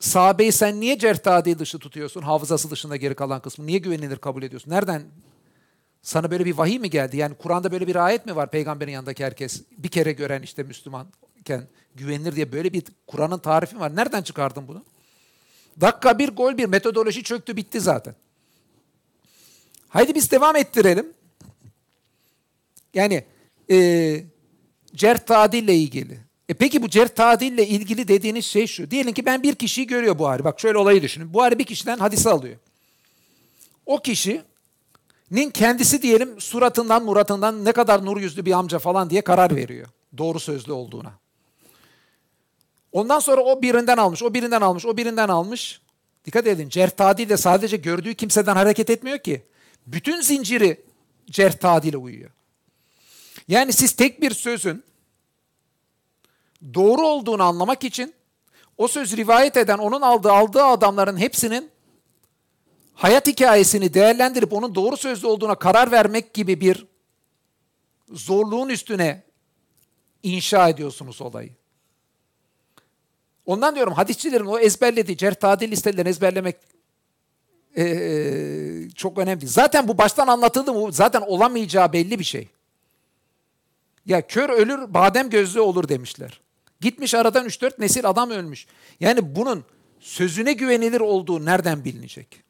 sahabeyi 0.00 0.52
sen 0.52 0.80
niye 0.80 0.98
cerh 0.98 1.58
dışı 1.58 1.78
tutuyorsun? 1.78 2.22
Hafızası 2.22 2.70
dışında 2.70 2.96
geri 2.96 3.14
kalan 3.14 3.40
kısmı. 3.40 3.66
Niye 3.66 3.78
güvenilir 3.78 4.16
kabul 4.16 4.42
ediyorsun? 4.42 4.70
Nereden? 4.70 5.02
Sana 6.02 6.30
böyle 6.30 6.44
bir 6.44 6.58
vahiy 6.58 6.78
mi 6.78 6.90
geldi? 6.90 7.16
Yani 7.16 7.34
Kur'an'da 7.34 7.72
böyle 7.72 7.86
bir 7.86 7.96
ayet 7.96 8.26
mi 8.26 8.36
var 8.36 8.50
peygamberin 8.50 8.92
yanındaki 8.92 9.24
herkes? 9.24 9.62
Bir 9.78 9.88
kere 9.88 10.12
gören 10.12 10.42
işte 10.42 10.68
Müslümanken 11.48 11.68
güvenilir 11.94 12.36
diye 12.36 12.52
böyle 12.52 12.72
bir 12.72 12.82
Kur'an'ın 13.06 13.38
tarifi 13.38 13.80
var. 13.80 13.96
Nereden 13.96 14.22
çıkardın 14.22 14.68
bunu? 14.68 14.84
Dakika 15.80 16.18
bir 16.18 16.28
gol 16.28 16.58
bir 16.58 16.66
metodoloji 16.66 17.22
çöktü 17.22 17.56
bitti 17.56 17.80
zaten. 17.80 18.14
Haydi 19.88 20.14
biz 20.14 20.30
devam 20.30 20.56
ettirelim. 20.56 21.06
Yani 22.94 23.24
e, 23.70 23.76
cerh 24.94 25.72
ilgili. 25.72 26.18
E 26.48 26.54
peki 26.54 26.82
bu 26.82 26.88
cerh 26.88 27.08
tadille 27.08 27.66
ilgili 27.66 28.08
dediğiniz 28.08 28.44
şey 28.44 28.66
şu. 28.66 28.90
Diyelim 28.90 29.12
ki 29.12 29.26
ben 29.26 29.42
bir 29.42 29.54
kişiyi 29.54 29.86
görüyor 29.86 30.18
Buhari. 30.18 30.44
Bak 30.44 30.60
şöyle 30.60 30.78
olayı 30.78 31.02
düşünün. 31.02 31.34
Buhari 31.34 31.58
bir 31.58 31.64
kişiden 31.64 31.98
hadisi 31.98 32.30
alıyor. 32.30 32.56
O 33.86 33.98
kişinin 33.98 35.50
kendisi 35.54 36.02
diyelim 36.02 36.40
suratından 36.40 37.04
muratından 37.04 37.64
ne 37.64 37.72
kadar 37.72 38.04
nur 38.04 38.20
yüzlü 38.20 38.44
bir 38.44 38.52
amca 38.52 38.78
falan 38.78 39.10
diye 39.10 39.22
karar 39.22 39.56
veriyor. 39.56 39.88
Doğru 40.18 40.40
sözlü 40.40 40.72
olduğuna. 40.72 41.23
Ondan 42.94 43.18
sonra 43.18 43.40
o 43.40 43.62
birinden 43.62 43.96
almış, 43.96 44.22
o 44.22 44.34
birinden 44.34 44.60
almış, 44.60 44.86
o 44.86 44.96
birinden 44.96 45.28
almış. 45.28 45.80
Dikkat 46.24 46.46
edin 46.46 46.68
cerh 46.68 46.90
tadil 46.90 47.28
de 47.28 47.36
sadece 47.36 47.76
gördüğü 47.76 48.14
kimseden 48.14 48.54
hareket 48.54 48.90
etmiyor 48.90 49.18
ki. 49.18 49.42
Bütün 49.86 50.20
zinciri 50.20 50.84
cerh 51.30 51.52
tadile 51.52 51.96
uyuyor. 51.96 52.30
Yani 53.48 53.72
siz 53.72 53.92
tek 53.92 54.20
bir 54.20 54.30
sözün 54.30 54.84
doğru 56.74 57.06
olduğunu 57.06 57.42
anlamak 57.42 57.84
için 57.84 58.14
o 58.78 58.88
söz 58.88 59.16
rivayet 59.16 59.56
eden 59.56 59.78
onun 59.78 60.00
aldığı 60.00 60.32
aldığı 60.32 60.64
adamların 60.64 61.16
hepsinin 61.16 61.70
hayat 62.94 63.26
hikayesini 63.26 63.94
değerlendirip 63.94 64.52
onun 64.52 64.74
doğru 64.74 64.96
sözlü 64.96 65.26
olduğuna 65.26 65.54
karar 65.54 65.92
vermek 65.92 66.34
gibi 66.34 66.60
bir 66.60 66.86
zorluğun 68.10 68.68
üstüne 68.68 69.22
inşa 70.22 70.68
ediyorsunuz 70.68 71.22
olayı. 71.22 71.63
Ondan 73.46 73.74
diyorum 73.74 73.92
hadisçilerin 73.92 74.46
o 74.46 74.58
ezberlediği 74.58 75.16
cerh 75.16 75.34
tadil 75.34 75.70
listelerini 75.70 76.08
ezberlemek 76.08 76.56
ee, 77.76 78.88
çok 78.94 79.18
önemli. 79.18 79.48
Zaten 79.48 79.88
bu 79.88 79.98
baştan 79.98 80.26
anlatıldı 80.26 80.72
mı 80.72 80.92
zaten 80.92 81.20
olamayacağı 81.20 81.92
belli 81.92 82.18
bir 82.18 82.24
şey. 82.24 82.48
Ya 84.06 84.26
kör 84.26 84.50
ölür 84.50 84.94
badem 84.94 85.30
gözlü 85.30 85.60
olur 85.60 85.88
demişler. 85.88 86.40
Gitmiş 86.80 87.14
aradan 87.14 87.46
3-4 87.46 87.80
nesil 87.80 88.08
adam 88.08 88.30
ölmüş. 88.30 88.66
Yani 89.00 89.36
bunun 89.36 89.64
sözüne 90.00 90.52
güvenilir 90.52 91.00
olduğu 91.00 91.44
nereden 91.44 91.84
bilinecek? 91.84 92.44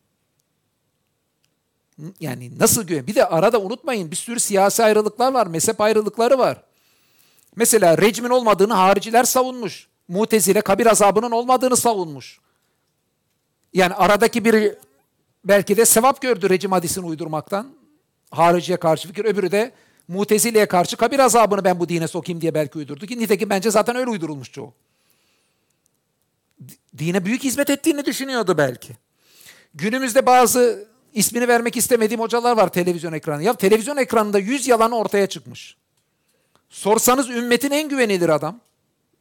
Yani 2.20 2.58
nasıl 2.58 2.86
güven? 2.86 3.06
Bir 3.06 3.14
de 3.14 3.26
arada 3.26 3.60
unutmayın 3.60 4.10
bir 4.10 4.16
sürü 4.16 4.40
siyasi 4.40 4.84
ayrılıklar 4.84 5.32
var, 5.32 5.46
mezhep 5.46 5.80
ayrılıkları 5.80 6.38
var. 6.38 6.62
Mesela 7.56 7.98
rejmin 7.98 8.30
olmadığını 8.30 8.74
hariciler 8.74 9.24
savunmuş. 9.24 9.88
Mutezile 10.08 10.60
kabir 10.60 10.86
azabının 10.86 11.30
olmadığını 11.30 11.76
savunmuş. 11.76 12.38
Yani 13.72 13.94
aradaki 13.94 14.44
bir 14.44 14.74
belki 15.44 15.76
de 15.76 15.84
sevap 15.84 16.20
gördü 16.20 16.50
rejim 16.50 16.72
hadisini 16.72 17.06
uydurmaktan. 17.06 17.74
Hariciye 18.30 18.78
karşı 18.78 19.08
fikir. 19.08 19.24
Öbürü 19.24 19.52
de 19.52 19.72
Mutezile'ye 20.08 20.66
karşı 20.66 20.96
kabir 20.96 21.18
azabını 21.18 21.64
ben 21.64 21.80
bu 21.80 21.88
dine 21.88 22.08
sokayım 22.08 22.40
diye 22.40 22.54
belki 22.54 22.78
uydurdu 22.78 23.06
ki 23.06 23.18
nitekim 23.18 23.50
bence 23.50 23.70
zaten 23.70 23.96
öyle 23.96 24.10
uydurulmuş 24.10 24.52
çoğu. 24.52 24.74
Dine 26.98 27.24
büyük 27.24 27.44
hizmet 27.44 27.70
ettiğini 27.70 28.04
düşünüyordu 28.04 28.58
belki. 28.58 28.92
Günümüzde 29.74 30.26
bazı 30.26 30.88
ismini 31.14 31.48
vermek 31.48 31.76
istemediğim 31.76 32.20
hocalar 32.20 32.56
var 32.56 32.72
televizyon 32.72 33.12
ekranı. 33.12 33.42
Ya 33.42 33.54
televizyon 33.54 33.96
ekranında 33.96 34.38
yüz 34.38 34.68
yalan 34.68 34.92
ortaya 34.92 35.26
çıkmış. 35.26 35.76
Sorsanız 36.70 37.30
ümmetin 37.30 37.70
en 37.70 37.88
güvenilir 37.88 38.28
adam. 38.28 38.60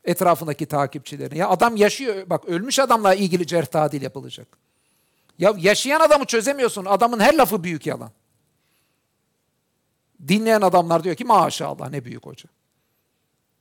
Etrafındaki 0.06 0.66
takipçilerin. 0.66 1.36
Ya 1.36 1.50
adam 1.50 1.76
yaşıyor. 1.76 2.30
Bak 2.30 2.46
ölmüş 2.46 2.80
adamla 2.80 3.14
ilgili 3.14 3.48
cerh 3.48 3.66
tadil 3.66 4.02
yapılacak. 4.02 4.48
Ya 5.40 5.54
yaşayan 5.58 6.00
adamı 6.00 6.26
çözemiyorsun. 6.26 6.86
Adamın 6.86 7.20
her 7.20 7.34
lafı 7.34 7.64
büyük 7.64 7.86
yalan. 7.86 8.12
Dinleyen 10.28 10.62
adamlar 10.62 11.04
diyor 11.04 11.16
ki 11.16 11.26
maşallah 11.26 11.90
ne 11.90 12.06
büyük 12.06 12.26
hoca. 12.26 12.50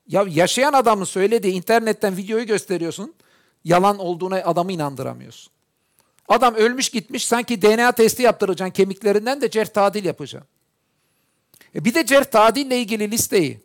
Ya 0.09 0.25
yaşayan 0.29 0.73
adamın 0.73 1.05
söylediği 1.05 1.55
internetten 1.55 2.17
videoyu 2.17 2.47
gösteriyorsun. 2.47 3.15
Yalan 3.65 3.99
olduğuna 3.99 4.37
adamı 4.37 4.73
inandıramıyorsun. 4.73 5.53
Adam 6.29 6.55
ölmüş 6.55 6.89
gitmiş 6.89 7.27
sanki 7.27 7.63
DNA 7.63 7.93
testi 7.93 8.23
yaptıracaksın 8.23 8.73
kemiklerinden 8.73 9.41
de 9.41 9.51
cerh 9.51 9.69
tadil 9.69 10.05
yapacaksın. 10.05 10.49
E 11.75 11.85
bir 11.85 11.95
de 11.95 12.07
cerh 12.07 12.25
tadille 12.25 12.79
ilgili 12.81 13.11
listeyi. 13.11 13.61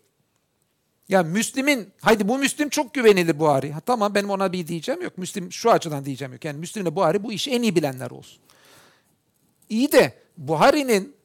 Ya 1.10 1.24
Müslim'in, 1.24 1.90
haydi 2.02 2.28
bu 2.28 2.38
Müslim 2.38 2.70
çok 2.70 2.94
güvenilir 2.94 3.40
Buhari. 3.40 3.72
Ha, 3.72 3.80
tamam 3.80 4.16
benim 4.16 4.30
ona 4.30 4.54
bir 4.54 4.68
diyeceğim 4.68 5.02
yok. 5.02 5.18
Müslim 5.18 5.52
şu 5.52 5.72
açıdan 5.72 6.06
diyeceğim 6.06 6.34
yok. 6.34 6.46
Yani 6.46 6.60
Müslim'le 6.60 6.96
Buhari 6.96 7.24
bu 7.24 7.34
işi 7.34 7.52
en 7.52 7.62
iyi 7.62 7.76
bilenler 7.76 8.12
olsun. 8.12 8.40
İyi 9.70 9.92
de 9.92 10.14
Buhari'nin 10.38 11.16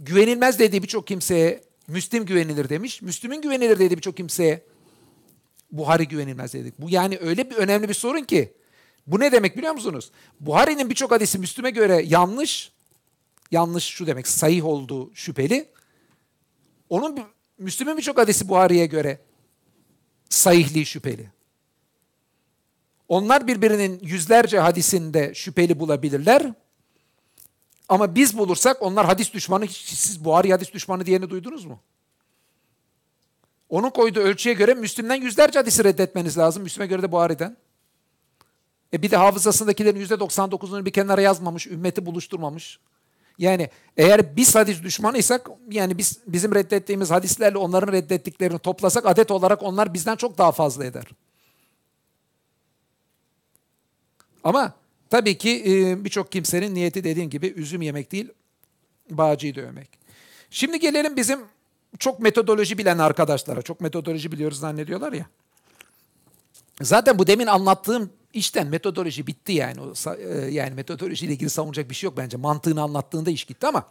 güvenilmez 0.00 0.58
dediği 0.58 0.82
birçok 0.82 1.06
kimseye 1.06 1.60
Müslim 1.88 2.26
güvenilir 2.26 2.68
demiş. 2.68 3.02
Müslüm'ün 3.02 3.40
güvenilir 3.40 3.78
dediği 3.78 3.96
birçok 3.96 4.16
kimseye 4.16 4.62
Buhari 5.72 6.08
güvenilmez 6.08 6.52
dedik. 6.52 6.74
Bu 6.78 6.90
yani 6.90 7.18
öyle 7.20 7.50
bir 7.50 7.56
önemli 7.56 7.88
bir 7.88 7.94
sorun 7.94 8.24
ki. 8.24 8.52
Bu 9.06 9.20
ne 9.20 9.32
demek 9.32 9.56
biliyor 9.56 9.72
musunuz? 9.72 10.10
Buhari'nin 10.40 10.90
birçok 10.90 11.10
hadisi 11.10 11.38
Müslüm'e 11.38 11.70
göre 11.70 12.02
yanlış. 12.06 12.72
Yanlış 13.50 13.84
şu 13.84 14.06
demek 14.06 14.28
sahih 14.28 14.64
olduğu 14.64 15.14
şüpheli. 15.14 15.68
Onun 16.88 17.18
Müslüm'ün 17.62 17.96
birçok 17.96 18.18
hadisi 18.18 18.48
Buhari'ye 18.48 18.86
göre 18.86 19.18
sahihliği 20.28 20.86
şüpheli. 20.86 21.30
Onlar 23.08 23.46
birbirinin 23.46 24.00
yüzlerce 24.02 24.58
hadisinde 24.58 25.34
şüpheli 25.34 25.80
bulabilirler. 25.80 26.52
Ama 27.88 28.14
biz 28.14 28.38
bulursak 28.38 28.82
onlar 28.82 29.06
hadis 29.06 29.32
düşmanı, 29.32 29.68
siz 29.68 30.24
Buhari 30.24 30.52
hadis 30.52 30.72
düşmanı 30.72 31.06
diyeni 31.06 31.30
duydunuz 31.30 31.64
mu? 31.64 31.80
Onun 33.68 33.90
koyduğu 33.90 34.20
ölçüye 34.20 34.54
göre 34.54 34.74
Müslüm'den 34.74 35.14
yüzlerce 35.14 35.58
hadisi 35.58 35.84
reddetmeniz 35.84 36.38
lazım. 36.38 36.62
Müslüm'e 36.62 36.86
göre 36.86 37.02
de 37.02 37.12
Buhari'den. 37.12 37.56
E 38.92 39.02
bir 39.02 39.10
de 39.10 39.16
hafızasındakilerin 39.16 39.98
yüzde 39.98 40.14
99'unu 40.14 40.84
bir 40.84 40.92
kenara 40.92 41.20
yazmamış, 41.20 41.66
ümmeti 41.66 42.06
buluşturmamış. 42.06 42.78
Yani 43.38 43.70
eğer 43.96 44.36
biz 44.36 44.54
hadis 44.54 44.82
düşmanıysak 44.82 45.50
yani 45.70 45.98
biz 45.98 46.18
bizim 46.26 46.54
reddettiğimiz 46.54 47.10
hadislerle 47.10 47.58
onların 47.58 47.92
reddettiklerini 47.92 48.58
toplasak 48.58 49.06
adet 49.06 49.30
olarak 49.30 49.62
onlar 49.62 49.94
bizden 49.94 50.16
çok 50.16 50.38
daha 50.38 50.52
fazla 50.52 50.84
eder. 50.84 51.04
Ama 54.44 54.74
Tabii 55.12 55.38
ki 55.38 55.62
e, 55.66 56.04
birçok 56.04 56.32
kimsenin 56.32 56.74
niyeti 56.74 57.04
dediğim 57.04 57.30
gibi 57.30 57.46
üzüm 57.46 57.82
yemek 57.82 58.12
değil, 58.12 58.28
bağcıyı 59.10 59.54
dövmek. 59.54 59.88
Şimdi 60.50 60.80
gelelim 60.80 61.16
bizim 61.16 61.40
çok 61.98 62.20
metodoloji 62.20 62.78
bilen 62.78 62.98
arkadaşlara. 62.98 63.62
Çok 63.62 63.80
metodoloji 63.80 64.32
biliyoruz 64.32 64.58
zannediyorlar 64.58 65.12
ya. 65.12 65.26
Zaten 66.82 67.18
bu 67.18 67.26
demin 67.26 67.46
anlattığım 67.46 68.10
işten 68.32 68.66
metodoloji 68.66 69.26
bitti 69.26 69.52
yani. 69.52 69.80
O, 69.80 70.14
e, 70.14 70.50
yani 70.50 70.74
metodolojiyle 70.74 71.32
ilgili 71.32 71.50
savunacak 71.50 71.90
bir 71.90 71.94
şey 71.94 72.08
yok 72.08 72.16
bence. 72.16 72.36
Mantığını 72.36 72.82
anlattığında 72.82 73.30
iş 73.30 73.44
gitti 73.44 73.66
ama 73.66 73.88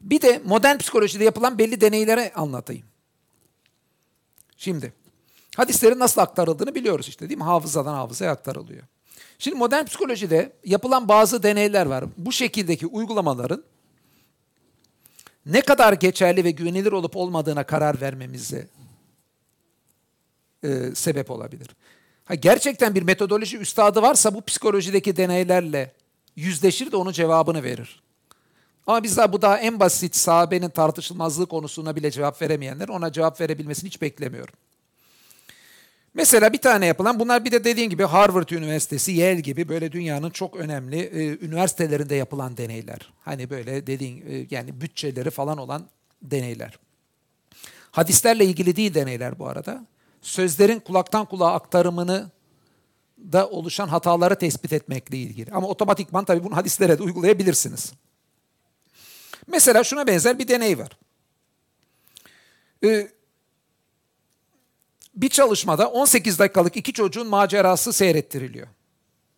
Bir 0.00 0.20
de 0.20 0.42
modern 0.44 0.78
psikolojide 0.78 1.24
yapılan 1.24 1.58
belli 1.58 1.80
deneyleri 1.80 2.32
anlatayım. 2.34 2.86
Şimdi 4.56 4.92
hadislerin 5.56 5.98
nasıl 5.98 6.20
aktarıldığını 6.20 6.74
biliyoruz 6.74 7.08
işte 7.08 7.28
değil 7.28 7.38
mi? 7.38 7.44
Hafızadan 7.44 7.94
hafızaya 7.94 8.32
aktarılıyor. 8.32 8.82
Şimdi 9.38 9.56
modern 9.56 9.84
psikolojide 9.84 10.52
yapılan 10.64 11.08
bazı 11.08 11.42
deneyler 11.42 11.86
var. 11.86 12.04
Bu 12.16 12.32
şekildeki 12.32 12.86
uygulamaların 12.86 13.64
ne 15.46 15.60
kadar 15.60 15.92
geçerli 15.92 16.44
ve 16.44 16.50
güvenilir 16.50 16.92
olup 16.92 17.16
olmadığına 17.16 17.64
karar 17.64 18.00
vermemize 18.00 18.68
e, 20.62 20.94
sebep 20.94 21.30
olabilir. 21.30 21.68
Ha, 22.30 22.34
gerçekten 22.34 22.94
bir 22.94 23.02
metodoloji 23.02 23.58
üstadı 23.58 24.02
varsa 24.02 24.34
bu 24.34 24.42
psikolojideki 24.42 25.16
deneylerle 25.16 25.92
yüzleşir 26.36 26.92
de 26.92 26.96
onun 26.96 27.12
cevabını 27.12 27.62
verir. 27.62 28.02
Ama 28.86 29.02
biz 29.02 29.16
daha 29.16 29.32
bu 29.32 29.42
daha 29.42 29.58
en 29.58 29.80
basit 29.80 30.16
sahabenin 30.16 30.68
tartışılmazlığı 30.68 31.46
konusuna 31.46 31.96
bile 31.96 32.10
cevap 32.10 32.42
veremeyenler 32.42 32.88
ona 32.88 33.12
cevap 33.12 33.40
verebilmesini 33.40 33.86
hiç 33.86 34.02
beklemiyorum. 34.02 34.54
Mesela 36.14 36.52
bir 36.52 36.58
tane 36.58 36.86
yapılan, 36.86 37.20
bunlar 37.20 37.44
bir 37.44 37.52
de 37.52 37.64
dediğim 37.64 37.90
gibi 37.90 38.02
Harvard 38.02 38.48
Üniversitesi, 38.48 39.12
Yale 39.12 39.40
gibi 39.40 39.68
böyle 39.68 39.92
dünyanın 39.92 40.30
çok 40.30 40.56
önemli 40.56 41.00
e, 41.00 41.46
üniversitelerinde 41.46 42.14
yapılan 42.14 42.56
deneyler. 42.56 43.12
Hani 43.20 43.50
böyle 43.50 43.86
dediğin 43.86 44.24
e, 44.28 44.46
yani 44.50 44.80
bütçeleri 44.80 45.30
falan 45.30 45.58
olan 45.58 45.86
deneyler. 46.22 46.78
Hadislerle 47.90 48.44
ilgili 48.44 48.76
değil 48.76 48.94
deneyler 48.94 49.38
bu 49.38 49.46
arada. 49.48 49.86
Sözlerin 50.22 50.80
kulaktan 50.80 51.26
kulağa 51.26 51.52
aktarımını 51.52 52.30
da 53.32 53.48
oluşan 53.48 53.88
hataları 53.88 54.38
tespit 54.38 54.72
etmekle 54.72 55.16
ilgili. 55.16 55.52
Ama 55.52 55.68
otomatikman 55.68 56.24
tabii 56.24 56.44
bunu 56.44 56.56
hadislere 56.56 56.98
de 56.98 57.02
uygulayabilirsiniz. 57.02 57.92
Mesela 59.46 59.84
şuna 59.84 60.06
benzer 60.06 60.38
bir 60.38 60.48
deney 60.48 60.78
var. 60.78 60.98
Ee, 62.84 63.08
bir 65.14 65.28
çalışmada 65.28 65.90
18 65.90 66.38
dakikalık 66.38 66.76
iki 66.76 66.92
çocuğun 66.92 67.26
macerası 67.26 67.92
seyrettiriliyor. 67.92 68.68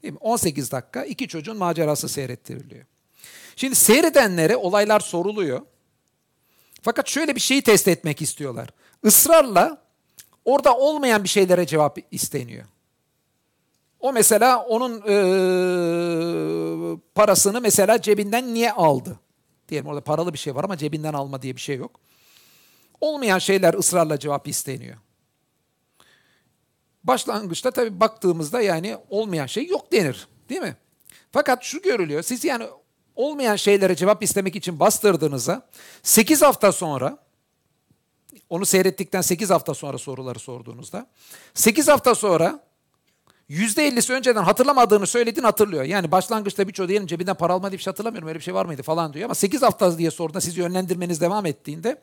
Değil 0.03 0.15
mi? 0.15 0.19
18 0.21 0.73
dakika 0.73 1.05
iki 1.05 1.29
çocuğun 1.29 1.57
macerası 1.57 2.09
seyrettiriliyor. 2.09 2.85
Şimdi 3.57 3.75
seyredenlere 3.75 4.57
olaylar 4.57 5.01
soruluyor. 5.01 5.61
Fakat 6.83 7.09
şöyle 7.09 7.35
bir 7.35 7.41
şeyi 7.41 7.63
test 7.63 7.89
etmek 7.89 8.23
istiyorlar. 8.23 8.69
Israrla 9.05 9.82
orada 10.45 10.77
olmayan 10.77 11.25
bir 11.25 11.29
şeylere 11.29 11.67
cevap 11.67 11.99
isteniyor. 12.11 12.65
O 14.01 14.13
mesela 14.13 14.65
onun 14.65 14.99
e, 14.99 15.15
parasını 17.15 17.61
mesela 17.61 18.03
cebinden 18.03 18.55
niye 18.55 18.73
aldı? 18.73 19.21
Diyelim 19.69 19.89
orada 19.89 20.01
paralı 20.01 20.33
bir 20.33 20.39
şey 20.39 20.55
var 20.55 20.65
ama 20.65 20.77
cebinden 20.77 21.13
alma 21.13 21.43
diye 21.43 21.57
bir 21.57 21.61
şey 21.61 21.77
yok. 21.77 22.01
Olmayan 23.01 23.39
şeyler 23.39 23.75
ısrarla 23.75 24.19
cevap 24.19 24.49
isteniyor. 24.49 24.97
Başlangıçta 27.05 27.71
tabii 27.71 28.01
baktığımızda 28.01 28.61
yani 28.61 28.97
olmayan 29.11 29.47
şey 29.47 29.67
yok 29.67 29.93
denir. 29.93 30.29
Değil 30.49 30.61
mi? 30.61 30.77
Fakat 31.33 31.63
şu 31.63 31.83
görülüyor. 31.83 32.23
Siz 32.23 32.45
yani 32.45 32.67
olmayan 33.17 33.57
şeylere 33.57 33.97
cevap 33.97 34.23
istemek 34.23 34.57
için 34.57 34.81
bastırdığınızda 34.81 35.69
8 36.03 36.43
hafta 36.43 36.73
sonra 36.73 37.19
onu 38.51 38.67
seyrettikten 38.67 39.21
8 39.21 39.51
hafta 39.51 39.75
sonra 39.75 39.99
soruları 39.99 40.39
sorduğunuzda 40.39 41.07
8 41.55 41.89
hafta 41.89 42.15
sonra 42.15 42.61
%50'si 43.51 44.13
önceden 44.13 44.43
hatırlamadığını 44.43 45.07
söylediğini 45.07 45.47
hatırlıyor. 45.47 45.85
Yani 45.85 46.11
başlangıçta 46.11 46.69
birçoğu 46.69 46.89
diyelim 46.89 47.07
cebinden 47.07 47.35
para 47.35 47.53
alma 47.53 47.71
diye 47.71 47.79
bir 47.79 47.83
şey 47.83 47.91
hatırlamıyorum 47.91 48.29
öyle 48.29 48.39
bir 48.39 48.45
şey 48.45 48.55
var 48.55 48.65
mıydı 48.65 48.83
falan 48.83 49.13
diyor. 49.13 49.25
Ama 49.25 49.35
8 49.35 49.63
hafta 49.63 49.99
diye 49.99 50.11
sorduğunda 50.11 50.41
sizi 50.41 50.61
yönlendirmeniz 50.61 51.21
devam 51.21 51.47
ettiğinde 51.47 52.01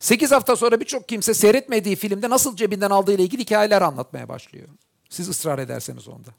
8 0.00 0.32
hafta 0.32 0.56
sonra 0.56 0.80
birçok 0.80 1.08
kimse 1.08 1.34
seyretmediği 1.34 1.96
filmde 1.96 2.30
nasıl 2.30 2.56
cebinden 2.56 2.90
aldığı 2.90 3.12
ile 3.12 3.22
ilgili 3.22 3.42
hikayeler 3.42 3.82
anlatmaya 3.82 4.28
başlıyor. 4.28 4.68
Siz 5.08 5.28
ısrar 5.28 5.58
ederseniz 5.58 6.08
onda. 6.08 6.30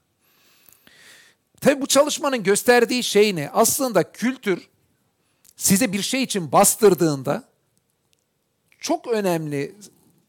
Tabi 1.61 1.81
bu 1.81 1.87
çalışmanın 1.87 2.43
gösterdiği 2.43 3.03
şey 3.03 3.35
ne? 3.35 3.49
Aslında 3.53 4.11
kültür 4.11 4.67
size 5.55 5.93
bir 5.93 6.01
şey 6.01 6.23
için 6.23 6.51
bastırdığında 6.51 7.52
çok 8.83 9.07
önemli 9.07 9.75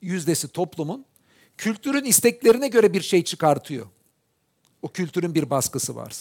yüzdesi 0.02 0.48
toplumun 0.48 1.05
kültürün 1.59 2.05
isteklerine 2.05 2.68
göre 2.68 2.93
bir 2.93 3.01
şey 3.01 3.24
çıkartıyor. 3.24 3.86
O 4.82 4.89
kültürün 4.89 5.35
bir 5.35 5.51
baskısı 5.51 5.97
var. 5.97 6.14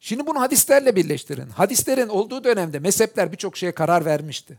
Şimdi 0.00 0.26
bunu 0.26 0.40
hadislerle 0.40 0.96
birleştirin. 0.96 1.48
Hadislerin 1.48 2.08
olduğu 2.08 2.44
dönemde 2.44 2.78
mezhepler 2.78 3.32
birçok 3.32 3.56
şeye 3.56 3.72
karar 3.72 4.04
vermişti. 4.04 4.58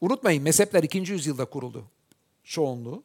Unutmayın 0.00 0.42
mezhepler 0.42 0.82
2. 0.82 0.98
yüzyılda 0.98 1.44
kuruldu 1.44 1.84
çoğunluğu. 2.44 3.02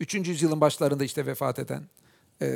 3. 0.00 0.14
yüzyılın 0.14 0.60
başlarında 0.60 1.04
işte 1.04 1.26
vefat 1.26 1.58
eden 1.58 1.82
ee, 2.42 2.46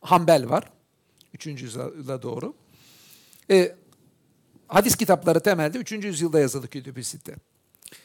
Hanbel 0.00 0.48
var. 0.48 0.70
3. 1.34 1.46
yüzyıla 1.46 2.22
doğru. 2.22 2.54
E, 3.50 3.76
hadis 4.68 4.96
kitapları 4.96 5.40
temelde 5.40 5.78
3. 5.78 5.92
yüzyılda 5.92 6.40
yazıldı 6.40 6.68
kütüb-i 6.68 7.02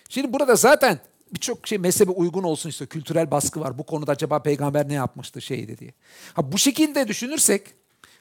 Şimdi 0.10 0.34
burada 0.34 0.56
zaten 0.56 1.00
birçok 1.34 1.68
şey 1.68 1.78
mezhebe 1.78 2.12
uygun 2.12 2.44
olsun 2.44 2.70
istiyor. 2.70 2.90
Kültürel 2.90 3.32
baskı 3.32 3.62
var. 3.62 3.78
Bu 3.78 3.84
konuda 3.84 4.12
acaba 4.12 4.40
peygamber 4.40 4.90
ne 4.90 4.94
yapmıştı 4.94 5.42
şeydi 5.42 5.78
diye. 5.78 5.94
Ha, 6.34 6.52
bu 6.52 6.58
şekilde 6.58 7.08
düşünürsek 7.08 7.68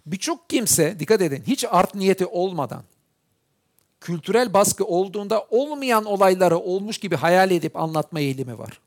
birçok 0.07 0.51
kimse 0.51 0.99
dikkat 0.99 1.23
edin 1.23 1.43
hiç 1.47 1.65
art 1.71 1.95
niyeti 1.95 2.27
olmadan 2.27 2.85
kültürel 4.01 4.55
baskı 4.55 4.85
olduğunda 4.85 5.47
olmayan 5.51 6.05
olayları 6.05 6.59
olmuş 6.59 6.99
gibi 6.99 7.17
hayal 7.17 7.51
edip 7.51 7.77
anlatma 7.77 8.21
eğilimi 8.21 8.59
var. 8.59 8.81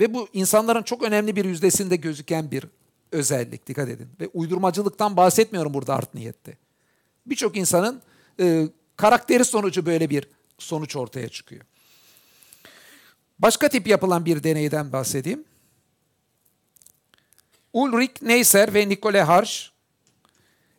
Ve 0.00 0.14
bu 0.14 0.28
insanların 0.32 0.82
çok 0.82 1.02
önemli 1.02 1.36
bir 1.36 1.44
yüzdesinde 1.44 1.96
gözüken 1.96 2.50
bir 2.50 2.64
özellik 3.12 3.66
dikkat 3.66 3.88
edin. 3.88 4.08
Ve 4.20 4.28
uydurmacılıktan 4.34 5.16
bahsetmiyorum 5.16 5.74
burada 5.74 5.94
art 5.94 6.14
niyette. 6.14 6.56
Birçok 7.26 7.56
insanın 7.56 8.02
e, 8.40 8.68
karakteri 8.96 9.44
sonucu 9.44 9.86
böyle 9.86 10.10
bir 10.10 10.28
sonuç 10.58 10.96
ortaya 10.96 11.28
çıkıyor. 11.28 11.62
Başka 13.38 13.68
tip 13.68 13.86
yapılan 13.86 14.24
bir 14.24 14.42
deneyden 14.42 14.92
bahsedeyim. 14.92 15.44
Ulrich 17.72 18.22
Neisser 18.22 18.74
ve 18.74 18.88
Nicole 18.88 19.22
Harsch 19.22 19.68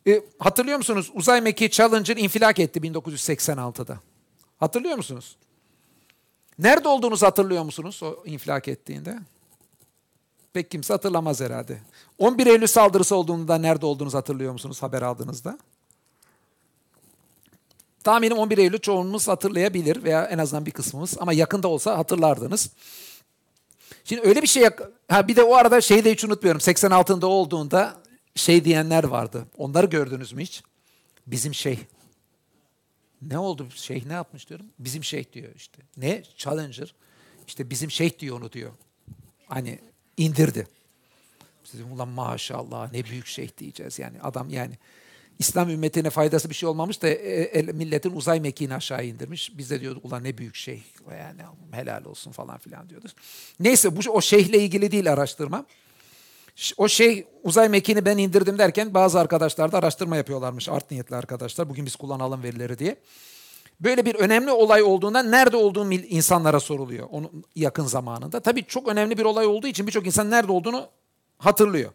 e, 0.06 0.22
hatırlıyor 0.38 0.78
musunuz? 0.78 1.10
Uzay 1.14 1.40
mekiği 1.40 1.70
Challenger 1.70 2.16
infilak 2.16 2.58
etti 2.58 2.80
1986'da. 2.80 4.00
Hatırlıyor 4.56 4.96
musunuz? 4.96 5.36
Nerede 6.58 6.88
olduğunuzu 6.88 7.26
hatırlıyor 7.26 7.62
musunuz 7.62 8.02
o 8.02 8.22
infilak 8.24 8.68
ettiğinde? 8.68 9.18
Pek 10.52 10.70
kimse 10.70 10.92
hatırlamaz 10.92 11.40
herhalde. 11.40 11.78
11 12.18 12.46
Eylül 12.46 12.66
saldırısı 12.66 13.16
olduğunda 13.16 13.58
nerede 13.58 13.86
olduğunuzu 13.86 14.18
hatırlıyor 14.18 14.52
musunuz 14.52 14.82
haber 14.82 15.02
aldığınızda? 15.02 15.58
Tahminim 18.04 18.38
11 18.38 18.58
Eylül 18.58 18.78
çoğunumuz 18.78 19.28
hatırlayabilir 19.28 20.02
veya 20.02 20.24
en 20.24 20.38
azından 20.38 20.66
bir 20.66 20.70
kısmımız 20.70 21.16
ama 21.20 21.32
yakında 21.32 21.68
olsa 21.68 21.98
hatırlardınız. 21.98 22.70
Şimdi 24.04 24.22
öyle 24.22 24.42
bir 24.42 24.46
şey 24.46 24.68
ha 25.08 25.28
bir 25.28 25.36
de 25.36 25.42
o 25.42 25.54
arada 25.54 25.80
şeyi 25.80 26.04
de 26.04 26.12
hiç 26.12 26.24
unutmuyorum. 26.24 26.60
86'ında 26.60 27.26
olduğunda 27.26 27.96
şey 28.34 28.64
diyenler 28.64 29.04
vardı. 29.04 29.46
Onları 29.56 29.86
gördünüz 29.86 30.32
mü 30.32 30.42
hiç? 30.42 30.62
Bizim 31.26 31.54
şey. 31.54 31.78
Ne 33.22 33.38
oldu? 33.38 33.68
Şeyh 33.74 34.06
ne 34.06 34.12
yapmış 34.12 34.48
diyorum? 34.48 34.66
Bizim 34.78 35.04
şeyh 35.04 35.32
diyor 35.32 35.54
işte. 35.56 35.82
Ne? 35.96 36.22
Challenger. 36.36 36.94
İşte 37.46 37.70
bizim 37.70 37.90
şeyh 37.90 38.18
diyor 38.18 38.40
onu 38.40 38.52
diyor. 38.52 38.70
Hani 39.46 39.78
indirdi. 40.16 40.66
Dedim 41.74 41.92
ulan 41.92 42.08
maşallah 42.08 42.92
ne 42.92 43.04
büyük 43.04 43.26
şeyh 43.26 43.58
diyeceğiz 43.58 43.98
yani. 43.98 44.22
Adam 44.22 44.50
yani 44.50 44.78
İslam 45.38 45.70
ümmetine 45.70 46.10
faydası 46.10 46.50
bir 46.50 46.54
şey 46.54 46.68
olmamış 46.68 47.02
da 47.02 47.08
e, 47.08 47.42
e, 47.42 47.62
milletin 47.62 48.16
uzay 48.16 48.40
mekiğini 48.40 48.74
aşağı 48.74 49.04
indirmiş. 49.04 49.58
Biz 49.58 49.70
de 49.70 49.80
diyorduk 49.80 50.04
ulan 50.04 50.24
ne 50.24 50.38
büyük 50.38 50.54
şeyh 50.54 50.80
yani 51.10 51.40
helal 51.70 52.04
olsun 52.04 52.32
falan 52.32 52.58
filan 52.58 52.90
diyorduk. 52.90 53.10
Neyse 53.60 53.96
bu 53.96 54.10
o 54.10 54.20
şeyhle 54.20 54.58
ilgili 54.58 54.90
değil 54.90 55.12
araştırma. 55.12 55.66
O 56.76 56.88
şey 56.88 57.26
uzay 57.42 57.68
mekiğini 57.68 58.04
ben 58.04 58.18
indirdim 58.18 58.58
derken 58.58 58.94
bazı 58.94 59.20
arkadaşlar 59.20 59.72
da 59.72 59.78
araştırma 59.78 60.16
yapıyorlarmış. 60.16 60.68
Art 60.68 60.90
niyetli 60.90 61.16
arkadaşlar. 61.16 61.68
Bugün 61.68 61.86
biz 61.86 61.96
kullanalım 61.96 62.42
verileri 62.42 62.78
diye. 62.78 62.96
Böyle 63.80 64.04
bir 64.04 64.14
önemli 64.14 64.50
olay 64.50 64.82
olduğundan 64.82 65.30
nerede 65.30 65.56
olduğunu 65.56 65.94
insanlara 65.94 66.60
soruluyor 66.60 67.08
onun 67.10 67.44
yakın 67.56 67.84
zamanında. 67.84 68.40
Tabii 68.40 68.64
çok 68.64 68.88
önemli 68.88 69.18
bir 69.18 69.24
olay 69.24 69.46
olduğu 69.46 69.66
için 69.66 69.86
birçok 69.86 70.06
insan 70.06 70.30
nerede 70.30 70.52
olduğunu 70.52 70.88
hatırlıyor. 71.38 71.92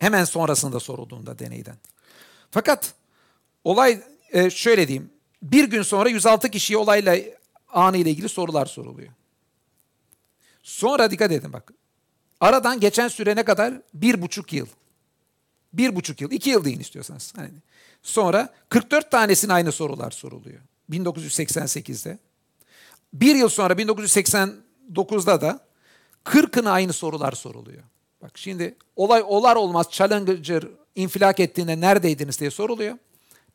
Hemen 0.00 0.24
sonrasında 0.24 0.80
sorulduğunda 0.80 1.38
deneyden. 1.38 1.76
Fakat 2.50 2.94
olay 3.64 4.00
e, 4.32 4.50
şöyle 4.50 4.88
diyeyim. 4.88 5.10
Bir 5.42 5.64
gün 5.64 5.82
sonra 5.82 6.08
106 6.08 6.50
kişiye 6.50 6.76
olayla 6.76 7.16
anı 7.68 7.96
ile 7.96 8.10
ilgili 8.10 8.28
sorular 8.28 8.66
soruluyor. 8.66 9.12
Sonra 10.62 11.10
dikkat 11.10 11.32
edin 11.32 11.52
bak. 11.52 11.72
Aradan 12.40 12.80
geçen 12.80 13.08
süre 13.08 13.36
ne 13.36 13.42
kadar? 13.42 13.74
Bir 13.94 14.22
buçuk 14.22 14.52
yıl. 14.52 14.66
Bir 15.72 15.96
buçuk 15.96 16.20
yıl, 16.20 16.30
iki 16.30 16.50
yıl 16.50 16.64
deyin 16.64 16.80
istiyorsanız. 16.80 17.32
Hani 17.36 17.50
sonra 18.02 18.54
44 18.68 19.10
tanesine 19.10 19.52
aynı 19.52 19.72
sorular 19.72 20.10
soruluyor. 20.10 20.60
1988'de. 20.90 22.18
Bir 23.12 23.34
yıl 23.34 23.48
sonra 23.48 23.74
1989'da 23.74 25.40
da 25.40 25.60
40'ına 26.24 26.70
aynı 26.70 26.92
sorular 26.92 27.32
soruluyor. 27.32 27.82
Bak 28.22 28.38
şimdi 28.38 28.76
olay 28.96 29.22
olar 29.26 29.56
olmaz 29.56 29.86
Challenger 29.90 30.64
infilak 30.94 31.40
ettiğinde 31.40 31.80
neredeydiniz 31.80 32.40
diye 32.40 32.50
soruluyor. 32.50 32.98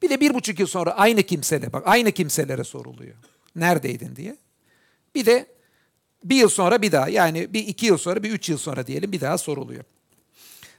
Bir 0.01 0.09
de 0.09 0.19
bir 0.19 0.33
buçuk 0.33 0.59
yıl 0.59 0.67
sonra 0.67 0.91
aynı 0.91 1.23
kimsele 1.23 1.73
bak 1.73 1.83
aynı 1.85 2.11
kimselere 2.11 2.63
soruluyor. 2.63 3.15
Neredeydin 3.55 4.15
diye. 4.15 4.37
Bir 5.15 5.25
de 5.25 5.55
bir 6.23 6.35
yıl 6.35 6.49
sonra 6.49 6.81
bir 6.81 6.91
daha 6.91 7.09
yani 7.09 7.53
bir 7.53 7.67
iki 7.67 7.85
yıl 7.85 7.97
sonra 7.97 8.23
bir 8.23 8.31
üç 8.31 8.49
yıl 8.49 8.57
sonra 8.57 8.87
diyelim 8.87 9.11
bir 9.11 9.21
daha 9.21 9.37
soruluyor. 9.37 9.83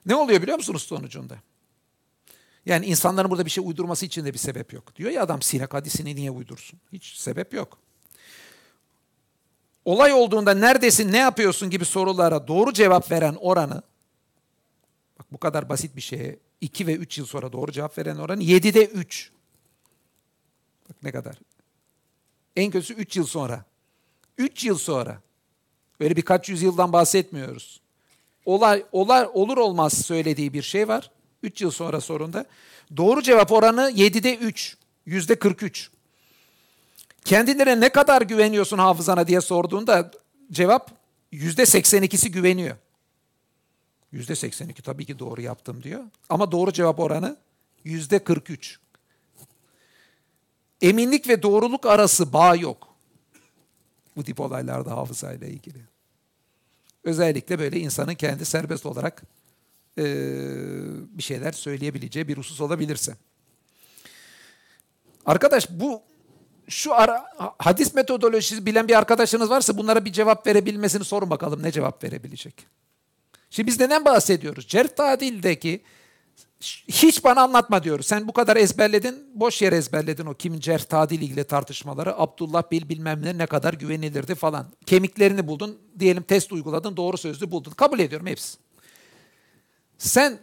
Ne 0.07 0.15
oluyor 0.15 0.43
biliyor 0.43 0.57
musunuz 0.57 0.83
sonucunda? 0.83 1.37
Yani 2.67 2.87
insanların 2.87 3.31
burada 3.31 3.45
bir 3.45 3.51
şey 3.51 3.65
uydurması 3.67 4.07
için 4.07 4.25
de 4.25 4.33
bir 4.33 4.39
sebep 4.39 4.73
yok. 4.73 4.97
Diyor 4.97 5.11
ya 5.11 5.23
adam 5.23 5.43
sinek 5.43 5.75
hadisini 5.75 6.17
niye 6.17 6.31
uydursun? 6.31 6.81
Hiç 6.93 7.17
sebep 7.17 7.55
yok. 7.55 7.79
Olay 9.87 10.13
olduğunda 10.13 10.55
neredesin, 10.55 11.13
ne 11.13 11.19
yapıyorsun 11.19 11.71
gibi 11.71 11.85
sorulara 11.85 12.49
doğru 12.49 12.73
cevap 12.73 13.11
veren 13.11 13.35
oranı, 13.35 13.83
bak 15.19 15.27
bu 15.33 15.39
kadar 15.39 15.69
basit 15.69 15.97
bir 15.97 16.01
şeye 16.01 16.39
2 16.61 16.87
ve 16.87 16.95
3 16.95 17.19
yıl 17.19 17.27
sonra 17.27 17.53
doğru 17.53 17.73
cevap 17.73 17.99
veren 17.99 18.17
oranı 18.17 18.43
7'de 18.43 18.87
3. 18.87 19.31
Bak 20.89 20.97
ne 21.03 21.13
kadar. 21.13 21.37
En 22.57 22.71
kötüsü 22.71 22.95
3 22.95 23.17
yıl 23.17 23.27
sonra. 23.27 23.65
3 24.39 24.65
yıl 24.65 24.79
sonra. 24.79 25.23
Böyle 26.01 26.17
birkaç 26.17 26.49
yüzyıldan 26.49 26.93
bahsetmiyoruz. 26.93 27.81
Olay, 28.45 28.85
olay 28.93 29.29
olur 29.35 29.57
olmaz 29.57 29.93
söylediği 29.93 30.53
bir 30.53 30.63
şey 30.63 30.89
var. 30.89 31.11
3 31.43 31.63
yıl 31.63 31.71
sonra 31.71 32.01
sorunda. 32.01 32.47
Doğru 32.97 33.23
cevap 33.23 33.53
oranı 33.53 33.91
7'de 33.91 34.37
3. 34.37 34.77
Yüzde 35.07 35.39
43. 35.39 35.91
Kendilerine 37.27 37.81
ne 37.81 37.89
kadar 37.89 38.23
güveniyorsun 38.23 38.79
hafızana 38.79 39.27
diye 39.27 39.41
sorduğunda 39.41 40.11
cevap 40.53 40.91
yüzde 41.33 41.63
82'si 41.63 42.29
güveniyor. 42.29 42.77
Yüzde 44.13 44.35
82 44.35 44.83
tabii 44.83 45.05
ki 45.05 45.19
doğru 45.19 45.41
yaptım 45.41 45.83
diyor. 45.83 46.05
Ama 46.29 46.53
doğru 46.53 46.73
cevap 46.73 47.01
oranı 47.01 47.37
yüzde 47.85 48.25
43. 48.25 48.79
Eminlik 50.81 51.29
ve 51.29 51.43
doğruluk 51.43 51.87
arası 51.87 52.33
bağ 52.33 52.57
yok. 52.57 52.89
Bu 54.17 54.25
tip 54.25 54.41
olaylarda 54.41 54.91
hafızayla 54.91 55.47
ilgili. 55.47 55.79
Özellikle 57.05 57.59
böyle 57.59 57.81
insanın 57.81 58.15
kendi 58.15 58.45
serbest 58.45 58.87
olarak 58.87 59.23
e, 59.99 60.05
bir 61.19 61.23
şeyler 61.23 61.53
söyleyebileceği 61.53 62.29
bir 62.29 62.37
husus 62.37 62.61
olabilirse. 62.61 63.17
Arkadaş 65.25 65.71
bu 65.71 66.03
şu 66.69 66.95
ara, 66.95 67.27
hadis 67.59 67.95
metodolojisi 67.95 68.67
bilen 68.67 68.89
bir 68.89 68.99
arkadaşınız 68.99 69.51
varsa 69.51 69.79
bunlara 69.79 70.05
bir 70.05 70.13
cevap 70.13 70.47
verebilmesini 70.47 71.05
sorun 71.05 71.31
bakalım 71.31 71.63
ne 71.63 71.73
cevap 71.73 72.05
verebilecek. 72.05 72.67
Şimdi 73.51 73.67
biz 73.67 73.81
neden 73.81 74.05
bahsediyoruz? 74.05 74.69
Cerh 74.69 74.89
tadildeki 74.89 75.83
hiç 76.89 77.25
bana 77.25 77.43
anlatma 77.43 77.85
diyoruz. 77.85 78.07
Sen 78.07 78.29
bu 78.29 78.33
kadar 78.33 78.57
ezberledin, 78.57 79.31
boş 79.35 79.63
yer 79.63 79.73
ezberledin 79.73 80.27
o 80.27 80.35
kimin 80.35 80.61
cerh 80.61 80.85
tadil 80.85 81.23
ilgili 81.23 81.45
tartışmaları. 81.45 82.19
Abdullah 82.19 82.71
Bil 82.71 82.89
bilmem 82.89 83.23
ne 83.23 83.39
ne 83.39 83.47
kadar 83.47 83.75
güvenilirdi 83.75 84.35
falan. 84.35 84.67
Kemiklerini 84.87 85.47
buldun, 85.47 85.79
diyelim 85.99 86.23
test 86.23 86.53
uyguladın, 86.53 86.97
doğru 86.97 87.17
sözlü 87.17 87.51
buldun. 87.51 87.71
Kabul 87.71 87.99
ediyorum 87.99 88.27
hepsi. 88.27 88.59
Sen 89.99 90.39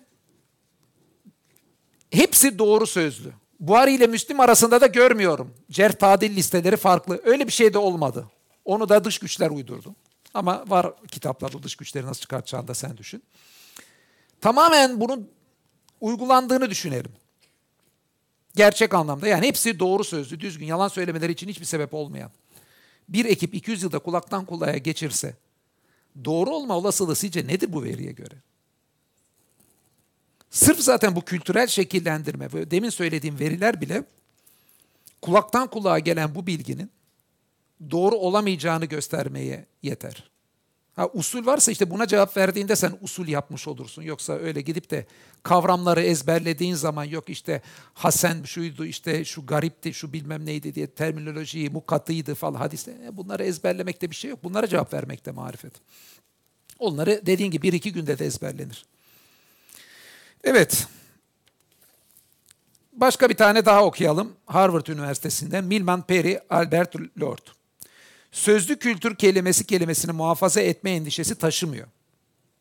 hepsi 2.11 2.59
doğru 2.59 2.87
sözlü. 2.87 3.33
Buhari 3.63 3.93
ile 3.93 4.07
Müslim 4.07 4.39
arasında 4.39 4.81
da 4.81 4.87
görmüyorum. 4.87 5.53
Cerh 5.71 5.93
tadil 5.93 6.35
listeleri 6.35 6.77
farklı. 6.77 7.21
Öyle 7.23 7.47
bir 7.47 7.51
şey 7.51 7.73
de 7.73 7.77
olmadı. 7.77 8.27
Onu 8.65 8.89
da 8.89 9.03
dış 9.03 9.19
güçler 9.19 9.49
uydurdu. 9.49 9.95
Ama 10.33 10.63
var 10.67 10.93
kitaplarda 11.07 11.63
dış 11.63 11.75
güçleri 11.75 12.05
nasıl 12.05 12.21
çıkartacağını 12.21 12.67
da 12.67 12.73
sen 12.73 12.97
düşün. 12.97 13.23
Tamamen 14.41 15.01
bunun 15.01 15.29
uygulandığını 16.01 16.69
düşünelim. 16.69 17.11
Gerçek 18.55 18.93
anlamda 18.93 19.27
yani 19.27 19.47
hepsi 19.47 19.79
doğru 19.79 20.03
sözlü, 20.03 20.39
düzgün, 20.39 20.65
yalan 20.65 20.87
söylemeleri 20.87 21.31
için 21.31 21.47
hiçbir 21.47 21.65
sebep 21.65 21.93
olmayan. 21.93 22.31
Bir 23.09 23.25
ekip 23.25 23.53
200 23.53 23.83
yılda 23.83 23.99
kulaktan 23.99 24.45
kulağa 24.45 24.77
geçirse 24.77 25.35
doğru 26.25 26.49
olma 26.49 26.77
olasılığı 26.77 27.15
sizce 27.15 27.47
nedir 27.47 27.73
bu 27.73 27.83
veriye 27.83 28.11
göre? 28.11 28.35
Sırf 30.53 30.79
zaten 30.79 31.15
bu 31.15 31.21
kültürel 31.21 31.67
şekillendirme 31.67 32.51
demin 32.71 32.89
söylediğim 32.89 33.39
veriler 33.39 33.81
bile 33.81 34.03
kulaktan 35.21 35.67
kulağa 35.67 35.99
gelen 35.99 36.35
bu 36.35 36.47
bilginin 36.47 36.91
doğru 37.91 38.15
olamayacağını 38.15 38.85
göstermeye 38.85 39.65
yeter. 39.83 40.29
Ha, 40.95 41.09
usul 41.13 41.45
varsa 41.45 41.71
işte 41.71 41.89
buna 41.89 42.07
cevap 42.07 42.37
verdiğinde 42.37 42.75
sen 42.75 42.97
usul 43.01 43.27
yapmış 43.27 43.67
olursun. 43.67 44.01
Yoksa 44.01 44.33
öyle 44.33 44.61
gidip 44.61 44.89
de 44.89 45.05
kavramları 45.43 46.01
ezberlediğin 46.01 46.75
zaman 46.75 47.03
yok 47.03 47.29
işte 47.29 47.61
Hasan 47.93 48.43
şuydu 48.43 48.85
işte 48.85 49.25
şu 49.25 49.45
garipti 49.45 49.93
şu 49.93 50.13
bilmem 50.13 50.45
neydi 50.45 50.75
diye 50.75 50.87
terminolojiyi 50.87 51.69
mukatıydı 51.69 52.35
falan 52.35 52.55
hadiste 52.59 53.09
bunları 53.11 53.43
ezberlemekte 53.43 54.09
bir 54.09 54.15
şey 54.15 54.29
yok. 54.29 54.43
Bunlara 54.43 54.67
cevap 54.67 54.93
vermekte 54.93 55.31
marifet. 55.31 55.73
Onları 56.79 57.21
dediğin 57.25 57.51
gibi 57.51 57.67
bir 57.67 57.73
iki 57.73 57.93
günde 57.93 58.19
de 58.19 58.25
ezberlenir. 58.25 58.85
Evet. 60.43 60.87
Başka 62.93 63.29
bir 63.29 63.35
tane 63.35 63.65
daha 63.65 63.85
okuyalım. 63.85 64.33
Harvard 64.45 64.87
Üniversitesi'nden 64.87 65.63
Milman 65.63 66.01
Perry, 66.01 66.39
Albert 66.49 66.95
Lord. 67.21 67.47
Sözlü 68.31 68.79
kültür 68.79 69.15
kelimesi 69.15 69.67
kelimesini 69.67 70.11
muhafaza 70.11 70.61
etme 70.61 70.91
endişesi 70.91 71.35
taşımıyor. 71.35 71.87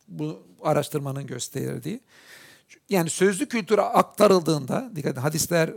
Bu 0.09 0.47
araştırmanın 0.63 1.27
gösterdiği. 1.27 2.01
Yani 2.89 3.11
sözlü 3.11 3.47
kültür 3.47 3.79
aktarıldığında, 3.79 4.91
dikkat 4.97 5.19
hadisler 5.19 5.71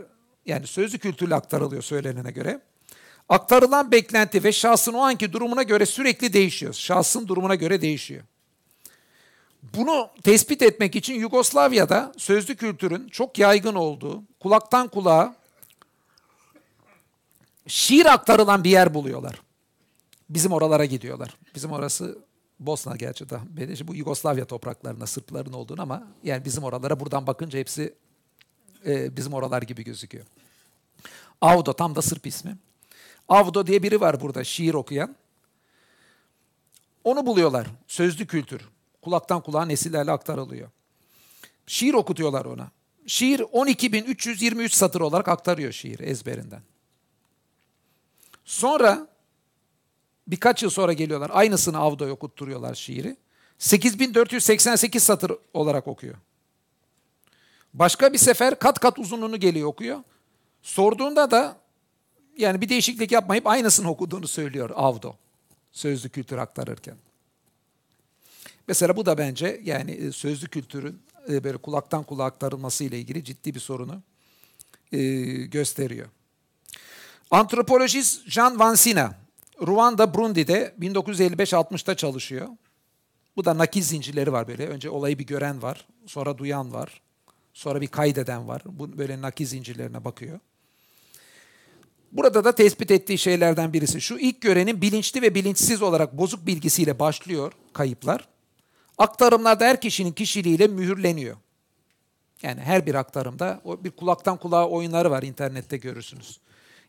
yani 0.46 0.66
sözlü 0.66 0.98
kültürle 0.98 1.34
aktarılıyor 1.34 1.82
söylenene 1.82 2.30
göre. 2.30 2.60
Aktarılan 3.28 3.92
beklenti 3.92 4.44
ve 4.44 4.52
şahsın 4.52 4.92
o 4.92 5.00
anki 5.00 5.32
durumuna 5.32 5.62
göre 5.62 5.86
sürekli 5.86 6.32
değişiyor. 6.32 6.72
Şahsın 6.72 7.28
durumuna 7.28 7.54
göre 7.54 7.80
değişiyor. 7.80 8.22
Bunu 9.74 10.10
tespit 10.22 10.62
etmek 10.62 10.96
için 10.96 11.14
Yugoslavya'da 11.14 12.12
sözlü 12.16 12.56
kültürün 12.56 13.08
çok 13.08 13.38
yaygın 13.38 13.74
olduğu, 13.74 14.22
kulaktan 14.40 14.88
kulağa 14.88 15.36
şiir 17.66 18.06
aktarılan 18.06 18.64
bir 18.64 18.70
yer 18.70 18.94
buluyorlar. 18.94 19.42
Bizim 20.30 20.52
oralara 20.52 20.84
gidiyorlar. 20.84 21.36
Bizim 21.54 21.72
orası 21.72 22.18
Bosna 22.60 22.96
gerçi 22.96 23.30
de. 23.30 23.38
Bu 23.88 23.94
Yugoslavya 23.94 24.44
topraklarında 24.44 25.06
Sırpların 25.06 25.52
olduğunu 25.52 25.82
ama 25.82 26.06
yani 26.22 26.44
bizim 26.44 26.64
oralara 26.64 27.00
buradan 27.00 27.26
bakınca 27.26 27.58
hepsi 27.58 27.94
e, 28.86 29.16
bizim 29.16 29.32
oralar 29.34 29.62
gibi 29.62 29.84
gözüküyor. 29.84 30.24
Avdo 31.40 31.72
tam 31.72 31.94
da 31.94 32.02
Sırp 32.02 32.26
ismi. 32.26 32.56
Avdo 33.28 33.66
diye 33.66 33.82
biri 33.82 34.00
var 34.00 34.20
burada 34.20 34.44
şiir 34.44 34.74
okuyan. 34.74 35.16
Onu 37.04 37.26
buluyorlar. 37.26 37.66
Sözlü 37.88 38.26
kültür. 38.26 38.68
Kulaktan 39.06 39.40
kulağa 39.40 39.64
nesillerle 39.64 40.12
aktarılıyor. 40.12 40.68
Şiir 41.66 41.94
okutuyorlar 41.94 42.44
ona. 42.44 42.70
Şiir 43.06 43.40
12.323 43.40 44.68
satır 44.68 45.00
olarak 45.00 45.28
aktarıyor 45.28 45.72
şiir 45.72 46.00
ezberinden. 46.00 46.62
Sonra 48.44 49.08
birkaç 50.26 50.62
yıl 50.62 50.70
sonra 50.70 50.92
geliyorlar. 50.92 51.30
Aynısını 51.34 51.78
Avdo'ya 51.78 52.12
okutturuyorlar 52.12 52.74
şiiri. 52.74 53.16
8488 53.58 55.02
satır 55.02 55.32
olarak 55.54 55.88
okuyor. 55.88 56.14
Başka 57.74 58.12
bir 58.12 58.18
sefer 58.18 58.58
kat 58.58 58.78
kat 58.78 58.98
uzunluğunu 58.98 59.40
geliyor 59.40 59.68
okuyor. 59.68 59.98
Sorduğunda 60.62 61.30
da 61.30 61.56
yani 62.36 62.60
bir 62.60 62.68
değişiklik 62.68 63.12
yapmayıp 63.12 63.46
aynısını 63.46 63.90
okuduğunu 63.90 64.28
söylüyor 64.28 64.70
Avdo. 64.74 65.14
Sözlü 65.72 66.08
kültür 66.08 66.38
aktarırken. 66.38 66.96
Mesela 68.68 68.96
bu 68.96 69.06
da 69.06 69.18
bence 69.18 69.60
yani 69.64 69.90
e, 69.90 70.12
sözlü 70.12 70.48
kültürün 70.48 71.02
e, 71.28 71.44
böyle 71.44 71.56
kulaktan 71.56 72.02
kulağa 72.02 72.24
aktarılması 72.24 72.84
ile 72.84 72.98
ilgili 72.98 73.24
ciddi 73.24 73.54
bir 73.54 73.60
sorunu 73.60 74.02
e, 74.92 74.98
gösteriyor. 75.46 76.06
Antropolojist 77.30 78.30
Jean 78.30 78.58
Vansina, 78.58 79.14
Ruanda 79.66 80.14
Brundi'de 80.14 80.74
1955-60'ta 80.80 81.94
çalışıyor. 81.94 82.48
Bu 83.36 83.44
da 83.44 83.58
nakil 83.58 83.82
zincirleri 83.82 84.32
var 84.32 84.48
böyle. 84.48 84.66
Önce 84.66 84.90
olayı 84.90 85.18
bir 85.18 85.26
gören 85.26 85.62
var, 85.62 85.86
sonra 86.06 86.38
duyan 86.38 86.72
var, 86.72 87.00
sonra 87.54 87.80
bir 87.80 87.86
kaydeden 87.86 88.48
var. 88.48 88.62
Bu 88.64 88.98
böyle 88.98 89.22
nakil 89.22 89.46
zincirlerine 89.46 90.04
bakıyor. 90.04 90.40
Burada 92.12 92.44
da 92.44 92.54
tespit 92.54 92.90
ettiği 92.90 93.18
şeylerden 93.18 93.72
birisi 93.72 94.00
şu 94.00 94.18
ilk 94.18 94.40
görenin 94.40 94.82
bilinçli 94.82 95.22
ve 95.22 95.34
bilinçsiz 95.34 95.82
olarak 95.82 96.18
bozuk 96.18 96.46
bilgisiyle 96.46 96.98
başlıyor 96.98 97.52
kayıplar. 97.72 98.28
Aktarımlarda 98.98 99.64
her 99.64 99.80
kişinin 99.80 100.12
kişiliğiyle 100.12 100.66
mühürleniyor. 100.66 101.36
Yani 102.42 102.60
her 102.60 102.86
bir 102.86 102.94
aktarımda 102.94 103.60
o 103.64 103.84
bir 103.84 103.90
kulaktan 103.90 104.36
kulağa 104.36 104.68
oyunları 104.68 105.10
var 105.10 105.22
internette 105.22 105.76
görürsünüz. 105.76 106.40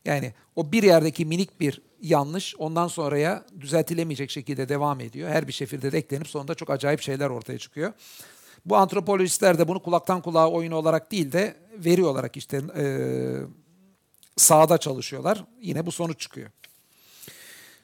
Yani 0.05 0.33
o 0.55 0.71
bir 0.71 0.83
yerdeki 0.83 1.25
minik 1.25 1.59
bir 1.59 1.81
yanlış 2.01 2.55
ondan 2.55 2.87
sonraya 2.87 3.45
düzeltilemeyecek 3.59 4.31
şekilde 4.31 4.69
devam 4.69 4.99
ediyor. 4.99 5.29
Her 5.29 5.47
bir 5.47 5.53
şefirde 5.53 5.91
de 5.91 5.97
eklenip 5.97 6.27
sonunda 6.27 6.55
çok 6.55 6.69
acayip 6.69 7.01
şeyler 7.01 7.29
ortaya 7.29 7.57
çıkıyor. 7.57 7.93
Bu 8.65 8.77
antropolojistler 8.77 9.57
de 9.57 9.67
bunu 9.67 9.83
kulaktan 9.83 10.21
kulağa 10.21 10.49
oyunu 10.49 10.75
olarak 10.75 11.11
değil 11.11 11.31
de 11.31 11.55
veri 11.73 12.05
olarak 12.05 12.37
işte 12.37 12.61
e, 12.77 12.85
sahada 14.35 14.77
çalışıyorlar. 14.77 15.45
Yine 15.61 15.85
bu 15.85 15.91
sonuç 15.91 16.19
çıkıyor. 16.19 16.49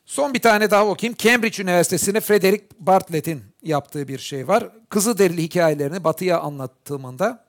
Son 0.06 0.34
bir 0.34 0.40
tane 0.40 0.72
daha 0.72 0.88
okuyayım. 0.88 1.18
Cambridge 1.18 1.64
Üniversitesi'ne 1.64 2.20
Frederick 2.20 2.66
Bartlett'in 2.80 3.44
yaptığı 3.62 4.08
bir 4.08 4.20
şey 4.20 4.48
var. 4.48 4.70
Kızılderili 4.90 5.44
hikayelerini 5.44 6.04
batıya 6.04 6.40
anlattığımında 6.40 7.46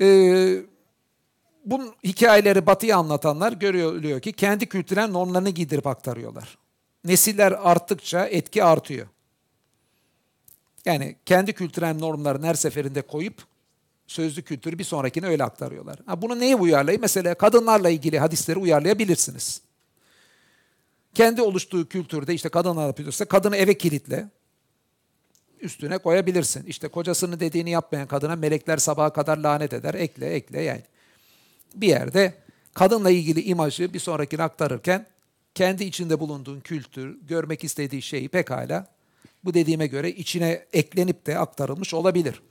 e, 0.00 0.06
bu 1.64 1.94
hikayeleri 2.04 2.66
batıya 2.66 2.96
anlatanlar 2.96 3.52
görüyor 3.52 4.20
ki 4.20 4.32
kendi 4.32 4.66
kültürel 4.66 5.10
normlarını 5.10 5.50
giydirip 5.50 5.86
aktarıyorlar. 5.86 6.58
Nesiller 7.04 7.52
arttıkça 7.52 8.26
etki 8.26 8.64
artıyor. 8.64 9.06
Yani 10.84 11.16
kendi 11.26 11.52
kültürel 11.52 11.96
normlarını 11.98 12.46
her 12.46 12.54
seferinde 12.54 13.02
koyup 13.02 13.44
sözlü 14.06 14.42
kültürü 14.42 14.78
bir 14.78 14.84
sonrakine 14.84 15.26
öyle 15.26 15.44
aktarıyorlar. 15.44 15.98
Ha, 16.06 16.22
bunu 16.22 16.40
neye 16.40 16.56
uyarlayayım? 16.56 17.00
Mesela 17.00 17.34
kadınlarla 17.34 17.90
ilgili 17.90 18.18
hadisleri 18.18 18.58
uyarlayabilirsiniz. 18.58 19.62
Kendi 21.14 21.42
oluştuğu 21.42 21.88
kültürde 21.88 22.34
işte 22.34 22.48
kadın 22.48 22.76
yapıyorsa 22.86 23.24
kadını 23.24 23.56
eve 23.56 23.78
kilitle. 23.78 24.28
Üstüne 25.60 25.98
koyabilirsin. 25.98 26.66
İşte 26.66 26.88
kocasının 26.88 27.40
dediğini 27.40 27.70
yapmayan 27.70 28.08
kadına 28.08 28.36
melekler 28.36 28.76
sabaha 28.76 29.12
kadar 29.12 29.38
lanet 29.38 29.72
eder. 29.72 29.94
Ekle 29.94 30.34
ekle 30.34 30.62
yani. 30.62 30.82
Bir 31.74 31.88
yerde 31.88 32.34
kadınla 32.74 33.10
ilgili 33.10 33.42
imajı 33.42 33.94
bir 33.94 33.98
sonrakine 33.98 34.42
aktarırken 34.42 35.06
kendi 35.54 35.84
içinde 35.84 36.20
bulunduğun 36.20 36.60
kültür, 36.60 37.18
görmek 37.28 37.64
istediği 37.64 38.02
şeyi 38.02 38.28
pekala 38.28 38.86
bu 39.44 39.54
dediğime 39.54 39.86
göre 39.86 40.10
içine 40.10 40.66
eklenip 40.72 41.26
de 41.26 41.38
aktarılmış 41.38 41.94
olabilir. 41.94 42.42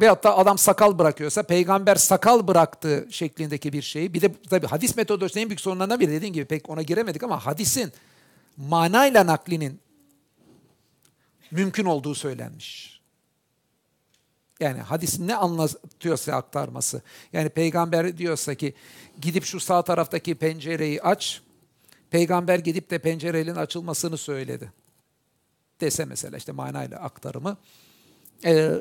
Veyahut 0.00 0.24
da 0.24 0.38
adam 0.38 0.58
sakal 0.58 0.98
bırakıyorsa 0.98 1.42
peygamber 1.42 1.94
sakal 1.94 2.48
bıraktı 2.48 3.06
şeklindeki 3.10 3.72
bir 3.72 3.82
şeyi. 3.82 4.14
Bir 4.14 4.20
de 4.20 4.32
tabii 4.50 4.66
hadis 4.66 4.96
metodolojisinin 4.96 5.44
en 5.44 5.48
büyük 5.48 5.60
sorunlarından 5.60 6.00
biri 6.00 6.12
dediğim 6.12 6.34
gibi 6.34 6.44
pek 6.44 6.70
ona 6.70 6.82
giremedik 6.82 7.22
ama 7.22 7.46
hadisin 7.46 7.92
manayla 8.56 9.26
naklinin 9.26 9.80
mümkün 11.50 11.84
olduğu 11.84 12.14
söylenmiş. 12.14 13.00
Yani 14.60 14.80
hadis 14.80 15.20
ne 15.20 15.36
anlatıyorsa 15.36 16.32
aktarması. 16.32 17.02
Yani 17.32 17.48
peygamber 17.48 18.18
diyorsa 18.18 18.54
ki 18.54 18.74
gidip 19.20 19.44
şu 19.44 19.60
sağ 19.60 19.82
taraftaki 19.82 20.34
pencereyi 20.34 21.02
aç. 21.02 21.42
Peygamber 22.10 22.58
gidip 22.58 22.90
de 22.90 22.98
pencerenin 22.98 23.56
açılmasını 23.56 24.16
söyledi. 24.16 24.72
Dese 25.80 26.04
mesela 26.04 26.36
işte 26.36 26.52
manayla 26.52 26.98
aktarımı. 26.98 27.56
Ee, 28.44 28.72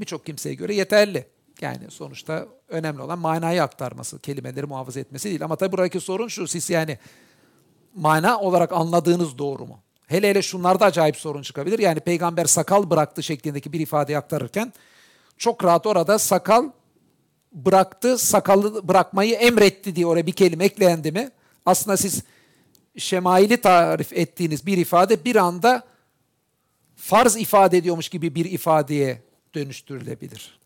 birçok 0.00 0.26
kimseye 0.26 0.54
göre 0.54 0.74
yeterli. 0.74 1.26
Yani 1.60 1.90
sonuçta 1.90 2.46
önemli 2.68 3.02
olan 3.02 3.18
manayı 3.18 3.62
aktarması, 3.62 4.18
kelimeleri 4.18 4.66
muhafaza 4.66 5.00
etmesi 5.00 5.28
değil. 5.28 5.44
Ama 5.44 5.56
tabii 5.56 5.72
buradaki 5.72 6.00
sorun 6.00 6.28
şu, 6.28 6.48
siz 6.48 6.70
yani 6.70 6.98
mana 7.94 8.40
olarak 8.40 8.72
anladığınız 8.72 9.38
doğru 9.38 9.66
mu? 9.66 9.80
Hele 10.06 10.30
hele 10.30 10.42
şunlarda 10.42 10.84
acayip 10.84 11.16
sorun 11.16 11.42
çıkabilir. 11.42 11.78
Yani 11.78 12.00
peygamber 12.00 12.44
sakal 12.44 12.90
bıraktı 12.90 13.22
şeklindeki 13.22 13.72
bir 13.72 13.80
ifadeyi 13.80 14.18
aktarırken 14.18 14.72
çok 15.38 15.64
rahat 15.64 15.86
orada 15.86 16.18
sakal 16.18 16.70
bıraktı, 17.52 18.18
sakalı 18.18 18.88
bırakmayı 18.88 19.34
emretti 19.34 19.96
diye 19.96 20.06
oraya 20.06 20.26
bir 20.26 20.32
kelime 20.32 20.64
eklendi 20.64 21.12
mi? 21.12 21.30
Aslında 21.66 21.96
siz 21.96 22.22
şemaili 22.96 23.56
tarif 23.56 24.12
ettiğiniz 24.12 24.66
bir 24.66 24.78
ifade 24.78 25.24
bir 25.24 25.36
anda 25.36 25.82
farz 26.96 27.36
ifade 27.36 27.78
ediyormuş 27.78 28.08
gibi 28.08 28.34
bir 28.34 28.44
ifadeye 28.44 29.22
dönüştürülebilir. 29.54 30.58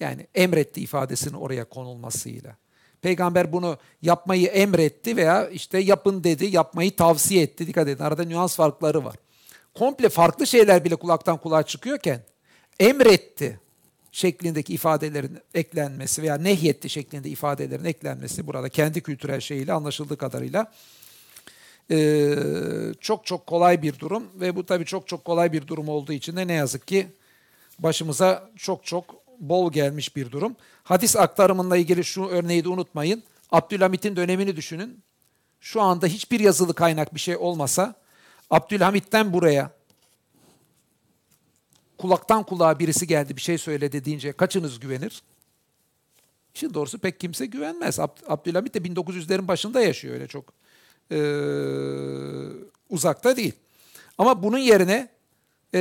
Yani 0.00 0.26
emretti 0.34 0.80
ifadesinin 0.80 1.34
oraya 1.34 1.64
konulmasıyla. 1.64 2.56
Peygamber 3.02 3.52
bunu 3.52 3.78
yapmayı 4.02 4.46
emretti 4.46 5.16
veya 5.16 5.48
işte 5.48 5.78
yapın 5.78 6.24
dedi, 6.24 6.46
yapmayı 6.46 6.96
tavsiye 6.96 7.42
etti. 7.42 7.66
Dikkat 7.66 7.88
edin 7.88 8.04
arada 8.04 8.24
nüans 8.24 8.56
farkları 8.56 9.04
var. 9.04 9.16
Komple 9.74 10.08
farklı 10.08 10.46
şeyler 10.46 10.84
bile 10.84 10.96
kulaktan 10.96 11.36
kulağa 11.36 11.62
çıkıyorken 11.62 12.22
emretti 12.80 13.60
şeklindeki 14.12 14.74
ifadelerin 14.74 15.38
eklenmesi 15.54 16.22
veya 16.22 16.36
nehyetti 16.36 16.88
şeklinde 16.88 17.28
ifadelerin 17.28 17.84
eklenmesi 17.84 18.46
burada 18.46 18.68
kendi 18.68 19.00
kültürel 19.00 19.40
şeyiyle 19.40 19.72
anlaşıldığı 19.72 20.16
kadarıyla 20.16 20.72
ee, 21.90 22.34
çok 23.00 23.26
çok 23.26 23.46
kolay 23.46 23.82
bir 23.82 23.98
durum 23.98 24.24
ve 24.34 24.56
bu 24.56 24.66
tabii 24.66 24.84
çok 24.84 25.08
çok 25.08 25.24
kolay 25.24 25.52
bir 25.52 25.66
durum 25.66 25.88
olduğu 25.88 26.12
için 26.12 26.36
de 26.36 26.46
ne 26.46 26.52
yazık 26.52 26.86
ki 26.86 27.06
başımıza 27.78 28.50
çok 28.56 28.84
çok 28.84 29.14
bol 29.38 29.72
gelmiş 29.72 30.16
bir 30.16 30.30
durum. 30.30 30.56
Hadis 30.84 31.16
aktarımıyla 31.16 31.76
ilgili 31.76 32.04
şu 32.04 32.24
örneği 32.24 32.64
de 32.64 32.68
unutmayın. 32.68 33.22
Abdülhamit'in 33.52 34.16
dönemini 34.16 34.56
düşünün. 34.56 35.02
Şu 35.60 35.82
anda 35.82 36.06
hiçbir 36.06 36.40
yazılı 36.40 36.74
kaynak 36.74 37.14
bir 37.14 37.20
şey 37.20 37.36
olmasa 37.36 37.94
Abdülhamit'ten 38.50 39.32
buraya 39.32 39.70
kulaktan 41.98 42.42
kulağa 42.42 42.78
birisi 42.78 43.06
geldi 43.06 43.36
bir 43.36 43.40
şey 43.40 43.58
söyledi 43.58 44.04
deyince 44.04 44.32
kaçınız 44.32 44.80
güvenir? 44.80 45.22
Şimdi 46.54 46.74
doğrusu 46.74 46.98
pek 46.98 47.20
kimse 47.20 47.46
güvenmez. 47.46 48.00
Ab 48.00 48.12
Abdülhamit 48.26 48.74
de 48.74 48.78
1900'lerin 48.78 49.48
başında 49.48 49.80
yaşıyor 49.80 50.14
öyle 50.14 50.26
çok 50.26 50.52
e, 51.12 51.18
uzakta 52.88 53.36
değil. 53.36 53.52
Ama 54.18 54.42
bunun 54.42 54.58
yerine 54.58 55.08
e, 55.74 55.80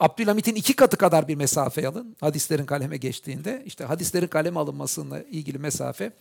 Abdülhamit'in 0.00 0.54
iki 0.54 0.76
katı 0.76 0.96
kadar 0.96 1.28
bir 1.28 1.34
mesafe 1.34 1.88
alın. 1.88 2.16
Hadislerin 2.20 2.66
kaleme 2.66 2.96
geçtiğinde 2.96 3.62
işte 3.66 3.84
hadislerin 3.84 4.26
kaleme 4.26 4.60
alınmasıyla 4.60 5.22
ilgili 5.22 5.58
mesafe 5.58 6.12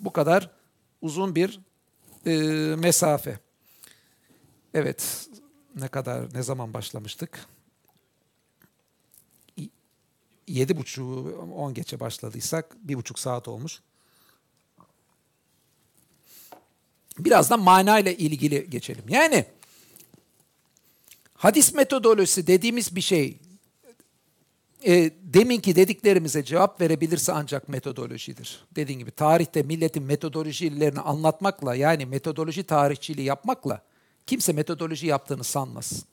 bu 0.00 0.12
kadar 0.12 0.50
uzun 1.00 1.34
bir 1.34 1.60
e, 2.26 2.32
mesafe. 2.76 3.38
Evet, 4.74 5.28
ne 5.74 5.88
kadar, 5.88 6.34
ne 6.34 6.42
zaman 6.42 6.74
başlamıştık? 6.74 7.46
Yedi 10.48 10.76
buçuğu, 10.76 11.38
on 11.56 11.74
geçe 11.74 12.00
başladıysak 12.00 12.88
bir 12.88 12.94
buçuk 12.94 13.18
saat 13.18 13.48
olmuş. 13.48 13.80
Birazdan 17.24 17.60
mana 17.60 17.98
ile 17.98 18.16
ilgili 18.16 18.70
geçelim. 18.70 19.04
Yani 19.08 19.44
hadis 21.34 21.74
metodolojisi 21.74 22.46
dediğimiz 22.46 22.96
bir 22.96 23.00
şey 23.00 23.38
e, 24.86 25.10
deminki 25.22 25.76
dediklerimize 25.76 26.44
cevap 26.44 26.80
verebilirse 26.80 27.32
ancak 27.32 27.68
metodolojidir. 27.68 28.64
Dediğim 28.76 28.98
gibi 28.98 29.10
tarihte 29.10 29.62
milletin 29.62 30.02
metodolojilerini 30.02 31.00
anlatmakla 31.00 31.74
yani 31.74 32.06
metodoloji 32.06 32.62
tarihçiliği 32.62 33.26
yapmakla 33.26 33.82
kimse 34.26 34.52
metodoloji 34.52 35.06
yaptığını 35.06 35.44
sanmaz. 35.44 36.04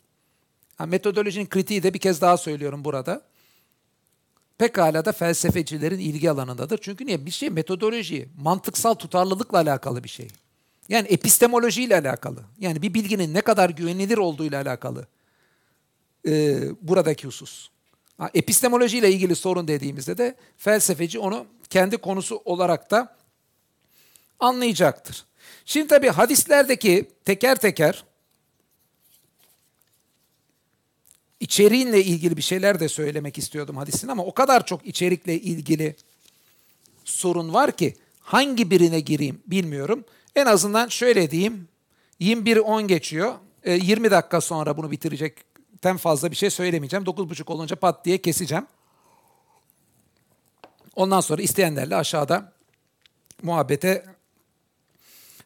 Ha, 0.78 0.86
metodolojinin 0.86 1.46
kritiği 1.46 1.84
de 1.84 1.94
bir 1.94 2.00
kez 2.00 2.22
daha 2.22 2.38
söylüyorum 2.38 2.86
burada. 2.86 3.22
Pekala 4.58 5.06
da 5.06 5.12
felsefecilerin 5.12 6.00
ilgi 6.00 6.32
alanındadır. 6.32 6.80
Çünkü 6.82 7.06
niye? 7.06 7.26
Bir 7.26 7.32
şey 7.32 7.50
metodoloji, 7.50 8.30
mantıksal 8.42 8.94
tutarlılıkla 8.94 9.58
alakalı 9.58 10.04
bir 10.04 10.10
şey. 10.10 10.28
Yani 10.90 11.08
epistemolojiyle 11.08 11.96
alakalı. 11.96 12.44
Yani 12.60 12.82
bir 12.82 12.94
bilginin 12.94 13.34
ne 13.34 13.42
kadar 13.42 13.70
güvenilir 13.70 14.18
olduğuyla 14.18 14.62
alakalı 14.62 15.08
e, 16.28 16.60
buradaki 16.82 17.28
husus. 17.28 17.70
Ha, 18.18 18.30
epistemolojiyle 18.34 19.12
ilgili 19.12 19.36
sorun 19.36 19.68
dediğimizde 19.68 20.18
de 20.18 20.36
felsefeci 20.58 21.20
onu 21.20 21.46
kendi 21.70 21.98
konusu 21.98 22.42
olarak 22.46 22.92
da 22.92 23.16
anlayacaktır. 24.40 25.26
Şimdi 25.66 25.88
tabii 25.88 26.10
hadislerdeki 26.10 27.06
teker 27.26 27.56
teker 27.56 28.04
içeriğinle 31.40 32.04
ilgili 32.04 32.38
bir 32.38 32.42
şeyler 32.42 32.80
de 32.80 32.90
söylemek 32.90 33.38
istiyordum 33.38 33.78
hadisin 33.78 34.08
ama 34.08 34.26
o 34.26 34.34
kadar 34.34 34.66
çok 34.66 34.86
içerikle 34.86 35.40
ilgili 35.40 35.96
sorun 37.06 37.54
var 37.54 37.72
ki 37.72 37.96
hangi 38.20 38.72
birine 38.72 39.00
gireyim 39.00 39.42
bilmiyorum. 39.48 40.06
En 40.38 40.46
azından 40.46 40.88
şöyle 40.88 41.32
diyeyim. 41.32 41.68
21.10 42.22 42.88
geçiyor. 42.88 43.36
E, 43.64 43.74
20 43.74 44.12
dakika 44.12 44.42
sonra 44.42 44.78
bunu 44.78 44.92
bitirecekten 44.92 45.98
fazla 45.98 46.32
bir 46.32 46.36
şey 46.36 46.50
söylemeyeceğim. 46.50 47.06
9.30 47.06 47.52
olunca 47.52 47.76
pat 47.76 48.06
diye 48.06 48.18
keseceğim. 48.18 48.66
Ondan 50.96 51.22
sonra 51.22 51.42
isteyenlerle 51.42 51.96
aşağıda 51.96 52.52
muhabbete 53.44 54.06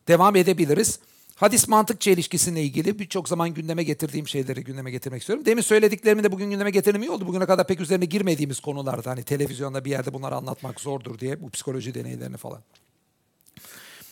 devam 0.08 0.36
edebiliriz. 0.36 1.00
Hadis 1.36 1.68
mantık 1.68 2.02
çelişkisine 2.02 2.62
ilgili 2.62 3.00
birçok 3.00 3.30
zaman 3.30 3.54
gündeme 3.54 3.84
getirdiğim 3.84 4.28
şeyleri 4.28 4.64
gündeme 4.64 4.92
getirmek 4.92 5.22
istiyorum. 5.22 5.46
Demin 5.46 5.62
söylediklerimi 5.62 6.24
de 6.24 6.32
bugün 6.32 6.50
gündeme 6.50 6.72
getirdim 6.72 7.02
iyi 7.02 7.12
oldu. 7.12 7.28
Bugüne 7.28 7.46
kadar 7.46 7.68
pek 7.68 7.82
üzerine 7.82 8.06
girmediğimiz 8.06 8.60
konularda 8.60 9.10
hani 9.10 9.24
televizyonda 9.24 9.86
bir 9.86 9.92
yerde 9.92 10.14
bunları 10.14 10.36
anlatmak 10.36 10.82
zordur 10.82 11.20
diye 11.20 11.42
bu 11.42 11.50
psikoloji 11.50 11.94
deneylerini 11.94 12.38
falan. 12.38 12.62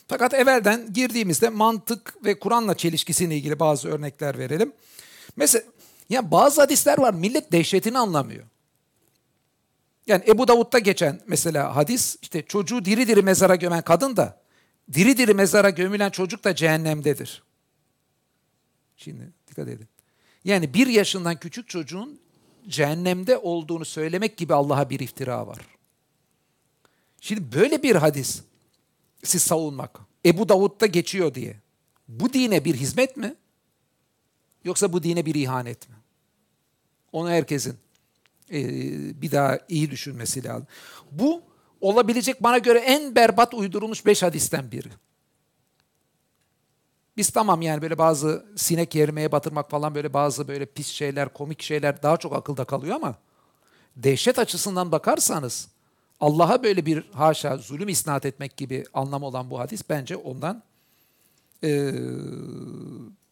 Fakat 0.10 0.34
evvelden 0.34 0.94
girdiğimizde 0.94 1.50
mantık 1.50 2.26
ve 2.26 2.40
Kur'an'la 2.40 2.78
çelişkisine 2.78 3.36
ilgili 3.36 3.60
bazı 3.60 3.90
örnekler 3.90 4.38
verelim. 4.38 4.72
Mesela 5.36 5.64
ya 6.10 6.32
bazı 6.32 6.62
hadisler 6.62 6.98
var 6.98 7.14
millet 7.14 7.52
dehşetini 7.52 7.98
anlamıyor. 7.98 8.44
Yani 10.08 10.24
Ebu 10.28 10.48
Davud'da 10.48 10.80
geçen 10.80 11.22
mesela 11.28 11.76
hadis 11.76 12.16
işte 12.22 12.42
çocuğu 12.42 12.86
diri 12.86 13.08
diri 13.08 13.22
mezara 13.22 13.56
gömen 13.56 13.82
kadın 13.82 14.18
da 14.18 14.42
diri 14.94 15.18
diri 15.18 15.34
mezara 15.34 15.70
gömülen 15.70 16.10
çocuk 16.10 16.44
da 16.44 16.56
cehennemdedir. 16.56 17.44
Şimdi 18.98 19.30
dikkat 19.48 19.68
edin. 19.68 19.88
Yani 20.44 20.74
bir 20.74 20.88
yaşından 20.88 21.36
küçük 21.36 21.70
çocuğun 21.70 22.20
cehennemde 22.68 23.38
olduğunu 23.38 23.86
söylemek 23.86 24.38
gibi 24.38 24.54
Allah'a 24.54 24.90
bir 24.90 25.00
iftira 25.00 25.48
var. 25.48 25.60
Şimdi 27.22 27.56
böyle 27.56 27.84
bir 27.84 27.96
hadis 27.96 28.42
siz 29.24 29.42
savunmak. 29.42 30.00
Ebu 30.26 30.50
Davud'da 30.50 30.86
geçiyor 30.86 31.34
diye. 31.34 31.56
Bu 32.08 32.34
dine 32.34 32.66
bir 32.66 32.76
hizmet 32.76 33.18
mi? 33.18 33.36
Yoksa 34.64 34.94
bu 34.94 35.04
dine 35.04 35.26
bir 35.26 35.36
ihanet 35.36 35.90
mi? 35.90 35.96
Onu 37.12 37.30
herkesin 37.30 37.78
e, 38.52 38.62
bir 39.22 39.32
daha 39.32 39.60
iyi 39.70 39.92
düşünmesi 39.92 40.44
lazım. 40.44 40.68
Bu 41.12 41.42
olabilecek 41.82 42.44
bana 42.44 42.58
göre 42.58 42.80
en 42.80 43.16
berbat 43.16 43.54
uydurulmuş 43.54 44.06
beş 44.06 44.24
hadisten 44.24 44.72
biri. 44.72 44.90
Biz 47.18 47.30
tamam 47.30 47.62
yani 47.62 47.82
böyle 47.82 47.98
bazı 47.98 48.46
sinek 48.56 48.96
yermeye 48.96 49.32
batırmak 49.32 49.70
falan 49.70 49.96
böyle 49.96 50.14
bazı 50.14 50.48
böyle 50.48 50.66
pis 50.66 50.88
şeyler, 50.88 51.34
komik 51.34 51.62
şeyler 51.62 52.04
daha 52.04 52.18
çok 52.18 52.34
akılda 52.34 52.66
kalıyor 52.66 52.96
ama 52.96 53.16
dehşet 53.96 54.40
açısından 54.40 54.92
bakarsanız 54.92 55.68
Allah'a 56.20 56.64
böyle 56.64 56.86
bir 56.86 57.04
haşa 57.14 57.58
zulüm 57.58 57.90
isnat 57.90 58.26
etmek 58.26 58.58
gibi 58.58 58.86
anlamı 58.94 59.26
olan 59.26 59.50
bu 59.50 59.60
hadis 59.60 59.82
bence 59.90 60.16
ondan 60.16 60.64
e, 61.64 61.92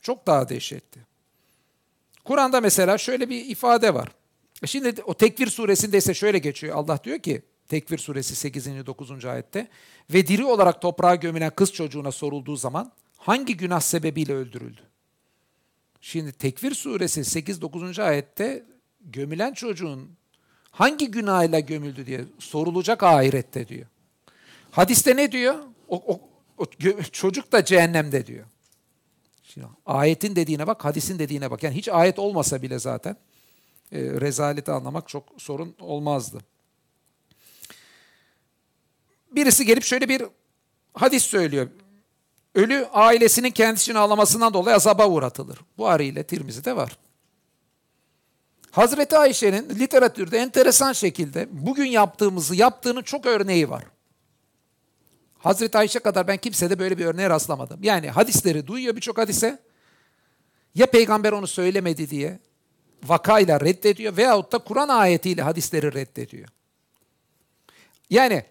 çok 0.01 0.27
daha 0.27 0.49
dehşetli. 0.49 1.01
Kur'an'da 2.23 2.61
mesela 2.61 2.97
şöyle 2.97 3.30
bir 3.30 3.45
ifade 3.45 3.93
var. 3.93 4.07
E 4.64 4.68
şimdi 4.68 5.01
o 5.05 5.14
Tekvir 5.14 5.47
suresinde 5.47 5.97
ise 5.97 6.14
şöyle 6.14 6.39
geçiyor. 6.39 6.76
Allah 6.76 6.99
diyor 7.03 7.19
ki 7.19 7.41
Tekvir 7.68 7.97
suresi 7.97 8.35
8. 8.35 8.85
9. 8.85 9.26
ayette 9.26 9.68
ve 10.14 10.27
diri 10.27 10.45
olarak 10.45 10.81
toprağa 10.81 11.15
gömülen 11.15 11.49
kız 11.49 11.73
çocuğuna 11.73 12.11
sorulduğu 12.11 12.55
zaman 12.55 12.91
hangi 13.18 13.57
günah 13.57 13.80
sebebiyle 13.80 14.34
öldürüldü? 14.34 14.81
Şimdi 16.01 16.31
Tekvir 16.31 16.73
suresi 16.73 17.26
8 17.26 17.61
9. 17.61 17.99
ayette 17.99 18.65
gömülen 19.01 19.53
çocuğun 19.53 20.16
hangi 20.77 21.11
günahıyla 21.11 21.59
gömüldü 21.59 22.05
diye 22.05 22.25
sorulacak 22.39 23.03
ahirette 23.03 23.67
diyor. 23.67 23.85
Hadiste 24.71 25.15
ne 25.15 25.31
diyor? 25.31 25.55
O, 25.87 26.13
o, 26.13 26.19
o 26.57 26.65
çocuk 27.11 27.51
da 27.51 27.65
cehennemde 27.65 28.27
diyor. 28.27 28.45
Şimdi, 29.43 29.67
ayetin 29.85 30.35
dediğine 30.35 30.67
bak, 30.67 30.85
hadisin 30.85 31.19
dediğine 31.19 31.51
bak. 31.51 31.63
Yani 31.63 31.75
hiç 31.75 31.89
ayet 31.89 32.19
olmasa 32.19 32.61
bile 32.61 32.79
zaten 32.79 33.17
e, 33.91 33.99
rezaleti 34.01 34.71
anlamak 34.71 35.09
çok 35.09 35.23
sorun 35.37 35.75
olmazdı. 35.79 36.39
Birisi 39.31 39.65
gelip 39.65 39.83
şöyle 39.83 40.09
bir 40.09 40.23
hadis 40.93 41.23
söylüyor. 41.23 41.67
Ölü 42.55 42.85
ailesinin 42.85 43.51
kendisini 43.51 43.97
ağlamasından 43.97 44.53
dolayı 44.53 44.75
azaba 44.75 45.07
uğratılır. 45.07 45.59
Bu 45.77 45.87
arıyla 45.87 46.23
Tirmizi'de 46.23 46.75
var. 46.75 46.97
Hazreti 48.77 49.17
Ayşe'nin 49.17 49.69
literatürde 49.69 50.37
enteresan 50.37 50.93
şekilde 50.93 51.47
bugün 51.51 51.85
yaptığımızı 51.85 52.55
yaptığının 52.55 53.01
çok 53.01 53.25
örneği 53.25 53.69
var. 53.69 53.83
Hazreti 55.37 55.77
Ayşe 55.77 55.99
kadar 55.99 56.27
ben 56.27 56.37
kimsede 56.37 56.79
böyle 56.79 56.97
bir 56.97 57.05
örneğe 57.05 57.29
rastlamadım. 57.29 57.83
Yani 57.83 58.09
hadisleri 58.09 58.67
duyuyor 58.67 58.95
birçok 58.95 59.17
hadise. 59.17 59.59
Ya 60.75 60.85
peygamber 60.85 61.31
onu 61.31 61.47
söylemedi 61.47 62.09
diye 62.09 62.39
vakayla 63.03 63.59
reddediyor 63.59 64.17
veyahut 64.17 64.51
da 64.51 64.57
Kur'an 64.57 64.89
ayetiyle 64.89 65.41
hadisleri 65.41 65.93
reddediyor. 65.93 66.49
Yani 68.09 68.43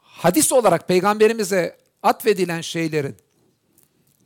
hadis 0.00 0.52
olarak 0.52 0.88
peygamberimize 0.88 1.76
atfedilen 2.02 2.60
şeylerin 2.60 3.16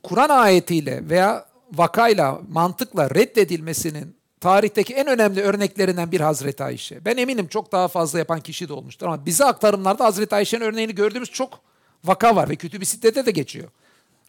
Kur'an 0.02 0.28
ayetiyle 0.28 1.09
veya 1.09 1.48
vakayla, 1.72 2.40
mantıkla 2.48 3.10
reddedilmesinin 3.10 4.18
tarihteki 4.40 4.94
en 4.94 5.06
önemli 5.06 5.43
örneklerinden 5.43 6.12
bir 6.12 6.20
Hazreti 6.20 6.65
Ayşe. 6.65 7.05
Ben 7.05 7.16
eminim 7.16 7.48
çok 7.48 7.73
daha 7.73 7.89
fazla 7.89 8.19
yapan 8.19 8.40
kişi 8.40 8.69
de 8.69 8.73
olmuştur 8.73 9.06
ama 9.06 9.27
bize 9.27 9.44
aktarımlarda 9.44 10.05
Hazreti 10.05 10.35
Ayşe'nin 10.35 10.65
örneğini 10.65 10.94
gördüğümüz 10.94 11.31
çok 11.31 11.60
vaka 12.05 12.36
var 12.36 12.48
ve 12.48 12.56
kötü 12.56 12.81
bir 12.81 12.86
sitede 12.86 13.27
de 13.27 13.31
geçiyor. 13.31 13.69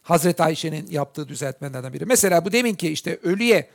Hazreti 0.02 0.42
Ayşe'nin 0.42 0.86
yaptığı 0.90 1.28
düzeltmelerden 1.28 1.92
biri. 1.92 2.06
Mesela 2.06 2.44
bu 2.44 2.52
demin 2.52 2.74
ki 2.74 2.88
işte 2.88 3.18
ölüye 3.22 3.68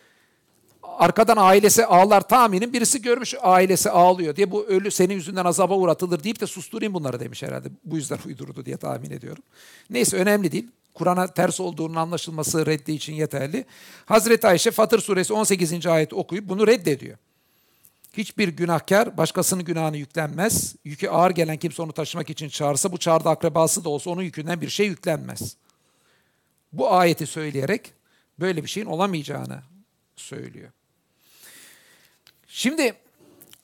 arkadan 0.84 1.38
ailesi 1.38 1.86
ağlar 1.86 2.28
tahminin 2.28 2.74
birisi 2.74 3.02
görmüş 3.02 3.36
ailesi 3.41 3.90
ağlıyor 3.90 4.36
diye 4.36 4.52
bu 4.52 4.66
ölü 4.66 4.91
senin 4.91 5.14
yüzünden 5.14 5.45
azaba 5.45 5.78
uğratılır 5.78 6.24
deyip 6.24 6.41
de 6.41 6.48
susturayım 6.48 6.94
bunları 6.94 7.20
demiş 7.20 7.44
herhalde. 7.44 7.68
Bu 7.84 7.95
yüzden 7.95 8.20
uydurdu 8.26 8.66
diye 8.66 8.78
tahmin 8.78 9.12
ediyorum. 9.12 9.44
Neyse 9.90 10.18
önemli 10.18 10.52
değil. 10.52 10.68
Kur'an'a 10.96 11.28
ters 11.28 11.60
olduğunun 11.60 11.96
anlaşılması 11.96 12.66
reddi 12.66 12.92
için 12.92 13.14
yeterli. 13.14 13.66
Hazreti 14.06 14.48
Ayşe 14.48 14.72
Fatır 14.72 15.02
suresi 15.02 15.34
18. 15.34 15.86
ayet 15.86 16.14
okuyup 16.14 16.50
bunu 16.50 16.68
reddediyor. 16.68 17.18
Hiçbir 18.14 18.48
günahkar 18.48 19.18
başkasının 19.18 19.64
günahını 19.64 19.98
yüklenmez. 19.98 20.76
Yükü 20.84 21.08
ağır 21.08 21.32
gelen 21.32 21.58
kimse 21.58 21.82
onu 21.82 21.92
taşımak 21.94 22.30
için 22.30 22.50
çağırsa 22.50 22.92
bu 22.92 22.98
çağrıda 22.98 23.30
akrabası 23.30 23.84
da 23.84 23.90
olsa 23.90 24.10
onun 24.10 24.22
yükünden 24.22 24.62
bir 24.62 24.70
şey 24.70 24.88
yüklenmez. 24.88 25.58
Bu 26.74 26.94
ayeti 26.94 27.28
söyleyerek 27.28 27.94
böyle 28.40 28.64
bir 28.64 28.70
şeyin 28.70 28.88
olamayacağını 28.88 29.62
söylüyor. 30.16 30.70
Şimdi 32.48 32.94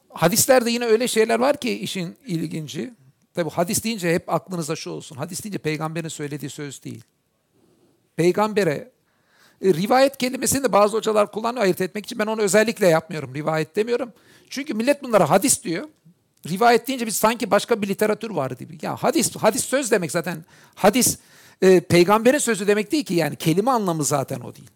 hadislerde 0.09 0.71
yine 0.71 0.85
öyle 0.85 1.07
şeyler 1.07 1.39
var 1.39 1.59
ki 1.59 1.79
işin 1.79 2.17
ilginci. 2.25 2.93
Tabi 3.33 3.49
hadis 3.49 3.83
deyince 3.83 4.13
hep 4.13 4.29
aklınıza 4.29 4.75
şu 4.75 4.89
olsun. 4.89 5.15
Hadis 5.15 5.43
deyince 5.43 5.57
peygamberin 5.57 6.07
söylediği 6.07 6.49
söz 6.49 6.83
değil. 6.83 7.03
Peygambere 8.15 8.91
e, 9.61 9.73
rivayet 9.73 10.17
kelimesini 10.17 10.63
de 10.63 10.71
bazı 10.71 10.97
hocalar 10.97 11.31
kullanıyor 11.31 11.63
ayırt 11.63 11.81
etmek 11.81 12.05
için. 12.05 12.19
Ben 12.19 12.27
onu 12.27 12.41
özellikle 12.41 12.87
yapmıyorum. 12.87 13.35
Rivayet 13.35 13.75
demiyorum. 13.75 14.13
Çünkü 14.49 14.73
millet 14.73 15.03
bunlara 15.03 15.29
hadis 15.29 15.63
diyor. 15.63 15.87
Rivayet 16.49 16.87
deyince 16.87 17.07
biz 17.07 17.15
sanki 17.15 17.51
başka 17.51 17.81
bir 17.81 17.87
literatür 17.87 18.29
var 18.29 18.51
gibi. 18.51 18.77
Ya 18.81 18.95
hadis, 18.95 19.35
hadis 19.35 19.65
söz 19.65 19.91
demek 19.91 20.11
zaten. 20.11 20.45
Hadis 20.75 21.17
e, 21.61 21.79
peygamberin 21.79 22.37
sözü 22.37 22.67
demek 22.67 22.91
değil 22.91 23.05
ki 23.05 23.13
yani 23.13 23.35
kelime 23.35 23.71
anlamı 23.71 24.03
zaten 24.03 24.39
o 24.39 24.55
değil. 24.55 24.69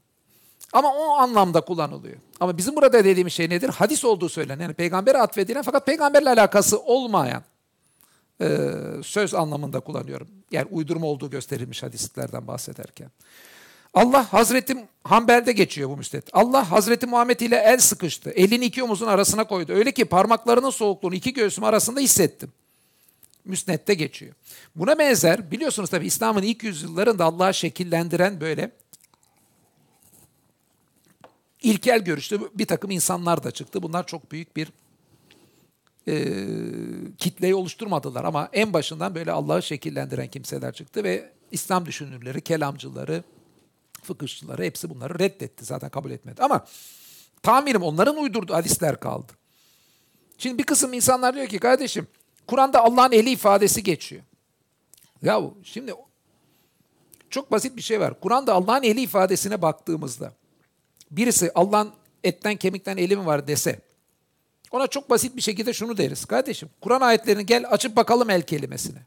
Ama 0.73 0.93
o 0.93 1.09
anlamda 1.09 1.61
kullanılıyor. 1.61 2.17
Ama 2.39 2.57
bizim 2.57 2.75
burada 2.75 3.03
dediğimiz 3.03 3.33
şey 3.33 3.49
nedir? 3.49 3.69
Hadis 3.69 4.05
olduğu 4.05 4.29
söylenen. 4.29 4.63
Yani 4.63 4.73
peygambere 4.73 5.17
atfedilen 5.17 5.61
fakat 5.61 5.85
peygamberle 5.85 6.29
alakası 6.29 6.79
olmayan 6.79 7.43
e, 8.41 8.69
söz 9.03 9.33
anlamında 9.33 9.79
kullanıyorum. 9.79 10.27
Yani 10.51 10.67
uydurma 10.71 11.07
olduğu 11.07 11.29
gösterilmiş 11.29 11.83
hadislerden 11.83 12.47
bahsederken. 12.47 13.11
Allah 13.93 14.33
Hazreti 14.33 14.87
Hanbel'de 15.03 15.51
geçiyor 15.51 15.89
bu 15.89 15.97
müstet. 15.97 16.23
Allah 16.33 16.71
Hazreti 16.71 17.05
Muhammed 17.05 17.39
ile 17.39 17.55
el 17.55 17.79
sıkıştı. 17.79 18.29
Elini 18.29 18.65
iki 18.65 18.83
omuzun 18.83 19.07
arasına 19.07 19.43
koydu. 19.43 19.73
Öyle 19.73 19.91
ki 19.91 20.05
parmaklarının 20.05 20.69
soğukluğunu 20.69 21.15
iki 21.15 21.33
göğsüm 21.33 21.63
arasında 21.63 21.99
hissettim. 21.99 22.51
Müsnette 23.45 23.93
geçiyor. 23.93 24.33
Buna 24.75 24.99
benzer 24.99 25.51
biliyorsunuz 25.51 25.89
tabi 25.89 26.05
İslam'ın 26.05 26.41
ilk 26.41 26.63
yüzyıllarında 26.63 27.25
Allah'ı 27.25 27.53
şekillendiren 27.53 28.41
böyle 28.41 28.71
ilkel 31.61 31.99
görüşte 31.99 32.37
bir 32.53 32.65
takım 32.65 32.91
insanlar 32.91 33.43
da 33.43 33.51
çıktı. 33.51 33.83
Bunlar 33.83 34.07
çok 34.07 34.31
büyük 34.31 34.55
bir 34.55 34.67
e, 36.07 36.35
kitleyi 37.17 37.55
oluşturmadılar 37.55 38.23
ama 38.23 38.49
en 38.53 38.73
başından 38.73 39.15
böyle 39.15 39.31
Allah'ı 39.31 39.63
şekillendiren 39.63 40.27
kimseler 40.27 40.73
çıktı 40.73 41.03
ve 41.03 41.31
İslam 41.51 41.85
düşünürleri, 41.85 42.41
kelamcıları, 42.41 43.23
fıkıhçıları 44.03 44.63
hepsi 44.63 44.89
bunları 44.89 45.19
reddetti 45.19 45.65
zaten 45.65 45.89
kabul 45.89 46.11
etmedi. 46.11 46.43
Ama 46.43 46.65
tahminim 47.43 47.83
onların 47.83 48.17
uydurduğu 48.17 48.53
hadisler 48.53 48.99
kaldı. 48.99 49.33
Şimdi 50.37 50.57
bir 50.57 50.63
kısım 50.63 50.93
insanlar 50.93 51.35
diyor 51.35 51.47
ki 51.47 51.59
kardeşim 51.59 52.07
Kur'an'da 52.47 52.81
Allah'ın 52.81 53.11
eli 53.11 53.29
ifadesi 53.29 53.83
geçiyor. 53.83 54.23
Ya 55.21 55.41
şimdi 55.63 55.93
çok 57.29 57.51
basit 57.51 57.77
bir 57.77 57.81
şey 57.81 57.99
var. 57.99 58.19
Kur'an'da 58.19 58.53
Allah'ın 58.53 58.83
eli 58.83 59.01
ifadesine 59.01 59.61
baktığımızda 59.61 60.33
birisi 61.11 61.51
Allah'ın 61.55 61.93
etten 62.23 62.55
kemikten 62.55 62.97
eli 62.97 63.15
mi 63.15 63.25
var 63.25 63.47
dese 63.47 63.79
ona 64.71 64.87
çok 64.87 65.09
basit 65.09 65.35
bir 65.35 65.41
şekilde 65.41 65.73
şunu 65.73 65.97
deriz. 65.97 66.25
Kardeşim 66.25 66.69
Kur'an 66.81 67.01
ayetlerini 67.01 67.45
gel 67.45 67.65
açıp 67.69 67.95
bakalım 67.95 68.29
el 68.29 68.41
kelimesine. 68.41 68.99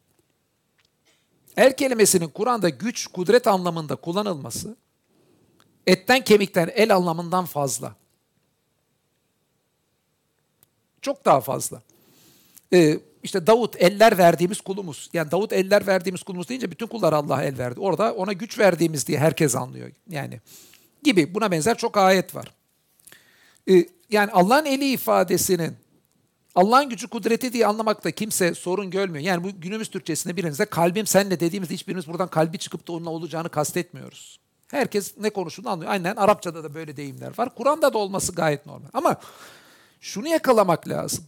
El 1.56 1.76
kelimesinin 1.76 2.28
Kur'an'da 2.28 2.68
güç, 2.68 3.06
kudret 3.06 3.47
anlamında 3.47 3.97
kullanılması 3.97 4.76
etten 5.86 6.24
kemikten 6.24 6.70
el 6.74 6.94
anlamından 6.94 7.44
fazla. 7.44 7.94
Çok 11.02 11.24
daha 11.24 11.40
fazla. 11.40 11.82
Ee, 12.72 12.98
işte 13.22 13.47
Davut 13.47 13.76
eller 13.76 14.18
verdiğimiz 14.18 14.60
kulumuz. 14.60 15.10
Yani 15.12 15.30
Davut 15.30 15.52
eller 15.52 15.86
verdiğimiz 15.86 16.22
kulumuz 16.22 16.48
deyince 16.48 16.70
bütün 16.70 16.86
kullar 16.86 17.12
Allah'a 17.12 17.44
el 17.44 17.59
verdi. 17.59 17.80
Orada 17.80 18.14
ona 18.14 18.32
güç 18.32 18.59
verdiğimiz 18.59 19.06
diye 19.06 19.18
herkes 19.18 19.56
anlıyor. 19.56 19.90
Yani 20.09 20.40
gibi 21.02 21.35
buna 21.35 21.51
benzer 21.51 21.78
çok 21.78 21.97
ayet 21.97 22.35
var. 22.35 22.55
Ee, 23.69 23.86
yani 24.11 24.31
Allah'ın 24.32 24.65
eli 24.65 24.90
ifadesinin 24.90 25.77
Allah'ın 26.55 26.89
gücü 26.89 27.09
kudreti 27.09 27.53
diye 27.53 27.66
anlamakta 27.66 28.11
kimse 28.11 28.55
sorun 28.55 28.90
görmüyor. 28.90 29.24
Yani 29.24 29.45
bu 29.45 29.61
günümüz 29.61 29.89
Türkçesinde 29.89 30.36
birinizde 30.36 30.65
kalbim 30.65 31.07
senle 31.07 31.40
dediğimizde 31.40 31.74
hiçbirimiz 31.74 32.09
buradan 32.09 32.28
kalbi 32.28 32.59
çıkıp 32.59 32.89
da 32.89 32.93
onunla 32.93 33.11
olacağını 33.11 33.49
kastetmiyoruz. 33.49 34.40
Herkes 34.70 35.16
ne 35.19 35.31
konuştuğunu 35.31 35.70
anlıyor. 35.70 35.90
Aynen 35.90 36.16
Arapçada 36.16 36.65
da 36.65 36.74
böyle 36.74 36.97
deyimler 36.97 37.39
var. 37.39 37.55
Kur'an'da 37.55 37.93
da 37.93 37.99
olması 37.99 38.32
gayet 38.32 38.66
normal. 38.66 38.89
Ama 38.93 39.16
şunu 40.01 40.28
yakalamak 40.28 40.89
lazım. 40.89 41.24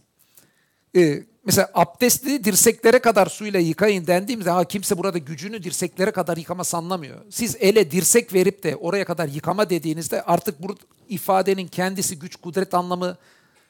Ee, 0.95 1.23
mesela 1.45 1.69
abdestli 1.73 2.43
dirseklere 2.43 2.99
kadar 2.99 3.25
suyla 3.25 3.59
yıkayın 3.59 4.07
dendiğimde 4.07 4.49
ha 4.49 4.63
kimse 4.63 4.97
burada 4.97 5.17
gücünü 5.17 5.63
dirseklere 5.63 6.11
kadar 6.11 6.37
yıkaması 6.37 6.77
anlamıyor. 6.77 7.17
Siz 7.29 7.55
ele 7.59 7.91
dirsek 7.91 8.33
verip 8.33 8.63
de 8.63 8.75
oraya 8.75 9.05
kadar 9.05 9.27
yıkama 9.27 9.69
dediğinizde 9.69 10.21
artık 10.21 10.63
bu 10.63 10.75
ifadenin 11.09 11.67
kendisi 11.67 12.19
güç 12.19 12.35
kudret 12.35 12.73
anlamı 12.73 13.17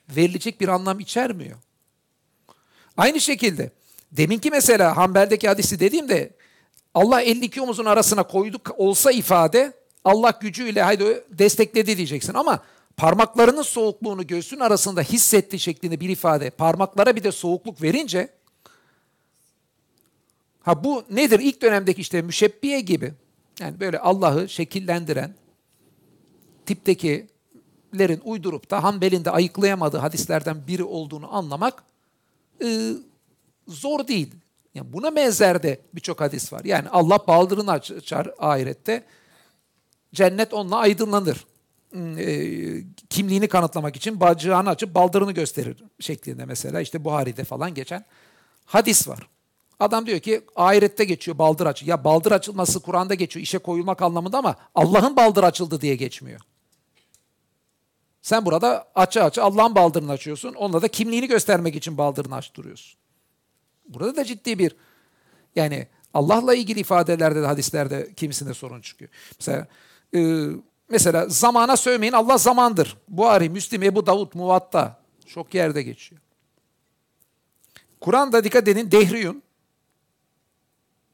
verilecek 0.10 0.62
bir 0.62 0.68
anlam 0.68 1.00
içermiyor. 1.00 1.58
Aynı 2.98 3.22
şekilde 3.22 3.72
deminki 4.12 4.50
mesela 4.50 4.98
Hanbel'deki 4.98 5.48
hadisi 5.48 5.80
dediğimde 5.80 6.32
Allah 6.94 7.22
52 7.22 7.62
omuzun 7.62 7.86
arasına 7.86 8.24
koyduk 8.24 8.76
olsa 8.78 9.12
ifade 9.12 9.74
Allah 10.06 10.40
gücüyle 10.42 10.82
haydi 10.82 11.24
destekledi 11.30 11.98
diyeceksin 11.98 12.34
ama 12.34 12.64
parmaklarının 13.02 13.62
soğukluğunu 13.62 14.28
göğsün 14.28 14.60
arasında 14.60 15.02
hissetti 15.02 15.60
şeklinde 15.60 16.00
bir 16.00 16.10
ifade 16.10 16.50
parmaklara 16.50 17.16
bir 17.16 17.24
de 17.24 17.32
soğukluk 17.32 17.82
verince 17.82 18.30
ha 20.62 20.84
bu 20.84 21.04
nedir? 21.10 21.40
İlk 21.40 21.62
dönemdeki 21.62 22.02
işte 22.02 22.22
müşebbiye 22.22 22.80
gibi 22.80 23.14
yani 23.60 23.80
böyle 23.80 24.00
Allah'ı 24.00 24.50
şekillendiren 24.50 25.36
tiptekilerin 26.66 28.22
uydurup 28.24 28.72
da 28.72 28.84
Hanbel'in 28.84 29.26
de 29.26 29.32
ayıklayamadığı 29.32 29.98
hadislerden 29.98 30.68
biri 30.68 30.84
olduğunu 30.84 31.36
anlamak 31.36 31.84
e, 32.64 32.92
zor 33.68 34.08
değil. 34.08 34.36
Yani 34.74 34.94
buna 34.94 35.16
benzer 35.16 35.64
de 35.64 35.82
birçok 35.94 36.22
hadis 36.22 36.54
var. 36.54 36.62
Yani 36.66 36.90
Allah 36.90 37.20
baldırını 37.28 37.72
açar 37.72 38.32
ahirette. 38.40 39.04
Cennet 40.14 40.54
onunla 40.54 40.78
aydınlanır. 40.78 41.46
Hmm, 41.92 42.18
e, 42.20 42.84
kimliğini 43.10 43.48
kanıtlamak 43.48 43.96
için 43.96 44.20
bacağını 44.20 44.70
açıp 44.70 44.96
baldırını 44.96 45.32
gösterir 45.32 45.84
şeklinde 46.00 46.46
mesela. 46.46 46.82
işte 46.82 47.04
Buhari'de 47.04 47.44
falan 47.44 47.74
geçen 47.74 48.06
hadis 48.66 49.08
var. 49.08 49.28
Adam 49.80 50.06
diyor 50.06 50.20
ki 50.20 50.42
ahirette 50.56 51.04
geçiyor 51.04 51.38
baldır 51.38 51.66
açı. 51.66 51.86
Ya 51.86 52.04
baldır 52.04 52.32
açılması 52.32 52.80
Kur'an'da 52.80 53.14
geçiyor 53.14 53.44
işe 53.44 53.58
koyulmak 53.58 54.02
anlamında 54.02 54.38
ama 54.38 54.56
Allah'ın 54.76 55.16
baldır 55.16 55.44
açıldı 55.44 55.82
diye 55.82 55.96
geçmiyor. 55.96 56.42
Sen 58.22 58.46
burada 58.46 58.88
açı 58.96 59.24
açı 59.24 59.44
Allah'ın 59.44 59.76
baldırını 59.76 60.12
açıyorsun. 60.12 60.54
Onunla 60.54 60.82
da 60.82 60.88
kimliğini 60.88 61.28
göstermek 61.28 61.76
için 61.76 61.98
baldırını 61.98 62.36
açtırıyorsun. 62.36 63.00
Burada 63.88 64.16
da 64.16 64.26
ciddi 64.26 64.60
bir 64.60 64.76
yani 65.56 65.88
Allah'la 66.14 66.56
ilgili 66.56 66.80
ifadelerde 66.80 67.42
de 67.42 67.46
hadislerde 67.46 68.14
kimisinde 68.14 68.54
sorun 68.54 68.82
çıkıyor. 68.82 69.12
Mesela 69.40 69.68
e, 70.16 70.50
mesela 70.92 71.30
zamana 71.30 71.78
sövmeyin 71.78 72.14
Allah 72.14 72.38
zamandır. 72.38 72.98
Buhari, 73.08 73.50
Müslim, 73.50 73.84
Ebu 73.84 74.06
Davud, 74.06 74.32
Muvatta 74.34 75.02
çok 75.26 75.54
yerde 75.54 75.84
geçiyor. 75.84 76.22
Kur'an'da 78.02 78.44
dikkat 78.44 78.68
edin 78.68 78.92
Dehriyun 78.92 79.44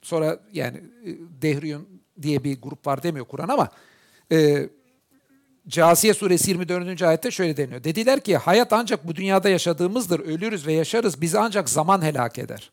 sonra 0.01 0.39
yani 0.53 0.77
e, 0.77 1.09
Dehriyun 1.41 1.87
diye 2.21 2.43
bir 2.43 2.61
grup 2.61 2.87
var 2.87 3.03
demiyor 3.03 3.25
Kur'an 3.25 3.47
ama 3.47 3.69
e, 4.31 4.69
Casiye 5.67 6.13
suresi 6.13 6.51
24. 6.51 7.01
ayette 7.01 7.31
şöyle 7.31 7.57
deniyor. 7.57 7.83
Dediler 7.83 8.19
ki 8.19 8.37
hayat 8.37 8.73
ancak 8.73 9.07
bu 9.07 9.15
dünyada 9.15 9.49
yaşadığımızdır. 9.49 10.19
Ölürüz 10.19 10.67
ve 10.67 10.73
yaşarız. 10.73 11.21
Bizi 11.21 11.39
ancak 11.39 11.69
zaman 11.69 12.01
helak 12.01 12.39
eder. 12.39 12.71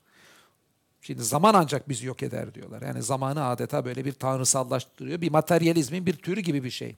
Şimdi 1.06 1.24
zaman 1.24 1.55
ancak 1.55 1.89
bizi 1.89 2.06
yok 2.06 2.22
eder 2.22 2.55
diyorlar. 2.55 2.82
Yani 2.82 3.02
zamanı 3.02 3.47
adeta 3.47 3.85
böyle 3.85 4.05
bir 4.05 4.12
tanrısallaştırıyor. 4.12 5.20
Bir 5.20 5.31
materyalizmin 5.31 6.06
bir 6.06 6.12
türü 6.12 6.40
gibi 6.40 6.64
bir 6.64 6.70
şey. 6.70 6.97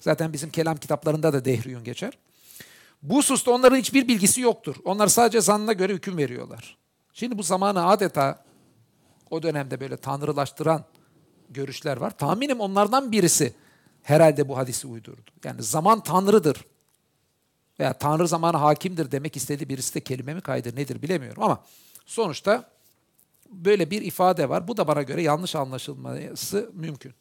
Zaten 0.00 0.32
bizim 0.32 0.50
kelam 0.50 0.76
kitaplarında 0.76 1.32
da 1.32 1.44
Dehriyun 1.44 1.84
geçer. 1.84 2.18
Bu 3.02 3.16
hususta 3.16 3.50
onların 3.50 3.76
hiçbir 3.76 4.08
bilgisi 4.08 4.40
yoktur. 4.40 4.76
Onlar 4.84 5.06
sadece 5.06 5.40
zannına 5.40 5.72
göre 5.72 5.94
hüküm 5.94 6.16
veriyorlar. 6.16 6.76
Şimdi 7.12 7.38
bu 7.38 7.42
zamanı 7.42 7.86
adeta 7.86 8.44
o 9.30 9.42
dönemde 9.42 9.80
böyle 9.80 9.96
tanrılaştıran 9.96 10.84
görüşler 11.50 11.96
var. 11.96 12.18
Tahminim 12.18 12.60
onlardan 12.60 13.12
birisi 13.12 13.54
herhalde 14.02 14.48
bu 14.48 14.56
hadisi 14.56 14.86
uydurdu. 14.86 15.30
Yani 15.44 15.62
zaman 15.62 16.02
tanrıdır 16.02 16.64
veya 17.80 17.92
tanrı 17.92 18.28
zamanı 18.28 18.56
hakimdir 18.56 19.10
demek 19.10 19.36
istediği 19.36 19.68
birisi 19.68 19.94
de 19.94 20.00
kelime 20.00 20.34
mi 20.34 20.40
kaydır 20.40 20.76
nedir 20.76 21.02
bilemiyorum 21.02 21.42
ama 21.42 21.64
sonuçta 22.06 22.77
böyle 23.50 23.90
bir 23.90 24.02
ifade 24.02 24.48
var. 24.48 24.68
Bu 24.68 24.76
da 24.76 24.88
bana 24.88 25.02
göre 25.02 25.22
yanlış 25.22 25.56
anlaşılması 25.56 26.70
mümkün. 26.74 27.12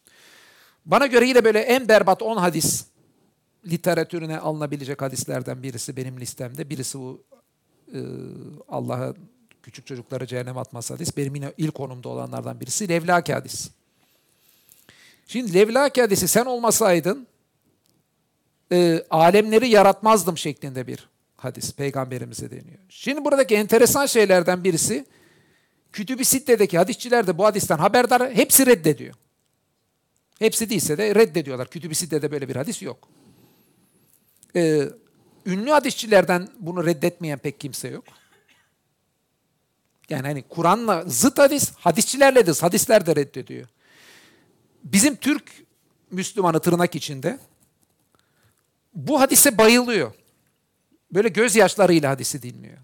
Bana 0.86 1.06
göre 1.06 1.28
yine 1.28 1.44
böyle 1.44 1.60
en 1.60 1.88
berbat 1.88 2.22
10 2.22 2.38
hadis 2.38 2.86
literatürüne 3.66 4.40
alınabilecek 4.40 5.02
hadislerden 5.02 5.64
birisi 5.64 5.98
benim 5.98 6.20
listemde. 6.20 6.70
Birisi 6.70 6.99
bu 6.99 7.24
e, 7.94 7.99
Allah'a 8.68 9.14
küçük 9.64 9.88
çocukları 9.88 10.28
cehennem 10.28 10.58
atması 10.58 10.94
hadis. 10.94 11.18
Benim 11.18 11.36
yine 11.36 11.54
ilk 11.58 11.76
konumda 11.76 12.10
olanlardan 12.10 12.60
birisi 12.60 12.90
Levlaki 12.90 13.34
hadis. 13.34 13.70
Şimdi 15.28 15.54
Levlaki 15.54 16.02
hadisi 16.02 16.28
sen 16.28 16.45
olmasaydın 16.45 17.28
e, 18.72 19.04
alemleri 19.10 19.70
yaratmazdım 19.70 20.38
şeklinde 20.38 20.88
bir 20.88 21.10
hadis 21.38 21.74
peygamberimize 21.74 22.52
deniyor. 22.52 22.80
Şimdi 22.90 23.26
buradaki 23.26 23.56
enteresan 23.56 24.06
şeylerden 24.06 24.64
birisi 24.64 25.06
Kütüb-i 25.98 26.26
Sitte'deki 26.26 26.78
hadisçiler 26.78 27.28
de 27.28 27.38
bu 27.38 27.45
hadisten 27.45 27.78
haberdar 27.78 28.34
hepsi 28.34 28.65
reddediyor. 28.65 29.15
Hepsi 30.40 30.69
değilse 30.69 30.98
de 30.98 31.15
reddediyorlar. 31.15 31.69
Kütüb-i 31.69 31.95
Sitte'de 31.95 32.32
böyle 32.32 32.49
bir 32.49 32.56
hadis 32.56 32.82
yok. 32.82 33.10
Ee, 34.56 34.90
ünlü 35.45 35.69
hadisçilerden 35.69 36.48
bunu 36.60 36.86
reddetmeyen 36.86 37.40
pek 37.40 37.60
kimse 37.60 37.88
yok. 37.88 38.03
Yani 40.10 40.28
hani 40.28 40.41
Kur'an'la 40.41 41.03
zıt 41.07 41.40
hadis, 41.40 41.72
hadisçilerle 41.72 42.48
de 42.48 42.52
hadisler 42.52 43.06
de 43.06 43.15
reddediyor. 43.15 43.68
Bizim 44.84 45.15
Türk 45.15 45.65
Müslümanı 46.11 46.60
tırnak 46.60 46.95
içinde 46.95 47.40
bu 48.94 49.19
hadise 49.19 49.57
bayılıyor. 49.57 50.14
Böyle 51.11 51.30
gözyaşlarıyla 51.30 52.10
hadisi 52.10 52.41
dinliyor. 52.41 52.78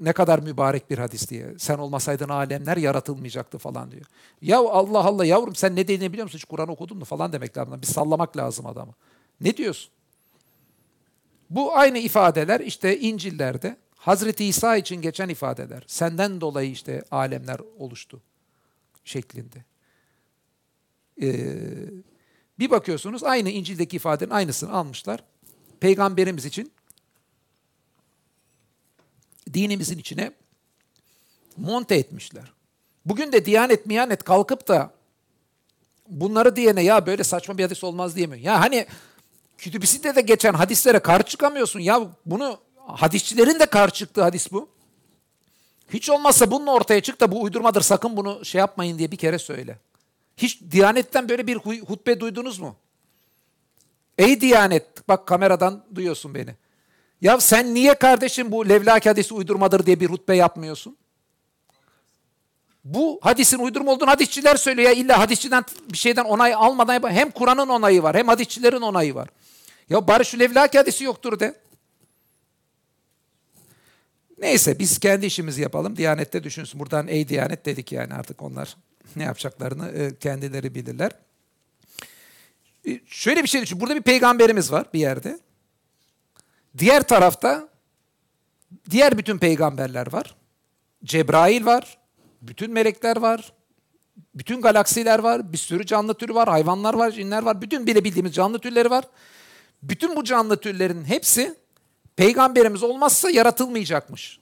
Ne 0.00 0.12
kadar 0.12 0.38
mübarek 0.38 0.90
bir 0.90 0.98
hadis 0.98 1.30
diye. 1.30 1.54
Sen 1.58 1.78
olmasaydın 1.78 2.28
alemler 2.28 2.76
yaratılmayacaktı 2.76 3.58
falan 3.58 3.90
diyor. 3.90 4.04
Ya 4.42 4.58
Allah 4.58 5.04
Allah 5.04 5.24
yavrum 5.24 5.54
sen 5.54 5.76
ne 5.76 5.88
dediğini 5.88 6.12
biliyor 6.12 6.24
musun? 6.24 6.38
Hiç 6.38 6.44
Kur'an 6.44 6.68
okudun 6.68 6.98
mu 6.98 7.04
falan 7.04 7.32
demek 7.32 7.56
lazım. 7.56 7.82
Bir 7.82 7.86
sallamak 7.86 8.36
lazım 8.36 8.66
adamı. 8.66 8.94
Ne 9.40 9.56
diyorsun? 9.56 9.90
Bu 11.50 11.76
aynı 11.76 11.98
ifadeler 11.98 12.60
işte 12.60 13.00
İncil'lerde 13.00 13.76
Hazreti 13.96 14.44
İsa 14.44 14.76
için 14.76 15.02
geçen 15.02 15.28
ifadeler. 15.28 15.84
Senden 15.86 16.40
dolayı 16.40 16.70
işte 16.70 17.02
alemler 17.10 17.60
oluştu 17.78 18.22
şeklinde. 19.04 19.64
Ee, 21.22 21.56
bir 22.58 22.70
bakıyorsunuz 22.70 23.24
aynı 23.24 23.50
İncil'deki 23.50 23.96
ifadenin 23.96 24.30
aynısını 24.30 24.72
almışlar. 24.72 25.24
Peygamberimiz 25.80 26.44
için 26.44 26.72
dinimizin 29.54 29.98
içine 29.98 30.32
monte 31.56 31.94
etmişler. 31.94 32.52
Bugün 33.04 33.32
de 33.32 33.44
Diyanet 33.44 33.86
Miyanet 33.86 34.24
kalkıp 34.24 34.68
da 34.68 34.90
bunları 36.08 36.56
diyene 36.56 36.82
ya 36.82 37.06
böyle 37.06 37.24
saçma 37.24 37.58
bir 37.58 37.62
hadis 37.62 37.84
olmaz 37.84 38.16
diyemiyor. 38.16 38.42
Ya 38.42 38.60
hani 38.60 38.86
kütübisinde 39.58 40.14
de 40.14 40.20
geçen 40.20 40.54
hadislere 40.54 40.98
karşı 40.98 41.24
çıkamıyorsun. 41.24 41.80
Ya 41.80 42.08
bunu 42.26 42.58
hadisçilerin 42.86 43.60
de 43.60 43.66
karşı 43.66 43.94
çıktığı 43.94 44.22
hadis 44.22 44.52
bu. 44.52 44.68
Hiç 45.92 46.10
olmazsa 46.10 46.50
bunun 46.50 46.66
ortaya 46.66 47.00
çık 47.00 47.20
da 47.20 47.32
bu 47.32 47.42
uydurmadır 47.42 47.80
sakın 47.80 48.16
bunu 48.16 48.44
şey 48.44 48.58
yapmayın 48.58 48.98
diye 48.98 49.10
bir 49.10 49.16
kere 49.16 49.38
söyle. 49.38 49.78
Hiç 50.36 50.62
Diyanet'ten 50.70 51.28
böyle 51.28 51.46
bir 51.46 51.56
hutbe 51.80 52.20
duydunuz 52.20 52.58
mu? 52.58 52.76
Ey 54.18 54.40
Diyanet, 54.40 55.08
bak 55.08 55.26
kameradan 55.26 55.84
duyuyorsun 55.94 56.34
beni. 56.34 56.54
Ya 57.20 57.40
sen 57.40 57.74
niye 57.74 57.94
kardeşim 57.94 58.52
bu 58.52 58.68
levlaki 58.68 59.08
hadisi 59.08 59.34
uydurmadır 59.34 59.86
diye 59.86 60.00
bir 60.00 60.06
hutbe 60.06 60.36
yapmıyorsun? 60.36 60.96
Bu 62.84 63.18
hadisin 63.22 63.58
uydurma 63.58 63.92
olduğunu 63.92 64.10
hadisçiler 64.10 64.56
söylüyor. 64.56 64.90
Ya 64.90 64.94
illa 64.94 65.18
hadisçiden 65.18 65.64
bir 65.92 65.98
şeyden 65.98 66.24
onay 66.24 66.54
almadan 66.54 67.10
hem 67.10 67.30
Kur'an'ın 67.30 67.68
onayı 67.68 68.02
var 68.02 68.16
hem 68.16 68.28
hadisçilerin 68.28 68.80
onayı 68.80 69.14
var. 69.14 69.28
Ya 69.90 70.08
bari 70.08 70.24
şu 70.24 70.38
hadisi 70.78 71.04
yoktur 71.04 71.40
de. 71.40 71.54
Neyse 74.38 74.78
biz 74.78 74.98
kendi 74.98 75.26
işimizi 75.26 75.62
yapalım. 75.62 75.96
Diyanette 75.96 76.44
düşünsün. 76.44 76.80
Buradan 76.80 77.08
ey 77.08 77.28
Diyanet 77.28 77.66
dedik 77.66 77.92
yani 77.92 78.14
artık 78.14 78.42
onlar 78.42 78.76
ne 79.16 79.22
yapacaklarını 79.22 79.88
e, 79.88 80.16
kendileri 80.16 80.74
bilirler. 80.74 81.12
E, 82.88 83.00
şöyle 83.06 83.42
bir 83.42 83.48
şey 83.48 83.62
düşün. 83.62 83.80
Burada 83.80 83.96
bir 83.96 84.02
peygamberimiz 84.02 84.72
var 84.72 84.86
bir 84.94 85.00
yerde. 85.00 85.38
Diğer 86.78 87.02
tarafta 87.02 87.68
diğer 88.90 89.18
bütün 89.18 89.38
peygamberler 89.38 90.12
var. 90.12 90.36
Cebrail 91.04 91.66
var. 91.66 91.98
Bütün 92.42 92.72
melekler 92.72 93.16
var. 93.16 93.52
Bütün 94.34 94.60
galaksiler 94.60 95.18
var. 95.18 95.52
Bir 95.52 95.58
sürü 95.58 95.86
canlı 95.86 96.14
türü 96.14 96.34
var. 96.34 96.48
Hayvanlar 96.48 96.94
var, 96.94 97.10
cinler 97.10 97.42
var. 97.42 97.62
Bütün 97.62 97.86
bilebildiğimiz 97.86 98.34
canlı 98.34 98.58
türleri 98.58 98.90
var. 98.90 99.04
Bütün 99.82 100.16
bu 100.16 100.24
canlı 100.24 100.56
türlerin 100.60 101.04
hepsi 101.04 101.54
peygamberimiz 102.16 102.82
olmazsa 102.82 103.30
yaratılmayacakmış. 103.30 104.40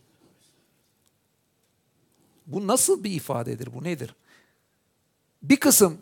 Bu 2.46 2.66
nasıl 2.66 3.04
bir 3.04 3.10
ifadedir? 3.10 3.74
Bu 3.74 3.84
nedir? 3.84 4.14
Bir 5.42 5.56
kısım 5.56 5.98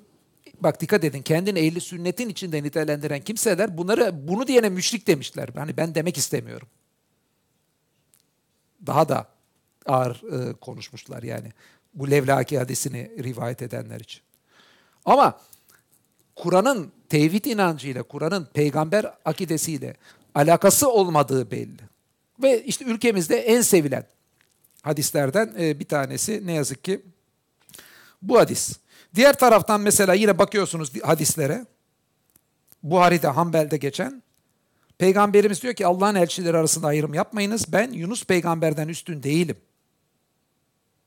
bak 0.62 0.80
dikkat 0.80 1.04
edin 1.04 1.22
kendini 1.22 1.58
ehli 1.58 1.80
sünnetin 1.80 2.28
içinde 2.28 2.62
nitelendiren 2.62 3.20
kimseler 3.20 3.78
bunları 3.78 4.28
bunu 4.28 4.46
diyene 4.46 4.68
müşrik 4.68 5.06
demişler. 5.06 5.48
Hani 5.54 5.76
ben 5.76 5.94
demek 5.94 6.16
istemiyorum. 6.18 6.68
Daha 8.86 9.08
da 9.08 9.28
ağır 9.86 10.22
e, 10.32 10.52
konuşmuşlar 10.52 11.22
yani. 11.22 11.52
Bu 11.94 12.10
levlaki 12.10 12.58
hadisini 12.58 13.10
rivayet 13.24 13.62
edenler 13.62 14.00
için. 14.00 14.22
Ama 15.04 15.40
Kur'an'ın 16.36 16.92
tevhid 17.08 17.44
inancıyla, 17.44 18.02
Kur'an'ın 18.02 18.48
peygamber 18.54 19.14
akidesiyle 19.24 19.96
alakası 20.34 20.90
olmadığı 20.90 21.50
belli. 21.50 21.82
Ve 22.42 22.64
işte 22.64 22.84
ülkemizde 22.84 23.36
en 23.36 23.60
sevilen 23.60 24.06
hadislerden 24.82 25.54
e, 25.58 25.80
bir 25.80 25.84
tanesi 25.84 26.46
ne 26.46 26.52
yazık 26.52 26.84
ki 26.84 27.02
bu 28.22 28.38
hadis. 28.38 28.81
Diğer 29.14 29.38
taraftan 29.38 29.80
mesela 29.80 30.14
yine 30.14 30.38
bakıyorsunuz 30.38 31.02
hadislere. 31.02 31.66
Buhari'de, 32.82 33.28
Hanbel'de 33.28 33.76
geçen. 33.76 34.22
Peygamberimiz 34.98 35.62
diyor 35.62 35.74
ki 35.74 35.86
Allah'ın 35.86 36.14
elçileri 36.14 36.56
arasında 36.56 36.86
ayrım 36.86 37.14
yapmayınız. 37.14 37.72
Ben 37.72 37.92
Yunus 37.92 38.24
peygamberden 38.24 38.88
üstün 38.88 39.22
değilim. 39.22 39.56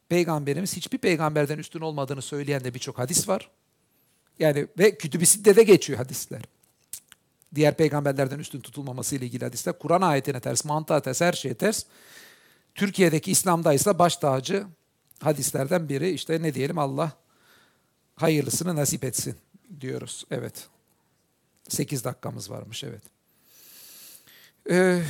Peygamberimiz 0.10 0.76
hiçbir 0.76 0.98
peygamberden 0.98 1.58
üstün 1.58 1.82
olmadığını 1.82 2.22
söyleyen 2.22 2.64
de 2.64 2.74
birçok 2.74 3.00
hadis 3.00 3.30
var. 3.30 3.50
Yani 4.40 4.68
ve 4.80 4.98
kütüb-i 4.98 5.46
de 5.56 5.64
geçiyor 5.64 6.00
hadisler. 6.00 6.42
Diğer 7.56 7.78
peygamberlerden 7.78 8.40
üstün 8.40 8.62
tutulmaması 8.62 9.16
ile 9.16 9.26
ilgili 9.26 9.46
hadisler. 9.46 9.80
Kur'an 9.80 10.02
ayetine 10.02 10.40
ters, 10.40 10.66
mantığa 10.66 11.00
ters, 11.02 11.22
her 11.22 11.34
şeye 11.34 11.54
ters. 11.54 11.84
Türkiye'deki 12.76 13.32
İslam'da 13.32 13.74
ise 13.74 14.00
baş 14.00 14.18
tacı 14.18 14.66
hadislerden 15.20 15.90
biri. 15.90 16.12
İşte 16.12 16.42
ne 16.42 16.54
diyelim 16.54 16.78
Allah 16.78 17.12
hayırlısını 18.16 18.76
nasip 18.76 19.04
etsin 19.04 19.36
diyoruz. 19.82 20.26
Evet. 20.32 20.68
8 21.70 22.04
dakikamız 22.04 22.50
varmış 22.52 22.84
evet. 22.84 23.02
Ee, 24.70 25.04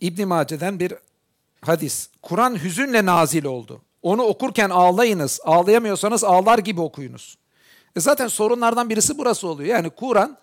İbn 0.00 0.26
Mace'den 0.26 0.80
bir 0.80 0.94
hadis. 1.60 2.08
Kur'an 2.22 2.62
hüzünle 2.62 3.06
nazil 3.06 3.44
oldu. 3.44 3.82
Onu 4.02 4.22
okurken 4.22 4.70
ağlayınız. 4.70 5.40
Ağlayamıyorsanız 5.44 6.24
ağlar 6.24 6.58
gibi 6.58 6.80
okuyunuz. 6.80 7.38
E 7.96 8.00
zaten 8.00 8.28
sorunlardan 8.28 8.90
birisi 8.90 9.18
burası 9.18 9.48
oluyor. 9.48 9.68
Yani 9.68 9.90
Kur'an 9.90 10.38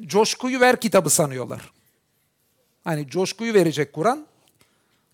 coşkuyu 0.00 0.60
ver 0.60 0.80
kitabı 0.80 1.10
sanıyorlar. 1.10 1.72
Hani 2.84 3.08
coşkuyu 3.08 3.54
verecek 3.54 3.92
Kur'an. 3.92 4.26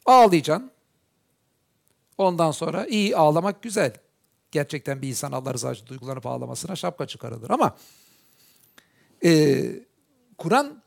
Ağlayacaksın. 0.06 0.73
Ondan 2.18 2.50
sonra 2.50 2.86
iyi 2.86 3.16
ağlamak 3.16 3.62
güzel. 3.62 3.92
Gerçekten 4.50 5.02
bir 5.02 5.08
insan 5.08 5.32
Allah 5.32 5.54
rızası 5.54 5.86
duygulanıp 5.86 6.26
ağlamasına 6.26 6.76
şapka 6.76 7.06
çıkarılır. 7.06 7.50
Ama 7.50 7.76
e, 9.24 9.64
Kur'an 10.38 10.82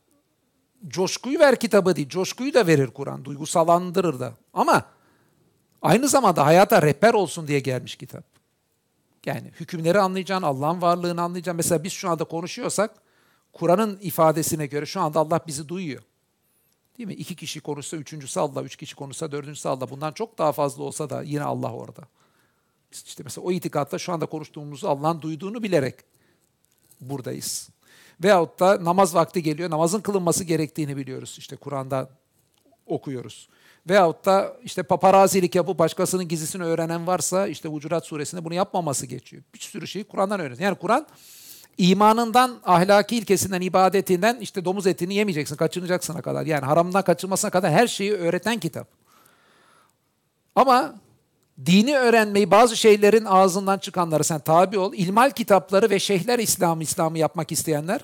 coşkuyu 0.87 1.39
ver 1.39 1.59
kitabı 1.59 1.95
değil. 1.95 2.09
Coşkuyu 2.09 2.53
da 2.53 2.67
verir 2.67 2.87
Kur'an. 2.87 3.25
Duygusallandırır 3.25 4.19
da. 4.19 4.33
Ama 4.53 4.85
aynı 5.81 6.07
zamanda 6.07 6.45
hayata 6.45 6.81
rehber 6.81 7.13
olsun 7.13 7.47
diye 7.47 7.59
gelmiş 7.59 7.95
kitap. 7.95 8.23
Yani 9.25 9.51
hükümleri 9.59 9.99
anlayacaksın, 9.99 10.47
Allah'ın 10.47 10.81
varlığını 10.81 11.21
anlayacaksın. 11.21 11.57
Mesela 11.57 11.83
biz 11.83 11.93
şu 11.93 12.09
anda 12.09 12.23
konuşuyorsak 12.23 12.91
Kur'an'ın 13.53 13.99
ifadesine 14.01 14.65
göre 14.65 14.85
şu 14.85 15.01
anda 15.01 15.19
Allah 15.19 15.39
bizi 15.47 15.69
duyuyor. 15.69 16.03
Değil 16.97 17.07
mi? 17.07 17.13
İki 17.13 17.35
kişi 17.35 17.59
konuşsa 17.59 17.97
üçüncüsü 17.97 18.39
Allah, 18.39 18.63
üç 18.63 18.75
kişi 18.75 18.95
konuşsa 18.95 19.31
dördüncüsü 19.31 19.69
Allah. 19.69 19.89
Bundan 19.89 20.11
çok 20.11 20.37
daha 20.37 20.51
fazla 20.51 20.83
olsa 20.83 21.09
da 21.09 21.21
yine 21.21 21.43
Allah 21.43 21.73
orada. 21.73 22.01
İşte 22.91 23.23
mesela 23.23 23.47
o 23.47 23.51
itikatta 23.51 23.97
şu 23.97 24.13
anda 24.13 24.25
konuştuğumuzu 24.25 24.87
Allah'ın 24.87 25.21
duyduğunu 25.21 25.63
bilerek 25.63 25.95
buradayız. 27.01 27.69
Veyahut 28.23 28.59
da 28.59 28.83
namaz 28.83 29.15
vakti 29.15 29.43
geliyor, 29.43 29.69
namazın 29.69 30.01
kılınması 30.01 30.43
gerektiğini 30.43 30.97
biliyoruz. 30.97 31.35
İşte 31.39 31.55
Kur'an'da 31.55 32.09
okuyoruz. 32.85 33.49
Veyahut 33.89 34.25
da 34.25 34.57
işte 34.63 34.83
paparazilik 34.83 35.55
yapıp 35.55 35.79
başkasının 35.79 36.27
gizlisini 36.27 36.63
öğrenen 36.63 37.07
varsa 37.07 37.47
işte 37.47 37.69
Hucurat 37.69 38.05
suresinde 38.05 38.45
bunu 38.45 38.53
yapmaması 38.53 39.05
geçiyor. 39.05 39.43
Bir 39.53 39.59
sürü 39.59 39.87
şeyi 39.87 40.05
Kur'an'dan 40.05 40.39
öğreniyor. 40.39 40.59
Yani 40.59 40.77
Kur'an 40.77 41.07
imanından, 41.77 42.59
ahlaki 42.65 43.17
ilkesinden, 43.17 43.61
ibadetinden 43.61 44.37
işte 44.41 44.65
domuz 44.65 44.87
etini 44.87 45.13
yemeyeceksin, 45.13 45.55
kaçınacaksına 45.55 46.21
kadar. 46.21 46.45
Yani 46.45 46.65
haramdan 46.65 47.01
kaçınmasına 47.01 47.51
kadar 47.51 47.71
her 47.71 47.87
şeyi 47.87 48.13
öğreten 48.13 48.59
kitap. 48.59 48.87
Ama 50.55 50.95
dini 51.65 51.97
öğrenmeyi 51.97 52.51
bazı 52.51 52.77
şeylerin 52.77 53.25
ağzından 53.25 53.77
çıkanları 53.77 54.23
sen 54.23 54.39
tabi 54.39 54.79
ol. 54.79 54.93
İlmal 54.93 55.31
kitapları 55.31 55.89
ve 55.89 55.99
şeyhler 55.99 56.39
İslam'ı 56.39 56.83
İslam'ı 56.83 57.17
yapmak 57.17 57.51
isteyenler 57.51 58.01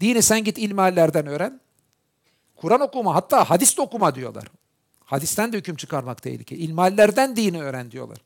dini 0.00 0.22
sen 0.22 0.44
git 0.44 0.58
ilmallerden 0.58 1.26
öğren. 1.26 1.60
Kur'an 2.56 2.80
okuma 2.80 3.14
hatta 3.14 3.50
hadis 3.50 3.76
de 3.76 3.82
okuma 3.82 4.14
diyorlar. 4.14 4.44
Hadisten 5.04 5.52
de 5.52 5.56
hüküm 5.56 5.76
çıkarmak 5.76 6.22
tehlikeli. 6.22 6.60
İlmallerden 6.60 7.36
dini 7.36 7.62
öğren 7.62 7.90
diyorlar. 7.90 8.18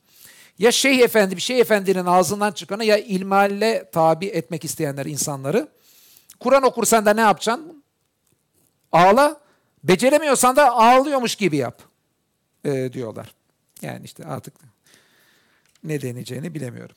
Ya 0.59 0.73
şeyh 0.73 0.99
efendi 0.99 1.37
bir 1.37 1.41
şey 1.41 1.61
efendinin 1.61 2.07
ağzından 2.07 2.53
çıkanı 2.53 2.85
ya 2.85 2.99
ilmalle 2.99 3.91
tabi 3.93 4.27
etmek 4.27 4.65
isteyenler 4.65 5.07
insanları. 5.07 5.69
Kur'an 6.41 6.63
okursan 6.63 7.07
da 7.07 7.15
ne 7.15 7.21
yapacaksın? 7.21 7.85
Ağla. 8.93 9.41
Beceremiyorsan 9.85 10.57
da 10.57 10.71
ağlıyormuş 10.71 11.35
gibi 11.35 11.57
yap 11.57 11.83
e, 12.65 12.93
diyorlar. 12.93 13.35
Yani 13.83 14.05
işte 14.05 14.25
artık 14.25 14.55
ne 15.85 16.03
deneyeceğini 16.03 16.55
bilemiyorum. 16.55 16.97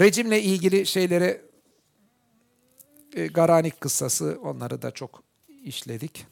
Rejimle 0.00 0.42
ilgili 0.42 0.86
şeylere 0.86 1.42
e, 3.12 3.26
Garanik 3.26 3.80
kıssası 3.80 4.38
onları 4.42 4.82
da 4.82 4.90
çok 4.90 5.22
işledik. 5.64 6.26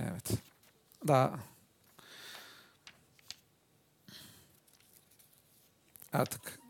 Evet. 0.00 0.30
Daha 1.08 1.34
artık 6.14 6.64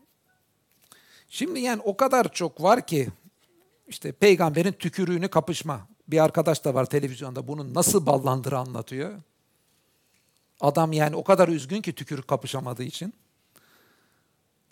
Şimdi 1.29 1.59
yani 1.59 1.81
o 1.85 1.97
kadar 1.97 2.33
çok 2.33 2.63
var 2.63 2.87
ki 2.87 3.07
işte 3.87 4.11
peygamberin 4.11 4.71
tükürüğünü 4.71 5.27
kapışma. 5.27 5.87
Bir 6.07 6.23
arkadaş 6.23 6.65
da 6.65 6.73
var 6.73 6.85
televizyonda 6.85 7.47
bunun 7.47 7.73
nasıl 7.73 8.05
ballandığı 8.05 8.57
anlatıyor. 8.57 9.21
Adam 10.59 10.93
yani 10.93 11.15
o 11.15 11.23
kadar 11.23 11.47
üzgün 11.47 11.81
ki 11.81 11.93
tükürük 11.93 12.27
kapışamadığı 12.27 12.83
için. 12.83 13.13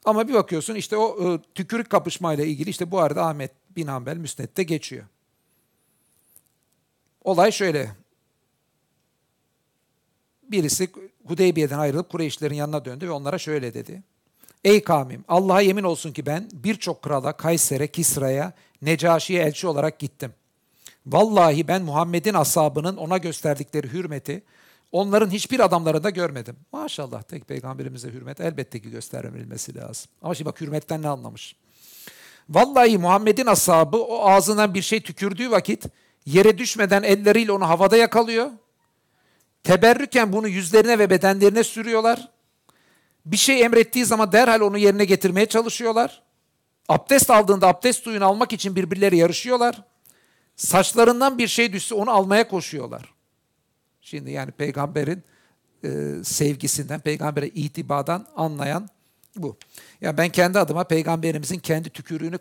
Ama 0.06 0.28
bir 0.28 0.34
bakıyorsun 0.34 0.76
işte 0.76 0.98
o 0.98 1.34
e, 1.34 1.42
tükürük 1.56 1.90
kapışmayla 1.90 2.46
ilgili 2.46 2.70
işte 2.70 2.92
bu 2.92 3.00
arada 3.00 3.26
Ahmet 3.26 3.52
bin 3.76 3.88
Hanbel 3.88 4.18
Müsnet'te 4.18 4.64
geçiyor. 4.64 5.06
Olay 7.24 7.52
şöyle. 7.52 7.96
Birisi 10.44 10.92
Hudeybiye'den 11.28 11.80
ayrılıp 11.80 12.10
Kureyşlerin 12.10 12.56
yanına 12.56 12.86
döndü 12.86 13.08
ve 13.08 13.12
onlara 13.12 13.38
şöyle 13.38 13.74
dedi. 13.74 14.04
Ey 14.64 14.84
kavmim 14.84 15.26
Allah'a 15.28 15.62
yemin 15.62 15.84
olsun 15.84 16.14
ki 16.14 16.26
ben 16.26 16.50
birçok 16.54 17.02
krala, 17.02 17.38
Kayser'e, 17.38 17.88
Kisra'ya, 17.88 18.54
Necaşi'ye 18.82 19.44
elçi 19.44 19.68
olarak 19.68 20.00
gittim. 20.00 20.34
Vallahi 21.06 21.68
ben 21.68 21.82
Muhammed'in 21.82 22.34
ashabının 22.34 22.98
ona 22.98 23.18
gösterdikleri 23.18 23.94
hürmeti 23.94 24.44
onların 24.92 25.30
hiçbir 25.30 25.60
adamlarında 25.60 26.10
görmedim. 26.10 26.56
Maşallah 26.72 27.22
tek 27.22 27.48
peygamberimize 27.48 28.10
hürmet 28.10 28.42
elbette 28.42 28.82
ki 28.82 28.92
gösterilmesi 28.92 29.76
lazım. 29.76 30.12
Ama 30.22 30.36
şimdi 30.36 30.50
bak 30.50 30.62
hürmetten 30.62 31.02
ne 31.02 31.08
anlamış? 31.08 31.56
Vallahi 32.50 32.98
Muhammed'in 32.98 33.46
ashabı 33.46 33.98
o 33.98 34.30
ağzından 34.30 34.74
bir 34.74 34.82
şey 34.82 35.02
tükürdüğü 35.02 35.52
vakit 35.52 35.86
Yere 36.26 36.58
düşmeden 36.58 37.04
elleriyle 37.04 37.52
onu 37.52 37.70
havada 37.70 37.98
yakalıyor. 37.98 38.52
Teberrüken 39.64 40.34
bunu 40.34 40.48
yüzlerine 40.48 41.00
ve 41.00 41.10
bedenlerine 41.10 41.64
sürüyorlar. 41.64 42.30
Bir 43.26 43.38
şey 43.38 43.62
emrettiği 43.62 44.06
zaman 44.06 44.32
derhal 44.32 44.62
onu 44.62 44.78
yerine 44.78 45.06
getirmeye 45.06 45.46
çalışıyorlar. 45.46 46.24
Abdest 46.90 47.30
aldığında 47.30 47.68
abdest 47.68 48.04
suyunu 48.04 48.26
almak 48.26 48.54
için 48.54 48.76
birbirleri 48.76 49.18
yarışıyorlar. 49.18 49.84
Saçlarından 50.56 51.38
bir 51.38 51.48
şey 51.48 51.74
düşse 51.74 51.96
onu 51.96 52.12
almaya 52.12 52.48
koşuyorlar. 52.48 53.14
Şimdi 54.02 54.32
yani 54.32 54.52
peygamberin 54.52 55.24
e, 55.84 55.90
sevgisinden, 56.24 57.00
peygambere 57.00 57.48
itibadan 57.48 58.28
anlayan 58.36 58.90
bu. 59.36 59.58
Ya 60.02 60.18
ben 60.18 60.30
kendi 60.30 60.60
adıma 60.60 60.84
peygamberimizin 60.84 61.60
kendi 61.60 61.90
tükürüğünü 61.90 62.38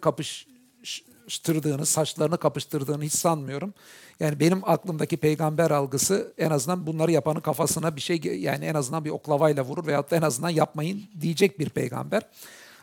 kapıştırdığını, 1.22 1.86
saçlarını 1.86 2.38
kapıştırdığını 2.38 3.04
hiç 3.04 3.12
sanmıyorum. 3.12 3.74
Yani 4.20 4.40
benim 4.40 4.68
aklımdaki 4.68 5.16
peygamber 5.16 5.70
algısı 5.70 6.32
en 6.38 6.50
azından 6.50 6.86
bunları 6.86 7.12
yapanın 7.12 7.40
kafasına 7.40 7.96
bir 7.96 8.00
şey 8.00 8.16
yani 8.16 8.64
en 8.64 8.74
azından 8.74 9.04
bir 9.04 9.10
oklavayla 9.10 9.64
vurur 9.64 9.86
veyahut 9.86 10.10
da 10.10 10.16
en 10.16 10.22
azından 10.22 10.50
yapmayın 10.50 11.02
diyecek 11.20 11.58
bir 11.58 11.68
peygamber. 11.68 12.22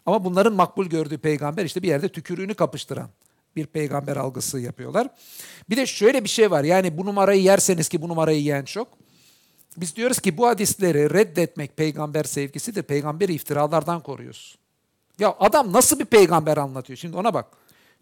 Ama 0.06 0.26
bunların 0.26 0.54
makbul 0.54 0.86
gördüğü 0.86 1.18
peygamber 1.18 1.66
işte 1.66 1.82
bir 1.82 1.88
yerde 1.88 2.10
tükürüğünü 2.10 2.54
kapıştıran 2.54 3.10
bir 3.56 3.66
peygamber 3.66 4.18
algısı 4.18 4.60
yapıyorlar. 4.60 5.08
Bir 5.70 5.78
de 5.78 5.86
şöyle 5.86 6.24
bir 6.24 6.30
şey 6.30 6.52
var 6.52 6.64
yani 6.64 6.98
bu 6.98 7.06
numarayı 7.06 7.42
yerseniz 7.42 7.90
ki 7.90 8.02
bu 8.02 8.10
numarayı 8.10 8.40
yiyen 8.40 8.66
çok. 8.66 8.88
Biz 9.78 9.96
diyoruz 9.96 10.20
ki 10.20 10.38
bu 10.38 10.48
hadisleri 10.48 11.14
reddetmek 11.14 11.78
peygamber 11.78 12.24
sevgisidir. 12.24 12.84
Peygamberi 12.84 13.34
iftiralardan 13.34 14.04
koruyoruz. 14.04 14.58
Ya 15.20 15.36
adam 15.40 15.74
nasıl 15.74 16.00
bir 16.00 16.06
peygamber 16.06 16.58
anlatıyor? 16.58 16.98
Şimdi 16.98 17.18
ona 17.18 17.34
bak. 17.34 17.46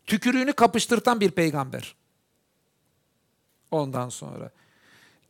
Tükürüğünü 0.07 0.53
kapıştırtan 0.53 1.19
bir 1.19 1.31
peygamber. 1.31 1.95
Ondan 3.71 4.09
sonra. 4.09 4.51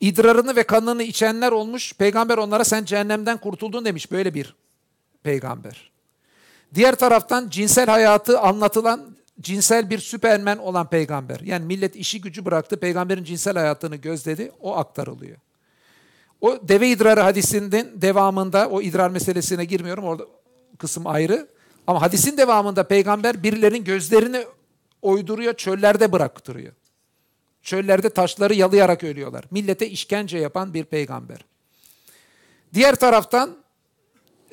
İdrarını 0.00 0.56
ve 0.56 0.62
kanını 0.62 1.02
içenler 1.02 1.52
olmuş. 1.52 1.92
Peygamber 1.92 2.38
onlara 2.38 2.64
sen 2.64 2.84
cehennemden 2.84 3.38
kurtuldun 3.38 3.84
demiş. 3.84 4.12
Böyle 4.12 4.34
bir 4.34 4.54
peygamber. 5.22 5.90
Diğer 6.74 6.94
taraftan 6.94 7.48
cinsel 7.48 7.86
hayatı 7.86 8.40
anlatılan 8.40 9.16
cinsel 9.40 9.90
bir 9.90 9.98
süpermen 9.98 10.58
olan 10.58 10.90
peygamber. 10.90 11.40
Yani 11.40 11.66
millet 11.66 11.96
işi 11.96 12.20
gücü 12.20 12.44
bıraktı. 12.44 12.80
Peygamberin 12.80 13.24
cinsel 13.24 13.54
hayatını 13.54 13.96
gözledi. 13.96 14.52
O 14.60 14.76
aktarılıyor. 14.76 15.36
O 16.40 16.68
deve 16.68 16.88
idrarı 16.88 17.20
hadisinin 17.20 18.02
devamında 18.02 18.68
o 18.68 18.82
idrar 18.82 19.10
meselesine 19.10 19.64
girmiyorum. 19.64 20.04
Orada 20.04 20.24
kısım 20.78 21.06
ayrı. 21.06 21.48
Ama 21.86 22.02
hadisin 22.02 22.36
devamında 22.36 22.82
peygamber 22.82 23.42
birilerinin 23.42 23.84
gözlerini 23.84 24.44
oyduruyor, 25.02 25.54
çöllerde 25.54 26.12
bıraktırıyor. 26.12 26.72
Çöllerde 27.62 28.10
taşları 28.10 28.54
yalayarak 28.54 29.04
ölüyorlar. 29.04 29.44
Millete 29.50 29.88
işkence 29.88 30.38
yapan 30.38 30.74
bir 30.74 30.84
peygamber. 30.84 31.44
Diğer 32.74 32.94
taraftan 32.94 33.56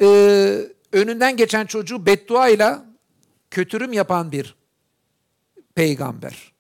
e, 0.02 0.06
önünden 0.92 1.38
geçen 1.38 1.66
çocuğu 1.66 2.06
beddua 2.06 2.50
ile 2.50 2.76
kötürüm 3.52 3.94
yapan 3.94 4.32
bir 4.32 4.56
peygamber. 5.76 6.52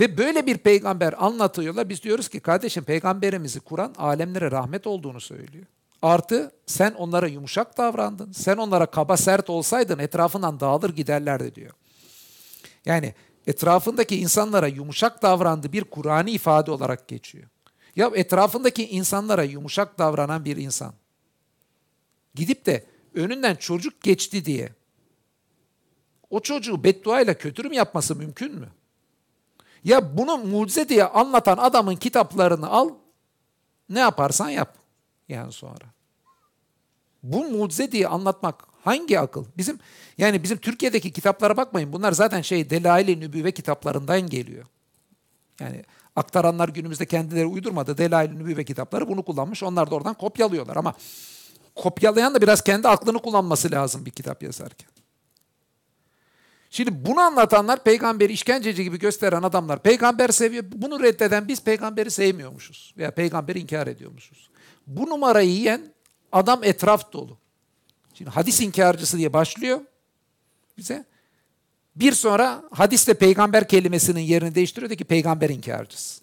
Ve 0.00 0.18
böyle 0.18 0.46
bir 0.46 0.58
peygamber 0.58 1.24
anlatıyorlar. 1.24 1.88
Biz 1.88 2.02
diyoruz 2.02 2.28
ki 2.28 2.40
kardeşim 2.40 2.84
peygamberimizi 2.84 3.60
Kur'an 3.60 3.94
alemlere 3.98 4.50
rahmet 4.50 4.86
olduğunu 4.86 5.20
söylüyor. 5.20 5.66
Artı 6.02 6.50
sen 6.66 6.92
onlara 6.92 7.26
yumuşak 7.26 7.78
davrandın. 7.78 8.32
Sen 8.32 8.56
onlara 8.56 8.86
kaba 8.86 9.16
sert 9.16 9.50
olsaydın 9.50 9.98
etrafından 9.98 10.60
dağılır 10.60 10.90
giderlerdi 10.90 11.54
diyor. 11.54 11.72
Yani 12.86 13.14
etrafındaki 13.46 14.16
insanlara 14.20 14.66
yumuşak 14.66 15.22
davrandı 15.22 15.72
bir 15.72 15.84
Kur'an'ı 15.84 16.30
ifade 16.30 16.70
olarak 16.70 17.08
geçiyor. 17.08 17.48
Ya 17.96 18.10
etrafındaki 18.14 18.88
insanlara 18.88 19.42
yumuşak 19.42 19.98
davranan 19.98 20.44
bir 20.44 20.56
insan 20.56 20.94
gidip 22.34 22.66
de 22.66 22.86
önünden 23.14 23.54
çocuk 23.54 24.02
geçti 24.02 24.44
diye 24.44 24.72
o 26.30 26.40
çocuğu 26.40 26.84
bedduayla 26.84 27.34
kötürüm 27.34 27.72
yapması 27.72 28.16
mümkün 28.16 28.54
mü? 28.54 28.68
Ya 29.84 30.16
bunu 30.18 30.38
mucize 30.38 30.88
diye 30.88 31.04
anlatan 31.04 31.56
adamın 31.56 31.96
kitaplarını 31.96 32.68
al, 32.68 32.90
ne 33.88 34.00
yaparsan 34.00 34.48
yap 34.48 34.76
yani 35.28 35.52
sonra. 35.52 35.84
Bu 37.22 37.44
mucize 37.44 37.92
diye 37.92 38.08
anlatmak 38.08 38.64
hangi 38.86 39.20
akıl? 39.20 39.44
Bizim 39.56 39.78
yani 40.18 40.42
bizim 40.42 40.58
Türkiye'deki 40.58 41.12
kitaplara 41.12 41.56
bakmayın. 41.56 41.92
Bunlar 41.92 42.12
zaten 42.12 42.40
şey 42.40 42.70
Delail-i 42.70 43.20
Nübüvve 43.20 43.52
kitaplarından 43.52 44.20
geliyor. 44.20 44.64
Yani 45.60 45.84
aktaranlar 46.16 46.68
günümüzde 46.68 47.06
kendileri 47.06 47.46
uydurmadı. 47.46 47.98
Delail-i 47.98 48.38
Nübüvve 48.38 48.64
kitapları 48.64 49.08
bunu 49.08 49.22
kullanmış. 49.22 49.62
Onlar 49.62 49.90
da 49.90 49.94
oradan 49.94 50.14
kopyalıyorlar 50.14 50.76
ama 50.76 50.94
kopyalayan 51.74 52.34
da 52.34 52.42
biraz 52.42 52.60
kendi 52.60 52.88
aklını 52.88 53.18
kullanması 53.18 53.70
lazım 53.70 54.06
bir 54.06 54.10
kitap 54.10 54.42
yazarken. 54.42 54.88
Şimdi 56.70 57.06
bunu 57.06 57.20
anlatanlar 57.20 57.84
peygamberi 57.84 58.32
işkenceci 58.32 58.84
gibi 58.84 58.98
gösteren 58.98 59.42
adamlar 59.42 59.82
peygamber 59.82 60.28
seviyor. 60.28 60.64
Bunu 60.72 61.02
reddeden 61.02 61.48
biz 61.48 61.62
peygamberi 61.62 62.10
sevmiyormuşuz 62.10 62.94
veya 62.98 63.10
peygamberi 63.10 63.60
inkar 63.60 63.86
ediyormuşuz. 63.86 64.50
Bu 64.86 65.10
numarayı 65.10 65.50
yiyen 65.50 65.92
adam 66.32 66.64
etraf 66.64 67.12
dolu. 67.12 67.38
Şimdi 68.18 68.30
hadis 68.30 68.60
inkarcısı 68.60 69.18
diye 69.18 69.32
başlıyor 69.32 69.80
bize. 70.78 71.04
Bir 71.96 72.12
sonra 72.12 72.64
hadiste 72.70 73.14
peygamber 73.14 73.68
kelimesinin 73.68 74.20
yerini 74.20 74.54
değiştiriyor 74.54 74.90
da 74.90 74.96
ki 74.96 75.04
peygamber 75.04 75.50
inkarcısı. 75.50 76.22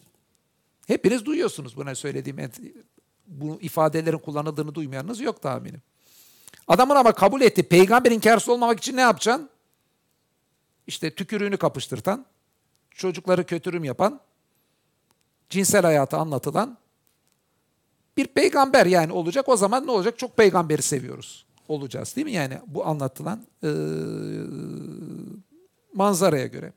Hepiniz 0.88 1.26
duyuyorsunuz 1.26 1.78
buna 1.78 1.95
söylediğim 1.95 2.52
bu 3.28 3.61
ifadelerin 3.61 4.18
kullanıldığını 4.18 4.76
duymayanınız 4.76 5.20
yok 5.20 5.41
tahminim. 5.41 5.82
Adamın 6.68 6.95
ama 6.95 7.11
kabul 7.11 7.41
etti. 7.41 7.64
Peygamber 7.64 8.11
inkarcısı 8.11 8.53
olmamak 8.53 8.80
için 8.80 8.98
ne 8.98 9.02
yapacaksın? 9.02 9.49
işte 10.88 11.15
tükürüğünü 11.15 11.57
kapıştırtan, 11.57 12.26
çocukları 12.91 13.45
kötürüm 13.45 13.84
yapan, 13.84 14.20
cinsel 15.49 15.82
hayatı 15.82 16.18
anlatılan 16.18 16.78
bir 18.18 18.28
peygamber 18.28 18.86
yani 18.86 19.14
olacak. 19.14 19.49
O 19.49 19.57
zaman 19.57 19.88
ne 19.88 19.91
olacak? 19.91 20.20
Çok 20.20 20.38
peygamberi 20.38 20.82
seviyoruz. 20.82 21.43
Olacağız 21.68 22.15
değil 22.15 22.26
mi? 22.26 22.31
Yani 22.31 22.60
bu 22.68 22.85
anlatılan 22.85 23.45
e, 23.64 23.69
manzaraya 25.94 26.48
göre. 26.48 26.73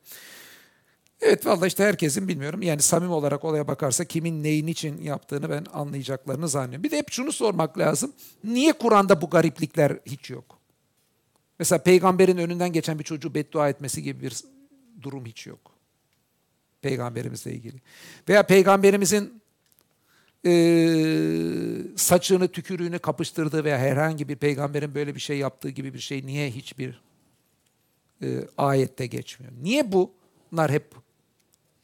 Evet 1.21 1.45
vallahi 1.45 1.67
işte 1.67 1.83
herkesin 1.83 2.27
bilmiyorum 2.27 2.61
yani 2.61 2.81
samim 2.81 3.11
olarak 3.11 3.45
olaya 3.45 3.67
bakarsa 3.67 4.05
kimin 4.05 4.43
neyin 4.43 4.67
için 4.67 5.01
yaptığını 5.01 5.49
ben 5.49 5.65
anlayacaklarını 5.73 6.47
zannediyorum. 6.47 6.83
Bir 6.83 6.91
de 6.91 6.97
hep 6.97 7.11
şunu 7.11 7.31
sormak 7.31 7.77
lazım. 7.77 8.13
Niye 8.43 8.73
Kur'an'da 8.73 9.21
bu 9.21 9.29
gariplikler 9.29 9.99
hiç 10.05 10.29
yok? 10.29 10.57
Mesela 11.59 11.83
peygamberin 11.83 12.37
önünden 12.37 12.73
geçen 12.73 12.99
bir 12.99 13.03
çocuğu 13.03 13.33
beddua 13.33 13.69
etmesi 13.69 14.03
gibi 14.03 14.21
bir 14.23 14.43
durum 15.01 15.25
hiç 15.25 15.47
yok. 15.47 15.71
Peygamberimizle 16.81 17.53
ilgili. 17.53 17.81
Veya 18.29 18.43
peygamberimizin 18.43 19.41
e, 20.45 20.51
saçını, 21.95 22.47
tükürüğünü 22.47 22.99
kapıştırdığı 22.99 23.63
veya 23.63 23.77
herhangi 23.77 24.29
bir 24.29 24.35
peygamberin 24.35 24.95
böyle 24.95 25.15
bir 25.15 25.19
şey 25.19 25.37
yaptığı 25.37 25.69
gibi 25.69 25.93
bir 25.93 25.99
şey 25.99 26.25
niye 26.25 26.51
hiçbir 26.51 27.01
e, 28.21 28.47
ayette 28.57 29.07
geçmiyor? 29.07 29.53
Niye 29.61 29.91
bu? 29.91 30.13
Bunlar 30.51 30.71
hep 30.71 30.95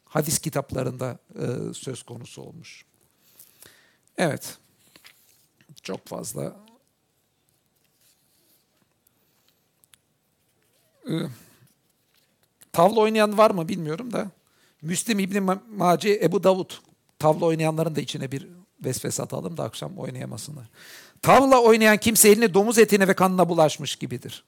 hadis 0.05 0.39
kitaplarında 0.39 1.19
e, 1.35 1.73
söz 1.73 2.03
konusu 2.03 2.41
olmuş. 2.41 2.85
Evet. 4.17 4.57
Çok 5.84 6.07
fazla 6.07 6.63
Ee, 11.09 11.13
tavla 12.71 12.99
oynayan 12.99 13.38
var 13.38 13.51
mı 13.51 13.67
bilmiyorum 13.67 14.13
da. 14.13 14.31
Müslim 14.81 15.19
İbni 15.19 15.39
Maci, 15.77 16.19
Ebu 16.23 16.43
Davud. 16.43 16.71
Tavla 17.23 17.45
oynayanların 17.45 17.95
da 17.95 18.01
içine 18.01 18.31
bir 18.31 18.47
vesvese 18.85 19.23
atalım 19.23 19.57
da 19.57 19.63
akşam 19.63 19.97
oynayamasınlar. 19.97 20.69
Tavla 21.21 21.61
oynayan 21.61 21.97
kimse 21.97 22.29
elini 22.29 22.53
domuz 22.53 22.77
etine 22.77 23.07
ve 23.07 23.13
kanına 23.13 23.49
bulaşmış 23.49 23.95
gibidir. 23.95 24.43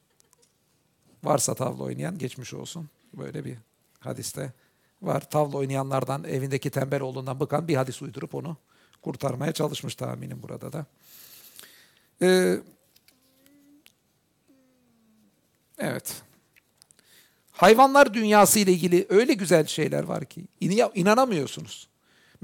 Varsa 1.24 1.56
tavla 1.56 1.84
oynayan 1.84 2.18
geçmiş 2.18 2.54
olsun. 2.54 2.90
Böyle 3.14 3.46
bir 3.46 3.58
hadiste 4.00 4.54
var. 5.02 5.30
Tavla 5.30 5.58
oynayanlardan 5.58 6.24
evindeki 6.24 6.70
tembel 6.70 7.02
oğlundan 7.02 7.40
bıkan 7.40 7.68
bir 7.68 7.76
hadis 7.76 8.02
uydurup 8.02 8.36
onu 8.36 8.58
kurtarmaya 9.02 9.52
çalışmış 9.52 9.96
tahminim 9.96 10.44
burada 10.44 10.74
da. 10.74 10.86
Ee, 12.22 12.58
evet. 15.80 16.22
Hayvanlar 17.52 18.14
dünyası 18.14 18.60
ile 18.60 18.72
ilgili 18.72 19.06
öyle 19.10 19.34
güzel 19.34 19.66
şeyler 19.66 20.04
var 20.04 20.26
ki 20.26 20.46
inanamıyorsunuz. 20.96 21.95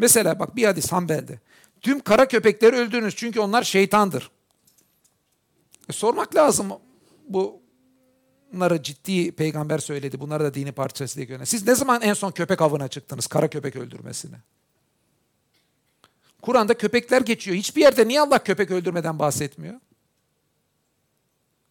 Mesela 0.01 0.39
bak 0.39 0.55
bir 0.55 0.65
hadis 0.65 0.91
Hanbel'de. 0.91 1.39
Tüm 1.81 1.99
kara 1.99 2.27
köpekleri 2.27 2.75
öldürünüz 2.75 3.15
çünkü 3.15 3.39
onlar 3.39 3.63
şeytandır. 3.63 4.31
E, 5.89 5.93
sormak 5.93 6.35
lazım 6.35 6.71
bu 7.27 7.61
Bunları 8.53 8.83
ciddi 8.83 9.31
peygamber 9.31 9.77
söyledi. 9.77 10.19
Bunları 10.19 10.43
da 10.43 10.53
dini 10.53 10.71
parçası 10.71 11.15
diye 11.15 11.25
gören. 11.25 11.43
Siz 11.43 11.67
ne 11.67 11.75
zaman 11.75 12.01
en 12.01 12.13
son 12.13 12.31
köpek 12.31 12.61
avına 12.61 12.87
çıktınız? 12.87 13.27
Kara 13.27 13.49
köpek 13.49 13.75
öldürmesine. 13.75 14.35
Kur'an'da 16.41 16.73
köpekler 16.73 17.21
geçiyor. 17.21 17.57
Hiçbir 17.57 17.81
yerde 17.81 18.07
niye 18.07 18.21
Allah 18.21 18.43
köpek 18.43 18.71
öldürmeden 18.71 19.19
bahsetmiyor? 19.19 19.79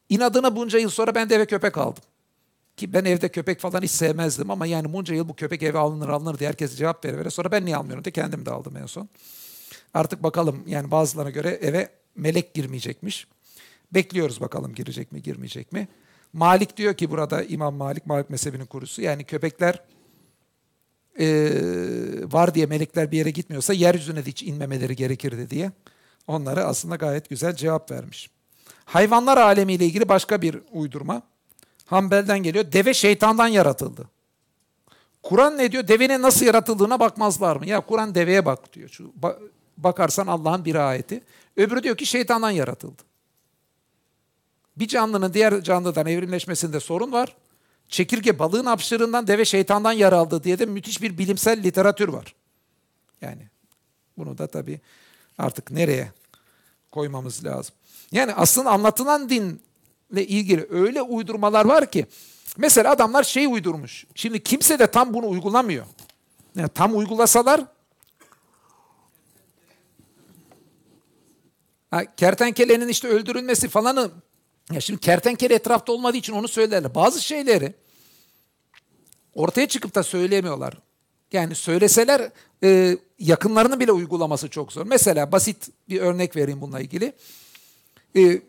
İnadına 0.08 0.56
bunca 0.56 0.78
yıl 0.78 0.90
sonra 0.90 1.14
ben 1.14 1.30
de 1.30 1.34
eve 1.34 1.46
köpek 1.46 1.78
aldım. 1.78 2.02
Ki 2.80 2.92
ben 2.92 3.04
evde 3.04 3.28
köpek 3.28 3.60
falan 3.60 3.82
hiç 3.82 3.90
sevmezdim 3.90 4.50
ama 4.50 4.66
yani 4.66 4.92
bunca 4.92 5.14
yıl 5.14 5.28
bu 5.28 5.34
köpek 5.34 5.62
eve 5.62 5.78
alınır 5.78 6.08
alınır 6.08 6.38
diye 6.38 6.48
herkes 6.48 6.76
cevap 6.76 7.04
verir. 7.04 7.18
vere. 7.18 7.30
Sonra 7.30 7.52
ben 7.52 7.64
niye 7.64 7.76
almıyorum 7.76 8.04
diye 8.04 8.12
kendim 8.12 8.46
de 8.46 8.50
aldım 8.50 8.76
en 8.76 8.86
son. 8.86 9.08
Artık 9.94 10.22
bakalım 10.22 10.62
yani 10.66 10.90
bazılarına 10.90 11.30
göre 11.30 11.48
eve 11.48 11.88
melek 12.16 12.54
girmeyecekmiş. 12.54 13.26
Bekliyoruz 13.94 14.40
bakalım 14.40 14.74
girecek 14.74 15.12
mi 15.12 15.22
girmeyecek 15.22 15.72
mi. 15.72 15.88
Malik 16.32 16.76
diyor 16.76 16.94
ki 16.94 17.10
burada 17.10 17.42
İmam 17.42 17.74
Malik, 17.74 18.06
Malik 18.06 18.30
mezhebinin 18.30 18.66
kurusu 18.66 19.02
yani 19.02 19.24
köpekler 19.24 19.82
e, 21.20 21.26
var 22.32 22.54
diye 22.54 22.66
melekler 22.66 23.10
bir 23.10 23.18
yere 23.18 23.30
gitmiyorsa 23.30 23.72
yeryüzüne 23.72 24.24
de 24.24 24.30
hiç 24.30 24.42
inmemeleri 24.42 24.96
gerekirdi 24.96 25.50
diye 25.50 25.72
onlara 26.26 26.64
aslında 26.64 26.96
gayet 26.96 27.28
güzel 27.28 27.56
cevap 27.56 27.90
vermiş. 27.90 28.30
Hayvanlar 28.84 29.38
alemiyle 29.38 29.86
ilgili 29.86 30.08
başka 30.08 30.42
bir 30.42 30.58
uydurma. 30.72 31.29
Hanbel'den 31.90 32.38
geliyor. 32.38 32.72
Deve 32.72 32.94
şeytandan 32.94 33.48
yaratıldı. 33.48 34.08
Kur'an 35.22 35.58
ne 35.58 35.72
diyor? 35.72 35.88
Devenin 35.88 36.22
nasıl 36.22 36.46
yaratıldığına 36.46 37.00
bakmazlar 37.00 37.56
mı? 37.56 37.66
Ya 37.66 37.80
Kur'an 37.80 38.14
deveye 38.14 38.46
bak 38.46 38.72
diyor. 38.72 38.88
Şu, 38.88 39.12
bakarsan 39.76 40.26
Allah'ın 40.26 40.64
bir 40.64 40.74
ayeti. 40.74 41.22
Öbürü 41.56 41.82
diyor 41.82 41.96
ki 41.96 42.06
şeytandan 42.06 42.50
yaratıldı. 42.50 43.02
Bir 44.76 44.88
canlının 44.88 45.34
diğer 45.34 45.62
canlıdan 45.62 46.06
evrimleşmesinde 46.06 46.80
sorun 46.80 47.12
var. 47.12 47.36
Çekirge 47.88 48.38
balığın 48.38 48.66
hapşırığından 48.66 49.26
deve 49.26 49.44
şeytandan 49.44 49.92
yer 49.92 50.12
aldı 50.12 50.44
diye 50.44 50.58
de 50.58 50.66
müthiş 50.66 51.02
bir 51.02 51.18
bilimsel 51.18 51.62
literatür 51.62 52.08
var. 52.08 52.34
Yani 53.20 53.48
bunu 54.18 54.38
da 54.38 54.46
tabii 54.46 54.80
artık 55.38 55.70
nereye 55.70 56.12
koymamız 56.90 57.44
lazım. 57.44 57.74
Yani 58.12 58.34
aslında 58.34 58.70
anlatılan 58.70 59.28
dinle 60.10 60.26
ilgili 60.26 60.66
öyle 60.70 61.02
uydurmalar 61.02 61.64
var 61.64 61.90
ki 61.90 62.06
mesela 62.56 62.90
adamlar 62.90 63.22
şey 63.22 63.46
uydurmuş. 63.46 64.06
Şimdi 64.14 64.42
kimse 64.42 64.78
de 64.78 64.90
tam 64.90 65.14
bunu 65.14 65.28
uygulamıyor. 65.28 65.86
Yani 66.56 66.68
tam 66.68 66.96
uygulasalar 66.96 67.64
ha, 71.90 72.14
kertenkelenin 72.16 72.88
işte 72.88 73.08
öldürülmesi 73.08 73.68
falanı 73.68 74.10
ya 74.72 74.80
şimdi 74.80 75.00
kertenkele 75.00 75.54
etrafta 75.54 75.92
olmadığı 75.92 76.16
için 76.16 76.32
onu 76.32 76.48
söylerler. 76.48 76.94
Bazı 76.94 77.22
şeyleri 77.22 77.74
ortaya 79.34 79.68
çıkıp 79.68 79.94
da 79.94 80.02
söyleyemiyorlar. 80.02 80.78
Yani 81.32 81.54
söyleseler 81.54 82.30
e, 82.62 82.98
yakınlarının 83.18 83.80
bile 83.80 83.92
uygulaması 83.92 84.48
çok 84.48 84.72
zor. 84.72 84.86
Mesela 84.86 85.32
basit 85.32 85.70
bir 85.88 86.00
örnek 86.00 86.36
vereyim 86.36 86.60
bununla 86.60 86.80
ilgili. 86.80 87.12
E, 88.16 88.42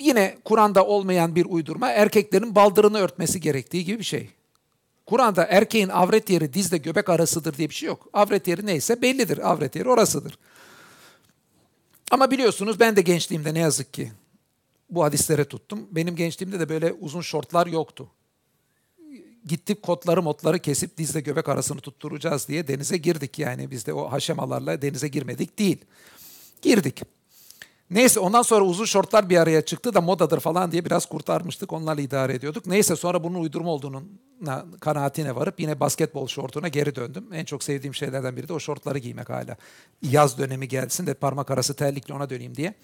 yine 0.00 0.38
Kur'an'da 0.44 0.86
olmayan 0.86 1.34
bir 1.34 1.46
uydurma 1.46 1.90
erkeklerin 1.90 2.54
baldırını 2.54 2.98
örtmesi 2.98 3.40
gerektiği 3.40 3.84
gibi 3.84 3.98
bir 3.98 4.04
şey. 4.04 4.30
Kur'an'da 5.06 5.44
erkeğin 5.44 5.88
avret 5.88 6.30
yeri 6.30 6.52
dizle 6.52 6.76
göbek 6.76 7.08
arasıdır 7.08 7.56
diye 7.56 7.68
bir 7.68 7.74
şey 7.74 7.86
yok. 7.86 8.08
Avret 8.12 8.48
yeri 8.48 8.66
neyse 8.66 9.02
bellidir. 9.02 9.50
Avret 9.50 9.76
yeri 9.76 9.88
orasıdır. 9.88 10.38
Ama 12.10 12.30
biliyorsunuz 12.30 12.80
ben 12.80 12.96
de 12.96 13.00
gençliğimde 13.00 13.54
ne 13.54 13.58
yazık 13.58 13.94
ki 13.94 14.12
bu 14.90 15.04
hadislere 15.04 15.44
tuttum. 15.44 15.88
Benim 15.90 16.16
gençliğimde 16.16 16.60
de 16.60 16.68
böyle 16.68 16.92
uzun 16.92 17.20
şortlar 17.20 17.66
yoktu. 17.66 18.08
Gittik 19.44 19.82
kotları 19.82 20.22
motları 20.22 20.58
kesip 20.58 20.98
dizle 20.98 21.20
göbek 21.20 21.48
arasını 21.48 21.80
tutturacağız 21.80 22.48
diye 22.48 22.68
denize 22.68 22.96
girdik 22.96 23.38
yani. 23.38 23.70
Biz 23.70 23.86
de 23.86 23.92
o 23.92 24.12
haşemalarla 24.12 24.82
denize 24.82 25.08
girmedik 25.08 25.58
değil. 25.58 25.84
Girdik. 26.62 27.02
Neyse 27.90 28.20
ondan 28.20 28.42
sonra 28.42 28.64
uzun 28.64 28.84
şortlar 28.84 29.30
bir 29.30 29.36
araya 29.36 29.62
çıktı 29.62 29.94
da 29.94 30.00
modadır 30.00 30.40
falan 30.40 30.72
diye 30.72 30.84
biraz 30.84 31.06
kurtarmıştık. 31.06 31.72
Onlarla 31.72 32.00
idare 32.00 32.34
ediyorduk. 32.34 32.66
Neyse 32.66 32.96
sonra 32.96 33.24
bunun 33.24 33.42
uydurma 33.42 33.70
olduğunun 33.70 34.20
kanaatine 34.80 35.34
varıp 35.36 35.60
yine 35.60 35.80
basketbol 35.80 36.26
şortuna 36.26 36.68
geri 36.68 36.94
döndüm. 36.94 37.28
En 37.32 37.44
çok 37.44 37.64
sevdiğim 37.64 37.94
şeylerden 37.94 38.36
biri 38.36 38.48
de 38.48 38.52
o 38.52 38.60
şortları 38.60 38.98
giymek 38.98 39.28
hala. 39.28 39.56
Yaz 40.02 40.38
dönemi 40.38 40.68
gelsin 40.68 41.06
de 41.06 41.14
parmak 41.14 41.50
arası 41.50 41.74
terlikle 41.74 42.14
ona 42.14 42.30
döneyim 42.30 42.56
diye 42.56 42.74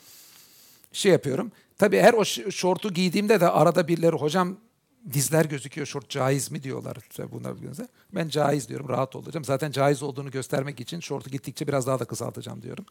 şey 0.93 1.13
yapıyorum. 1.13 1.53
Tabii 1.79 2.01
her 2.01 2.15
o 2.15 2.25
şortu 2.51 2.93
giydiğimde 2.93 3.41
de 3.41 3.49
arada 3.49 3.89
birileri 3.89 4.17
hocam 4.17 4.57
dizler 5.13 5.45
gözüküyor 5.45 5.87
şort 5.87 6.11
caiz 6.11 6.51
mi 6.51 6.63
diyorlar. 6.63 6.97
Buna 7.33 7.55
ben 8.15 8.29
caiz 8.29 8.69
diyorum 8.69 8.89
rahat 8.89 9.17
olacağım. 9.17 9.45
Zaten 9.45 9.71
caiz 9.71 10.03
olduğunu 10.03 10.31
göstermek 10.31 10.81
için 10.81 11.01
şortu 11.01 11.31
gittikçe 11.31 11.67
biraz 11.67 11.87
daha 11.87 11.99
da 11.99 12.05
kısaltacağım 12.05 12.63
diyorum. 12.63 12.85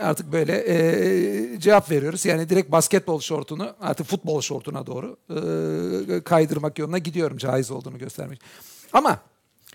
Artık 0.00 0.32
böyle 0.32 0.64
e, 0.68 1.60
cevap 1.60 1.90
veriyoruz. 1.90 2.24
Yani 2.24 2.48
direkt 2.48 2.72
basketbol 2.72 3.20
şortunu 3.20 3.74
artık 3.80 4.06
futbol 4.06 4.40
şortuna 4.40 4.86
doğru 4.86 5.16
e, 5.30 6.20
kaydırmak 6.20 6.78
yoluna 6.78 6.98
gidiyorum 6.98 7.38
caiz 7.38 7.70
olduğunu 7.70 7.98
göstermek. 7.98 8.40
Ama 8.92 9.18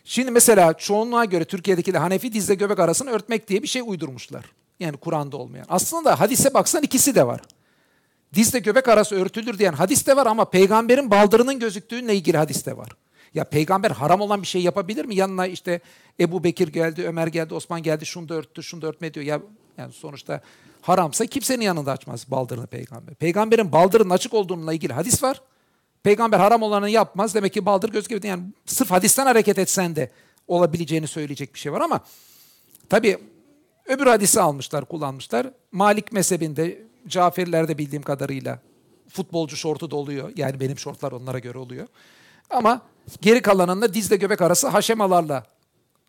şimdi 0.04 0.32
mesela 0.32 0.74
çoğunluğa 0.74 1.26
göre 1.26 1.46
Türkiye'deki 1.46 1.94
de 1.94 1.98
Hanefi 1.98 2.34
dizle 2.34 2.56
göbek 2.56 2.80
arasını 2.80 3.10
örtmek 3.10 3.48
diye 3.48 3.64
bir 3.64 3.68
şey 3.68 3.82
uydurmuşlar. 3.86 4.46
Yani 4.80 4.98
Kur'an'da 4.98 5.38
olmayan. 5.38 5.66
Aslında 5.70 6.20
hadise 6.20 6.54
baksan 6.54 6.84
ikisi 6.84 7.16
de 7.16 7.28
var. 7.28 7.42
Dizle 8.34 8.60
göbek 8.60 8.88
arası 8.88 9.16
örtülür 9.16 9.60
diyen 9.60 9.74
hadis 9.74 10.08
de 10.08 10.16
var 10.16 10.26
ama 10.26 10.46
peygamberin 10.46 11.12
baldırının 11.12 11.60
gözüktüğünle 11.60 12.16
ilgili 12.16 12.38
hadis 12.38 12.66
de 12.66 12.78
var. 12.78 12.90
Ya 13.34 13.44
peygamber 13.44 13.92
haram 13.92 14.22
olan 14.22 14.42
bir 14.42 14.48
şey 14.48 14.62
yapabilir 14.62 15.06
mi? 15.06 15.16
Yanına 15.16 15.48
işte 15.48 15.80
Ebu 16.20 16.44
Bekir 16.44 16.68
geldi, 16.68 17.04
Ömer 17.08 17.28
geldi, 17.28 17.54
Osman 17.54 17.84
geldi, 17.84 18.06
şunu 18.06 18.30
da 18.30 18.34
örttü, 18.34 18.64
şunu 18.64 18.82
da 18.82 18.88
örtme 18.88 19.14
diyor. 19.14 19.26
Ya 19.26 19.42
yani 19.78 19.94
sonuçta 19.94 20.42
haramsa 20.82 21.26
kimsenin 21.26 21.62
yanında 21.62 21.92
açmaz 21.92 22.32
baldırını 22.32 22.68
peygamber. 22.68 23.16
Peygamberin 23.16 23.72
baldırının 23.72 24.10
açık 24.10 24.34
olduğununla 24.34 24.74
ilgili 24.74 24.94
hadis 24.94 25.24
var. 25.24 25.42
Peygamber 26.04 26.40
haram 26.40 26.64
olanı 26.64 26.90
yapmaz. 26.90 27.36
Demek 27.36 27.54
ki 27.54 27.66
baldır 27.66 27.90
göz 27.90 28.08
gibi. 28.08 28.28
Yani 28.28 28.44
sırf 28.66 28.92
hadisten 28.92 29.26
hareket 29.26 29.60
etsen 29.60 29.96
de 29.96 30.12
olabileceğini 30.48 31.08
söyleyecek 31.08 31.54
bir 31.54 31.60
şey 31.60 31.72
var 31.72 31.82
ama 31.82 32.00
tabii 32.90 33.18
öbür 33.86 34.08
hadisi 34.08 34.42
almışlar, 34.42 34.86
kullanmışlar. 34.86 35.48
Malik 35.72 36.12
mezhebinde 36.12 36.90
Caferilerde 37.08 37.78
bildiğim 37.78 38.04
kadarıyla 38.04 38.60
futbolcu 39.10 39.58
şortu 39.58 39.92
da 39.92 39.96
oluyor. 39.96 40.32
Yani 40.36 40.60
benim 40.60 40.78
şortlar 40.80 41.12
onlara 41.12 41.40
göre 41.40 41.58
oluyor. 41.58 41.88
Ama 42.50 42.82
geri 43.22 43.42
kalanında 43.42 43.94
dizle 43.94 44.16
göbek 44.16 44.42
arası 44.42 44.68
haşemalarla 44.68 45.46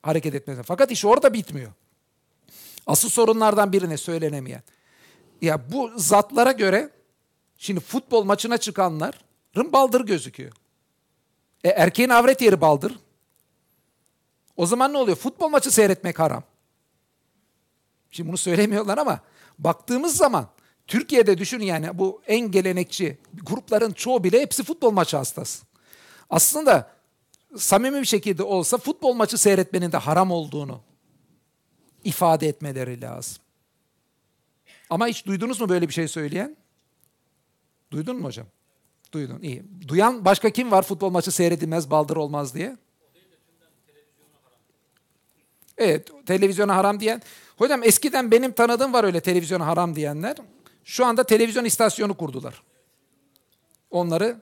hareket 0.03 0.35
etmesi. 0.35 0.63
Fakat 0.63 0.91
iş 0.91 1.05
orada 1.05 1.33
bitmiyor. 1.33 1.73
Asıl 2.87 3.09
sorunlardan 3.09 3.73
birine 3.73 3.97
söylenemeyen. 3.97 4.63
Ya 5.43 5.73
bu 5.73 5.91
zatlara 5.97 6.53
göre 6.53 6.91
şimdi 7.59 7.81
futbol 7.81 8.25
maçına 8.25 8.59
çıkanların 8.59 9.73
baldır 9.73 10.01
gözüküyor. 10.07 10.53
E, 11.65 11.69
erkeğin 11.69 12.09
avret 12.09 12.43
yeri 12.43 12.61
baldır. 12.61 12.99
O 14.57 14.67
zaman 14.67 14.93
ne 14.93 14.99
oluyor? 14.99 15.17
Futbol 15.17 15.49
maçı 15.49 15.71
seyretmek 15.71 16.19
haram. 16.19 16.43
Şimdi 18.11 18.29
bunu 18.29 18.37
söylemiyorlar 18.37 18.99
ama 18.99 19.21
baktığımız 19.59 20.17
zaman 20.17 20.49
Türkiye'de 20.87 21.39
düşün 21.39 21.61
yani 21.61 21.99
bu 21.99 22.23
en 22.27 22.51
gelenekçi 22.51 23.19
grupların 23.43 23.93
çoğu 23.93 24.25
bile 24.25 24.41
hepsi 24.41 24.65
futbol 24.65 24.91
maçı 24.91 25.17
hastası. 25.17 25.70
Aslında 26.31 26.91
samimi 27.57 28.01
bir 28.01 28.07
şekilde 28.07 28.43
olsa 28.43 28.79
futbol 28.79 29.15
maçı 29.15 29.39
seyretmenin 29.39 29.93
de 29.93 29.97
haram 29.97 30.31
olduğunu 30.31 30.81
ifade 32.05 32.49
etmeleri 32.49 33.01
lazım. 33.01 33.43
Ama 34.91 35.07
hiç 35.07 35.27
duydunuz 35.27 35.61
mu 35.61 35.69
böyle 35.69 35.89
bir 35.89 35.93
şey 35.93 36.09
söyleyen? 36.09 36.57
Duydun 37.91 38.17
mu 38.17 38.25
hocam? 38.25 38.47
Duydun, 39.13 39.41
iyi. 39.43 39.63
Duyan 39.89 40.25
başka 40.25 40.51
kim 40.51 40.71
var 40.71 40.83
futbol 40.83 41.11
maçı 41.11 41.33
seyredilmez, 41.33 41.91
baldır 41.91 42.17
olmaz 42.17 42.55
diye? 42.55 42.77
Evet, 45.79 46.27
televizyona 46.27 46.77
haram 46.77 47.01
diyen. 47.01 47.23
Hocam 47.57 47.83
eskiden 47.83 48.31
benim 48.31 48.53
tanıdığım 48.53 48.93
var 48.93 49.05
öyle 49.05 49.21
televizyona 49.21 49.67
haram 49.67 49.97
diyenler. 49.97 50.37
Şu 50.85 51.05
anda 51.05 51.25
televizyon 51.25 51.65
istasyonu 51.65 52.17
kurdular. 52.17 52.63
Onları 53.91 54.41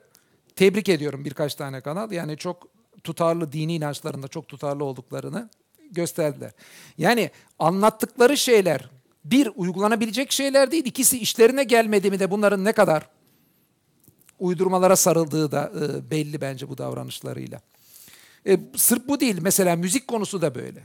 tebrik 0.59 0.89
ediyorum 0.89 1.25
birkaç 1.25 1.55
tane 1.55 1.81
kanal. 1.81 2.11
Yani 2.11 2.37
çok 2.37 2.67
tutarlı 3.03 3.51
dini 3.51 3.75
inançlarında 3.75 4.27
çok 4.27 4.47
tutarlı 4.47 4.83
olduklarını 4.83 5.49
gösterdiler. 5.91 6.51
Yani 6.97 7.31
anlattıkları 7.59 8.37
şeyler 8.37 8.89
bir 9.25 9.51
uygulanabilecek 9.55 10.31
şeyler 10.31 10.71
değil. 10.71 10.85
İkisi 10.85 11.19
işlerine 11.19 11.63
gelmedi 11.63 12.11
mi 12.11 12.19
de 12.19 12.31
bunların 12.31 12.65
ne 12.65 12.71
kadar 12.71 13.09
uydurmalara 14.39 14.95
sarıldığı 14.95 15.51
da 15.51 15.71
e, 15.75 16.11
belli 16.11 16.41
bence 16.41 16.69
bu 16.69 16.77
davranışlarıyla. 16.77 17.61
E, 18.47 18.59
sırf 18.75 19.07
bu 19.07 19.19
değil. 19.19 19.37
Mesela 19.41 19.75
müzik 19.75 20.07
konusu 20.07 20.41
da 20.41 20.55
böyle. 20.55 20.83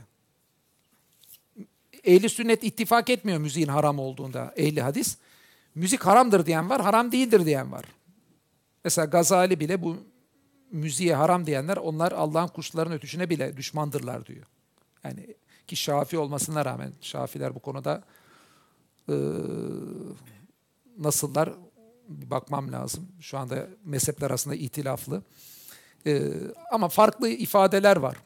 Ehli 2.03 2.29
sünnet 2.29 2.63
ittifak 2.63 3.09
etmiyor 3.09 3.39
müziğin 3.39 3.67
haram 3.67 3.99
olduğunda 3.99 4.53
ehli 4.57 4.81
hadis. 4.81 5.17
Müzik 5.75 6.05
haramdır 6.05 6.45
diyen 6.45 6.69
var, 6.69 6.81
haram 6.81 7.11
değildir 7.11 7.45
diyen 7.45 7.71
var. 7.71 7.85
Mesela 8.85 9.05
Gazali 9.05 9.59
bile 9.59 9.83
bu 9.83 9.97
müziğe 10.71 11.15
haram 11.15 11.45
diyenler 11.45 11.77
onlar 11.77 12.11
Allah'ın 12.11 12.47
kuşların 12.47 12.93
ötüşüne 12.93 13.29
bile 13.29 13.57
düşmandırlar 13.57 14.25
diyor. 14.25 14.45
Yani 15.03 15.35
ki 15.67 15.75
Şafi 15.75 16.17
olmasına 16.17 16.65
rağmen 16.65 16.91
Şafiler 17.01 17.55
bu 17.55 17.59
konuda 17.59 18.03
e, 19.09 19.15
nasıllar 20.97 21.53
bir 22.09 22.29
bakmam 22.29 22.71
lazım. 22.71 23.07
Şu 23.19 23.37
anda 23.37 23.67
mezhepler 23.85 24.27
arasında 24.27 24.55
itilaflı. 24.55 25.23
E, 26.07 26.21
ama 26.71 26.89
farklı 26.89 27.29
ifadeler 27.29 27.97
var. 27.97 28.17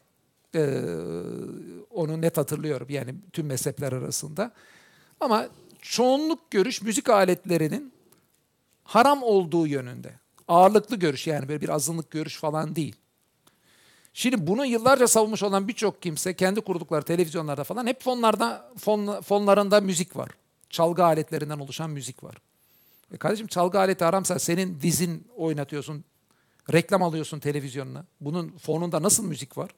E, 0.54 0.62
onu 1.90 2.20
net 2.20 2.36
hatırlıyorum 2.36 2.86
yani 2.90 3.14
tüm 3.32 3.46
mezhepler 3.46 3.92
arasında. 3.92 4.52
Ama 5.20 5.48
çoğunluk 5.82 6.50
görüş 6.50 6.82
müzik 6.82 7.10
aletlerinin 7.10 7.92
haram 8.84 9.22
olduğu 9.22 9.66
yönünde. 9.66 10.19
Ağırlıklı 10.50 10.96
görüş 10.96 11.26
yani 11.26 11.48
böyle 11.48 11.60
bir 11.60 11.68
azınlık 11.68 12.10
görüş 12.10 12.36
falan 12.36 12.76
değil. 12.76 12.96
Şimdi 14.14 14.46
bunu 14.46 14.66
yıllarca 14.66 15.08
savunmuş 15.08 15.42
olan 15.42 15.68
birçok 15.68 16.02
kimse 16.02 16.34
kendi 16.36 16.60
kurdukları 16.60 17.02
televizyonlarda 17.02 17.64
falan 17.64 17.86
hep 17.86 18.02
fonlarda 18.02 18.72
fon, 18.78 19.20
fonlarında 19.20 19.80
müzik 19.80 20.16
var. 20.16 20.30
Çalgı 20.70 21.04
aletlerinden 21.04 21.58
oluşan 21.58 21.90
müzik 21.90 22.24
var. 22.24 22.36
E 23.14 23.16
kardeşim 23.16 23.46
çalgı 23.46 23.78
aleti 23.78 24.04
haramsa 24.04 24.38
senin 24.38 24.80
dizin 24.80 25.28
oynatıyorsun, 25.36 26.04
reklam 26.72 27.02
alıyorsun 27.02 27.38
televizyonuna. 27.38 28.04
Bunun 28.20 28.48
fonunda 28.58 29.02
nasıl 29.02 29.24
müzik 29.24 29.58
var? 29.58 29.70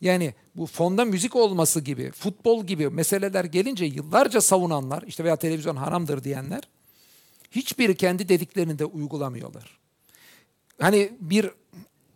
Yani 0.00 0.34
bu 0.54 0.66
fonda 0.66 1.04
müzik 1.04 1.36
olması 1.36 1.80
gibi, 1.80 2.10
futbol 2.10 2.64
gibi 2.64 2.88
meseleler 2.88 3.44
gelince 3.44 3.84
yıllarca 3.84 4.40
savunanlar, 4.40 5.02
işte 5.02 5.24
veya 5.24 5.36
televizyon 5.36 5.76
haramdır 5.76 6.24
diyenler 6.24 6.62
hiçbiri 7.50 7.96
kendi 7.96 8.28
dediklerini 8.28 8.78
de 8.78 8.84
uygulamıyorlar. 8.84 9.78
Hani 10.80 11.12
bir 11.20 11.50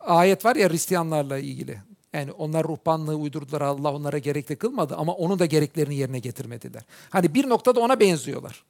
ayet 0.01 0.45
var 0.45 0.57
ya 0.57 0.71
Hristiyanlarla 0.71 1.39
ilgili. 1.39 1.79
Yani 2.13 2.33
onlar 2.33 2.65
ruhbanlığı 2.65 3.17
uydurdular 3.17 3.61
Allah 3.61 3.95
onlara 3.95 4.19
gerekli 4.19 4.57
kılmadı 4.57 4.97
ama 4.97 5.15
onun 5.15 5.39
da 5.39 5.47
gereklerini 5.47 5.95
yerine 5.95 6.19
getirmediler. 6.19 6.83
Hani 7.11 7.35
bir 7.35 7.49
noktada 7.49 7.81
ona 7.81 8.01
benziyorlar. 8.01 8.65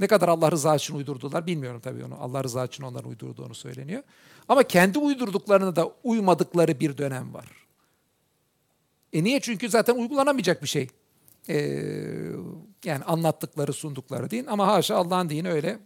Ne 0.00 0.06
kadar 0.06 0.28
Allah 0.28 0.50
rızası 0.50 0.84
için 0.84 0.94
uydurdular 0.94 1.46
bilmiyorum 1.46 1.80
tabii 1.80 2.04
onu. 2.04 2.16
Allah 2.20 2.44
rızası 2.44 2.68
için 2.68 2.84
onların 2.84 3.10
uydurduğunu 3.10 3.54
söyleniyor. 3.54 4.02
Ama 4.48 4.62
kendi 4.62 4.98
uydurduklarına 4.98 5.76
da 5.76 5.92
uymadıkları 6.04 6.80
bir 6.80 6.98
dönem 6.98 7.34
var. 7.34 7.46
E 9.12 9.24
niye? 9.24 9.40
Çünkü 9.40 9.68
zaten 9.68 9.94
uygulanamayacak 9.94 10.62
bir 10.62 10.68
şey. 10.68 10.88
Ee, 11.48 12.30
yani 12.84 13.04
anlattıkları, 13.04 13.72
sundukları 13.72 14.30
din. 14.30 14.46
Ama 14.46 14.66
haşa 14.66 14.96
Allah'ın 14.96 15.28
dini 15.28 15.50
öyle 15.50 15.78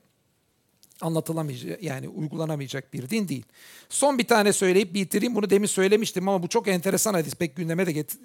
anlatılamayacak, 1.00 1.82
yani 1.82 2.08
uygulanamayacak 2.08 2.92
bir 2.92 3.10
din 3.10 3.28
değil. 3.28 3.44
Son 3.88 4.18
bir 4.18 4.26
tane 4.26 4.52
söyleyip 4.52 4.94
bitireyim. 4.94 5.34
Bunu 5.34 5.50
demin 5.50 5.66
söylemiştim 5.66 6.28
ama 6.28 6.42
bu 6.42 6.48
çok 6.48 6.68
enteresan 6.68 7.14
hadis. 7.14 7.34
Pek 7.34 7.56
gündeme 7.56 7.86
de 7.86 7.92
get- 7.92 8.18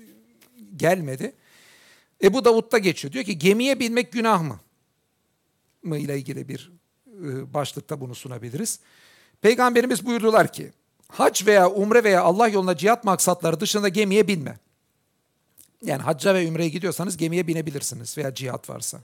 gelmedi. 0.76 1.36
Ebu 2.24 2.46
Davud'da 2.46 2.78
geçiyor. 2.78 3.14
Diyor 3.14 3.26
ki 3.26 3.38
gemiye 3.38 3.80
binmek 3.80 4.12
günah 4.12 4.42
mı? 4.42 4.60
mı 5.84 5.98
ile 5.98 6.18
ilgili 6.18 6.48
bir 6.48 6.72
e, 7.08 7.54
başlıkta 7.54 8.02
bunu 8.02 8.16
sunabiliriz. 8.16 8.80
Peygamberimiz 9.42 10.06
buyurdular 10.06 10.54
ki 10.54 10.72
hac 11.08 11.46
veya 11.46 11.70
umre 11.70 12.04
veya 12.04 12.22
Allah 12.24 12.48
yoluna 12.48 12.78
cihat 12.78 13.04
maksatları 13.04 13.60
dışında 13.60 13.90
gemiye 13.90 14.28
binme. 14.28 14.60
Yani 15.84 16.02
hacca 16.02 16.34
ve 16.34 16.48
ümreye 16.48 16.70
gidiyorsanız 16.70 17.18
gemiye 17.18 17.48
binebilirsiniz 17.48 18.18
veya 18.18 18.34
cihat 18.34 18.70
varsa. 18.70 19.00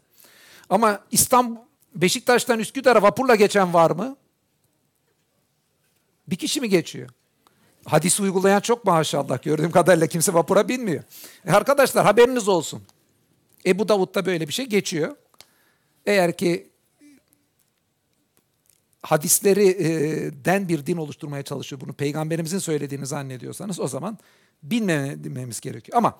Ama 0.69 0.99
İstanbul, 1.11 1.61
Beşiktaş'tan 1.95 2.59
Üsküdar'a 2.59 3.01
vapurla 3.01 3.35
geçen 3.35 3.73
var 3.73 3.91
mı? 3.91 4.15
Bir 6.27 6.35
kişi 6.35 6.61
mi 6.61 6.69
geçiyor? 6.69 7.09
Hadisi 7.85 8.23
uygulayan 8.23 8.59
çok 8.59 8.85
maşallah. 8.85 9.43
Gördüğüm 9.43 9.71
kadarıyla 9.71 10.07
kimse 10.07 10.33
vapura 10.33 10.67
binmiyor. 10.67 11.03
E 11.45 11.51
arkadaşlar 11.51 12.05
haberiniz 12.05 12.47
olsun. 12.47 12.83
Ebu 13.65 13.89
Davud'da 13.89 14.25
böyle 14.25 14.47
bir 14.47 14.53
şey 14.53 14.65
geçiyor. 14.65 15.15
Eğer 16.05 16.37
ki 16.37 16.69
hadisleri 19.01 19.67
e, 19.67 19.85
den 20.45 20.69
bir 20.69 20.85
din 20.85 20.97
oluşturmaya 20.97 21.43
çalışıyor. 21.43 21.81
Bunu 21.81 21.93
peygamberimizin 21.93 22.59
söylediğini 22.59 23.05
zannediyorsanız 23.05 23.79
o 23.79 23.87
zaman 23.87 24.17
bilmememiz 24.63 25.59
gerekiyor. 25.59 25.97
Ama 25.97 26.19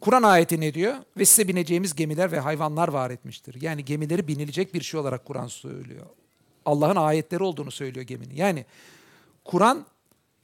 Kur'an 0.00 0.22
ayeti 0.22 0.60
ne 0.60 0.74
diyor? 0.74 0.94
Ve 1.16 1.24
size 1.24 1.48
bineceğimiz 1.48 1.94
gemiler 1.94 2.32
ve 2.32 2.40
hayvanlar 2.40 2.88
var 2.88 3.10
etmiştir. 3.10 3.62
Yani 3.62 3.84
gemileri 3.84 4.28
binilecek 4.28 4.74
bir 4.74 4.82
şey 4.82 5.00
olarak 5.00 5.24
Kur'an 5.24 5.46
söylüyor. 5.46 6.06
Allah'ın 6.64 6.96
ayetleri 6.96 7.42
olduğunu 7.42 7.70
söylüyor 7.70 8.06
geminin. 8.06 8.34
Yani 8.34 8.66
Kur'an 9.44 9.86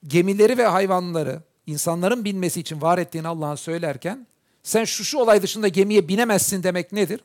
gemileri 0.06 0.58
ve 0.58 0.66
hayvanları 0.66 1.42
insanların 1.66 2.24
binmesi 2.24 2.60
için 2.60 2.82
var 2.82 2.98
ettiğini 2.98 3.28
Allah'ın 3.28 3.54
söylerken 3.54 4.26
sen 4.62 4.84
şu 4.84 5.04
şu 5.04 5.18
olay 5.18 5.42
dışında 5.42 5.68
gemiye 5.68 6.08
binemezsin 6.08 6.62
demek 6.62 6.92
nedir? 6.92 7.20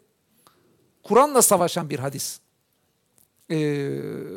Kur'an'la 1.04 1.42
savaşan 1.42 1.90
bir 1.90 2.00
hadis 2.00 2.40
e, 3.50 3.58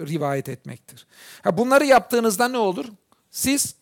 rivayet 0.06 0.48
etmektir. 0.48 1.06
Ha, 1.42 1.58
bunları 1.58 1.84
yaptığınızda 1.84 2.48
ne 2.48 2.58
olur? 2.58 2.84
Siz 3.30 3.74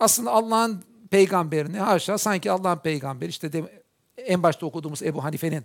aslında 0.00 0.30
Allah'ın 0.30 0.84
peygamberini 1.10 1.78
haşa 1.78 2.18
sanki 2.18 2.50
Allah'ın 2.50 2.78
peygamberi 2.78 3.30
işte 3.30 3.52
de, 3.52 3.82
en 4.16 4.42
başta 4.42 4.66
okuduğumuz 4.66 5.02
Ebu 5.02 5.24
Hanife'nin 5.24 5.64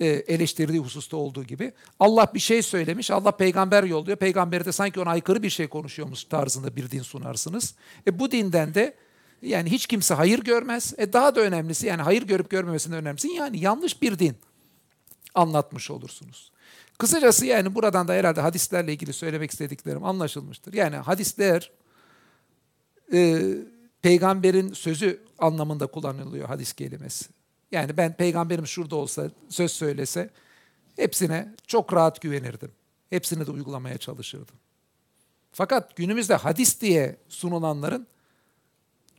e, 0.00 0.06
eleştirdiği 0.06 0.80
hususta 0.80 1.16
olduğu 1.16 1.44
gibi 1.44 1.72
Allah 2.00 2.30
bir 2.34 2.40
şey 2.40 2.62
söylemiş, 2.62 3.10
Allah 3.10 3.30
peygamber 3.30 3.84
yolluyor. 3.84 4.16
Peygamberi 4.16 4.64
de 4.64 4.72
sanki 4.72 5.00
ona 5.00 5.10
aykırı 5.10 5.42
bir 5.42 5.50
şey 5.50 5.68
konuşuyormuş 5.68 6.24
tarzında 6.24 6.76
bir 6.76 6.90
din 6.90 7.02
sunarsınız. 7.02 7.74
E, 8.06 8.18
bu 8.18 8.30
dinden 8.30 8.74
de 8.74 8.94
yani 9.42 9.70
hiç 9.70 9.86
kimse 9.86 10.14
hayır 10.14 10.38
görmez. 10.38 10.94
E, 10.98 11.12
daha 11.12 11.34
da 11.34 11.40
önemlisi 11.40 11.86
yani 11.86 12.02
hayır 12.02 12.22
görüp 12.22 12.50
görmemesinin 12.50 12.96
önemlisi 12.96 13.28
yani 13.28 13.60
yanlış 13.60 14.02
bir 14.02 14.18
din 14.18 14.36
anlatmış 15.34 15.90
olursunuz. 15.90 16.52
Kısacası 16.98 17.46
yani 17.46 17.74
buradan 17.74 18.08
da 18.08 18.12
herhalde 18.12 18.40
hadislerle 18.40 18.92
ilgili 18.92 19.12
söylemek 19.12 19.50
istediklerim 19.50 20.04
anlaşılmıştır. 20.04 20.72
Yani 20.72 20.96
hadisler 20.96 21.70
e, 23.12 23.42
peygamberin 24.02 24.72
sözü 24.72 25.24
anlamında 25.38 25.86
kullanılıyor 25.86 26.48
hadis 26.48 26.72
kelimesi. 26.72 27.24
Yani 27.72 27.96
ben 27.96 28.16
peygamberim 28.16 28.66
şurada 28.66 28.96
olsa, 28.96 29.30
söz 29.48 29.72
söylese 29.72 30.30
hepsine 30.96 31.54
çok 31.66 31.92
rahat 31.92 32.20
güvenirdim. 32.20 32.70
Hepsini 33.10 33.46
de 33.46 33.50
uygulamaya 33.50 33.98
çalışırdım. 33.98 34.56
Fakat 35.52 35.96
günümüzde 35.96 36.34
hadis 36.34 36.80
diye 36.80 37.16
sunulanların 37.28 38.06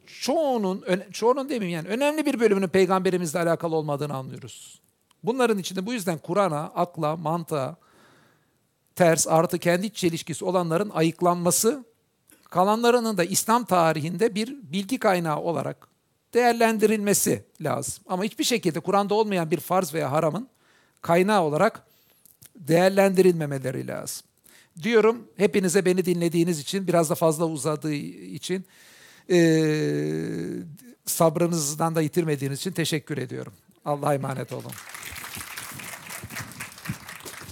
çoğunun, 0.05 0.85
çoğunun 1.11 1.49
demeyeyim 1.49 1.85
yani 1.85 1.95
önemli 1.95 2.26
bir 2.26 2.39
bölümünün 2.39 2.68
peygamberimizle 2.68 3.39
alakalı 3.39 3.76
olmadığını 3.76 4.14
anlıyoruz. 4.14 4.80
Bunların 5.23 5.57
içinde 5.57 5.85
bu 5.85 5.93
yüzden 5.93 6.18
Kur'an'a, 6.18 6.61
akla, 6.61 7.15
mantığa, 7.15 7.76
ters 8.95 9.27
artı 9.27 9.60
kendi 9.60 9.93
çelişkisi 9.93 10.45
olanların 10.45 10.89
ayıklanması, 10.89 11.85
kalanlarının 12.53 13.17
da 13.17 13.23
İslam 13.23 13.65
tarihinde 13.65 14.35
bir 14.35 14.55
bilgi 14.63 14.99
kaynağı 14.99 15.39
olarak 15.39 15.88
değerlendirilmesi 16.34 17.43
lazım. 17.61 18.03
Ama 18.07 18.23
hiçbir 18.23 18.43
şekilde 18.43 18.80
Kur'an'da 18.80 19.13
olmayan 19.13 19.51
bir 19.51 19.59
farz 19.59 19.93
veya 19.93 20.11
haramın 20.11 20.47
kaynağı 21.01 21.41
olarak 21.41 21.84
değerlendirilmemeleri 22.55 23.88
lazım. 23.88 24.27
Diyorum 24.84 25.27
hepinize 25.38 25.85
beni 25.85 26.05
dinlediğiniz 26.05 26.59
için, 26.59 26.88
biraz 26.88 27.09
da 27.09 27.15
fazla 27.15 27.45
uzadığı 27.45 27.93
için, 27.93 28.65
e, 29.30 29.38
sabrınızdan 31.05 31.95
da 31.95 32.01
yitirmediğiniz 32.01 32.59
için 32.59 32.71
teşekkür 32.71 33.17
ediyorum. 33.17 33.53
Allah'a 33.85 34.13
emanet 34.13 34.53
olun. 34.53 34.71